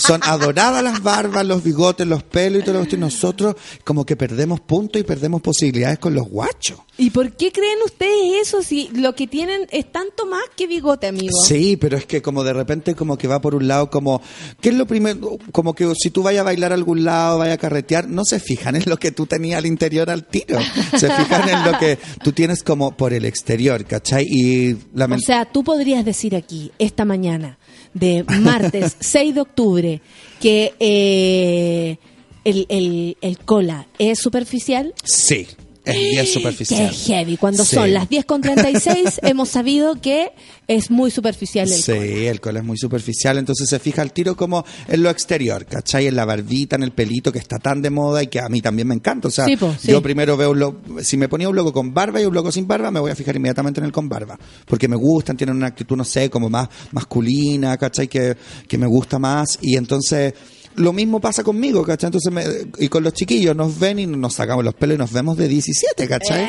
Son 0.00 0.20
adoradas 0.24 0.82
las 0.82 1.02
barbas, 1.02 1.44
los 1.46 1.62
bigotes, 1.62 2.06
los 2.06 2.22
pelos 2.22 2.62
y 2.62 2.64
todo 2.64 2.80
lo 2.80 2.88
que 2.88 2.96
nosotros 2.96 3.56
como 3.84 4.04
que 4.04 4.16
perdemos 4.16 4.60
puntos 4.60 5.00
y 5.00 5.04
perdemos 5.04 5.40
posibilidades 5.42 5.98
con 5.98 6.14
los 6.14 6.28
guachos. 6.28 6.78
¿y 7.00 7.10
por 7.10 7.32
qué 7.32 7.50
creen 7.50 7.78
ustedes 7.84 8.42
eso 8.42 8.62
si 8.62 8.90
lo 8.92 9.14
que 9.14 9.26
tienen 9.26 9.66
es 9.70 9.90
tanto 9.90 10.26
más 10.26 10.42
que 10.54 10.66
bigote, 10.66 11.06
amigo? 11.06 11.32
Sí, 11.46 11.78
pero 11.78 11.96
es 11.96 12.04
que 12.04 12.20
como 12.20 12.44
de 12.44 12.52
repente 12.52 12.94
como 12.94 13.16
que 13.16 13.26
va 13.26 13.40
por 13.40 13.54
un 13.54 13.66
lado 13.66 13.88
como, 13.90 14.20
¿qué 14.60 14.68
es 14.68 14.74
lo 14.74 14.86
primero? 14.86 15.38
Como 15.50 15.74
que 15.74 15.90
si 15.94 16.10
tú 16.10 16.22
vayas 16.22 16.42
a 16.42 16.44
bailar 16.44 16.72
a 16.72 16.74
algún 16.74 17.04
lado, 17.04 17.38
vayas 17.38 17.54
a 17.54 17.58
carretear, 17.58 18.08
no 18.08 18.24
se 18.24 18.38
fijan 18.38 18.76
en 18.76 18.82
lo 18.86 18.98
que 18.98 19.12
tú 19.12 19.24
tenías 19.24 19.58
al 19.58 19.66
interior 19.66 20.10
al 20.10 20.26
tiro, 20.26 20.58
se 20.96 21.10
fijan 21.10 21.48
en 21.48 21.64
lo 21.64 21.78
que 21.78 21.98
tú 22.22 22.32
tienes 22.32 22.62
como 22.62 22.94
por 22.94 23.14
el 23.14 23.24
exterior, 23.24 23.84
¿cachai? 23.86 24.26
Y 24.28 24.76
la 24.94 25.06
O 25.06 25.18
sea, 25.18 25.46
tú 25.46 25.64
podrías 25.64 26.04
decir 26.04 26.36
aquí, 26.36 26.70
esta 26.78 27.06
mañana, 27.06 27.58
de 27.94 28.24
martes 28.24 28.96
6 29.00 29.34
de 29.34 29.40
octubre, 29.40 30.00
que 30.40 30.74
eh, 30.78 31.98
el, 32.44 32.66
el, 32.68 33.16
el 33.20 33.38
cola 33.38 33.86
es 33.98 34.18
superficial. 34.18 34.94
Sí, 35.04 35.46
Es 35.84 35.94
bien 35.96 36.26
Qué 36.26 36.32
superficial. 36.32 36.92
heavy. 36.94 37.36
Cuando 37.38 37.64
Sí. 37.64 37.76
son 37.76 37.92
las 37.94 38.08
10 38.08 38.24
con 38.26 38.42
36, 38.42 39.18
hemos 39.22 39.48
sabido 39.48 39.98
que 40.00 40.32
es 40.68 40.90
muy 40.90 41.10
superficial 41.10 41.66
el 41.72 41.82
Sí, 41.82 41.92
el 42.26 42.40
col 42.40 42.58
es 42.58 42.64
muy 42.64 42.76
superficial, 42.76 43.38
entonces 43.38 43.68
se 43.68 43.78
fija 43.78 44.02
el 44.02 44.12
tiro 44.12 44.36
como 44.36 44.64
en 44.88 45.02
lo 45.02 45.08
exterior, 45.10 45.64
¿cachai? 45.64 46.06
En 46.06 46.16
la 46.16 46.24
barbita, 46.26 46.76
en 46.76 46.82
el 46.82 46.92
pelito 46.92 47.32
que 47.32 47.38
está 47.38 47.58
tan 47.58 47.80
de 47.80 47.88
moda 47.90 48.22
y 48.22 48.26
que 48.26 48.40
a 48.40 48.48
mí 48.50 48.60
también 48.60 48.88
me 48.88 48.94
encanta. 48.94 49.28
O 49.28 49.30
sea, 49.30 49.46
Sí, 49.46 49.56
po, 49.56 49.74
sí. 49.78 49.90
yo 49.90 50.02
primero 50.02 50.36
veo 50.36 50.50
un 50.50 50.58
logo, 50.60 50.80
si 51.02 51.16
me 51.16 51.28
ponía 51.28 51.48
un 51.48 51.56
logo 51.56 51.72
con 51.72 51.94
barba 51.94 52.20
y 52.20 52.24
un 52.26 52.34
logo 52.34 52.52
sin 52.52 52.66
barba, 52.68 52.90
me 52.90 53.00
voy 53.00 53.10
a 53.10 53.16
fijar 53.16 53.36
inmediatamente 53.36 53.80
en 53.80 53.86
el 53.86 53.92
con 53.92 54.08
barba, 54.08 54.38
porque 54.66 54.86
me 54.86 54.96
gustan, 54.96 55.36
tienen 55.36 55.56
una 55.56 55.68
actitud, 55.68 55.96
no 55.96 56.04
sé, 56.04 56.28
como 56.28 56.50
más 56.50 56.68
masculina, 56.92 57.76
¿cachai? 57.78 58.06
Que, 58.06 58.36
que 58.68 58.78
me 58.78 58.86
gusta 58.86 59.18
más 59.18 59.58
y 59.62 59.76
entonces... 59.76 60.34
Lo 60.76 60.92
mismo 60.92 61.20
pasa 61.20 61.42
conmigo, 61.42 61.84
¿cachai? 61.84 62.08
Entonces, 62.08 62.32
me- 62.32 62.44
y 62.78 62.88
con 62.88 63.02
los 63.02 63.12
chiquillos 63.12 63.54
nos 63.56 63.78
ven 63.78 63.98
y 63.98 64.06
nos 64.06 64.34
sacamos 64.34 64.64
los 64.64 64.74
pelos 64.74 64.94
y 64.94 64.98
nos 64.98 65.12
vemos 65.12 65.36
de 65.36 65.48
17, 65.48 66.08
¿cachai? 66.08 66.48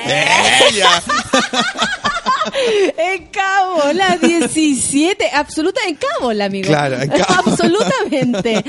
¡Ella! 0.69 1.01
En 2.97 3.27
Cabo, 3.27 3.93
la 3.93 4.17
17. 4.17 5.29
Absoluta, 5.33 5.81
en 5.87 5.95
Cabo, 5.95 6.33
la 6.33 6.45
amigo. 6.45 6.67
Claro, 6.67 7.01
en 7.01 7.09
Cabo. 7.09 7.25
Absolutamente. 7.45 8.63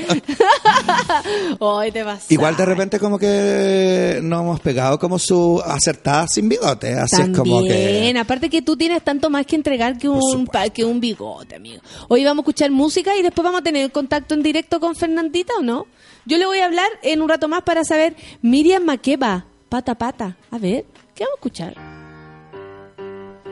Hoy 1.59 1.91
te 1.91 2.03
vas. 2.03 2.31
Igual 2.31 2.55
de 2.55 2.65
repente 2.65 2.99
como 2.99 3.17
que 3.17 4.19
nos 4.21 4.41
hemos 4.41 4.59
pegado 4.59 4.99
como 4.99 5.19
su 5.19 5.61
acertada 5.65 6.27
sin 6.27 6.49
bigote. 6.49 6.93
Así 6.93 7.21
es 7.21 7.29
como 7.29 7.57
También, 7.57 8.13
que... 8.13 8.19
aparte 8.19 8.49
que 8.49 8.61
tú 8.61 8.75
tienes 8.75 9.03
tanto 9.03 9.29
más 9.29 9.45
que 9.45 9.55
entregar 9.55 9.97
que 9.97 10.09
un, 10.09 10.47
que 10.73 10.83
un 10.83 10.99
bigote, 10.99 11.55
amigo. 11.55 11.81
Hoy 12.07 12.23
vamos 12.23 12.41
a 12.41 12.43
escuchar 12.43 12.71
música 12.71 13.15
y 13.15 13.21
después 13.21 13.43
vamos 13.43 13.61
a 13.61 13.63
tener 13.63 13.91
contacto 13.91 14.33
en 14.33 14.43
directo 14.43 14.79
con 14.79 14.95
Fernandita 14.95 15.53
o 15.59 15.63
no. 15.63 15.87
Yo 16.25 16.37
le 16.37 16.45
voy 16.45 16.59
a 16.59 16.65
hablar 16.65 16.87
en 17.01 17.21
un 17.21 17.29
rato 17.29 17.47
más 17.47 17.63
para 17.63 17.83
saber 17.83 18.15
Miriam 18.41 18.83
Makeba, 18.83 19.45
pata 19.69 19.95
pata. 19.95 20.37
A 20.51 20.57
ver, 20.57 20.85
¿qué 21.15 21.23
vamos 21.23 21.33
a 21.33 21.39
escuchar? 21.39 21.92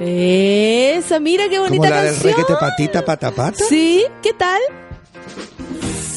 Esa, 0.03 1.19
mira 1.19 1.47
qué 1.47 1.57
Como 1.57 1.69
bonita 1.69 1.89
la 1.91 2.01
del 2.01 2.13
canción. 2.13 2.33
requete 2.33 2.53
patita 2.59 3.05
pata 3.05 3.29
pata. 3.31 3.63
Sí, 3.69 4.03
¿qué 4.23 4.33
tal? 4.33 4.59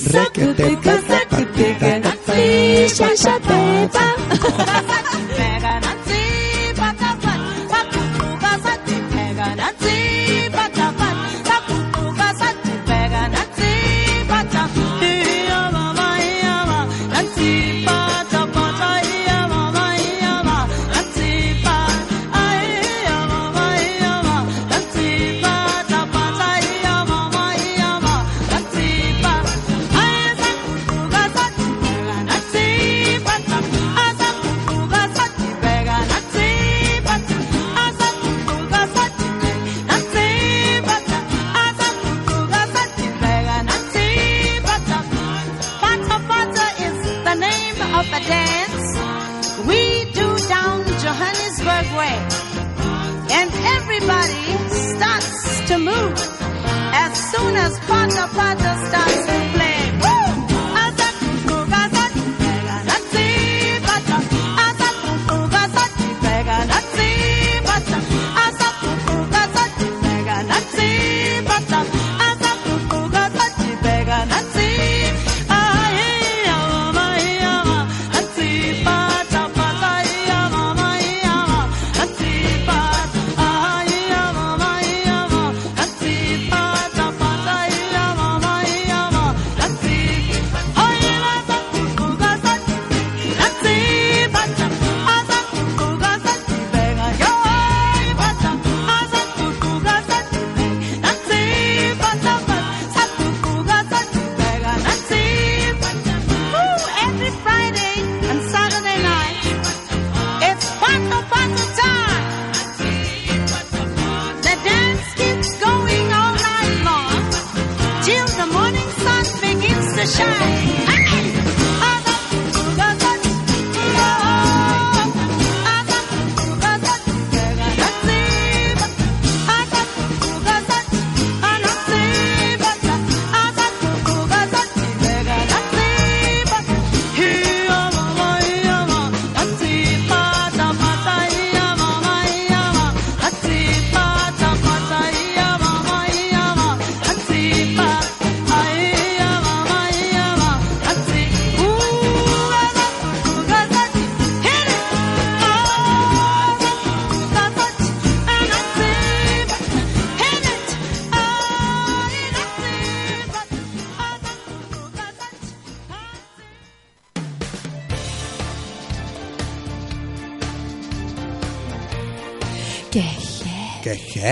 Requete 0.07 0.77
pata 0.79 1.21
patita. 1.29 2.01
the 2.27 2.89
as 57.05 57.13
soon 57.31 57.55
as 57.57 57.79
Pata 57.81 58.29
Pata 58.35 58.73
starts 58.87 59.54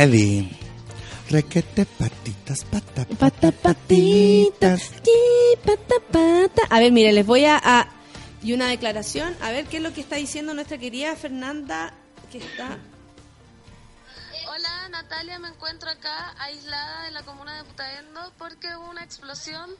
Heavy. 0.03 0.51
Requete 1.31 1.87
patitas 1.87 2.65
pata 2.65 3.07
Pata 3.17 3.53
patitas. 3.53 4.81
Sí, 5.05 5.57
pata 5.65 5.95
pata. 6.11 6.63
A 6.71 6.81
ver, 6.81 6.91
mire, 6.91 7.13
les 7.13 7.25
voy 7.25 7.45
a, 7.45 7.57
a- 7.63 7.89
Y 8.43 8.53
una 8.53 8.67
declaración. 8.67 9.37
A 9.41 9.53
ver 9.53 9.67
qué 9.67 9.77
es 9.77 9.83
lo 9.85 9.93
que 9.95 10.01
está 10.01 10.17
diciendo 10.17 10.55
nuestra 10.55 10.77
querida 10.79 11.15
Fernanda, 11.15 11.95
que 12.33 12.39
está... 12.39 12.79
Hola 14.49 14.89
Natalia, 14.91 15.39
me 15.39 15.49
encuentro 15.49 15.89
acá 15.89 16.35
aislada 16.39 17.07
en 17.07 17.15
la 17.15 17.23
comuna 17.23 17.57
de 17.59 17.65
Putaendo 17.65 18.33
porque 18.39 18.75
hubo 18.77 18.91
una 18.91 19.05
explosión 19.05 19.71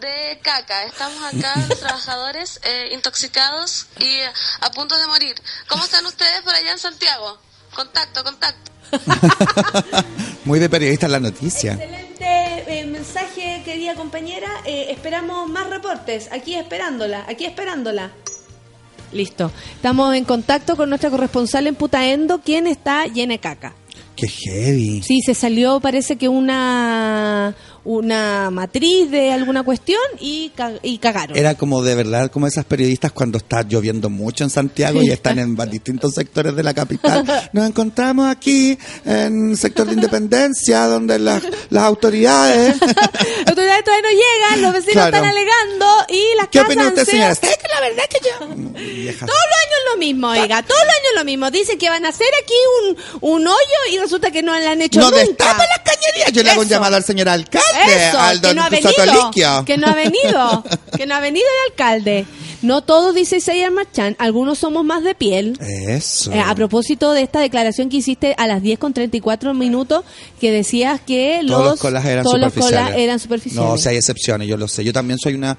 de 0.00 0.38
caca. 0.44 0.84
Estamos 0.84 1.24
acá 1.34 1.54
los 1.66 1.80
trabajadores 1.86 2.60
eh, 2.62 2.90
intoxicados 2.92 3.86
y 3.98 4.04
eh, 4.04 4.30
a 4.60 4.70
punto 4.70 4.98
de 4.98 5.06
morir. 5.06 5.34
¿Cómo 5.66 5.82
están 5.84 6.04
ustedes 6.04 6.42
por 6.42 6.54
allá 6.54 6.72
en 6.72 6.78
Santiago? 6.78 7.38
Contacto, 7.74 8.22
contacto. 8.22 8.71
Muy 10.44 10.58
de 10.58 10.68
periodista 10.68 11.06
en 11.06 11.12
la 11.12 11.20
noticia. 11.20 11.72
Excelente 11.72 12.80
eh, 12.80 12.86
mensaje, 12.86 13.62
querida 13.64 13.94
compañera. 13.94 14.48
Eh, 14.64 14.86
esperamos 14.90 15.48
más 15.48 15.68
reportes. 15.68 16.28
Aquí 16.32 16.54
esperándola, 16.54 17.24
aquí 17.28 17.44
esperándola. 17.44 18.10
Listo. 19.12 19.50
Estamos 19.74 20.14
en 20.14 20.24
contacto 20.24 20.76
con 20.76 20.88
nuestra 20.88 21.10
corresponsal 21.10 21.66
en 21.66 21.74
Putaendo, 21.74 22.40
quien 22.40 22.66
está 22.66 23.06
llena 23.06 23.34
de 23.34 23.38
caca. 23.38 23.74
Qué 24.16 24.28
heavy. 24.28 25.02
Sí, 25.02 25.20
se 25.20 25.34
salió, 25.34 25.80
parece 25.80 26.16
que 26.16 26.28
una 26.28 27.54
una 27.84 28.50
matriz 28.50 29.10
de 29.10 29.32
alguna 29.32 29.62
cuestión 29.62 30.00
y, 30.20 30.50
ca- 30.50 30.72
y 30.82 30.98
cagaron. 30.98 31.36
Era 31.36 31.54
como 31.54 31.82
de 31.82 31.94
verdad, 31.94 32.30
como 32.30 32.46
esas 32.46 32.64
periodistas 32.64 33.12
cuando 33.12 33.38
está 33.38 33.62
lloviendo 33.62 34.08
mucho 34.10 34.44
en 34.44 34.50
Santiago 34.50 35.00
y 35.02 35.10
están 35.10 35.38
en 35.38 35.56
distintos 35.70 36.14
sectores 36.14 36.54
de 36.54 36.62
la 36.62 36.74
capital. 36.74 37.24
Nos 37.52 37.66
encontramos 37.68 38.28
aquí 38.28 38.78
en 39.04 39.50
el 39.50 39.56
sector 39.58 39.86
de 39.86 39.94
Independencia, 39.94 40.86
donde 40.86 41.18
las, 41.18 41.42
las 41.70 41.84
autoridades... 41.84 42.76
Las 43.42 43.48
autoridades 43.48 43.84
todavía 43.84 44.08
no 44.08 44.16
llegan, 44.16 44.62
los 44.62 44.72
vecinos 44.72 44.92
Claro. 44.92 45.16
están 45.16 45.28
alegando 45.30 45.86
y 46.08 46.22
las 46.36 46.48
¿Qué 46.48 46.58
casas 46.60 46.86
usted, 46.88 47.04
señora? 47.04 47.32
Es 47.32 47.38
que 47.40 47.68
la 47.74 47.80
verdad 47.80 48.04
es 48.08 48.18
que 48.18 48.28
yo... 48.28 48.46
Viejas. 48.72 49.20
Todos 49.28 49.40
los 49.50 49.58
años 49.66 49.78
lo 49.92 49.98
mismo, 49.98 50.28
oiga, 50.28 50.62
todos 50.62 50.80
los 50.80 50.88
años 50.94 51.12
lo 51.16 51.24
mismo. 51.24 51.50
Dicen 51.50 51.78
que 51.78 51.88
van 51.88 52.04
a 52.04 52.08
hacer 52.10 52.28
aquí 52.42 52.54
un, 52.80 52.96
un 53.34 53.46
hoyo 53.46 53.78
y 53.92 53.98
resulta 53.98 54.30
que 54.30 54.42
no 54.42 54.58
lo 54.58 54.68
han 54.68 54.80
hecho 54.80 55.00
No 55.00 55.10
nunca. 55.10 55.24
destapa 55.24 55.58
las 55.66 55.78
cañerías. 55.84 56.32
Yo 56.32 56.42
le 56.42 56.50
hago 56.50 56.60
un 56.62 56.68
llamado 56.68 56.96
al 56.96 57.04
señor 57.04 57.28
alcalde, 57.28 57.66
Eso, 57.72 58.20
al 58.20 58.40
que 58.40 58.54
no 58.54 58.62
ha 58.62 58.68
venido, 58.70 59.30
que 59.64 59.76
no 59.78 59.86
ha 59.88 59.94
venido, 59.94 60.64
que 60.96 61.06
no 61.06 61.14
ha 61.14 61.20
venido 61.20 61.46
el 61.46 61.72
alcalde. 61.72 62.26
No 62.62 62.82
todos, 62.82 63.14
dice 63.14 63.38
Isaías 63.38 63.72
Marchán, 63.72 64.14
algunos 64.18 64.58
somos 64.58 64.84
más 64.84 65.02
de 65.02 65.14
piel. 65.14 65.58
Eso. 65.60 66.32
Eh, 66.32 66.40
a 66.40 66.54
propósito 66.54 67.12
de 67.12 67.22
esta 67.22 67.40
declaración 67.40 67.88
que 67.88 67.96
hiciste 67.98 68.34
a 68.38 68.46
las 68.46 68.62
10 68.62 68.78
con 68.78 68.92
34 68.92 69.52
minutos, 69.54 70.04
que 70.40 70.52
decías 70.52 71.00
que 71.00 71.42
los, 71.42 71.50
todos 71.58 71.70
los 71.72 71.80
colas 71.80 72.04
eran 72.04 72.24
todos 72.24 72.38
los 72.38 72.52
superficiales. 72.52 72.86
colas 72.86 73.00
eran 73.00 73.18
superficiales. 73.18 73.68
No, 73.68 73.74
o 73.74 73.78
sea, 73.78 73.90
hay 73.90 73.96
excepciones, 73.98 74.46
yo 74.48 74.56
lo 74.56 74.68
sé. 74.68 74.84
Yo 74.84 74.92
también 74.92 75.18
soy 75.18 75.34
una, 75.34 75.58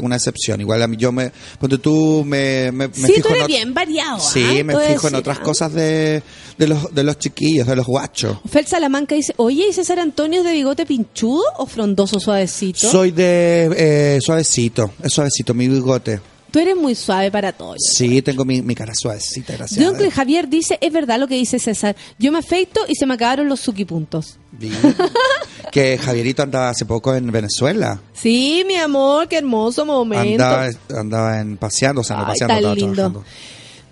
una 0.00 0.16
excepción. 0.16 0.60
Igual 0.60 0.82
a 0.82 0.86
mí, 0.86 0.96
yo 0.96 1.10
me, 1.12 1.32
cuando 1.58 1.78
tú 1.80 2.22
me, 2.24 2.70
me, 2.72 2.88
me 2.88 2.94
sí, 2.94 3.14
fijo 3.14 3.22
tú 3.22 3.28
en 3.28 3.34
eres 3.34 3.44
ot- 3.44 3.48
bien 3.48 3.74
variado. 3.74 4.20
Sí, 4.20 4.58
¿ah? 4.60 4.64
me 4.64 4.76
fijo 4.78 5.08
en 5.08 5.14
otras 5.16 5.38
¿ah? 5.40 5.42
cosas 5.42 5.72
de, 5.72 6.22
de 6.56 6.66
los, 6.68 6.94
de 6.94 7.02
los 7.02 7.18
chiquillos, 7.18 7.66
de 7.66 7.74
los 7.76 7.86
guachos. 7.86 8.38
Fel 8.48 8.66
Salamanca 8.66 9.14
dice, 9.14 9.34
oye, 9.38 9.66
¿y 9.70 9.72
César 9.72 9.98
Antonio 9.98 10.40
es 10.40 10.46
de 10.46 10.52
bigote 10.52 10.86
pinchudo 10.86 11.42
o 11.58 11.66
frondoso 11.66 12.20
suavecito? 12.20 12.88
Soy 12.88 13.10
de 13.10 13.70
eh, 13.76 14.18
suavecito, 14.20 14.92
es 15.02 15.12
suavecito, 15.12 15.52
mi 15.54 15.66
bigote. 15.68 16.20
Tú 16.54 16.60
eres 16.60 16.76
muy 16.76 16.94
suave 16.94 17.32
para 17.32 17.50
todo. 17.50 17.74
Sí, 17.80 18.22
tengo 18.22 18.44
mi, 18.44 18.62
mi 18.62 18.76
cara 18.76 18.94
suavecita, 18.94 19.54
gracias. 19.54 19.98
Don. 19.98 20.08
Javier 20.08 20.48
dice, 20.48 20.78
es 20.80 20.92
verdad 20.92 21.18
lo 21.18 21.26
que 21.26 21.34
dice 21.34 21.58
César. 21.58 21.96
Yo 22.16 22.30
me 22.30 22.38
afeito 22.38 22.82
y 22.86 22.94
se 22.94 23.06
me 23.06 23.14
acabaron 23.14 23.48
los 23.48 23.68
puntos. 23.84 24.38
Vi 24.52 24.70
que 25.72 25.98
Javierito 25.98 26.44
andaba 26.44 26.68
hace 26.68 26.86
poco 26.86 27.12
en 27.12 27.32
Venezuela. 27.32 28.00
Sí, 28.12 28.62
mi 28.68 28.76
amor, 28.76 29.26
qué 29.26 29.38
hermoso 29.38 29.84
momento. 29.84 30.44
Andaba, 30.44 30.70
andaba 30.96 31.40
en 31.40 31.56
paseando, 31.56 32.02
o 32.02 32.04
sea, 32.04 32.18
no 32.18 32.22
Ay, 32.22 32.28
paseando, 32.28 32.68
tan 32.68 32.74
lindo. 32.76 32.94
trabajando. 32.94 33.24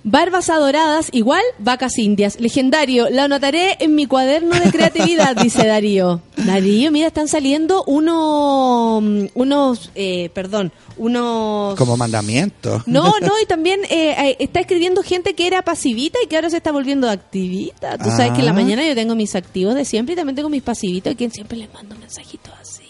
Barbas 0.04 0.50
adoradas, 0.50 1.08
igual 1.12 1.42
vacas 1.58 1.96
indias. 1.98 2.40
Legendario, 2.40 3.08
lo 3.10 3.22
anotaré 3.22 3.76
en 3.78 3.94
mi 3.94 4.06
cuaderno 4.06 4.58
de 4.58 4.70
creatividad, 4.72 5.36
dice 5.42 5.66
Darío. 5.66 6.20
Darío, 6.36 6.90
mira, 6.90 7.06
están 7.06 7.28
saliendo 7.28 7.84
unos, 7.84 9.30
unos, 9.34 9.90
eh, 9.94 10.30
perdón, 10.34 10.72
unos... 10.96 11.76
Como 11.76 11.96
mandamiento. 11.96 12.82
No, 12.86 13.14
no, 13.20 13.32
y 13.42 13.46
también 13.46 13.80
eh, 13.90 14.14
eh, 14.18 14.36
está 14.40 14.58
escribiendo 14.60 15.02
gente 15.04 15.34
que 15.34 15.46
era 15.46 15.62
pasivita 15.62 16.18
y 16.22 16.26
que 16.26 16.34
ahora 16.36 16.50
se 16.50 16.56
está 16.56 16.72
volviendo 16.72 17.08
activista. 17.08 17.96
Tú 17.98 18.10
sabes 18.10 18.32
que 18.32 18.40
en 18.40 18.46
la 18.46 18.50
Ah. 18.50 18.54
mañana 18.54 18.84
yo 18.86 18.94
tengo 18.96 19.14
mis 19.14 19.34
activos 19.36 19.74
de 19.76 19.84
siempre 19.84 20.14
y 20.14 20.16
también 20.16 20.34
tengo 20.34 20.48
mis 20.48 20.62
pasivitos, 20.62 21.12
a 21.12 21.16
quien 21.16 21.30
siempre 21.30 21.58
les 21.58 21.72
mando 21.72 21.94
mensajitos 21.96 22.52
así. 22.60 22.82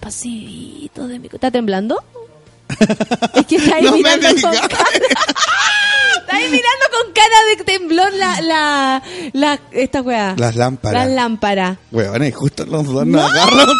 Pasivitos 0.00 1.08
de 1.08 1.18
mi... 1.18 1.28
¿Está 1.32 1.50
temblando? 1.50 2.02
es 3.34 3.46
que 3.46 3.56
está 3.56 3.76
ahí 3.76 3.82
No 3.84 3.92
me 3.92 3.96
mirando 3.98 4.28
con 4.28 4.40
cara... 4.52 4.68
Está 6.22 6.36
ahí 6.36 6.44
mirando 6.44 6.86
con 6.90 7.12
cara 7.12 7.44
de 7.48 7.56
temblor 7.64 8.12
la, 8.14 8.40
la, 8.40 9.02
la, 9.32 9.60
esta 9.72 10.00
weá. 10.02 10.34
Las 10.38 10.56
lámparas. 10.56 11.04
Las 11.04 11.12
lámparas. 11.14 11.78
Weón, 11.90 12.24
y 12.24 12.30
justo 12.32 12.64
los 12.64 12.86
dos 12.86 13.06
nos 13.06 13.30
agarran. 13.30 13.66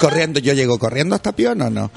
corriendo, 0.00 0.38
yo 0.40 0.52
llego 0.54 0.78
corriendo 0.78 1.14
hasta 1.16 1.32
Pion 1.32 1.60
o 1.60 1.70
no. 1.70 1.90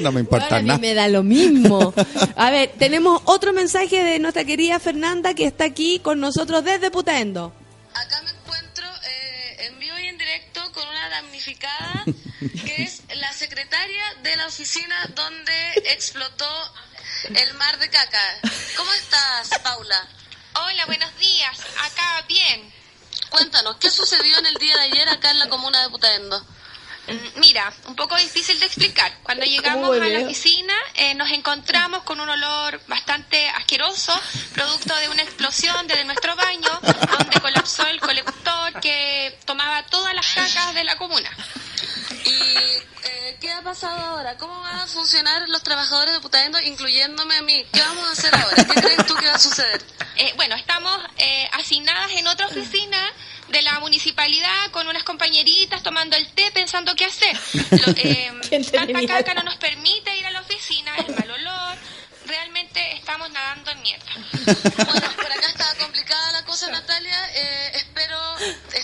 no 0.00 0.12
me 0.12 0.20
importa 0.20 0.46
Bueno, 0.48 0.56
a 0.56 0.60
mí 0.62 0.68
nada. 0.68 0.78
me 0.80 0.94
da 0.94 1.08
lo 1.08 1.22
mismo. 1.22 1.92
A 2.36 2.50
ver, 2.50 2.72
tenemos 2.78 3.20
otro 3.26 3.52
mensaje 3.52 4.02
de 4.02 4.18
nuestra 4.18 4.44
querida 4.44 4.78
Fernanda 4.78 5.34
que 5.34 5.46
está 5.46 5.64
aquí 5.64 5.98
con 6.00 6.20
nosotros 6.20 6.64
desde 6.64 6.90
Putaendo. 6.90 7.52
Acá 7.92 8.22
me 8.22 8.30
encuentro 8.30 8.86
eh, 9.06 9.66
en 9.66 9.78
vivo 9.78 9.98
y 10.02 10.06
en 10.06 10.16
directo 10.18 10.60
con 10.72 10.82
una 10.88 11.08
damnificada 11.10 12.04
que 12.40 12.82
es 12.84 13.02
la 13.16 13.32
secretaria 13.34 14.02
de 14.22 14.36
la 14.36 14.46
oficina 14.46 14.96
donde 15.14 15.72
explotó 15.86 16.74
el 17.34 17.54
mar 17.54 17.78
de 17.78 17.90
caca. 17.90 18.40
¿Cómo 18.76 18.92
estás, 18.94 19.50
Paula? 19.62 20.08
Hola, 20.54 20.86
buenos 20.86 21.14
días. 21.18 21.58
Acá 21.84 22.24
bien. 22.28 22.72
Cuéntanos, 23.28 23.76
¿qué 23.76 23.90
sucedió 23.90 24.38
en 24.38 24.46
el 24.46 24.54
día 24.54 24.74
de 24.78 24.84
ayer 24.84 25.08
acá 25.10 25.30
en 25.30 25.38
la 25.38 25.48
comuna 25.48 25.82
de 25.82 25.90
Putaendo? 25.90 26.42
Mm, 27.10 27.40
Mira, 27.40 27.72
un 27.86 27.96
poco 27.96 28.16
difícil 28.16 28.58
de 28.60 28.66
explicar. 28.66 29.12
Cuando 29.22 29.44
llegamos 29.44 29.88
¿Cómo 29.88 30.02
a 30.02 30.06
la 30.06 30.20
oficina 30.20 30.74
eh, 30.94 31.14
nos 31.14 31.30
encontramos 31.30 32.02
con 32.04 32.20
un 32.20 32.28
olor 32.28 32.80
bastante 32.86 33.48
asqueroso, 33.50 34.18
producto 34.54 34.94
de 34.96 35.08
una 35.08 35.22
explosión 35.22 35.86
desde 35.86 36.04
nuestro 36.04 36.36
baño, 36.36 36.80
donde 36.82 37.40
colapsó 37.40 37.86
el 37.86 38.00
colector 38.00 38.80
que 38.80 39.38
tomaba 39.44 39.84
todas 39.86 40.14
las 40.14 40.26
cacas 40.34 40.74
de 40.74 40.84
la 40.84 40.96
comuna. 40.96 41.30
¿Y 42.24 42.30
eh, 43.04 43.36
qué 43.40 43.50
ha 43.50 43.62
pasado 43.62 43.98
ahora? 43.98 44.36
¿Cómo 44.36 44.60
van 44.60 44.78
a 44.80 44.86
funcionar 44.86 45.48
los 45.48 45.62
trabajadores 45.62 46.14
de 46.14 46.20
Putaendo, 46.20 46.60
incluyéndome 46.60 47.36
a 47.36 47.42
mí? 47.42 47.66
¿Qué 47.72 47.80
vamos 47.80 48.06
a 48.08 48.12
hacer 48.12 48.34
ahora? 48.34 48.56
¿Qué 48.56 48.80
crees 48.80 49.06
tú 49.06 49.14
que 49.16 49.26
va 49.26 49.34
a 49.34 49.38
suceder? 49.38 49.82
Eh, 50.16 50.32
bueno, 50.36 50.54
estamos 50.54 50.98
eh, 51.18 51.48
asignadas 51.54 52.10
en 52.12 52.26
otra 52.26 52.46
oficina 52.46 52.98
de 53.50 53.62
la 53.62 53.80
municipalidad 53.80 54.70
con 54.70 54.86
unas 54.88 55.02
compañeritas 55.04 55.82
tomando 55.82 56.16
el 56.16 56.26
té 56.32 56.50
pensando 56.52 56.94
qué 56.94 57.06
hacer. 57.06 57.36
Lo- 57.70 57.92
eh, 57.96 58.32
tanta 58.72 59.06
caca 59.06 59.34
no 59.34 59.42
nos 59.42 59.56
permite 59.56 60.16
ir 60.16 60.26
a 60.26 60.30
la 60.30 60.40
oficina, 60.40 60.94
el 60.96 61.14
mal 61.14 61.30
olor. 61.30 61.76
Realmente 62.26 62.96
estamos 62.96 63.28
nadando 63.30 63.70
en 63.72 63.82
mierda. 63.82 64.06
Bueno, 64.44 65.12
por 65.16 65.32
acá 65.32 65.46
está 65.48 65.74
complicada 65.78 66.32
la 66.32 66.44
cosa, 66.44 66.70
Natalia. 66.70 67.18
Eh, 67.34 67.84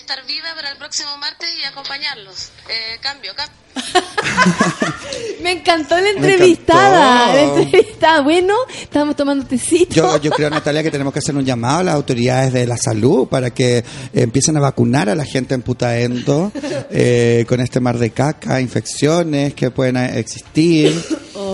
estar 0.07 0.25
viva 0.25 0.47
para 0.55 0.71
el 0.71 0.77
próximo 0.77 1.17
martes 1.17 1.49
y 1.61 1.65
acompañarlos. 1.65 2.51
Eh, 2.69 2.97
cambio, 3.01 3.33
cambio. 3.35 3.57
Me 5.43 5.51
encantó 5.51 5.99
la 5.99 6.11
entrevistada. 6.11 7.33
La 7.33 7.43
encantó. 7.43 7.61
entrevistada. 7.61 8.21
Bueno, 8.21 8.55
estábamos 8.81 9.17
tomando 9.17 9.45
tecito. 9.45 9.93
Yo, 9.93 10.21
yo 10.21 10.31
creo, 10.31 10.49
Natalia, 10.49 10.81
que 10.81 10.91
tenemos 10.91 11.11
que 11.11 11.19
hacer 11.19 11.35
un 11.35 11.43
llamado 11.43 11.79
a 11.79 11.83
las 11.83 11.95
autoridades 11.95 12.53
de 12.53 12.65
la 12.65 12.77
salud 12.77 13.27
para 13.27 13.49
que 13.49 13.83
empiecen 14.13 14.55
a 14.55 14.61
vacunar 14.61 15.09
a 15.09 15.15
la 15.15 15.25
gente 15.25 15.55
en 15.55 15.61
Putaendo 15.61 16.53
eh, 16.89 17.45
con 17.45 17.59
este 17.59 17.81
mar 17.81 17.97
de 17.97 18.11
caca, 18.11 18.61
infecciones 18.61 19.53
que 19.55 19.71
pueden 19.71 19.97
existir. 19.97 21.03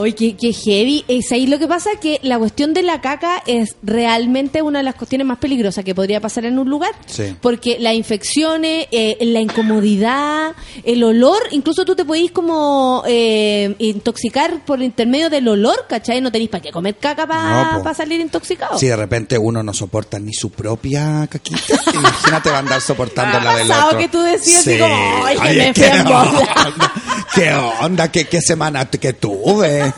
Ay, 0.04 0.14
qué, 0.14 0.36
qué 0.36 0.54
heavy. 0.54 1.06
Es 1.08 1.32
ahí 1.32 1.48
lo 1.48 1.60
que 1.60 1.68
pasa 1.68 1.90
que 2.02 2.20
la 2.24 2.38
cuestión 2.40 2.74
de 2.74 2.84
la 2.84 3.02
caca 3.02 3.42
es 3.48 3.76
realmente 3.84 4.62
una 4.62 4.80
de 4.80 4.84
las 4.84 4.96
cuestiones 4.96 5.26
más 5.28 5.38
peligrosas 5.38 5.84
que 5.84 5.96
podría 5.96 6.20
pasar 6.22 6.46
en 6.46 6.60
un 6.60 6.70
lugar. 6.70 6.92
Sí. 7.06 7.36
Porque 7.42 7.78
las 7.80 7.94
infecciones, 7.94 8.88
eh, 8.92 9.18
la 9.22 9.40
incomodidad, 9.40 10.54
el 10.84 11.04
olor, 11.04 11.42
incluso 11.52 11.86
tú 11.86 11.96
te 11.96 12.06
podís 12.06 12.32
como 12.32 13.04
eh, 13.08 13.76
intoxicar 13.80 14.64
por 14.66 14.82
intermedio 14.82 15.30
del 15.30 15.48
olor, 15.48 15.86
¿cachai? 15.88 16.22
No 16.22 16.32
tenéis 16.32 16.50
para 16.50 16.62
qué 16.62 16.72
comer 16.72 16.96
caca 16.98 17.28
para 17.28 17.74
No, 17.78 17.84
po. 17.84 17.94
salir 17.94 18.20
intoxicado. 18.22 18.78
Si 18.78 18.88
de 18.88 18.96
repente 18.96 19.38
uno 19.38 19.62
no 19.64 19.74
soporta 19.74 20.20
ni 20.20 20.34
su 20.34 20.50
propia 20.52 21.28
caquita, 21.30 21.62
imagínate 21.94 22.50
va 22.50 22.58
a 22.58 22.60
andar 22.60 22.82
soportando 22.82 23.38
¿Ha 23.38 23.44
la 23.44 23.56
del 23.58 23.72
otro. 23.72 23.98
que 23.98 24.08
tú 24.10 24.20
decías 24.22 24.62
así 24.68 24.78
como, 24.80 24.96
"Ay, 25.26 25.38
Oye, 25.38 25.56
me 25.68 25.74
¿qué 25.74 25.84
fui 25.90 25.98
en 26.00 26.04
bola"? 26.06 26.22
onda? 26.22 26.94
¿Qué 27.36 27.54
onda? 27.54 28.12
¿Qué, 28.12 28.26
qué 28.26 28.42
semana 28.42 28.86
que 28.90 29.14
tuve? 29.14 29.93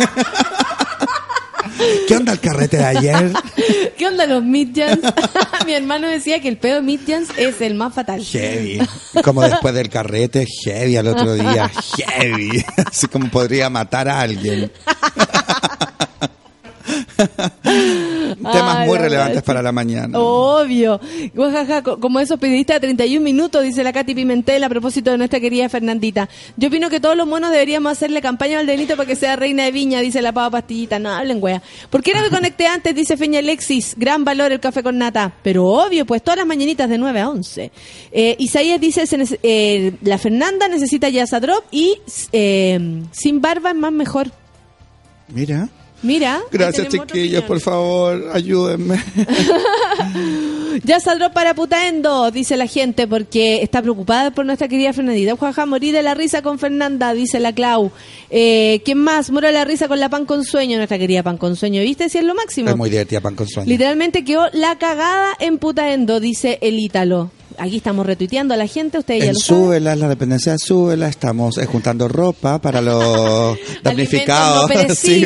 ¿Qué 2.08 2.16
onda 2.16 2.34
el 2.34 2.40
carrete 2.40 2.78
de 2.78 2.86
ayer? 2.86 3.34
¿Qué 3.98 4.08
onda 4.08 4.26
los 4.26 4.44
midjans? 4.44 5.00
Mi 5.66 5.74
hermano 5.74 6.08
decía 6.08 6.40
que 6.42 6.48
el 6.48 6.58
pedo 6.58 6.82
midjans 6.82 7.30
es 7.38 7.62
el 7.62 7.76
más 7.76 7.94
fatal. 7.94 8.24
Heavy. 8.24 8.80
Como 9.24 9.42
después 9.42 9.74
del 9.74 9.90
carrete, 9.90 10.46
heavy 10.64 10.98
al 10.98 11.08
otro 11.08 11.34
día. 11.34 11.70
Heavy. 11.98 12.64
Así 12.86 13.08
como 13.08 13.30
podría 13.30 13.70
matar 13.70 14.08
a 14.08 14.22
alguien. 14.22 14.72
Temas 17.66 18.78
Ay, 18.78 18.88
muy 18.88 18.98
relevantes 18.98 19.44
para 19.44 19.62
la 19.62 19.72
mañana. 19.72 20.20
Obvio. 20.20 21.00
Guajaja, 21.34 21.82
como 21.84 22.20
esos 22.20 22.40
periodistas 22.40 22.76
de 22.76 22.88
31 22.88 23.24
minutos, 23.24 23.64
dice 23.64 23.84
la 23.84 23.94
Katy 23.94 24.16
Pimentel 24.16 24.64
a 24.64 24.70
propósito 24.70 25.12
de 25.12 25.18
nuestra 25.18 25.40
querida 25.40 25.70
Fernandita. 25.70 26.30
Yo 26.58 26.68
opino 26.68 26.90
que 26.90 27.00
todos 27.00 27.16
los 27.16 27.28
monos 27.28 27.52
deberíamos 27.52 27.92
hacerle 27.92 28.22
campaña 28.22 28.60
al 28.60 28.66
delito 28.66 28.96
para 28.96 29.08
que 29.08 29.16
sea 29.16 29.36
reina 29.36 29.64
de 29.64 29.72
viña, 29.72 30.00
dice 30.00 30.22
la 30.22 30.32
pava 30.32 30.52
pastillita. 30.52 31.00
No 31.00 31.10
hablen, 31.10 31.42
wea. 31.42 31.62
¿Por 31.90 32.02
qué 32.04 32.14
no 32.14 32.22
me 32.22 32.30
conecté 32.30 32.68
antes? 32.68 32.96
Dice 32.96 33.18
Feña 33.18 33.40
Alexis. 33.40 33.96
Gran 33.98 34.24
valor 34.24 34.52
el 34.52 34.60
café 34.60 34.84
con 34.84 34.98
nata. 34.98 35.34
Pero 35.44 35.66
obvio, 35.66 36.06
pues 36.06 36.22
todas 36.24 36.38
las 36.38 36.48
mañanitas 36.48 36.90
de 36.90 36.98
9 36.98 37.20
a 37.20 37.30
11. 37.30 37.72
Eh, 38.12 38.36
Isaías 38.40 38.80
dice, 38.80 39.04
eh, 39.44 39.94
la 40.02 40.18
Fernanda 40.18 40.68
necesita 40.68 41.10
Yasa 41.10 41.40
Drop 41.40 41.64
y 41.72 41.98
eh, 42.32 43.04
sin 43.12 43.42
barba 43.42 43.72
es 43.72 43.76
más 43.76 43.92
mejor. 43.92 44.32
Mira. 45.28 45.70
Mira. 46.02 46.42
Gracias, 46.52 46.90
chiquillos, 46.90 47.44
por 47.44 47.60
favor, 47.60 48.30
ayúdenme. 48.34 49.02
Ya 50.84 51.00
saldrá 51.00 51.32
para 51.32 51.54
Putaendo, 51.54 52.30
dice 52.32 52.58
la 52.58 52.68
gente, 52.68 53.08
porque 53.08 53.62
está 53.62 53.82
preocupada 53.82 54.32
por 54.32 54.46
nuestra 54.46 54.68
querida 54.68 54.94
Fernandita. 54.94 55.36
Juanja, 55.36 55.66
morí 55.66 55.92
de 55.92 56.04
la 56.04 56.14
risa 56.14 56.42
con 56.42 56.60
Fernanda, 56.60 57.14
dice 57.14 57.40
la 57.40 57.54
Clau. 57.54 57.92
Eh, 58.30 58.82
¿Quién 58.84 58.98
más? 58.98 59.32
Muero 59.32 59.48
de 59.48 59.54
la 59.54 59.66
risa 59.66 59.88
con 59.88 60.00
la 60.00 60.10
pan 60.10 60.26
con 60.26 60.44
sueño, 60.44 60.78
nuestra 60.78 60.98
querida 60.98 61.24
pan 61.24 61.38
con 61.38 61.56
sueño. 61.56 61.82
¿Viste 61.82 62.10
si 62.10 62.18
es 62.18 62.24
lo 62.24 62.36
máximo? 62.36 62.70
Es 62.70 62.76
muy 62.76 62.90
divertida 62.90 63.22
pan 63.22 63.36
con 63.36 63.48
sueño. 63.48 63.70
Literalmente 63.70 64.24
quedó 64.24 64.48
la 64.54 64.78
cagada 64.78 65.30
en 65.40 65.58
Putaendo, 65.60 66.20
dice 66.20 66.60
el 66.62 66.78
Ítalo. 66.78 67.32
Aquí 67.58 67.78
estamos 67.78 68.06
retuiteando 68.06 68.54
a 68.54 68.58
la 68.58 68.68
gente, 68.68 68.98
ustedes 68.98 69.24
ya 69.24 69.30
En 69.30 69.34
lo 69.34 69.40
saben. 69.40 70.00
La 70.00 70.08
dependencia 70.10 70.52
de 70.54 70.60
Súbela, 70.60 71.08
estamos 71.08 71.58
eh, 71.58 71.66
juntando 71.66 72.08
ropa 72.08 72.60
para 72.60 72.82
los 72.82 73.58
damnificados, 73.84 74.70
no 74.70 74.96
sí, 74.96 75.26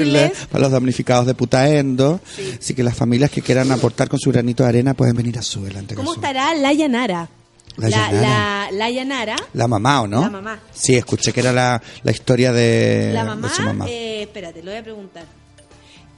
para 0.52 0.64
los 0.64 0.72
damnificados 0.72 1.26
de 1.26 1.34
Putaendo. 1.36 2.20
Así 2.60 2.74
que 2.74 2.84
las 2.84 2.96
familias 2.96 3.32
que 3.32 3.42
quieran 3.42 3.72
aportar 3.72 4.10
con 4.10 4.20
su 4.20 4.32
granito 4.32 4.64
de 4.64 4.70
arena 4.70 4.94
pueden 4.94 5.16
venir 5.16 5.38
a 5.38 5.42
Súbela. 5.42 5.82
¿Cómo 5.96 6.14
estará 6.14 6.54
la 6.56 6.74
Yanara? 6.74 7.30
La 7.78 7.88
la, 7.90 8.12
la- 8.12 8.70
la 8.74 8.90
Yanara. 8.90 9.36
La 9.54 9.68
mamá, 9.68 10.02
¿o 10.02 10.08
no? 10.08 10.22
La 10.22 10.30
mamá. 10.30 10.60
Sí, 10.74 10.96
escuché 10.96 11.32
que 11.32 11.40
era 11.40 11.54
la, 11.54 11.82
la 12.04 12.12
historia 12.12 12.52
de, 12.52 13.12
La 13.14 13.22
de 13.24 13.28
mamá, 13.30 13.50
su 13.50 13.62
mamá. 13.62 13.86
eh, 13.88 14.24
espérate, 14.24 14.62
lo 14.62 14.72
voy 14.72 14.80
a 14.80 14.84
preguntar. 14.84 15.24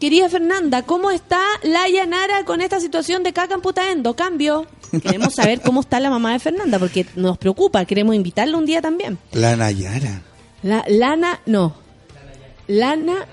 Querida 0.02 0.28
Fernanda, 0.30 0.82
¿cómo 0.82 1.12
está 1.12 1.40
la 1.62 1.88
Yanara 1.88 2.44
con 2.44 2.60
esta 2.60 2.80
situación 2.80 3.22
de 3.22 3.34
caca 3.34 3.54
en 3.54 3.62
Putaendo? 3.62 4.16
Cambio. 4.16 4.66
Queremos 5.04 5.36
saber 5.36 5.62
cómo 5.62 5.82
está 5.82 6.00
la 6.00 6.10
mamá 6.10 6.34
de 6.34 6.40
Fernanda, 6.40 6.80
porque 6.80 7.06
nos 7.16 7.38
preocupa. 7.38 7.86
Queremos 7.86 8.16
invitarla 8.16 8.58
un 8.58 8.66
día 8.66 8.82
también. 8.82 9.20
La 9.32 9.56
Nayara. 9.56 10.24
La, 10.64 10.84
Lana, 10.88 11.40
no. 11.46 11.76
Lana, 12.68 13.28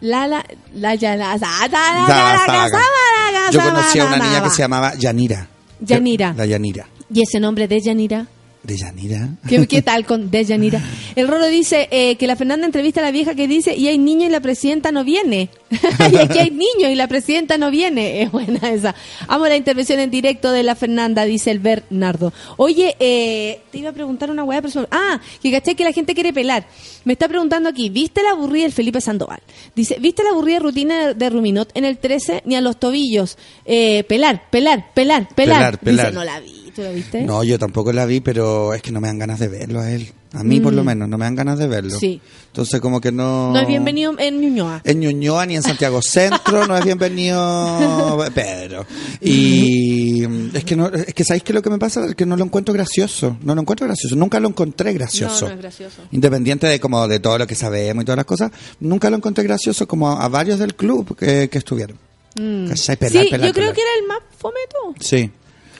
Lala, 0.00 0.46
la 0.74 0.94
Yanara. 0.94 1.36
Da- 1.38 2.38
Saga. 2.38 2.70
Yo 3.52 3.60
conocí 3.60 3.98
a 3.98 4.06
una 4.06 4.16
niña 4.16 4.42
que 4.42 4.48
se 4.50 4.62
llamaba 4.62 4.94
Yanira. 4.94 5.46
Yanira. 5.78 6.32
La 6.34 6.46
Yanira. 6.46 6.86
¿Y 7.12 7.20
ese 7.22 7.38
nombre 7.38 7.68
de 7.68 7.80
Yanira? 7.82 8.26
¿De 8.62 8.76
Yanira? 8.76 9.28
¿Qué, 9.48 9.66
qué 9.66 9.82
tal 9.82 10.04
con 10.04 10.30
de 10.30 10.44
Yanira? 10.44 10.82
El 11.14 11.28
Rolo 11.28 11.46
dice 11.46 11.88
eh, 11.90 12.16
que 12.16 12.26
la 12.26 12.34
Fernanda 12.34 12.66
entrevista 12.66 13.00
a 13.00 13.04
la 13.04 13.12
vieja 13.12 13.34
que 13.34 13.46
dice, 13.46 13.74
y 13.76 13.88
hay 13.88 13.98
niño 13.98 14.26
y 14.26 14.30
la 14.30 14.40
presidenta 14.40 14.90
no 14.90 15.04
viene. 15.04 15.48
y 16.12 16.16
aquí 16.16 16.38
hay 16.38 16.50
niño 16.50 16.88
y 16.90 16.94
la 16.94 17.06
presidenta 17.06 17.56
no 17.56 17.70
viene. 17.70 18.22
Es 18.22 18.32
buena 18.32 18.70
esa. 18.70 18.94
Amo 19.28 19.46
la 19.46 19.56
intervención 19.56 20.00
en 20.00 20.10
directo 20.10 20.50
de 20.50 20.64
la 20.64 20.74
Fernanda, 20.74 21.24
dice 21.24 21.50
el 21.50 21.60
Bernardo. 21.60 22.32
Oye, 22.56 22.96
eh, 22.98 23.60
te 23.70 23.78
iba 23.78 23.90
a 23.90 23.92
preguntar 23.92 24.30
una 24.30 24.42
hueá 24.42 24.60
personal. 24.60 24.88
Ah, 24.90 25.20
que 25.40 25.52
caché 25.52 25.76
que 25.76 25.84
la 25.84 25.92
gente 25.92 26.14
quiere 26.14 26.32
pelar. 26.32 26.66
Me 27.04 27.12
está 27.12 27.28
preguntando 27.28 27.68
aquí, 27.68 27.90
¿viste 27.90 28.22
la 28.22 28.30
aburrida 28.30 28.66
el 28.66 28.72
Felipe 28.72 29.00
Sandoval? 29.00 29.40
Dice, 29.76 29.98
¿viste 30.00 30.24
la 30.24 30.30
aburrida 30.30 30.58
rutina 30.58 31.08
de, 31.08 31.14
de 31.14 31.30
Ruminot 31.30 31.70
en 31.74 31.84
el 31.84 31.98
13? 31.98 32.42
Ni 32.44 32.56
a 32.56 32.60
los 32.60 32.78
tobillos. 32.78 33.38
Eh, 33.64 34.04
pelar, 34.08 34.50
pelar, 34.50 34.92
pelar, 34.94 35.28
pelar. 35.34 35.58
Pelar, 35.58 35.78
pelar. 35.78 36.06
Dice, 36.06 36.14
no 36.14 36.24
la 36.24 36.40
vi. 36.40 36.57
¿Tú 36.78 36.84
la 36.84 36.90
viste? 36.92 37.22
No, 37.24 37.42
yo 37.42 37.58
tampoco 37.58 37.92
la 37.92 38.06
vi, 38.06 38.20
pero 38.20 38.72
es 38.72 38.82
que 38.82 38.92
no 38.92 39.00
me 39.00 39.08
dan 39.08 39.18
ganas 39.18 39.40
de 39.40 39.48
verlo 39.48 39.80
a 39.80 39.90
él. 39.90 40.12
A 40.32 40.44
mí, 40.44 40.60
por 40.60 40.72
lo 40.72 40.84
menos, 40.84 41.08
no 41.08 41.18
me 41.18 41.24
dan 41.24 41.34
ganas 41.34 41.58
de 41.58 41.66
verlo. 41.66 41.96
Mm. 41.96 41.98
Sí. 41.98 42.20
Entonces, 42.48 42.80
como 42.80 43.00
que 43.00 43.10
no... 43.10 43.50
No 43.52 43.58
es 43.58 43.66
bienvenido 43.66 44.14
en 44.16 44.40
Ñuñoa. 44.40 44.80
En 44.84 45.00
Ñuñoa 45.00 45.44
ni 45.46 45.56
en 45.56 45.62
Santiago 45.64 46.00
Centro 46.02 46.68
no 46.68 46.76
es 46.78 46.84
bienvenido 46.84 48.24
Pedro. 48.34 48.86
Y 49.20 50.24
mm, 50.28 50.50
es 50.54 50.64
que 50.64 50.76
no, 50.76 50.86
es 50.88 51.12
que 51.14 51.24
sabéis 51.24 51.42
que 51.42 51.52
lo 51.52 51.62
que 51.62 51.70
me 51.70 51.78
pasa 51.78 52.06
es 52.06 52.14
que 52.14 52.26
no 52.26 52.36
lo 52.36 52.44
encuentro 52.44 52.72
gracioso. 52.72 53.36
No 53.42 53.54
lo 53.56 53.62
encuentro 53.62 53.86
gracioso. 53.88 54.14
Nunca 54.14 54.38
lo 54.38 54.48
encontré 54.48 54.92
gracioso. 54.92 55.46
No, 55.46 55.48
no 55.48 55.54
es 55.56 55.60
gracioso. 55.62 56.02
Independiente 56.12 56.66
de 56.68 56.78
como 56.78 57.08
de 57.08 57.18
todo 57.18 57.38
lo 57.38 57.46
que 57.46 57.54
sabemos 57.56 58.02
y 58.02 58.04
todas 58.04 58.18
las 58.18 58.26
cosas, 58.26 58.52
nunca 58.80 59.10
lo 59.10 59.16
encontré 59.16 59.42
gracioso 59.42 59.88
como 59.88 60.10
a 60.10 60.28
varios 60.28 60.60
del 60.60 60.74
club 60.76 61.16
que, 61.16 61.48
que 61.48 61.58
estuvieron. 61.58 61.98
¿Cachai? 62.68 62.96
Pelar, 62.96 63.22
Mm. 63.22 63.24
sí, 63.24 63.30
pelar, 63.30 63.46
yo 63.48 63.52
creo 63.52 63.72
pelar. 63.72 63.74
que 63.74 63.80
era 63.80 63.90
el 64.00 64.06
más 64.06 64.18
fometo. 64.38 64.94
Sí. 65.00 65.30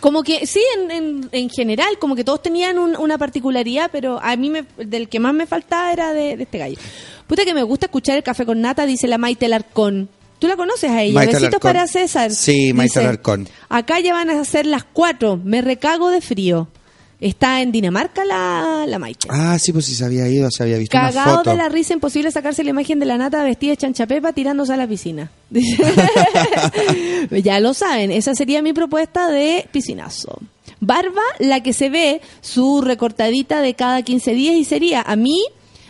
Como 0.01 0.23
que, 0.23 0.47
sí, 0.47 0.61
en, 0.77 0.91
en, 0.91 1.29
en 1.33 1.51
general, 1.51 1.99
como 1.99 2.15
que 2.15 2.25
todos 2.25 2.43
tenían 2.43 2.79
un- 2.79 2.97
una 2.97 3.19
particularidad, 3.19 3.91
pero 3.93 4.21
a 4.23 4.37
mí 4.37 4.49
me, 4.51 4.65
del 4.79 5.09
que 5.09 5.19
más 5.21 5.35
me 5.35 5.47
faltaba 5.47 5.93
era 5.93 6.13
de, 6.13 6.37
de 6.37 6.43
este 6.45 6.59
gallo. 6.59 6.79
Puta 7.27 7.45
que 7.45 7.53
me 7.55 7.63
gusta 7.63 7.87
escuchar 7.87 8.17
el 8.17 8.23
café 8.23 8.47
con 8.47 8.61
nata, 8.61 8.87
dice 8.87 9.09
la 9.09 9.19
Maite 9.19 9.49
Larcón. 9.49 10.09
¿Tú 10.39 10.47
la 10.47 10.55
conoces 10.57 10.91
a 10.91 11.03
ella? 11.03 11.15
Maite 11.15 11.33
Besitos 11.33 11.49
Alarcón. 11.49 11.69
para 11.73 11.87
César. 11.89 12.31
Sí, 12.31 12.73
Maite 12.73 12.91
Dice, 13.01 13.01
Alarcón. 13.01 13.49
Acá 13.69 13.99
ya 14.01 14.13
van 14.15 14.31
a 14.31 14.45
ser 14.45 14.67
las 14.67 14.85
cuatro, 14.85 15.37
me 15.43 15.61
recago 15.63 16.11
de 16.11 16.21
frío. 16.21 16.69
Está 17.21 17.63
en 17.63 17.73
Dinamarca 17.73 18.25
la, 18.25 18.85
la 18.87 18.99
Maite. 19.01 19.27
Ah, 19.29 19.59
sí, 19.59 19.73
pues 19.73 19.87
sí 19.87 19.95
se 19.97 20.05
había 20.05 20.29
ido, 20.29 20.49
se 20.53 20.63
había 20.63 20.79
visto 20.79 20.97
una 20.97 21.09
Cagado 21.09 21.39
foto. 21.39 21.51
de 21.51 21.57
la 21.57 21.69
risa, 21.69 21.93
imposible 21.93 22.31
sacarse 22.31 22.63
la 22.63 22.71
imagen 22.71 23.01
de 23.01 23.07
la 23.07 23.19
nata 23.19 23.43
vestida 23.43 23.73
de 23.73 23.77
chanchapepa 23.77 24.33
tirándose 24.33 24.73
a 24.73 24.77
la 24.77 24.87
piscina. 24.87 25.31
Ya 27.43 27.61
lo 27.61 27.75
saben, 27.75 28.11
esa 28.11 28.35
sería 28.35 28.63
mi 28.63 28.73
propuesta 28.73 29.29
de 29.31 29.69
piscinazo. 29.73 30.39
Barba, 30.81 31.23
la 31.39 31.63
que 31.63 31.73
se 31.73 31.91
ve, 31.91 32.21
su 32.41 32.81
recortadita 32.83 33.61
de 33.63 33.75
cada 33.75 34.03
15 34.03 34.35
días 34.35 34.55
y 34.55 34.65
sería, 34.65 35.03
a 35.03 35.17
mí, 35.17 35.43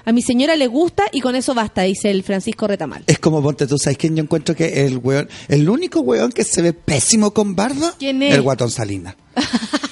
a 0.04 0.12
mi 0.12 0.22
señora 0.22 0.56
le 0.56 0.66
gusta 0.66 1.04
y 1.12 1.20
con 1.20 1.36
eso 1.36 1.54
basta, 1.54 1.82
dice 1.82 2.10
el 2.10 2.22
Francisco 2.22 2.66
Retamal. 2.66 3.04
Es 3.06 3.18
como, 3.18 3.42
ponte 3.42 3.66
tú, 3.66 3.76
¿sabes 3.78 3.98
quién 3.98 4.16
yo 4.16 4.22
encuentro 4.22 4.54
que 4.54 4.86
el 4.86 4.98
weón, 4.98 5.28
el 5.48 5.68
único 5.68 6.00
weón 6.00 6.32
que 6.32 6.44
se 6.44 6.62
ve 6.62 6.72
pésimo 6.72 7.32
con 7.32 7.54
barba? 7.54 7.94
¿Quién 7.98 8.22
es? 8.22 8.34
El 8.34 8.42
guatón 8.42 8.70
Salina. 8.70 9.14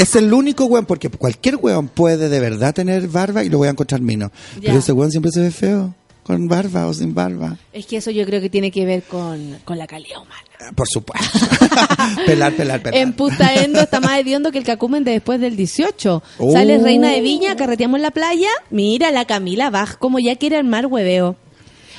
es 0.00 0.16
el 0.16 0.32
único 0.32 0.64
weón, 0.64 0.86
porque 0.86 1.10
cualquier 1.10 1.56
weón 1.56 1.88
puede 1.88 2.28
de 2.30 2.40
verdad 2.40 2.72
tener 2.72 3.06
barba 3.08 3.44
y 3.44 3.50
lo 3.50 3.58
voy 3.58 3.68
a 3.68 3.72
encontrar 3.72 4.00
mino. 4.00 4.32
Ya. 4.54 4.68
Pero 4.68 4.78
ese 4.78 4.92
weón 4.92 5.10
siempre 5.10 5.30
se 5.30 5.40
ve 5.40 5.50
feo, 5.50 5.94
con 6.22 6.48
barba 6.48 6.86
o 6.86 6.94
sin 6.94 7.14
barba. 7.14 7.58
Es 7.72 7.84
que 7.84 7.98
eso 7.98 8.10
yo 8.10 8.24
creo 8.24 8.40
que 8.40 8.48
tiene 8.48 8.70
que 8.70 8.86
ver 8.86 9.02
con, 9.02 9.58
con 9.64 9.76
la 9.76 9.86
calidad 9.86 10.22
humana. 10.22 10.42
Ah, 10.58 10.72
Por 10.74 10.88
supuesto. 10.88 11.38
pelar, 12.26 12.54
pelar, 12.54 12.82
pelar. 12.82 12.98
En 12.98 13.12
Putaendo 13.12 13.80
está 13.80 14.00
más 14.00 14.18
hediondo 14.18 14.50
que 14.50 14.58
el 14.58 14.64
cacumen 14.64 15.04
de 15.04 15.12
después 15.12 15.38
del 15.38 15.54
18. 15.54 16.22
Oh. 16.38 16.52
Sale 16.52 16.78
Reina 16.78 17.10
de 17.10 17.20
Viña, 17.20 17.54
carreteamos 17.56 17.98
en 17.98 18.02
la 18.02 18.10
playa. 18.10 18.48
Mira 18.70 19.10
la 19.10 19.26
Camila 19.26 19.68
Baj, 19.68 19.98
como 19.98 20.18
ya 20.18 20.36
quiere 20.36 20.56
armar 20.56 20.86
hueveo. 20.86 21.36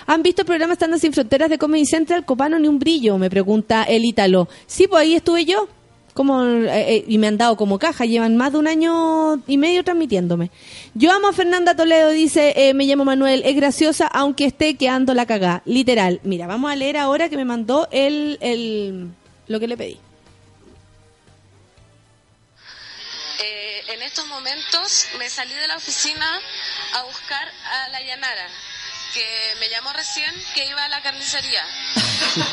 ¿Han 0.07 0.23
visto 0.23 0.41
el 0.41 0.48
programa 0.48 0.73
Estando 0.73 0.98
Sin 0.98 1.14
Fronteras 1.14 1.49
de 1.52 1.60
Comedy 1.60 1.86
Central? 1.86 2.26
Copano 2.26 2.57
ni 2.57 2.68
un 2.68 2.80
brillo, 2.80 3.19
me 3.19 3.30
pregunta 3.30 3.84
el 3.84 4.03
Ítalo. 4.06 4.49
Sí, 4.65 4.88
pues 4.88 5.03
ahí 5.03 5.14
estuve 5.14 5.45
yo. 5.45 5.68
Como, 6.13 6.43
eh, 6.43 6.95
eh, 6.95 7.05
y 7.07 7.17
me 7.17 7.27
han 7.27 7.38
dado 7.38 7.55
como 7.55 7.79
caja, 7.79 8.05
llevan 8.05 8.35
más 8.35 8.51
de 8.51 8.57
un 8.57 8.67
año 8.67 9.41
y 9.47 9.57
medio 9.57 9.83
transmitiéndome. 9.83 10.51
Yo 10.93 11.11
amo 11.11 11.29
a 11.29 11.33
Fernanda 11.33 11.75
Toledo, 11.75 12.09
dice, 12.09 12.53
eh, 12.57 12.73
me 12.73 12.85
llamo 12.85 13.05
Manuel, 13.05 13.43
es 13.45 13.55
graciosa 13.55 14.07
aunque 14.07 14.45
esté 14.45 14.75
quedando 14.75 15.13
la 15.13 15.25
cagá. 15.25 15.61
Literal. 15.65 16.19
Mira, 16.23 16.47
vamos 16.47 16.71
a 16.71 16.75
leer 16.75 16.97
ahora 16.97 17.29
que 17.29 17.38
me 17.38 17.45
mandó 17.45 17.88
el, 17.91 18.38
el 18.41 19.11
lo 19.47 19.59
que 19.59 19.67
le 19.67 19.77
pedí. 19.77 19.99
Eh, 23.43 23.83
en 23.93 24.01
estos 24.01 24.27
momentos 24.27 25.07
me 25.17 25.29
salí 25.29 25.53
de 25.53 25.67
la 25.67 25.77
oficina 25.77 26.39
a 26.93 27.03
buscar 27.03 27.47
a 27.47 27.89
la 27.89 28.01
Yanara, 28.01 28.47
que 29.13 29.25
me 29.59 29.69
llamó 29.69 29.91
recién 29.93 30.33
que 30.53 30.67
iba 30.67 30.83
a 30.83 30.89
la 30.89 31.01
carnicería. 31.01 31.63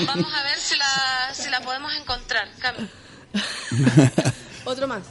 Vamos 0.07 0.33
a 0.33 0.43
ver 0.43 0.59
si 0.59 0.77
la, 0.77 1.35
si 1.35 1.51
la 1.51 1.61
podemos 1.61 1.95
encontrar. 1.95 2.49
Cami. 2.59 2.89
Otro 4.65 4.87
más. 4.87 5.03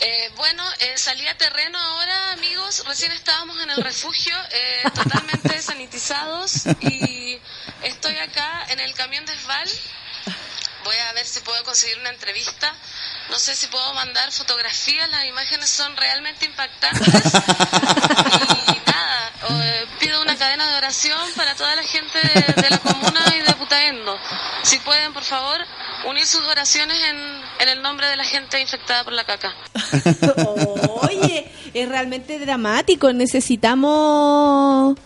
Eh, 0.00 0.30
bueno, 0.36 0.62
eh, 0.80 0.94
salí 0.96 1.26
a 1.28 1.36
terreno 1.38 1.78
ahora, 1.78 2.32
amigos. 2.32 2.84
Recién 2.86 3.12
estábamos 3.12 3.60
en 3.62 3.70
el 3.70 3.82
refugio, 3.82 4.34
eh, 4.50 4.82
totalmente 4.94 5.60
sanitizados. 5.62 6.66
Y 6.80 7.38
estoy 7.82 8.16
acá 8.18 8.66
en 8.68 8.80
el 8.80 8.92
camión 8.94 9.24
de 9.26 9.32
Esval. 9.32 9.68
Voy 10.84 10.96
a 10.96 11.12
ver 11.14 11.26
si 11.26 11.40
puedo 11.40 11.62
conseguir 11.64 11.98
una 11.98 12.10
entrevista. 12.10 12.74
No 13.30 13.38
sé 13.38 13.56
si 13.56 13.66
puedo 13.66 13.92
mandar 13.94 14.30
fotografías, 14.30 15.08
las 15.10 15.24
imágenes 15.24 15.68
son 15.68 15.96
realmente 15.96 16.46
impactantes. 16.46 17.08
Y 18.68 18.85
pido 19.98 20.22
una 20.22 20.36
cadena 20.36 20.70
de 20.70 20.76
oración 20.76 21.18
para 21.36 21.54
toda 21.54 21.74
la 21.76 21.82
gente 21.82 22.18
de, 22.20 22.70
la 22.70 22.78
comuna 22.78 23.20
y 23.34 23.40
de 23.46 23.54
Putaendo. 23.54 24.16
Si 24.62 24.78
pueden, 24.78 25.12
por 25.12 25.22
favor, 25.22 25.58
unir 26.08 26.26
sus 26.26 26.42
oraciones 26.42 26.96
en 27.60 27.68
el 27.68 27.82
nombre 27.82 28.06
de 28.08 28.16
la 28.16 28.24
gente 28.24 28.60
infectada 28.60 29.04
por 29.04 29.12
la 29.12 29.24
caca. 29.24 29.54
Oye, 31.02 31.50
es 31.74 31.88
realmente 31.88 32.38
dramático. 32.38 33.12
Necesitamos. 33.12 34.96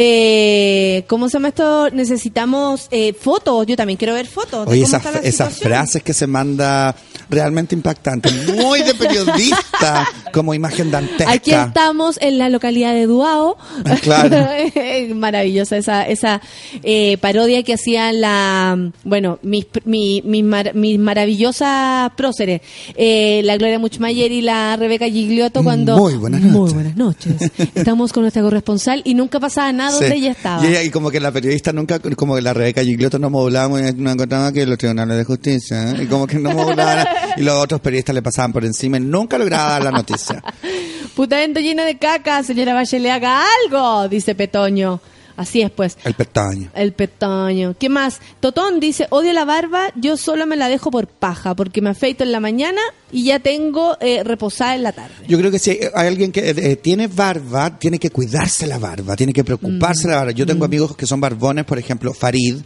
Eh, 0.00 1.04
¿Cómo 1.08 1.28
se 1.28 1.32
llama 1.34 1.48
esto? 1.48 1.90
Necesitamos 1.90 2.86
eh, 2.92 3.12
fotos. 3.12 3.66
Yo 3.66 3.74
también 3.76 3.96
quiero 3.96 4.14
ver 4.14 4.28
fotos. 4.28 4.68
Oye, 4.68 4.82
esas, 4.84 5.58
frases 5.58 6.04
que 6.04 6.14
se 6.14 6.28
manda 6.28 6.94
realmente 7.28 7.74
impactantes, 7.74 8.32
muy 8.54 8.82
de 8.84 8.94
periodista. 8.94 10.08
como 10.32 10.54
imagen 10.54 10.92
dantesca. 10.92 11.32
Aquí 11.32 11.50
estamos 11.52 12.16
en 12.20 12.38
la 12.38 12.48
localidad 12.48 12.92
de 12.94 13.06
Duao. 13.06 13.56
Claro. 14.02 14.36
Maravillosa 15.16 15.76
esa, 15.78 16.04
esa 16.06 16.40
eh, 16.84 17.18
parodia 17.18 17.64
que 17.64 17.74
hacían 17.74 18.20
la, 18.20 18.90
bueno, 19.02 19.40
mis, 19.42 19.66
mi- 19.84 20.22
mis, 20.24 20.44
mar- 20.44 20.74
mis 20.74 20.98
maravillosas 20.98 22.12
próceres, 22.16 22.60
eh, 22.94 23.40
la 23.44 23.56
Gloria 23.56 23.80
Muchmayer 23.80 24.30
y 24.30 24.42
la 24.42 24.76
Rebeca 24.76 25.06
Gigliotto 25.06 25.64
cuando... 25.64 25.96
Muy 25.98 26.14
buenas 26.14 26.40
Muy 26.40 26.52
noches. 26.52 26.74
buenas 26.74 26.96
noches. 26.96 27.34
Estamos 27.74 28.12
con 28.12 28.22
nuestra 28.22 28.42
corresponsal 28.42 29.02
y 29.04 29.14
nunca 29.14 29.40
pasaba 29.40 29.72
nada 29.72 29.87
Sí. 29.90 30.00
donde 30.00 30.16
ella 30.16 30.30
estaba. 30.32 30.64
Y, 30.64 30.68
ella- 30.68 30.82
y 30.82 30.90
como 30.90 31.10
que 31.10 31.20
la 31.20 31.30
periodista 31.32 31.72
nunca, 31.72 31.98
como 31.98 32.34
que 32.34 32.42
la 32.42 32.52
Rebeca 32.54 32.82
Gigliotto 32.82 33.18
no 33.18 33.30
modulaba, 33.30 33.80
y 33.80 33.92
no 33.94 34.10
encontraba 34.10 34.52
que 34.52 34.66
los 34.66 34.78
tribunales 34.78 35.16
de 35.18 35.24
justicia, 35.24 35.90
¿eh? 35.92 36.02
y 36.02 36.06
como 36.06 36.26
que 36.26 36.38
no 36.38 36.50
modulaba, 36.52 36.94
nada, 36.94 37.34
y 37.36 37.42
los 37.42 37.54
otros 37.56 37.80
periodistas 37.80 38.14
le 38.14 38.22
pasaban 38.22 38.52
por 38.52 38.64
encima 38.64 38.96
y 38.96 39.00
nunca 39.00 39.38
lograba 39.38 39.70
dar 39.72 39.84
la 39.84 39.90
noticia. 39.90 40.42
Putamento 41.14 41.60
llena 41.60 41.84
de 41.84 41.98
caca, 41.98 42.42
señora 42.42 42.74
Bachelet, 42.74 43.10
haga 43.12 43.42
algo, 43.64 44.08
dice 44.08 44.34
Petoño. 44.34 45.00
Así 45.36 45.62
es, 45.62 45.70
pues. 45.70 45.96
El 46.04 46.14
pestaño. 46.14 46.68
El 46.74 46.92
petaño. 46.92 47.76
¿Qué 47.78 47.88
más? 47.88 48.18
Totón 48.40 48.80
dice, 48.80 49.06
odio 49.10 49.32
la 49.32 49.44
barba, 49.44 49.90
yo 49.94 50.16
solo 50.16 50.46
me 50.46 50.56
la 50.56 50.68
dejo 50.68 50.90
por 50.90 51.06
paja, 51.06 51.54
porque 51.54 51.80
me 51.80 51.90
afeito 51.90 52.24
en 52.24 52.32
la 52.32 52.40
mañana 52.40 52.80
y 53.12 53.24
ya 53.24 53.38
tengo 53.38 53.96
eh, 54.00 54.22
reposada 54.24 54.74
en 54.74 54.82
la 54.82 54.92
tarde. 54.92 55.14
Yo 55.26 55.38
creo 55.38 55.50
que 55.50 55.58
si 55.58 55.70
hay 55.94 56.06
alguien 56.08 56.32
que 56.32 56.50
eh, 56.50 56.76
tiene 56.76 57.06
barba, 57.06 57.78
tiene 57.78 57.98
que 57.98 58.10
cuidarse 58.10 58.66
la 58.66 58.78
barba, 58.78 59.16
tiene 59.16 59.32
que 59.32 59.44
preocuparse 59.44 60.06
Mm. 60.06 60.10
la 60.10 60.16
barba. 60.16 60.30
Yo 60.32 60.46
tengo 60.46 60.64
amigos 60.64 60.96
que 60.96 61.06
son 61.06 61.20
barbones, 61.20 61.64
por 61.64 61.78
ejemplo, 61.78 62.12
Farid, 62.12 62.56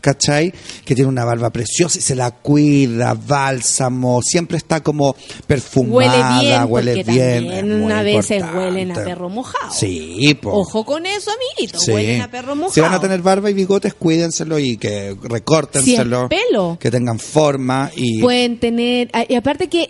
¿cachai? 0.00 0.52
Que 0.84 0.94
tiene 0.94 1.08
una 1.08 1.24
barba 1.26 1.50
preciosa 1.50 1.98
y 1.98 2.00
se 2.02 2.14
la 2.16 2.30
cuida, 2.30 3.12
bálsamo, 3.14 4.22
siempre 4.22 4.56
está 4.56 4.80
como 4.82 5.14
perfumada, 5.46 6.40
Huele 6.40 6.40
bien, 6.48 6.64
huele 6.68 6.94
porque 6.96 7.12
bien. 7.12 7.48
también 7.50 7.92
a 7.92 8.02
veces 8.02 8.38
importante. 8.40 8.58
huelen 8.58 8.92
a 8.92 8.94
perro 9.04 9.28
mojado. 9.28 9.72
Sí, 9.74 10.38
po. 10.40 10.52
Ojo 10.52 10.84
con 10.84 11.04
eso, 11.06 11.30
amiguito, 11.30 11.78
Sí. 11.78 11.90
huelen 11.92 12.22
a 12.22 12.30
perro 12.30 12.54
mojado. 12.56 12.72
Si 12.72 12.80
van 12.80 12.94
a 12.94 13.00
tener 13.00 13.20
barba 13.20 13.50
y 13.50 13.54
bigotes, 13.54 13.92
cuídenselo 13.94 14.58
y 14.58 14.76
que 14.78 15.14
recórtenselo. 15.22 16.28
Si 16.30 16.34
es 16.34 16.42
pelo. 16.48 16.78
Que 16.80 16.90
tengan 16.90 17.18
forma 17.18 17.90
y... 17.94 18.20
Pueden 18.20 18.58
tener, 18.58 19.10
ah, 19.12 19.24
y 19.28 19.34
aparte 19.34 19.68
que 19.68 19.89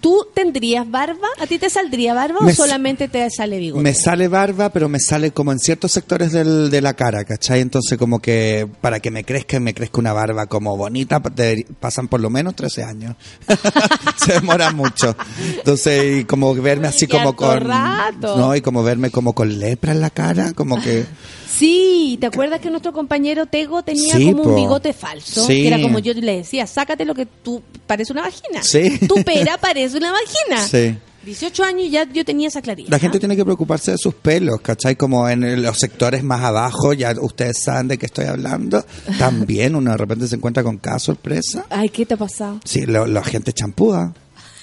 tú 0.00 0.26
tendrías 0.34 0.88
barba, 0.88 1.26
¿a 1.40 1.46
ti 1.46 1.58
te 1.58 1.68
saldría 1.68 2.14
barba 2.14 2.38
Me 2.42 2.52
o 2.52 2.54
solamente 2.54 3.08
te 3.08 3.28
sale 3.30 3.58
bigote? 3.58 3.82
Me 3.82 3.92
sale 3.94 4.28
barba, 4.28 4.68
pero 4.70 4.88
me 4.88 5.00
sale 5.00 5.32
como 5.32 5.50
en 5.52 5.58
ciertos 5.58 5.90
sectores 5.92 6.30
del- 6.32 6.70
de 6.70 6.80
la 6.80 6.94
cara, 6.94 7.24
¿cachai? 7.24 7.60
Entonces 7.60 7.98
como 7.98 8.20
que 8.20 8.68
para 8.80 9.00
que 9.00 9.10
me 9.10 9.24
crezca, 9.24 9.58
me 9.58 9.74
crezca 9.74 9.98
una 9.98 10.12
barba 10.12 10.46
como 10.46 10.76
bonita, 10.76 11.20
te- 11.20 11.66
pasan 11.80 12.06
por 12.08 12.20
lo 12.20 12.30
menos 12.30 12.54
13 12.54 12.84
años. 12.84 13.16
Se 14.24 14.34
demora 14.34 14.70
mucho. 14.72 15.16
Entonces, 15.56 16.20
y 16.20 16.24
como 16.24 16.54
verme 16.54 16.86
así 16.88 17.06
como 17.06 17.34
con... 17.34 17.60
rato. 17.60 18.36
No, 18.36 18.54
y 18.54 18.60
como 18.60 18.82
verme 18.82 19.10
como 19.10 19.32
con 19.34 19.58
lepra 19.58 19.92
en 19.92 20.00
la 20.00 20.10
cara, 20.10 20.52
como 20.52 20.80
que... 20.80 21.04
Sí, 21.50 22.16
¿te 22.20 22.26
acuerdas 22.26 22.60
que 22.60 22.70
nuestro 22.70 22.92
compañero 22.92 23.44
Tego 23.44 23.82
tenía 23.82 24.14
Sí, 24.16 24.32
como 24.32 24.44
un 24.44 24.54
bigote 24.56 24.92
falso? 24.94 25.46
Sí. 25.46 25.56
Que 25.62 25.66
era 25.68 25.82
como 25.82 25.98
yo 25.98 26.14
le 26.14 26.36
decía, 26.38 26.66
sácate 26.66 27.04
lo 27.04 27.14
que 27.14 27.26
tú 27.26 27.60
parece 27.86 28.12
una 28.12 28.22
vagina. 28.22 28.62
Sí. 28.62 28.98
Tu 29.06 29.22
pera 29.24 29.58
parece 29.58 29.79
una 29.94 30.12
vagina. 30.12 30.66
Sí. 30.66 30.96
18 31.24 31.64
años 31.64 31.82
y 31.82 31.90
ya 31.90 32.10
yo 32.10 32.24
tenía 32.24 32.48
esa 32.48 32.62
claridad. 32.62 32.88
La 32.90 32.98
gente 32.98 33.18
tiene 33.18 33.36
que 33.36 33.44
preocuparse 33.44 33.90
de 33.90 33.98
sus 33.98 34.14
pelos, 34.14 34.60
¿cachai? 34.62 34.96
Como 34.96 35.28
en 35.28 35.62
los 35.62 35.76
sectores 35.78 36.22
más 36.24 36.40
abajo, 36.42 36.94
ya 36.94 37.14
ustedes 37.20 37.58
saben 37.62 37.88
de 37.88 37.98
qué 37.98 38.06
estoy 38.06 38.24
hablando. 38.24 38.82
También 39.18 39.76
uno 39.76 39.90
de 39.90 39.96
repente 39.98 40.26
se 40.26 40.36
encuentra 40.36 40.62
con 40.62 40.78
cada 40.78 40.98
sorpresa. 40.98 41.66
Ay, 41.68 41.90
¿qué 41.90 42.06
te 42.06 42.14
ha 42.14 42.16
pasado? 42.16 42.58
Sí, 42.64 42.86
lo- 42.86 43.06
la 43.06 43.22
gente 43.22 43.52
champúa, 43.52 44.14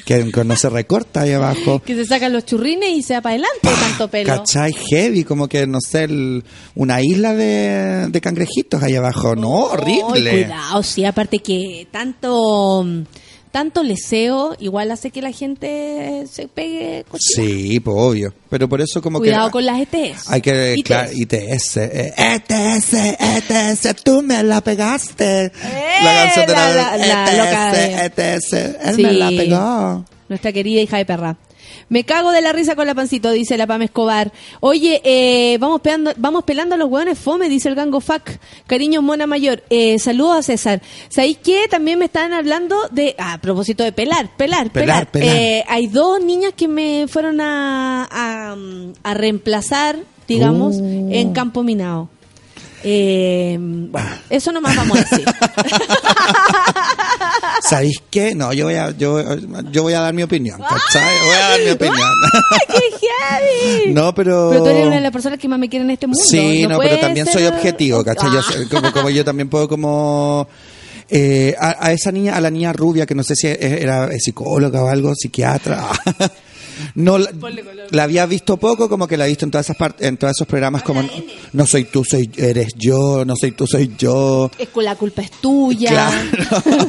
que, 0.04 0.32
que 0.32 0.44
no 0.44 0.56
se 0.56 0.68
recorta 0.70 1.22
ahí 1.22 1.34
abajo. 1.34 1.80
Que 1.86 1.94
se 1.94 2.06
sacan 2.06 2.34
los 2.34 2.44
churrines 2.44 2.90
y 2.90 3.04
se 3.04 3.14
va 3.14 3.22
para 3.22 3.34
adelante 3.36 3.70
tanto 3.88 4.08
pelo. 4.08 4.38
¿Cachai? 4.38 4.74
Heavy, 4.74 5.24
como 5.26 5.48
que, 5.48 5.68
no 5.68 5.80
sé, 5.80 6.06
el- 6.06 6.44
una 6.74 7.04
isla 7.04 7.36
de, 7.36 8.08
de 8.10 8.20
cangrejitos 8.20 8.82
ahí 8.82 8.96
abajo. 8.96 9.36
No, 9.36 9.50
horrible. 9.66 10.32
cuidado, 10.32 10.82
sí, 10.82 11.06
aparte 11.06 11.38
que 11.38 11.88
tanto 11.92 12.84
tanto 13.52 13.84
leseo 13.84 14.56
igual 14.60 14.92
hace 14.92 15.12
que 15.12 15.22
la 15.22 15.32
gente 15.32 16.26
se 16.32 16.48
pegue 16.48 17.06
cochina. 17.10 17.48
Sí, 17.48 17.80
pues 17.80 17.96
obvio. 17.98 18.34
Pero 18.50 18.70
por 18.70 18.82
eso 18.82 19.02
como 19.02 19.20
Cuidado 19.20 19.48
que... 19.48 19.52
con 19.54 19.66
las 19.66 19.80
ETS. 19.82 20.30
Hay 20.32 20.42
que, 20.42 20.74
ITS. 20.78 20.84
claro, 20.88 21.10
ITS, 21.14 21.78
eh, 21.78 22.14
ETS, 22.18 22.94
ETS, 22.94 24.04
tú 24.04 24.22
me 24.22 24.42
la 24.44 24.62
pegaste. 24.62 25.52
la 26.04 26.24
canción 26.24 26.46
de 26.48 26.54
la, 26.54 26.96
Eh, 26.96 27.08
la- 27.08 27.34
la- 27.34 27.72
de- 27.72 28.06
ETS, 28.06 28.54
él 28.54 28.96
Sí. 28.96 29.04
me 29.04 29.12
la 29.14 29.30
pegó. 29.30 30.06
Nuestra 30.30 30.52
querida 30.52 30.82
hija 30.82 30.98
de 30.98 31.06
perra. 31.06 31.38
Me 31.90 32.04
cago 32.04 32.32
de 32.32 32.42
la 32.42 32.52
risa 32.52 32.76
con 32.76 32.86
la 32.86 32.94
pancito, 32.94 33.32
dice 33.32 33.56
la 33.58 33.66
Pam 33.66 33.82
Escobar. 33.82 34.32
Oye, 34.60 35.02
eh, 35.06 35.58
vamos, 35.60 35.80
pelando, 35.82 36.12
vamos 36.18 36.44
pelando 36.44 36.76
a 36.76 36.78
los 36.78 36.90
hueones 36.90 37.18
fome, 37.18 37.48
dice 37.48 37.70
el 37.70 37.76
gango 37.76 38.02
Fac. 38.02 38.40
Cariño, 38.68 39.02
mona 39.02 39.26
mayor. 39.26 39.64
Eh, 39.70 39.98
saludos 40.00 40.38
a 40.40 40.44
César. 40.44 40.82
¿Sabéis 41.08 41.38
qué? 41.42 41.68
También 41.70 41.98
me 42.00 42.06
están 42.06 42.34
hablando 42.34 42.76
de... 42.92 43.16
ah, 43.18 43.34
a 43.34 43.38
propósito 43.40 43.84
de 43.86 43.94
pelar, 43.94 44.30
pelar, 44.36 44.70
pelar. 44.72 45.08
Pelar, 45.08 45.12
pelar. 45.12 45.36
Eh, 45.38 45.64
hay 45.68 45.88
dos 45.88 46.22
niñas 46.22 46.52
que 46.58 46.68
me 46.68 47.06
fueron 47.08 47.40
a, 47.40 48.08
a, 48.12 48.56
a 49.04 49.14
reemplazar, 49.14 49.98
digamos, 50.28 50.76
Uh. 50.78 51.10
en 51.14 51.32
Campo 51.34 51.64
Minado. 51.64 52.10
Eh, 52.84 53.58
bueno, 53.60 54.10
eso 54.30 54.52
nomás 54.52 54.76
vamos 54.76 54.98
a 55.00 55.02
decir. 55.02 55.26
¿Sabéis 57.62 58.02
qué? 58.10 58.36
No, 58.36 58.54
yo 58.54 58.66
voy 58.66 58.76
a, 58.76 58.92
yo, 58.92 59.22
yo 59.72 59.84
voy 59.84 59.94
a 59.94 60.02
dar 60.02 60.14
mi 60.14 60.24
opinión, 60.24 60.60
¿cachai? 60.62 61.18
Voy 61.26 61.36
a 61.36 61.50
dar 61.50 61.60
mi 61.62 61.70
opinión. 61.72 62.10
¡Qué 62.68 63.08
heavy! 63.08 63.94
No, 63.94 64.14
pero... 64.14 64.50
Pero 64.52 64.64
tú 64.64 64.70
eres 64.70 64.86
una 64.88 64.96
de 64.96 65.02
las 65.02 65.12
personas 65.12 65.40
que 65.40 65.48
más 65.48 65.60
me 65.60 65.70
quieren 65.70 65.88
en 65.90 65.94
este 65.94 66.08
mundo. 66.08 66.22
Sí, 66.24 66.66
no, 66.68 66.78
pero 66.80 67.00
también 67.00 67.26
soy 67.26 67.46
objetivo, 67.46 68.04
¿cachai? 68.04 68.32
Yo 68.32 68.40
Ah. 68.40 68.54
como, 68.70 68.92
como 68.92 69.10
yo 69.10 69.24
también 69.26 69.50
puedo 69.50 69.68
como... 69.68 70.48
eh, 71.10 71.56
a, 71.60 71.88
a 71.88 71.92
esa 71.94 72.12
niña, 72.12 72.36
a 72.36 72.42
la 72.42 72.50
niña 72.52 72.74
rubia, 72.74 73.06
que 73.06 73.16
no 73.16 73.24
sé 73.24 73.36
si 73.36 73.48
era 73.48 74.10
psicóloga 74.20 74.84
o 74.84 74.88
algo, 74.88 75.14
psiquiatra. 75.16 75.88
No, 76.96 77.18
la, 77.18 77.30
la 77.92 78.04
había 78.04 78.26
visto 78.26 78.58
poco, 78.58 78.90
como 78.90 79.08
que 79.08 79.18
la 79.18 79.26
he 79.26 79.30
visto 79.30 79.46
en 79.46 79.52
todas 79.52 79.66
esas 79.68 79.78
partes, 79.78 80.08
en 80.08 80.18
todos 80.18 80.32
esos 80.36 80.48
programas 80.48 80.84
como 80.84 81.02
no 81.54 81.66
soy 81.66 81.86
tú, 81.86 82.04
soy 82.04 82.30
eres 82.38 82.74
yo, 82.76 83.24
no 83.26 83.36
soy 83.36 83.52
tú, 83.52 83.66
soy 83.68 83.94
yo. 83.98 84.50
Es 84.58 84.70
que 84.70 84.82
la 84.82 84.96
culpa 84.96 85.22
es 85.22 85.32
tuya. 85.32 85.90
Claro. 85.90 86.18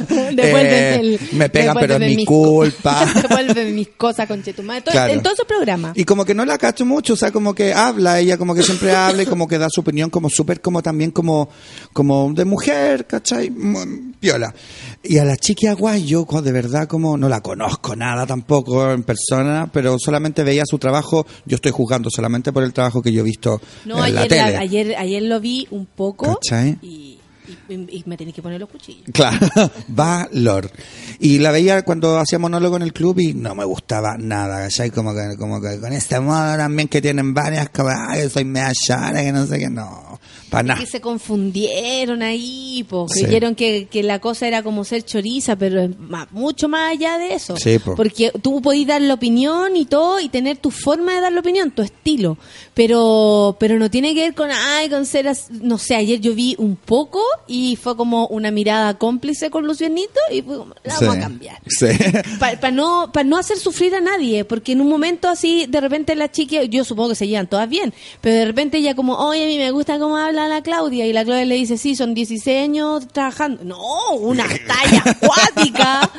Eh, 0.41 0.95
el- 0.99 1.19
me 1.33 1.49
pegan, 1.49 1.75
pero 1.79 1.95
es 1.95 2.15
mi 2.15 2.25
culpa. 2.25 3.05
Devuélveme 3.29 3.71
mis 3.71 3.89
cosas, 3.89 4.27
conchetumadre. 4.27 4.81
Todo- 4.81 4.91
Claro. 4.93 5.13
En 5.13 5.21
todos 5.21 5.35
esos 5.35 5.47
programas. 5.47 5.97
Y 5.97 6.03
como 6.03 6.25
que 6.25 6.33
no 6.33 6.45
la 6.45 6.57
cacho 6.57 6.85
mucho, 6.85 7.13
o 7.13 7.15
sea, 7.15 7.31
como 7.31 7.53
que 7.53 7.73
habla, 7.73 8.19
ella 8.19 8.37
como 8.37 8.53
que 8.55 8.63
siempre 8.63 8.91
habla 8.91 9.23
y 9.23 9.25
como 9.25 9.47
que 9.47 9.57
da 9.57 9.67
su 9.69 9.81
opinión 9.81 10.09
como 10.09 10.29
súper 10.29 10.61
como 10.61 10.81
también 10.81 11.11
como, 11.11 11.49
como 11.93 12.31
de 12.33 12.45
mujer, 12.45 13.05
¿cachai? 13.05 13.49
Mm, 13.49 14.13
Piola. 14.19 14.53
Y 15.03 15.17
a 15.17 15.25
la 15.25 15.37
chiquia 15.37 15.73
guay, 15.73 16.05
yo 16.05 16.25
co- 16.25 16.41
de 16.41 16.51
verdad 16.51 16.87
como 16.87 17.17
no 17.17 17.29
la 17.29 17.41
conozco 17.41 17.95
nada 17.95 18.25
tampoco 18.25 18.91
en 18.91 19.03
persona, 19.03 19.69
pero 19.71 19.78
solamente 19.99 20.43
veía 20.43 20.63
su 20.65 20.77
trabajo, 20.77 21.25
yo 21.45 21.55
estoy 21.55 21.71
juzgando 21.71 22.09
solamente 22.09 22.51
por 22.51 22.63
el 22.63 22.73
trabajo 22.73 23.01
que 23.01 23.11
yo 23.11 23.21
he 23.21 23.23
visto 23.23 23.61
No, 23.85 23.97
en 23.97 24.03
ayer, 24.03 24.15
la- 24.15 24.27
tele. 24.27 24.57
ayer, 24.57 24.95
ayer 24.97 25.21
lo 25.23 25.39
vi 25.39 25.67
un 25.71 25.85
poco 25.85 26.35
¿Cachai? 26.39 26.77
y, 26.81 27.18
y- 27.69 28.03
me 28.05 28.17
tenés 28.17 28.33
que 28.33 28.41
poner 28.41 28.59
los 28.59 28.69
cuchillos. 28.69 29.03
Claro, 29.13 29.37
valor. 29.87 30.69
Y 31.19 31.39
la 31.39 31.51
veía 31.51 31.81
cuando 31.83 32.17
hacía 32.17 32.39
monólogo 32.39 32.75
en 32.77 32.81
el 32.83 32.93
club 32.93 33.19
y 33.19 33.33
no 33.33 33.55
me 33.55 33.65
gustaba 33.65 34.17
nada, 34.17 34.61
¿cachai? 34.63 34.91
Como 34.91 35.13
que, 35.13 35.35
como 35.37 35.61
que 35.61 35.79
con 35.79 35.93
este 35.93 36.19
modo 36.19 36.57
también 36.57 36.87
que 36.87 37.01
tienen 37.01 37.33
varias, 37.33 37.69
como, 37.69 37.89
ay, 37.89 38.29
soy 38.29 38.45
mea 38.45 38.71
chara, 38.73 39.21
que 39.21 39.31
no 39.31 39.45
sé 39.45 39.59
qué, 39.59 39.69
no, 39.69 40.19
para 40.49 40.63
nada. 40.63 40.79
Que 40.79 40.85
se 40.87 41.01
confundieron 41.01 42.21
ahí, 42.21 42.85
po. 42.89 43.07
Sí. 43.09 43.21
creyeron 43.23 43.55
que, 43.55 43.87
que 43.89 44.03
la 44.03 44.19
cosa 44.19 44.47
era 44.47 44.63
como 44.63 44.83
ser 44.83 45.03
choriza, 45.03 45.55
pero 45.55 45.81
es 45.81 45.99
más- 45.99 46.31
mucho 46.31 46.67
más 46.69 46.91
allá 46.91 47.17
de 47.17 47.33
eso. 47.33 47.55
Sí, 47.57 47.79
po. 47.79 47.95
Porque 47.95 48.31
tú 48.41 48.61
podías 48.61 48.87
dar 48.87 49.01
la 49.01 49.13
opinión 49.13 49.75
y 49.75 49.85
todo 49.85 50.19
y 50.19 50.29
tener 50.29 50.57
tu 50.57 50.71
forma 50.71 51.13
de 51.15 51.21
dar 51.21 51.31
la 51.33 51.39
opinión, 51.41 51.71
tu 51.71 51.81
estilo. 51.81 52.37
Pero 52.73 53.57
pero 53.59 53.77
no 53.77 53.89
tiene 53.91 54.13
que 54.13 54.21
ver 54.21 54.33
con, 54.35 54.49
ay, 54.51 54.89
con 54.89 55.05
ser, 55.05 55.29
no 55.61 55.77
sé, 55.77 55.95
ayer 55.95 56.19
yo 56.19 56.33
vi 56.33 56.55
un 56.57 56.75
poco 56.77 57.19
y 57.47 57.58
fue 57.81 57.95
como 57.95 58.27
una 58.27 58.51
mirada 58.51 58.97
cómplice 58.97 59.49
con 59.49 59.65
Lucianito 59.65 60.19
y 60.31 60.41
fue 60.41 60.57
como, 60.57 60.73
la 60.83 60.95
vamos 60.99 61.13
Sí. 61.15 61.17
a 61.17 61.21
cambiar. 61.21 61.61
Sí. 61.67 61.87
Para 62.39 62.71
no, 62.71 63.11
para 63.13 63.23
no 63.27 63.37
hacer 63.37 63.57
sufrir 63.57 63.93
a 63.95 64.01
nadie, 64.01 64.45
porque 64.45 64.71
en 64.73 64.81
un 64.81 64.89
momento 64.89 65.27
así, 65.29 65.65
de 65.67 65.81
repente 65.81 66.15
la 66.15 66.31
chica, 66.31 66.63
yo 66.63 66.83
supongo 66.83 67.09
que 67.09 67.15
se 67.15 67.27
llevan 67.27 67.47
todas 67.47 67.67
bien, 67.69 67.93
pero 68.21 68.35
de 68.35 68.45
repente 68.45 68.77
ella 68.77 68.95
como, 68.95 69.15
oye, 69.15 69.43
a 69.43 69.47
mí 69.47 69.57
me 69.57 69.71
gusta 69.71 69.99
cómo 69.99 70.17
habla 70.17 70.47
la 70.47 70.61
Claudia, 70.61 71.05
y 71.05 71.13
la 71.13 71.23
Claudia 71.25 71.45
le 71.45 71.55
dice, 71.55 71.77
sí, 71.77 71.95
son 71.95 72.13
16 72.13 72.63
años 72.63 73.07
trabajando. 73.07 73.63
No, 73.63 74.11
una 74.19 74.45
talla 74.67 75.03
acuática, 75.05 76.09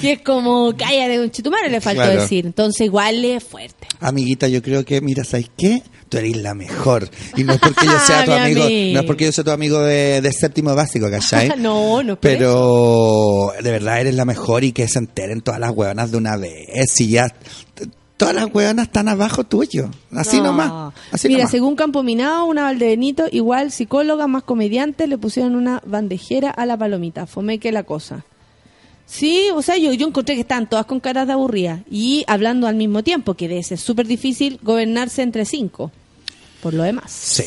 que 0.00 0.12
es 0.12 0.22
como, 0.22 0.74
cállate, 0.76 1.20
un 1.20 1.30
chitumare, 1.30 1.70
le 1.70 1.80
faltó 1.80 2.02
Claro. 2.02 2.20
decir. 2.22 2.44
Entonces 2.46 2.86
igual 2.86 3.24
es 3.24 3.42
fuerte. 3.44 3.86
Amiguita, 4.00 4.48
yo 4.48 4.62
creo 4.62 4.84
que, 4.84 5.00
mira, 5.00 5.24
¿sabes 5.24 5.50
qué? 5.56 5.82
Tú 6.14 6.18
eres 6.18 6.36
la 6.36 6.54
mejor. 6.54 7.08
Y 7.36 7.42
no 7.42 7.54
es 7.54 7.58
porque 7.58 7.86
yo 7.86 7.98
sea 8.06 8.24
tu 8.24 8.30
Mi 8.30 8.36
amigo, 8.36 8.60
no 8.94 9.00
es 9.00 9.06
porque 9.06 9.24
yo 9.24 9.32
sea 9.32 9.42
tu 9.42 9.50
amigo 9.50 9.80
de, 9.82 10.20
de 10.20 10.32
séptimo 10.32 10.72
básico, 10.74 11.10
¿cachai? 11.10 11.48
no, 11.58 12.02
no. 12.04 12.14
Pero 12.20 13.52
de 13.60 13.70
verdad 13.70 14.00
eres 14.00 14.14
la 14.14 14.24
mejor 14.24 14.62
y 14.62 14.70
que 14.72 14.86
se 14.86 15.00
enteren 15.00 15.40
todas 15.40 15.58
las 15.58 15.72
huevonas 15.72 16.12
de 16.12 16.16
una 16.18 16.36
vez. 16.36 17.00
Y 17.00 17.08
ya 17.08 17.26
todas 18.16 18.32
las 18.36 18.46
weonas 18.54 18.86
están 18.86 19.08
abajo 19.08 19.42
tuyo. 19.42 19.90
Así 20.12 20.36
No. 20.36 20.44
nomás. 20.44 20.94
Así 21.10 21.26
Mira, 21.26 21.40
nomás. 21.40 21.50
según 21.50 21.74
Campo 21.74 22.04
Minado, 22.04 22.44
una 22.44 22.62
Valdebenito, 22.62 23.24
igual 23.32 23.72
psicóloga 23.72 24.28
más 24.28 24.44
comediante, 24.44 25.08
le 25.08 25.18
pusieron 25.18 25.56
una 25.56 25.82
bandejera 25.84 26.50
a 26.50 26.64
la 26.64 26.76
palomita. 26.76 27.26
Fome 27.26 27.58
que 27.58 27.72
la 27.72 27.82
cosa. 27.82 28.24
Sí, 29.06 29.48
o 29.54 29.60
sea, 29.60 29.76
yo, 29.76 29.92
yo 29.92 30.06
encontré 30.06 30.34
que 30.34 30.40
estaban 30.40 30.66
todas 30.68 30.86
con 30.86 30.98
caras 31.00 31.26
de 31.26 31.34
aburrida 31.34 31.82
y 31.90 32.24
hablando 32.26 32.66
al 32.66 32.76
mismo 32.76 33.02
tiempo, 33.02 33.34
que 33.34 33.48
debe 33.48 33.62
ser 33.62 33.78
súper 33.78 34.06
difícil 34.06 34.58
gobernarse 34.62 35.20
entre 35.20 35.44
cinco. 35.44 35.90
Por 36.64 36.72
lo 36.72 36.82
demás. 36.82 37.12
Sí. 37.12 37.44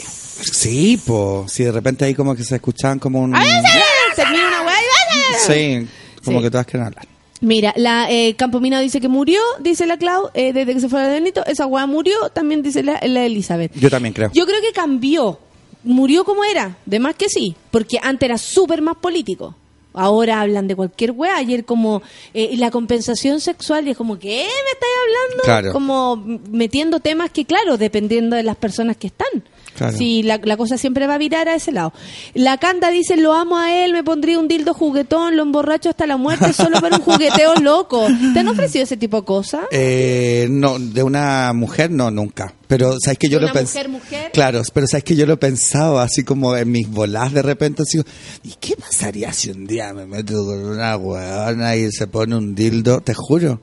Sí, 0.53 1.01
po. 1.03 1.45
Si 1.49 1.63
de 1.63 1.71
repente 1.71 2.05
ahí 2.05 2.13
como 2.13 2.35
que 2.35 2.43
se 2.43 2.55
escuchaban 2.55 2.99
como 2.99 3.19
un... 3.19 3.31
Termina 4.15 4.47
una 4.47 4.61
weá 4.61 4.75
y. 4.77 5.35
Sí, 5.83 5.87
como 6.23 6.37
Sí. 6.37 6.43
que 6.43 6.51
todas 6.51 6.67
quieren 6.67 6.85
hablar. 6.85 7.07
Mira, 7.41 7.73
la 7.77 8.11
eh, 8.11 8.35
Campo 8.35 8.59
Minado 8.59 8.83
dice 8.83 9.01
que 9.01 9.07
murió, 9.07 9.39
dice 9.59 9.87
la 9.87 9.97
Clau, 9.97 10.29
eh, 10.35 10.53
desde 10.53 10.75
que 10.75 10.79
se 10.81 10.87
fue 10.89 11.01
la 11.01 11.07
Benito. 11.07 11.43
Esa 11.47 11.65
weá 11.65 11.87
murió, 11.87 12.29
también 12.29 12.61
dice 12.61 12.83
la, 12.83 12.99
la 13.03 13.25
Elizabeth. 13.25 13.71
Yo 13.75 13.89
también 13.89 14.13
creo. 14.13 14.29
Yo 14.35 14.45
creo 14.45 14.61
que 14.61 14.71
cambió. 14.71 15.39
Murió 15.83 16.23
como 16.23 16.43
era. 16.43 16.77
De 16.85 16.99
más 16.99 17.15
que 17.15 17.29
sí. 17.29 17.55
Porque 17.71 17.97
antes 18.01 18.27
era 18.29 18.37
súper 18.37 18.83
más 18.83 18.97
político. 18.97 19.55
Ahora 19.97 20.41
hablan 20.41 20.67
de 20.67 20.75
cualquier 20.75 21.11
weá. 21.11 21.37
Ayer 21.37 21.65
como 21.65 22.01
eh, 22.33 22.55
la 22.57 22.71
compensación 22.71 23.39
sexual 23.39 23.87
y 23.87 23.91
es 23.91 23.97
como, 23.97 24.17
¿qué 24.19 24.47
me 24.47 24.71
estáis 24.71 24.93
hablando? 25.03 25.43
Claro. 25.43 25.73
Como 25.73 26.15
metiendo 26.51 26.99
temas 26.99 27.31
que, 27.31 27.45
claro, 27.45 27.77
dependiendo 27.77 28.35
de 28.35 28.43
las 28.43 28.55
personas 28.55 28.97
que 28.97 29.07
están. 29.07 29.43
Claro. 29.77 29.95
Sí, 29.95 30.23
la, 30.23 30.39
la 30.43 30.57
cosa 30.57 30.75
siempre 30.75 31.05
va 31.05 31.13
a 31.13 31.17
virar 31.19 31.47
a 31.47 31.53
ese 31.53 31.71
lado. 31.71 31.93
La 32.33 32.57
Canda 32.57 32.89
dice, 32.89 33.15
lo 33.15 33.33
amo 33.33 33.57
a 33.59 33.71
él, 33.85 33.93
me 33.93 34.03
pondría 34.03 34.39
un 34.39 34.47
dildo 34.47 34.73
juguetón, 34.73 35.37
lo 35.37 35.43
emborracho 35.43 35.89
hasta 35.89 36.07
la 36.07 36.17
muerte 36.17 36.51
solo 36.51 36.81
para 36.81 36.95
un 36.97 37.03
jugueteo 37.03 37.53
loco. 37.61 38.07
¿Te 38.33 38.39
han 38.39 38.47
ofrecido 38.47 38.83
ese 38.85 38.97
tipo 38.97 39.17
de 39.21 39.25
cosas? 39.25 39.61
Eh, 39.71 40.47
no, 40.49 40.79
de 40.79 41.03
una 41.03 41.53
mujer 41.53 41.91
no, 41.91 42.09
nunca. 42.09 42.55
Pero 42.65 42.95
sabes 42.99 43.19
que 43.19 43.29
yo 43.29 43.39
¿De 43.39 43.45
lo 43.45 43.53
pensé. 43.53 43.87
mujer? 43.87 44.31
Claro, 44.33 44.63
pero 44.73 44.87
sabes 44.87 45.03
que 45.03 45.15
yo 45.15 45.27
lo 45.27 45.33
he 45.33 45.37
pensado 45.37 45.99
así 45.99 46.23
como 46.23 46.57
en 46.57 46.71
mis 46.71 46.89
bolas 46.89 47.31
de 47.31 47.43
repente. 47.43 47.83
Así, 47.83 48.01
¿Y 48.43 48.55
qué 48.59 48.75
pasaría 48.75 49.31
si 49.31 49.51
un 49.51 49.67
día 49.67 49.93
me 49.93 50.07
meto 50.07 50.33
con 50.43 50.65
una 50.65 50.97
huevona 50.97 51.75
y 51.75 51.91
se 51.91 52.07
pone 52.07 52.35
un 52.35 52.55
dildo? 52.55 52.99
Te 53.01 53.13
juro. 53.13 53.61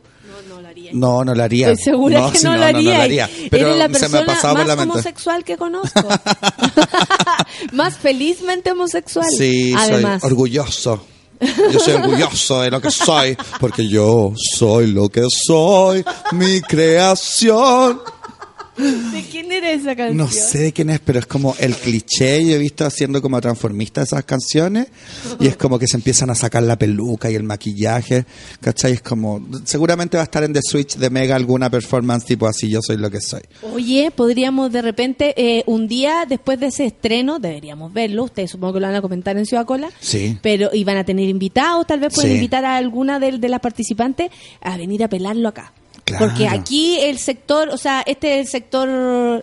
No, 0.94 1.24
no 1.24 1.34
lo 1.34 1.42
haría. 1.42 1.70
Estoy 1.70 1.92
segura 1.92 2.20
No, 2.20 2.30
que 2.30 2.38
si 2.38 2.44
no, 2.44 2.56
lo 2.56 2.64
haría. 2.64 3.28
Pero 3.50 3.66
Eres 3.66 3.78
la 3.78 3.84
se 3.84 4.08
me 4.08 4.20
persona 4.20 4.50
ha 4.50 4.54
más 4.54 4.66
la 4.66 4.82
homosexual 4.82 5.44
que 5.44 5.56
conozco. 5.56 6.02
más 7.72 7.96
felizmente 7.96 8.70
homosexual. 8.70 9.26
Sí, 9.36 9.74
Además. 9.76 10.20
soy 10.20 10.30
orgulloso. 10.30 11.04
Yo 11.72 11.80
soy 11.80 11.94
orgulloso 11.94 12.62
de 12.62 12.70
lo 12.70 12.80
que 12.80 12.90
soy, 12.90 13.36
porque 13.60 13.88
yo 13.88 14.32
soy 14.36 14.86
lo 14.86 15.08
que 15.08 15.26
soy, 15.28 16.04
mi 16.32 16.60
creación. 16.60 18.00
¿De 18.76 19.22
quién 19.30 19.52
era 19.52 19.70
esa 19.72 19.94
canción? 19.94 20.16
No 20.16 20.28
sé 20.28 20.59
de 20.59 20.72
quién 20.72 20.90
es, 20.90 21.01
pero 21.01 21.18
es 21.18 21.26
como 21.26 21.55
el 21.59 21.74
cliché. 21.74 22.44
Yo 22.44 22.55
he 22.55 22.59
visto 22.59 22.84
haciendo 22.84 23.22
como 23.22 23.40
transformista 23.40 24.02
esas 24.02 24.24
canciones 24.24 24.88
y 25.40 25.46
es 25.46 25.56
como 25.56 25.78
que 25.78 25.86
se 25.86 25.96
empiezan 25.96 26.30
a 26.30 26.34
sacar 26.34 26.62
la 26.62 26.76
peluca 26.76 27.30
y 27.30 27.34
el 27.34 27.42
maquillaje. 27.44 28.24
¿Cachai? 28.60 28.92
Es 28.92 29.02
como, 29.02 29.46
seguramente 29.64 30.16
va 30.16 30.22
a 30.22 30.24
estar 30.24 30.42
en 30.44 30.52
The 30.52 30.60
Switch 30.62 30.96
de 30.96 31.10
Mega 31.10 31.36
alguna 31.36 31.70
performance 31.70 32.24
tipo 32.26 32.46
así, 32.46 32.68
yo 32.68 32.80
soy 32.82 32.96
lo 32.96 33.10
que 33.10 33.20
soy. 33.20 33.42
Oye, 33.72 34.10
podríamos 34.10 34.72
de 34.72 34.82
repente, 34.82 35.34
eh, 35.36 35.62
un 35.66 35.86
día 35.88 36.24
después 36.28 36.59
de 36.60 36.66
ese 36.66 36.86
estreno, 36.86 37.38
deberíamos 37.38 37.92
verlo. 37.92 38.24
Ustedes 38.24 38.51
supongo 38.51 38.74
que 38.74 38.80
lo 38.80 38.86
van 38.86 38.96
a 38.96 39.02
comentar 39.02 39.36
en 39.36 39.46
Ciudad 39.46 39.64
Cola. 39.66 39.90
Sí. 40.01 40.38
Pero 40.42 40.70
iban 40.72 40.96
a 40.96 41.05
tener 41.05 41.28
invitados, 41.28 41.86
tal 41.86 42.01
vez 42.01 42.12
pueden 42.14 42.30
Sí. 42.32 42.36
invitar 42.36 42.64
a 42.64 42.76
alguna 42.76 43.18
de, 43.20 43.38
de 43.38 43.48
las 43.48 43.60
participantes 43.60 44.30
a 44.60 44.76
venir 44.76 45.05
a 45.05 45.09
pelarlo 45.09 45.48
acá. 45.48 45.72
Claro. 46.05 46.26
Porque 46.26 46.47
aquí 46.48 46.98
el 47.01 47.18
sector, 47.18 47.68
o 47.70 47.78
sea, 47.78 48.02
este 48.06 48.39
es 48.40 48.47
el 48.47 48.51
sector 48.52 48.89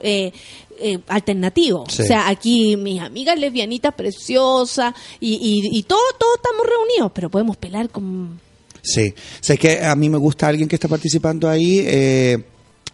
eh, 0.03 0.31
eh, 0.79 0.99
alternativo. 1.07 1.85
Sí. 1.89 2.03
O 2.03 2.05
sea, 2.05 2.27
aquí 2.29 2.77
mis 2.77 3.01
amigas 3.01 3.39
lesbianitas 3.39 3.93
preciosas 3.95 4.93
y, 5.19 5.33
y, 5.33 5.77
y 5.77 5.83
todos 5.83 6.01
todos 6.19 6.35
estamos 6.37 6.65
reunidos, 6.67 7.11
pero 7.13 7.29
podemos 7.29 7.57
pelar 7.57 7.89
con... 7.89 8.39
Sí, 8.83 9.13
sé 9.39 9.57
que 9.57 9.79
a 9.83 9.95
mí 9.95 10.09
me 10.09 10.17
gusta 10.17 10.47
alguien 10.47 10.67
que 10.67 10.75
está 10.75 10.87
participando 10.87 11.47
ahí, 11.49 11.83
eh, 11.85 12.37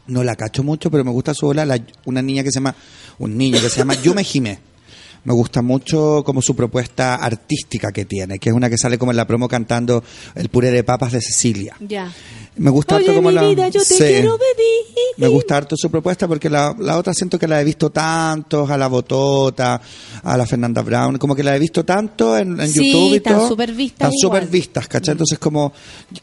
no 0.08 0.24
la 0.24 0.36
cacho 0.36 0.64
mucho, 0.64 0.90
pero 0.92 1.04
me 1.06 1.12
gusta 1.12 1.34
su 1.34 1.48
hola, 1.48 1.66
la- 1.66 1.80
una 2.06 2.22
niña 2.22 2.44
que 2.44 2.52
se 2.52 2.56
llama, 2.60 2.76
un 3.20 3.38
niño 3.38 3.60
que 3.62 3.70
se 3.70 3.78
llama 3.80 3.94
Yume 4.02 4.24
Jime. 4.24 4.60
Me 5.24 5.34
gusta 5.34 5.62
mucho 5.62 6.24
como 6.26 6.42
su 6.42 6.56
propuesta 6.56 7.16
artística 7.16 7.92
que 7.92 8.06
tiene, 8.06 8.40
que 8.40 8.48
es 8.50 8.56
una 8.56 8.70
que 8.70 8.78
sale 8.78 8.98
como 8.98 9.12
en 9.12 9.18
la 9.18 9.28
promo 9.28 9.50
cantando 9.50 10.02
el 10.36 10.48
puré 10.48 10.72
de 10.72 10.86
papas 10.86 11.12
de 11.12 11.20
Cecilia. 11.22 11.76
Ya. 11.82 12.14
Me 12.58 12.70
gusta 12.72 12.96
Oye, 12.96 13.06
harto 13.06 13.16
como 13.18 13.30
mi 13.30 13.36
la... 13.36 13.42
vida, 13.44 13.68
yo 13.70 13.80
te 13.82 13.86
Sí. 13.86 13.98
quiero 13.98 14.38
pedir. 14.38 15.06
Me 15.18 15.28
gusta 15.28 15.58
harto 15.58 15.76
su 15.78 15.90
propuesta 15.90 16.28
porque 16.28 16.50
la, 16.50 16.76
la 16.80 16.98
otra 16.98 17.14
siento 17.14 17.38
que 17.40 17.48
la 17.48 17.60
he 17.62 17.64
visto 17.64 17.90
tantos, 17.92 18.70
a 18.70 18.78
la 18.78 18.88
Botota, 18.88 19.82
a 20.24 20.38
la 20.38 20.46
Fernanda 20.46 20.82
Brown, 20.82 21.18
como 21.18 21.36
que 21.36 21.44
la 21.44 21.56
he 21.56 21.60
visto 21.60 21.84
tanto 21.86 22.38
en, 22.38 22.60
en 22.60 22.68
Sí, 22.70 22.92
YouTube 22.92 23.14
y 23.14 23.16
están 23.18 23.38
todo. 23.38 23.48
súper 23.50 23.72
vistas 23.74 24.08
Están 24.08 24.12
súper 24.20 24.48
vistas, 24.48 24.88
¿cachai? 24.88 25.14
Entonces 25.14 25.40
como, 25.40 25.72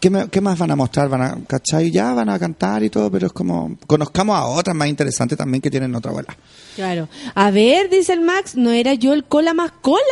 ¿qué, 0.01 0.11
me- 0.11 0.29
qué 0.29 0.41
más 0.41 0.59
van 0.59 0.71
a 0.71 0.77
mostrar? 0.77 1.09
Van 1.09 1.23
a, 1.23 1.39
¿cachai? 1.47 1.91
Ya 1.91 2.13
van 2.15 2.29
a 2.29 2.39
cantar 2.39 2.83
y 2.85 2.91
todo, 2.91 3.11
pero 3.11 3.27
es 3.29 3.33
como, 3.33 3.77
conozcamos 3.87 4.37
a 4.37 4.47
otras 4.47 4.77
más 4.77 4.89
interesantes 4.89 5.37
también 5.39 5.61
que 5.61 5.71
tienen 5.71 5.95
otra 5.95 6.13
bola. 6.13 6.37
Claro. 6.77 7.09
A 7.35 7.51
ver, 7.51 7.89
dice 7.91 8.13
el 8.13 8.21
Max, 8.21 8.55
¿no 8.57 8.71
era 8.71 8.95
yo 8.95 9.13
el 9.13 9.25
cola 9.25 9.55
más 9.55 9.73
cola? 9.81 10.03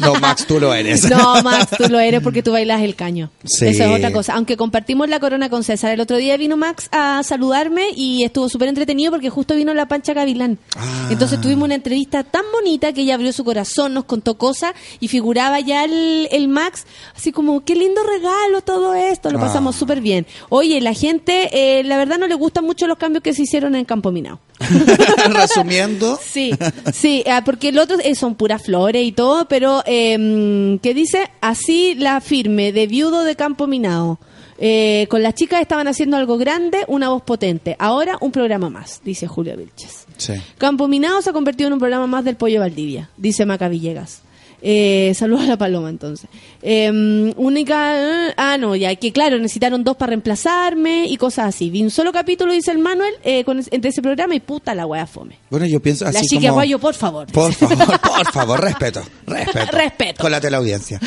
No, 0.00 0.14
Max, 0.14 0.46
tú 0.46 0.60
lo 0.60 0.72
eres. 0.72 1.08
No, 1.10 1.42
Max, 1.42 1.68
tú 1.76 1.88
lo 1.88 1.98
eres 1.98 2.20
porque 2.22 2.42
tú 2.42 2.52
bailas 2.52 2.82
el 2.82 2.94
caño. 2.94 3.30
Sí. 3.44 3.66
Eso 3.66 3.84
es 3.84 3.90
otra 3.96 4.12
cosa. 4.12 4.34
Aunque 4.34 4.56
compartimos 4.56 5.08
la 5.08 5.18
corona 5.18 5.48
con 5.50 5.64
César. 5.64 5.92
El 5.92 6.00
otro 6.00 6.16
día 6.16 6.36
vino 6.36 6.56
Max 6.56 6.88
a 6.92 7.22
saludarme 7.24 7.86
y 7.96 8.22
estuvo 8.24 8.48
súper 8.48 8.68
entretenido 8.68 9.10
porque 9.10 9.30
justo 9.30 9.54
vino 9.56 9.74
la 9.74 9.86
Pancha 9.88 10.12
Gavilán. 10.14 10.58
Ah. 10.76 11.08
Entonces 11.10 11.40
tuvimos 11.40 11.64
una 11.64 11.74
entrevista 11.74 12.22
tan 12.22 12.42
bonita 12.52 12.92
que 12.92 13.00
ella 13.02 13.14
abrió 13.14 13.32
su 13.32 13.44
corazón, 13.44 13.94
nos 13.94 14.04
contó 14.04 14.38
cosas 14.38 14.74
y 15.00 15.08
figuraba 15.08 15.58
ya 15.60 15.84
el, 15.84 16.28
el 16.30 16.48
Max 16.48 16.86
así 17.16 17.32
como, 17.32 17.64
qué 17.64 17.74
lindo 17.74 18.00
regalo 18.04 18.60
todo 18.62 18.94
esto. 18.94 19.30
Lo 19.30 19.40
pasamos 19.40 19.74
Ah. 19.74 19.78
súper 19.78 20.00
bien. 20.00 20.26
Oye, 20.50 20.80
la 20.80 20.92
gente, 20.94 21.48
eh, 21.52 21.82
la 21.84 21.96
verdad 21.96 22.18
no 22.18 22.26
le 22.28 22.34
gustan 22.34 22.64
mucho 22.64 22.86
los 22.86 22.96
cambios 22.98 23.22
que 23.22 23.34
se 23.34 23.42
hicieron 23.42 23.74
en 23.74 23.84
Campo 23.84 24.12
Minao. 24.12 24.38
Resumiendo, 25.30 26.18
Sí, 26.22 26.52
sí, 26.92 27.24
ah, 27.30 27.42
porque 27.44 27.68
el 27.68 27.78
otro 27.78 27.96
eh, 28.02 28.14
son 28.14 28.34
puras 28.34 28.62
flores 28.62 29.04
y 29.04 29.12
todo, 29.12 29.46
pero 29.46 29.82
eh, 29.86 30.78
que 30.82 30.94
dice 30.94 31.30
así 31.40 31.94
la 31.94 32.20
firme 32.20 32.72
de 32.72 32.86
viudo 32.86 33.24
de 33.24 33.36
Campo 33.36 33.66
Minado. 33.66 34.18
Eh, 34.60 35.06
con 35.08 35.22
las 35.22 35.34
chicas 35.34 35.60
estaban 35.60 35.86
haciendo 35.86 36.16
algo 36.16 36.36
grande, 36.36 36.84
una 36.88 37.10
voz 37.10 37.22
potente. 37.22 37.76
Ahora 37.78 38.18
un 38.20 38.32
programa 38.32 38.68
más, 38.68 39.00
dice 39.04 39.28
Julio 39.28 39.56
Vilches. 39.56 40.06
sí. 40.16 40.32
Campo 40.58 40.88
Minado 40.88 41.22
se 41.22 41.30
ha 41.30 41.32
convertido 41.32 41.68
en 41.68 41.74
un 41.74 41.78
programa 41.78 42.08
más 42.08 42.24
del 42.24 42.36
Pollo 42.36 42.60
Valdivia, 42.60 43.08
dice 43.16 43.46
Maca 43.46 43.68
Villegas. 43.68 44.22
Eh, 44.60 45.12
saludos 45.14 45.44
a 45.44 45.46
la 45.46 45.56
paloma 45.58 45.88
entonces. 45.88 46.28
Eh, 46.62 47.32
única. 47.36 48.32
ah, 48.36 48.56
no, 48.58 48.74
ya, 48.74 48.94
que 48.96 49.12
claro, 49.12 49.38
necesitaron 49.38 49.84
dos 49.84 49.96
para 49.96 50.10
reemplazarme 50.10 51.06
y 51.06 51.16
cosas 51.16 51.54
así. 51.54 51.70
Vi 51.70 51.82
un 51.82 51.90
solo 51.90 52.12
capítulo, 52.12 52.52
dice 52.52 52.72
el 52.72 52.78
Manuel, 52.78 53.14
eh, 53.22 53.44
con, 53.44 53.62
entre 53.70 53.90
ese 53.90 54.02
programa 54.02 54.34
y 54.34 54.40
puta 54.40 54.74
la 54.74 54.86
wea 54.86 55.06
fome. 55.06 55.38
Bueno, 55.50 55.66
yo 55.66 55.80
pienso 55.80 56.06
así 56.06 56.14
la 56.14 56.22
chica 56.22 56.40
como... 56.40 56.48
Aguayo, 56.52 56.78
por 56.78 56.94
favor. 56.94 57.26
Por 57.30 57.52
favor, 57.54 58.00
por 58.00 58.32
favor, 58.32 58.60
respeto, 58.60 59.02
respeto. 59.26 59.76
Respeto. 59.76 60.22
Con 60.22 60.32
la 60.32 60.40
teleaudiencia. 60.40 61.00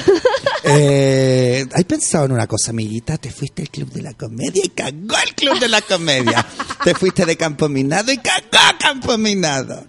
Eh, 0.64 1.66
¿Has 1.74 1.84
pensado 1.86 2.26
en 2.26 2.34
una 2.34 2.48
cosa, 2.48 2.72
amiguita? 2.72 3.18
Te 3.18 3.32
fuiste 3.32 3.64
al 3.64 3.70
club 3.70 3.92
de 3.92 4.02
la 4.04 4.14
comedia 4.14 4.62
y 4.64 4.70
cagó 4.70 5.16
el 5.24 5.36
club 5.36 5.60
de 5.60 5.68
la 5.68 5.82
comedia. 5.82 6.46
Te 6.84 6.94
fuiste 6.94 7.26
de 7.26 7.36
Campo 7.36 7.68
Minado 7.68 8.12
y 8.12 8.18
cagó 8.18 8.78
Campo 8.80 9.18
Minado. 9.18 9.84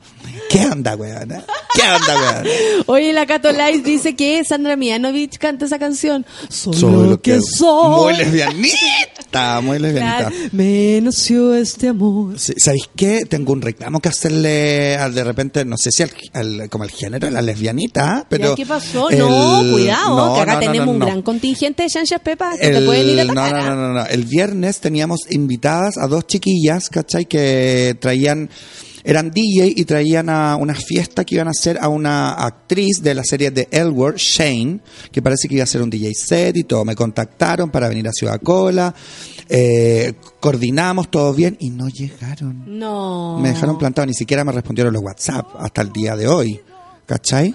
¿Qué 0.49 0.67
onda, 0.67 0.97
weona? 0.97 1.45
¿Qué 1.75 1.83
onda, 1.83 2.15
weona? 2.21 2.51
Oye, 2.87 3.13
la 3.13 3.27
Cato 3.27 3.51
Lice 3.53 3.83
dice 3.83 4.15
que 4.17 4.43
Sandra 4.45 4.77
Mianovich 4.77 5.39
canta 5.39 5.65
esa 5.67 5.79
canción. 5.79 6.25
Soy, 6.49 6.75
Soy 6.75 7.09
lo 7.09 7.21
que 7.21 7.41
soy. 7.41 7.89
Muy 8.03 8.17
lesbianita, 8.17 9.61
muy 9.63 9.79
lesbianita. 9.79 10.17
Claro, 10.31 10.37
Me 10.53 11.01
nació 11.03 11.55
este 11.55 11.89
amor. 11.89 12.39
Sí, 12.39 12.53
¿Sabéis 12.57 12.89
qué? 12.97 13.25
Tengo 13.29 13.53
un 13.53 13.63
reclamo 13.63 14.01
que 14.01 14.09
hacerle 14.09 14.97
al 14.97 15.15
de 15.15 15.25
repente, 15.25 15.65
no 15.65 15.77
sé 15.77 15.91
si 15.91 16.03
al, 16.03 16.11
al- 16.35 16.69
como 16.71 16.85
el 16.85 16.91
género, 16.91 17.27
a 17.27 17.31
la 17.31 17.43
lesbianita, 17.43 18.27
pero... 18.29 18.55
¿Qué 18.55 18.67
pasó? 18.67 19.09
no, 19.11 19.63
cuidado, 19.73 20.17
no, 20.17 20.35
que 20.35 20.41
acá 20.43 20.55
no, 20.55 20.61
no, 20.61 20.67
tenemos 20.73 20.89
un 20.95 20.99
gran 21.01 21.23
contingente 21.23 21.83
de 21.85 21.89
chanchas 21.89 22.21
pepas 22.21 22.59
que 22.59 22.67
El- 22.67 22.75
te 22.75 22.81
pueden 22.83 23.09
ir 23.09 23.21
a 23.21 23.25
no, 23.25 23.33
atacar. 23.33 23.65
no, 23.65 23.75
no, 23.77 23.89
no, 23.89 23.95
no. 24.01 24.07
El 24.07 24.25
viernes 24.25 24.81
teníamos 24.81 25.21
invitadas 25.31 25.97
a 25.99 26.07
dos 26.07 26.27
chiquillas, 26.27 26.89
¿cachai? 26.89 27.25
Que 27.27 27.97
traían, 28.01 28.51
eran 29.05 29.31
DJ 29.31 29.73
y 29.77 29.85
traían 29.85 30.29
a 30.29 30.57
una 30.57 30.75
fiesta 30.75 31.25
que 31.25 31.37
iban 31.37 31.49
a 31.49 31.51
hacer 31.51 31.79
a 31.81 31.89
una 31.89 32.33
actriz 32.33 33.03
de 33.03 33.15
la 33.15 33.25
serie 33.25 33.51
de 33.51 33.69
Elworth, 33.71 34.19
Shane, 34.19 34.81
que 35.11 35.23
parece 35.23 35.49
que 35.49 35.55
iba 35.55 35.63
a 35.63 35.65
hacer 35.65 35.83
un 35.83 35.91
DJ 35.91 36.13
set 36.15 36.57
y 36.57 36.65
todo. 36.65 36.85
Me 36.85 36.95
contactaron 36.95 37.71
para 37.71 37.89
venir 37.89 38.09
a 38.09 38.13
Ciudad 38.13 38.41
Cola, 38.41 38.95
eh, 39.49 40.15
coordinamos 40.41 41.11
todo 41.11 41.35
bien 41.35 41.57
y 41.61 41.71
no 41.71 41.89
llegaron. 41.89 42.79
No. 42.79 43.39
Me 43.41 43.51
dejaron 43.51 43.79
plantado, 43.79 44.07
ni 44.07 44.15
siquiera 44.15 44.45
me 44.45 44.53
respondieron 44.53 44.93
los 44.93 45.03
WhatsApp 45.03 45.47
hasta 45.59 45.83
el 45.83 45.93
día 45.93 46.17
de 46.17 46.29
hoy, 46.29 46.61
¿cachai? 47.07 47.55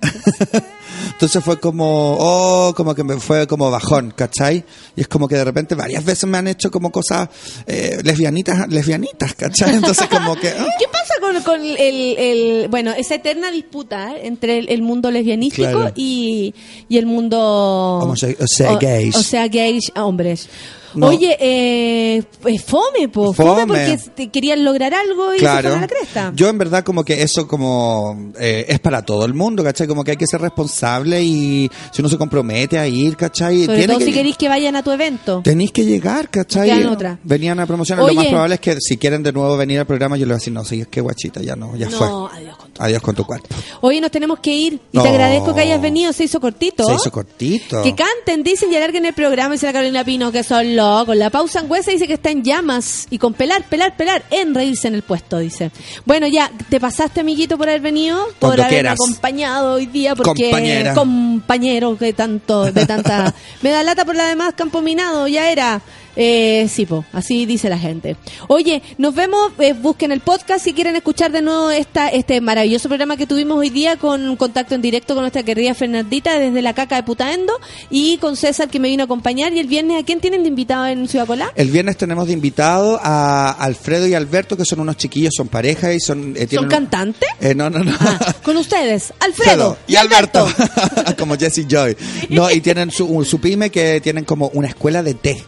Entonces 1.12 1.42
fue 1.44 1.58
como, 1.60 2.16
oh, 2.18 2.74
como 2.74 2.94
que 2.94 3.04
me 3.04 3.16
fue 3.18 3.46
como 3.46 3.70
bajón, 3.70 4.12
¿cachai? 4.16 4.64
Y 4.96 5.00
es 5.02 5.08
como 5.08 5.28
que 5.28 5.36
de 5.36 5.44
repente 5.44 5.74
varias 5.74 6.04
veces 6.04 6.28
me 6.28 6.38
han 6.38 6.48
hecho 6.48 6.70
como 6.70 6.90
cosas 6.90 7.28
eh, 7.66 7.98
lesbianitas, 8.02 8.68
lesbianitas, 8.68 9.34
¿cachai? 9.34 9.74
Entonces 9.74 10.06
como 10.08 10.34
que... 10.36 10.48
ah, 10.48 10.66
¿Qué 10.78 10.86
pasa 10.90 11.14
con, 11.20 11.42
con 11.42 11.60
el, 11.64 12.16
el- 12.18 12.68
bueno, 12.68 12.92
esa 12.92 13.14
eterna 13.16 13.50
disputa 13.50 14.16
entre 14.20 14.58
el, 14.58 14.68
el 14.68 14.82
mundo 14.82 15.10
lesbianístico 15.10 15.70
Claro. 15.70 15.92
y, 15.96 16.54
y 16.88 16.98
el 16.98 17.06
mundo... 17.06 18.00
Homose- 18.02 18.36
o 18.40 18.46
sea, 18.46 18.76
gays. 18.76 19.14
O 19.16 19.22
sea, 19.22 19.48
gays, 19.48 19.92
hombres. 19.96 20.48
No. 20.94 21.08
Oye, 21.08 21.36
eh, 21.40 22.22
pues 22.40 22.62
fome, 22.62 23.08
po, 23.08 23.32
fome, 23.32 23.62
Fome. 23.62 23.66
porque 23.66 23.98
te 24.14 24.28
querían 24.30 24.64
lograr 24.64 24.92
algo 24.94 25.32
y 25.34 25.36
se 25.38 25.40
Claro. 25.40 25.62
fueron 25.62 25.78
a 25.78 25.80
la 25.82 25.88
cresta. 25.88 26.32
Yo 26.34 26.48
en 26.48 26.58
verdad 26.58 26.84
como 26.84 27.04
que 27.04 27.22
eso 27.22 27.46
como 27.48 28.32
eh, 28.38 28.66
es 28.68 28.78
para 28.80 29.02
todo 29.02 29.24
el 29.24 29.34
mundo, 29.34 29.62
¿cachai? 29.64 29.86
Como 29.86 30.04
que 30.04 30.12
hay 30.12 30.16
que 30.16 30.26
ser 30.26 30.40
responsable 30.40 31.22
y 31.22 31.70
si 31.92 32.02
uno 32.02 32.08
se 32.08 32.18
compromete 32.18 32.78
a 32.78 32.86
ir, 32.86 33.16
¿cachai? 33.16 33.64
Sobre 33.66 33.86
todo 33.86 33.98
que- 33.98 34.04
si 34.06 34.12
queréis 34.12 34.36
que 34.36 34.48
vayan 34.48 34.76
a 34.76 34.82
tu 34.82 34.90
evento. 34.90 35.40
Tenéis 35.44 35.72
que 35.72 35.84
llegar, 35.84 36.28
¿cachai? 36.30 36.84
Otra. 36.84 37.18
Venían 37.24 37.58
a 37.60 37.66
promocionar. 37.66 38.04
Oye. 38.04 38.14
Lo 38.14 38.20
más 38.22 38.26
probable 38.30 38.54
es 38.56 38.60
que 38.60 38.76
si 38.80 38.96
quieren 38.96 39.22
de 39.22 39.32
nuevo 39.32 39.56
venir 39.56 39.78
al 39.80 39.86
programa, 39.86 40.16
yo 40.16 40.26
les 40.26 40.28
voy 40.30 40.34
a 40.34 40.38
decir, 40.38 40.52
no, 40.52 40.64
sí, 40.64 40.80
es 40.80 40.88
que 40.88 41.00
guachita, 41.00 41.40
ya 41.42 41.56
no, 41.56 41.76
ya 41.76 41.88
No, 41.88 41.96
fue. 41.98 42.38
adiós 42.38 42.56
con 42.56 42.71
Adiós 42.78 43.02
con 43.02 43.14
tu 43.14 43.24
cuerpo. 43.24 43.48
Hoy 43.82 44.00
nos 44.00 44.10
tenemos 44.10 44.38
que 44.40 44.50
ir 44.54 44.80
y 44.92 44.96
No. 44.96 45.02
te 45.02 45.10
agradezco 45.10 45.54
que 45.54 45.60
hayas 45.60 45.80
venido, 45.80 46.12
se 46.12 46.24
hizo 46.24 46.40
cortito. 46.40 46.84
Se 46.86 46.94
hizo 46.94 47.12
cortito. 47.12 47.82
Que 47.82 47.94
canten, 47.94 48.42
dicen 48.42 48.72
y 48.72 48.76
alarguen 48.76 49.04
el 49.04 49.12
programa, 49.12 49.52
dice 49.52 49.66
la 49.66 49.72
Carolina 49.74 50.04
Pino, 50.04 50.32
que 50.32 50.42
son 50.42 50.74
locos. 50.74 51.14
La 51.16 51.28
pausa 51.30 51.60
angüesa 51.60 51.90
dice 51.90 52.06
que 52.06 52.14
está 52.14 52.30
en 52.30 52.42
llamas 52.42 53.06
y 53.10 53.18
con 53.18 53.34
pelar, 53.34 53.64
pelar, 53.68 53.96
pelar, 53.96 54.24
en 54.30 54.54
reírse 54.54 54.88
en 54.88 54.94
el 54.94 55.02
puesto, 55.02 55.38
dice. 55.38 55.70
Bueno, 56.06 56.26
ya, 56.26 56.50
te 56.70 56.80
pasaste, 56.80 57.20
amiguito, 57.20 57.58
por 57.58 57.68
haber 57.68 57.82
venido, 57.82 58.16
por 58.24 58.34
Cuando 58.38 58.62
haberme 58.62 58.68
quieras. 58.70 58.94
acompañado 59.00 59.74
hoy 59.74 59.86
día, 59.86 60.14
porque 60.16 60.44
Compañera. 60.44 60.94
compañero 60.94 61.94
de 61.96 62.12
tanto, 62.14 62.72
de 62.72 62.86
tanta. 62.86 63.34
Me 63.62 63.70
da 63.70 63.82
lata 63.82 64.04
por 64.04 64.16
la 64.16 64.26
demás 64.26 64.54
campo 64.56 64.80
minado, 64.80 65.28
ya 65.28 65.50
era. 65.50 65.82
Eh, 66.16 66.66
sí, 66.68 66.84
po, 66.86 67.04
así 67.12 67.46
dice 67.46 67.68
la 67.70 67.78
gente. 67.78 68.16
Oye, 68.48 68.82
nos 68.98 69.14
vemos, 69.14 69.52
eh, 69.58 69.72
busquen 69.72 70.12
el 70.12 70.20
podcast 70.20 70.62
si 70.64 70.72
quieren 70.74 70.94
escuchar 70.96 71.32
de 71.32 71.40
nuevo 71.42 71.70
esta, 71.70 72.08
este 72.08 72.40
maravilloso 72.40 72.88
programa 72.88 73.16
que 73.16 73.26
tuvimos 73.26 73.56
hoy 73.58 73.70
día 73.70 73.96
con 73.96 74.36
contacto 74.36 74.74
en 74.74 74.82
directo 74.82 75.14
con 75.14 75.22
nuestra 75.22 75.42
querida 75.42 75.74
Fernandita 75.74 76.38
desde 76.38 76.60
la 76.62 76.74
caca 76.74 76.96
de 76.96 77.02
Putaendo 77.02 77.52
y 77.90 78.18
con 78.18 78.36
César 78.36 78.68
que 78.68 78.78
me 78.78 78.88
vino 78.88 79.02
a 79.02 79.06
acompañar. 79.06 79.52
Y 79.54 79.58
el 79.58 79.66
viernes, 79.66 80.02
¿a 80.02 80.04
quién 80.04 80.20
tienen 80.20 80.42
de 80.42 80.48
invitado 80.48 80.86
en 80.86 81.08
Ciudad 81.08 81.26
Colá? 81.26 81.50
El 81.54 81.70
viernes 81.70 81.96
tenemos 81.96 82.26
de 82.26 82.34
invitado 82.34 83.00
a 83.02 83.50
Alfredo 83.52 84.06
y 84.06 84.14
Alberto, 84.14 84.56
que 84.56 84.64
son 84.64 84.80
unos 84.80 84.96
chiquillos, 84.98 85.32
son 85.36 85.48
pareja 85.48 85.92
y 85.94 86.00
son... 86.00 86.34
eh, 86.36 86.46
¿Son 86.50 86.64
un- 86.64 86.70
cantantes? 86.70 87.28
Eh, 87.40 87.54
no, 87.54 87.70
no, 87.70 87.82
no. 87.82 87.96
Con 88.42 88.56
ustedes, 88.58 89.12
Alfredo 89.20 89.78
y 89.86 89.96
Alberto, 89.96 90.46
como 91.18 91.36
Jesse 91.36 91.66
Joy. 91.66 91.96
No, 92.28 92.50
y 92.50 92.60
tienen 92.60 92.90
su, 92.90 93.24
su 93.24 93.40
pyme 93.40 93.70
que 93.70 94.00
tienen 94.00 94.24
como 94.24 94.48
una 94.54 94.68
escuela 94.68 95.02
de 95.02 95.14
té. 95.14 95.42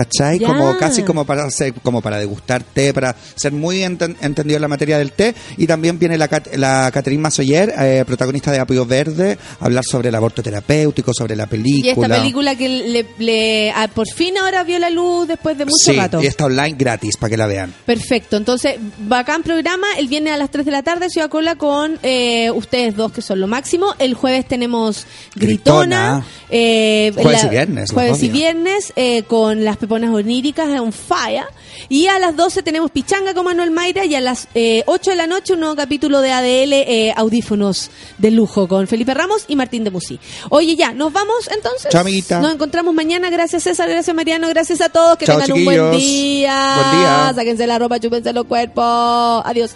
¿Cachai? 0.00 0.38
Ya. 0.38 0.46
Como 0.46 0.76
casi 0.78 1.02
como 1.02 1.24
para 1.26 1.44
hacer, 1.44 1.74
como 1.82 2.00
para 2.00 2.18
degustar 2.18 2.62
té, 2.62 2.94
para 2.94 3.14
ser 3.34 3.52
muy 3.52 3.80
enten- 3.80 4.16
entendido 4.22 4.56
en 4.56 4.62
la 4.62 4.68
materia 4.68 4.96
del 4.98 5.12
té. 5.12 5.34
Y 5.58 5.66
también 5.66 5.98
viene 5.98 6.16
la, 6.16 6.26
Cat- 6.28 6.54
la 6.56 6.90
Catherine 6.92 7.20
Masoyer, 7.22 7.74
eh, 7.78 8.02
protagonista 8.06 8.50
de 8.50 8.58
Apio 8.60 8.86
Verde, 8.86 9.36
a 9.60 9.64
hablar 9.66 9.84
sobre 9.84 10.08
el 10.08 10.14
aborto 10.14 10.42
terapéutico, 10.42 11.12
sobre 11.12 11.36
la 11.36 11.46
película. 11.46 11.86
Y 11.86 11.90
esta 11.90 12.08
película 12.20 12.54
que 12.56 12.68
le, 12.68 13.06
le- 13.18 13.70
ah, 13.72 13.88
por 13.94 14.06
fin 14.08 14.38
ahora 14.38 14.64
vio 14.64 14.78
la 14.78 14.88
luz 14.90 15.28
después 15.28 15.58
de 15.58 15.64
mucho 15.66 15.76
Sí, 15.92 15.96
rato. 15.96 16.22
y 16.22 16.26
está 16.26 16.46
online 16.46 16.76
gratis 16.78 17.16
para 17.18 17.30
que 17.30 17.36
la 17.36 17.46
vean. 17.46 17.74
Perfecto, 17.84 18.36
entonces, 18.38 18.76
bacán 19.00 19.42
programa. 19.42 19.86
El 19.98 20.08
viernes 20.08 20.32
a 20.32 20.36
las 20.38 20.50
3 20.50 20.64
de 20.64 20.70
la 20.72 20.82
tarde, 20.82 21.10
Ciudad 21.10 21.28
Cola, 21.28 21.56
con 21.56 21.98
eh, 22.02 22.50
ustedes 22.52 22.96
dos, 22.96 23.12
que 23.12 23.20
son 23.22 23.38
lo 23.40 23.46
máximo. 23.48 23.94
El 23.98 24.14
jueves 24.14 24.46
tenemos 24.48 25.04
Gritona. 25.34 26.22
Gritona. 26.22 26.26
eh, 26.48 27.12
Jueves 27.14 27.44
y 27.44 27.48
viernes, 27.48 27.90
Jueves 27.92 28.22
y 28.22 28.28
viernes 28.30 28.92
eh, 28.96 29.22
con 29.24 29.64
las 29.64 29.76
peponas 29.90 30.14
oníricas 30.14 30.68
un 30.80 30.92
falla. 30.92 31.48
Y 31.88 32.06
a 32.06 32.20
las 32.20 32.36
12 32.36 32.62
tenemos 32.62 32.92
Pichanga 32.92 33.34
con 33.34 33.44
Manuel 33.44 33.72
Mayra. 33.72 34.04
Y 34.04 34.14
a 34.14 34.20
las 34.20 34.46
eh, 34.54 34.84
8 34.86 35.10
de 35.10 35.16
la 35.16 35.26
noche, 35.26 35.54
un 35.54 35.60
nuevo 35.60 35.74
capítulo 35.74 36.20
de 36.20 36.30
ADL 36.30 36.72
eh, 36.72 37.12
Audífonos 37.16 37.90
de 38.18 38.30
lujo 38.30 38.68
con 38.68 38.86
Felipe 38.86 39.14
Ramos 39.14 39.46
y 39.48 39.56
Martín 39.56 39.82
de 39.82 39.90
Musí. 39.90 40.20
Oye, 40.50 40.76
ya, 40.76 40.92
nos 40.92 41.12
vamos 41.12 41.48
entonces. 41.52 41.90
Chao, 41.90 42.02
amiguita. 42.02 42.40
Nos 42.40 42.54
encontramos 42.54 42.94
mañana. 42.94 43.30
Gracias, 43.30 43.64
César. 43.64 43.88
Gracias, 43.88 44.14
Mariano. 44.14 44.48
Gracias 44.48 44.80
a 44.80 44.90
todos. 44.90 45.18
Que 45.18 45.26
Chao, 45.26 45.40
tengan 45.40 45.58
un 45.58 45.64
buen 45.64 45.90
día. 45.98 46.74
Buen 46.76 47.00
día. 47.00 47.32
Sáquense 47.34 47.66
la 47.66 47.78
ropa, 47.80 47.98
chúpense 47.98 48.32
los 48.32 48.44
cuerpos. 48.44 49.42
Adiós. 49.44 49.72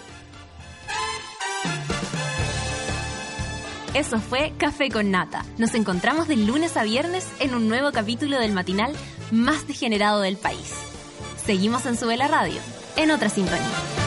Eso 3.95 4.19
fue 4.19 4.51
Café 4.57 4.89
con 4.89 5.09
Nata. 5.09 5.45
Nos 5.57 5.73
encontramos 5.73 6.27
de 6.27 6.35
lunes 6.35 6.75
a 6.75 6.83
viernes 6.83 7.25
en 7.39 7.55
un 7.55 7.69
nuevo 7.69 7.93
capítulo 7.93 8.37
del 8.37 8.51
matinal 8.51 8.93
más 9.31 9.67
degenerado 9.67 10.19
del 10.19 10.35
país. 10.35 10.73
Seguimos 11.45 11.85
en 11.85 11.95
Sube 11.95 12.17
la 12.17 12.27
Radio, 12.27 12.59
en 12.97 13.11
otra 13.11 13.29
sintonía. 13.29 14.04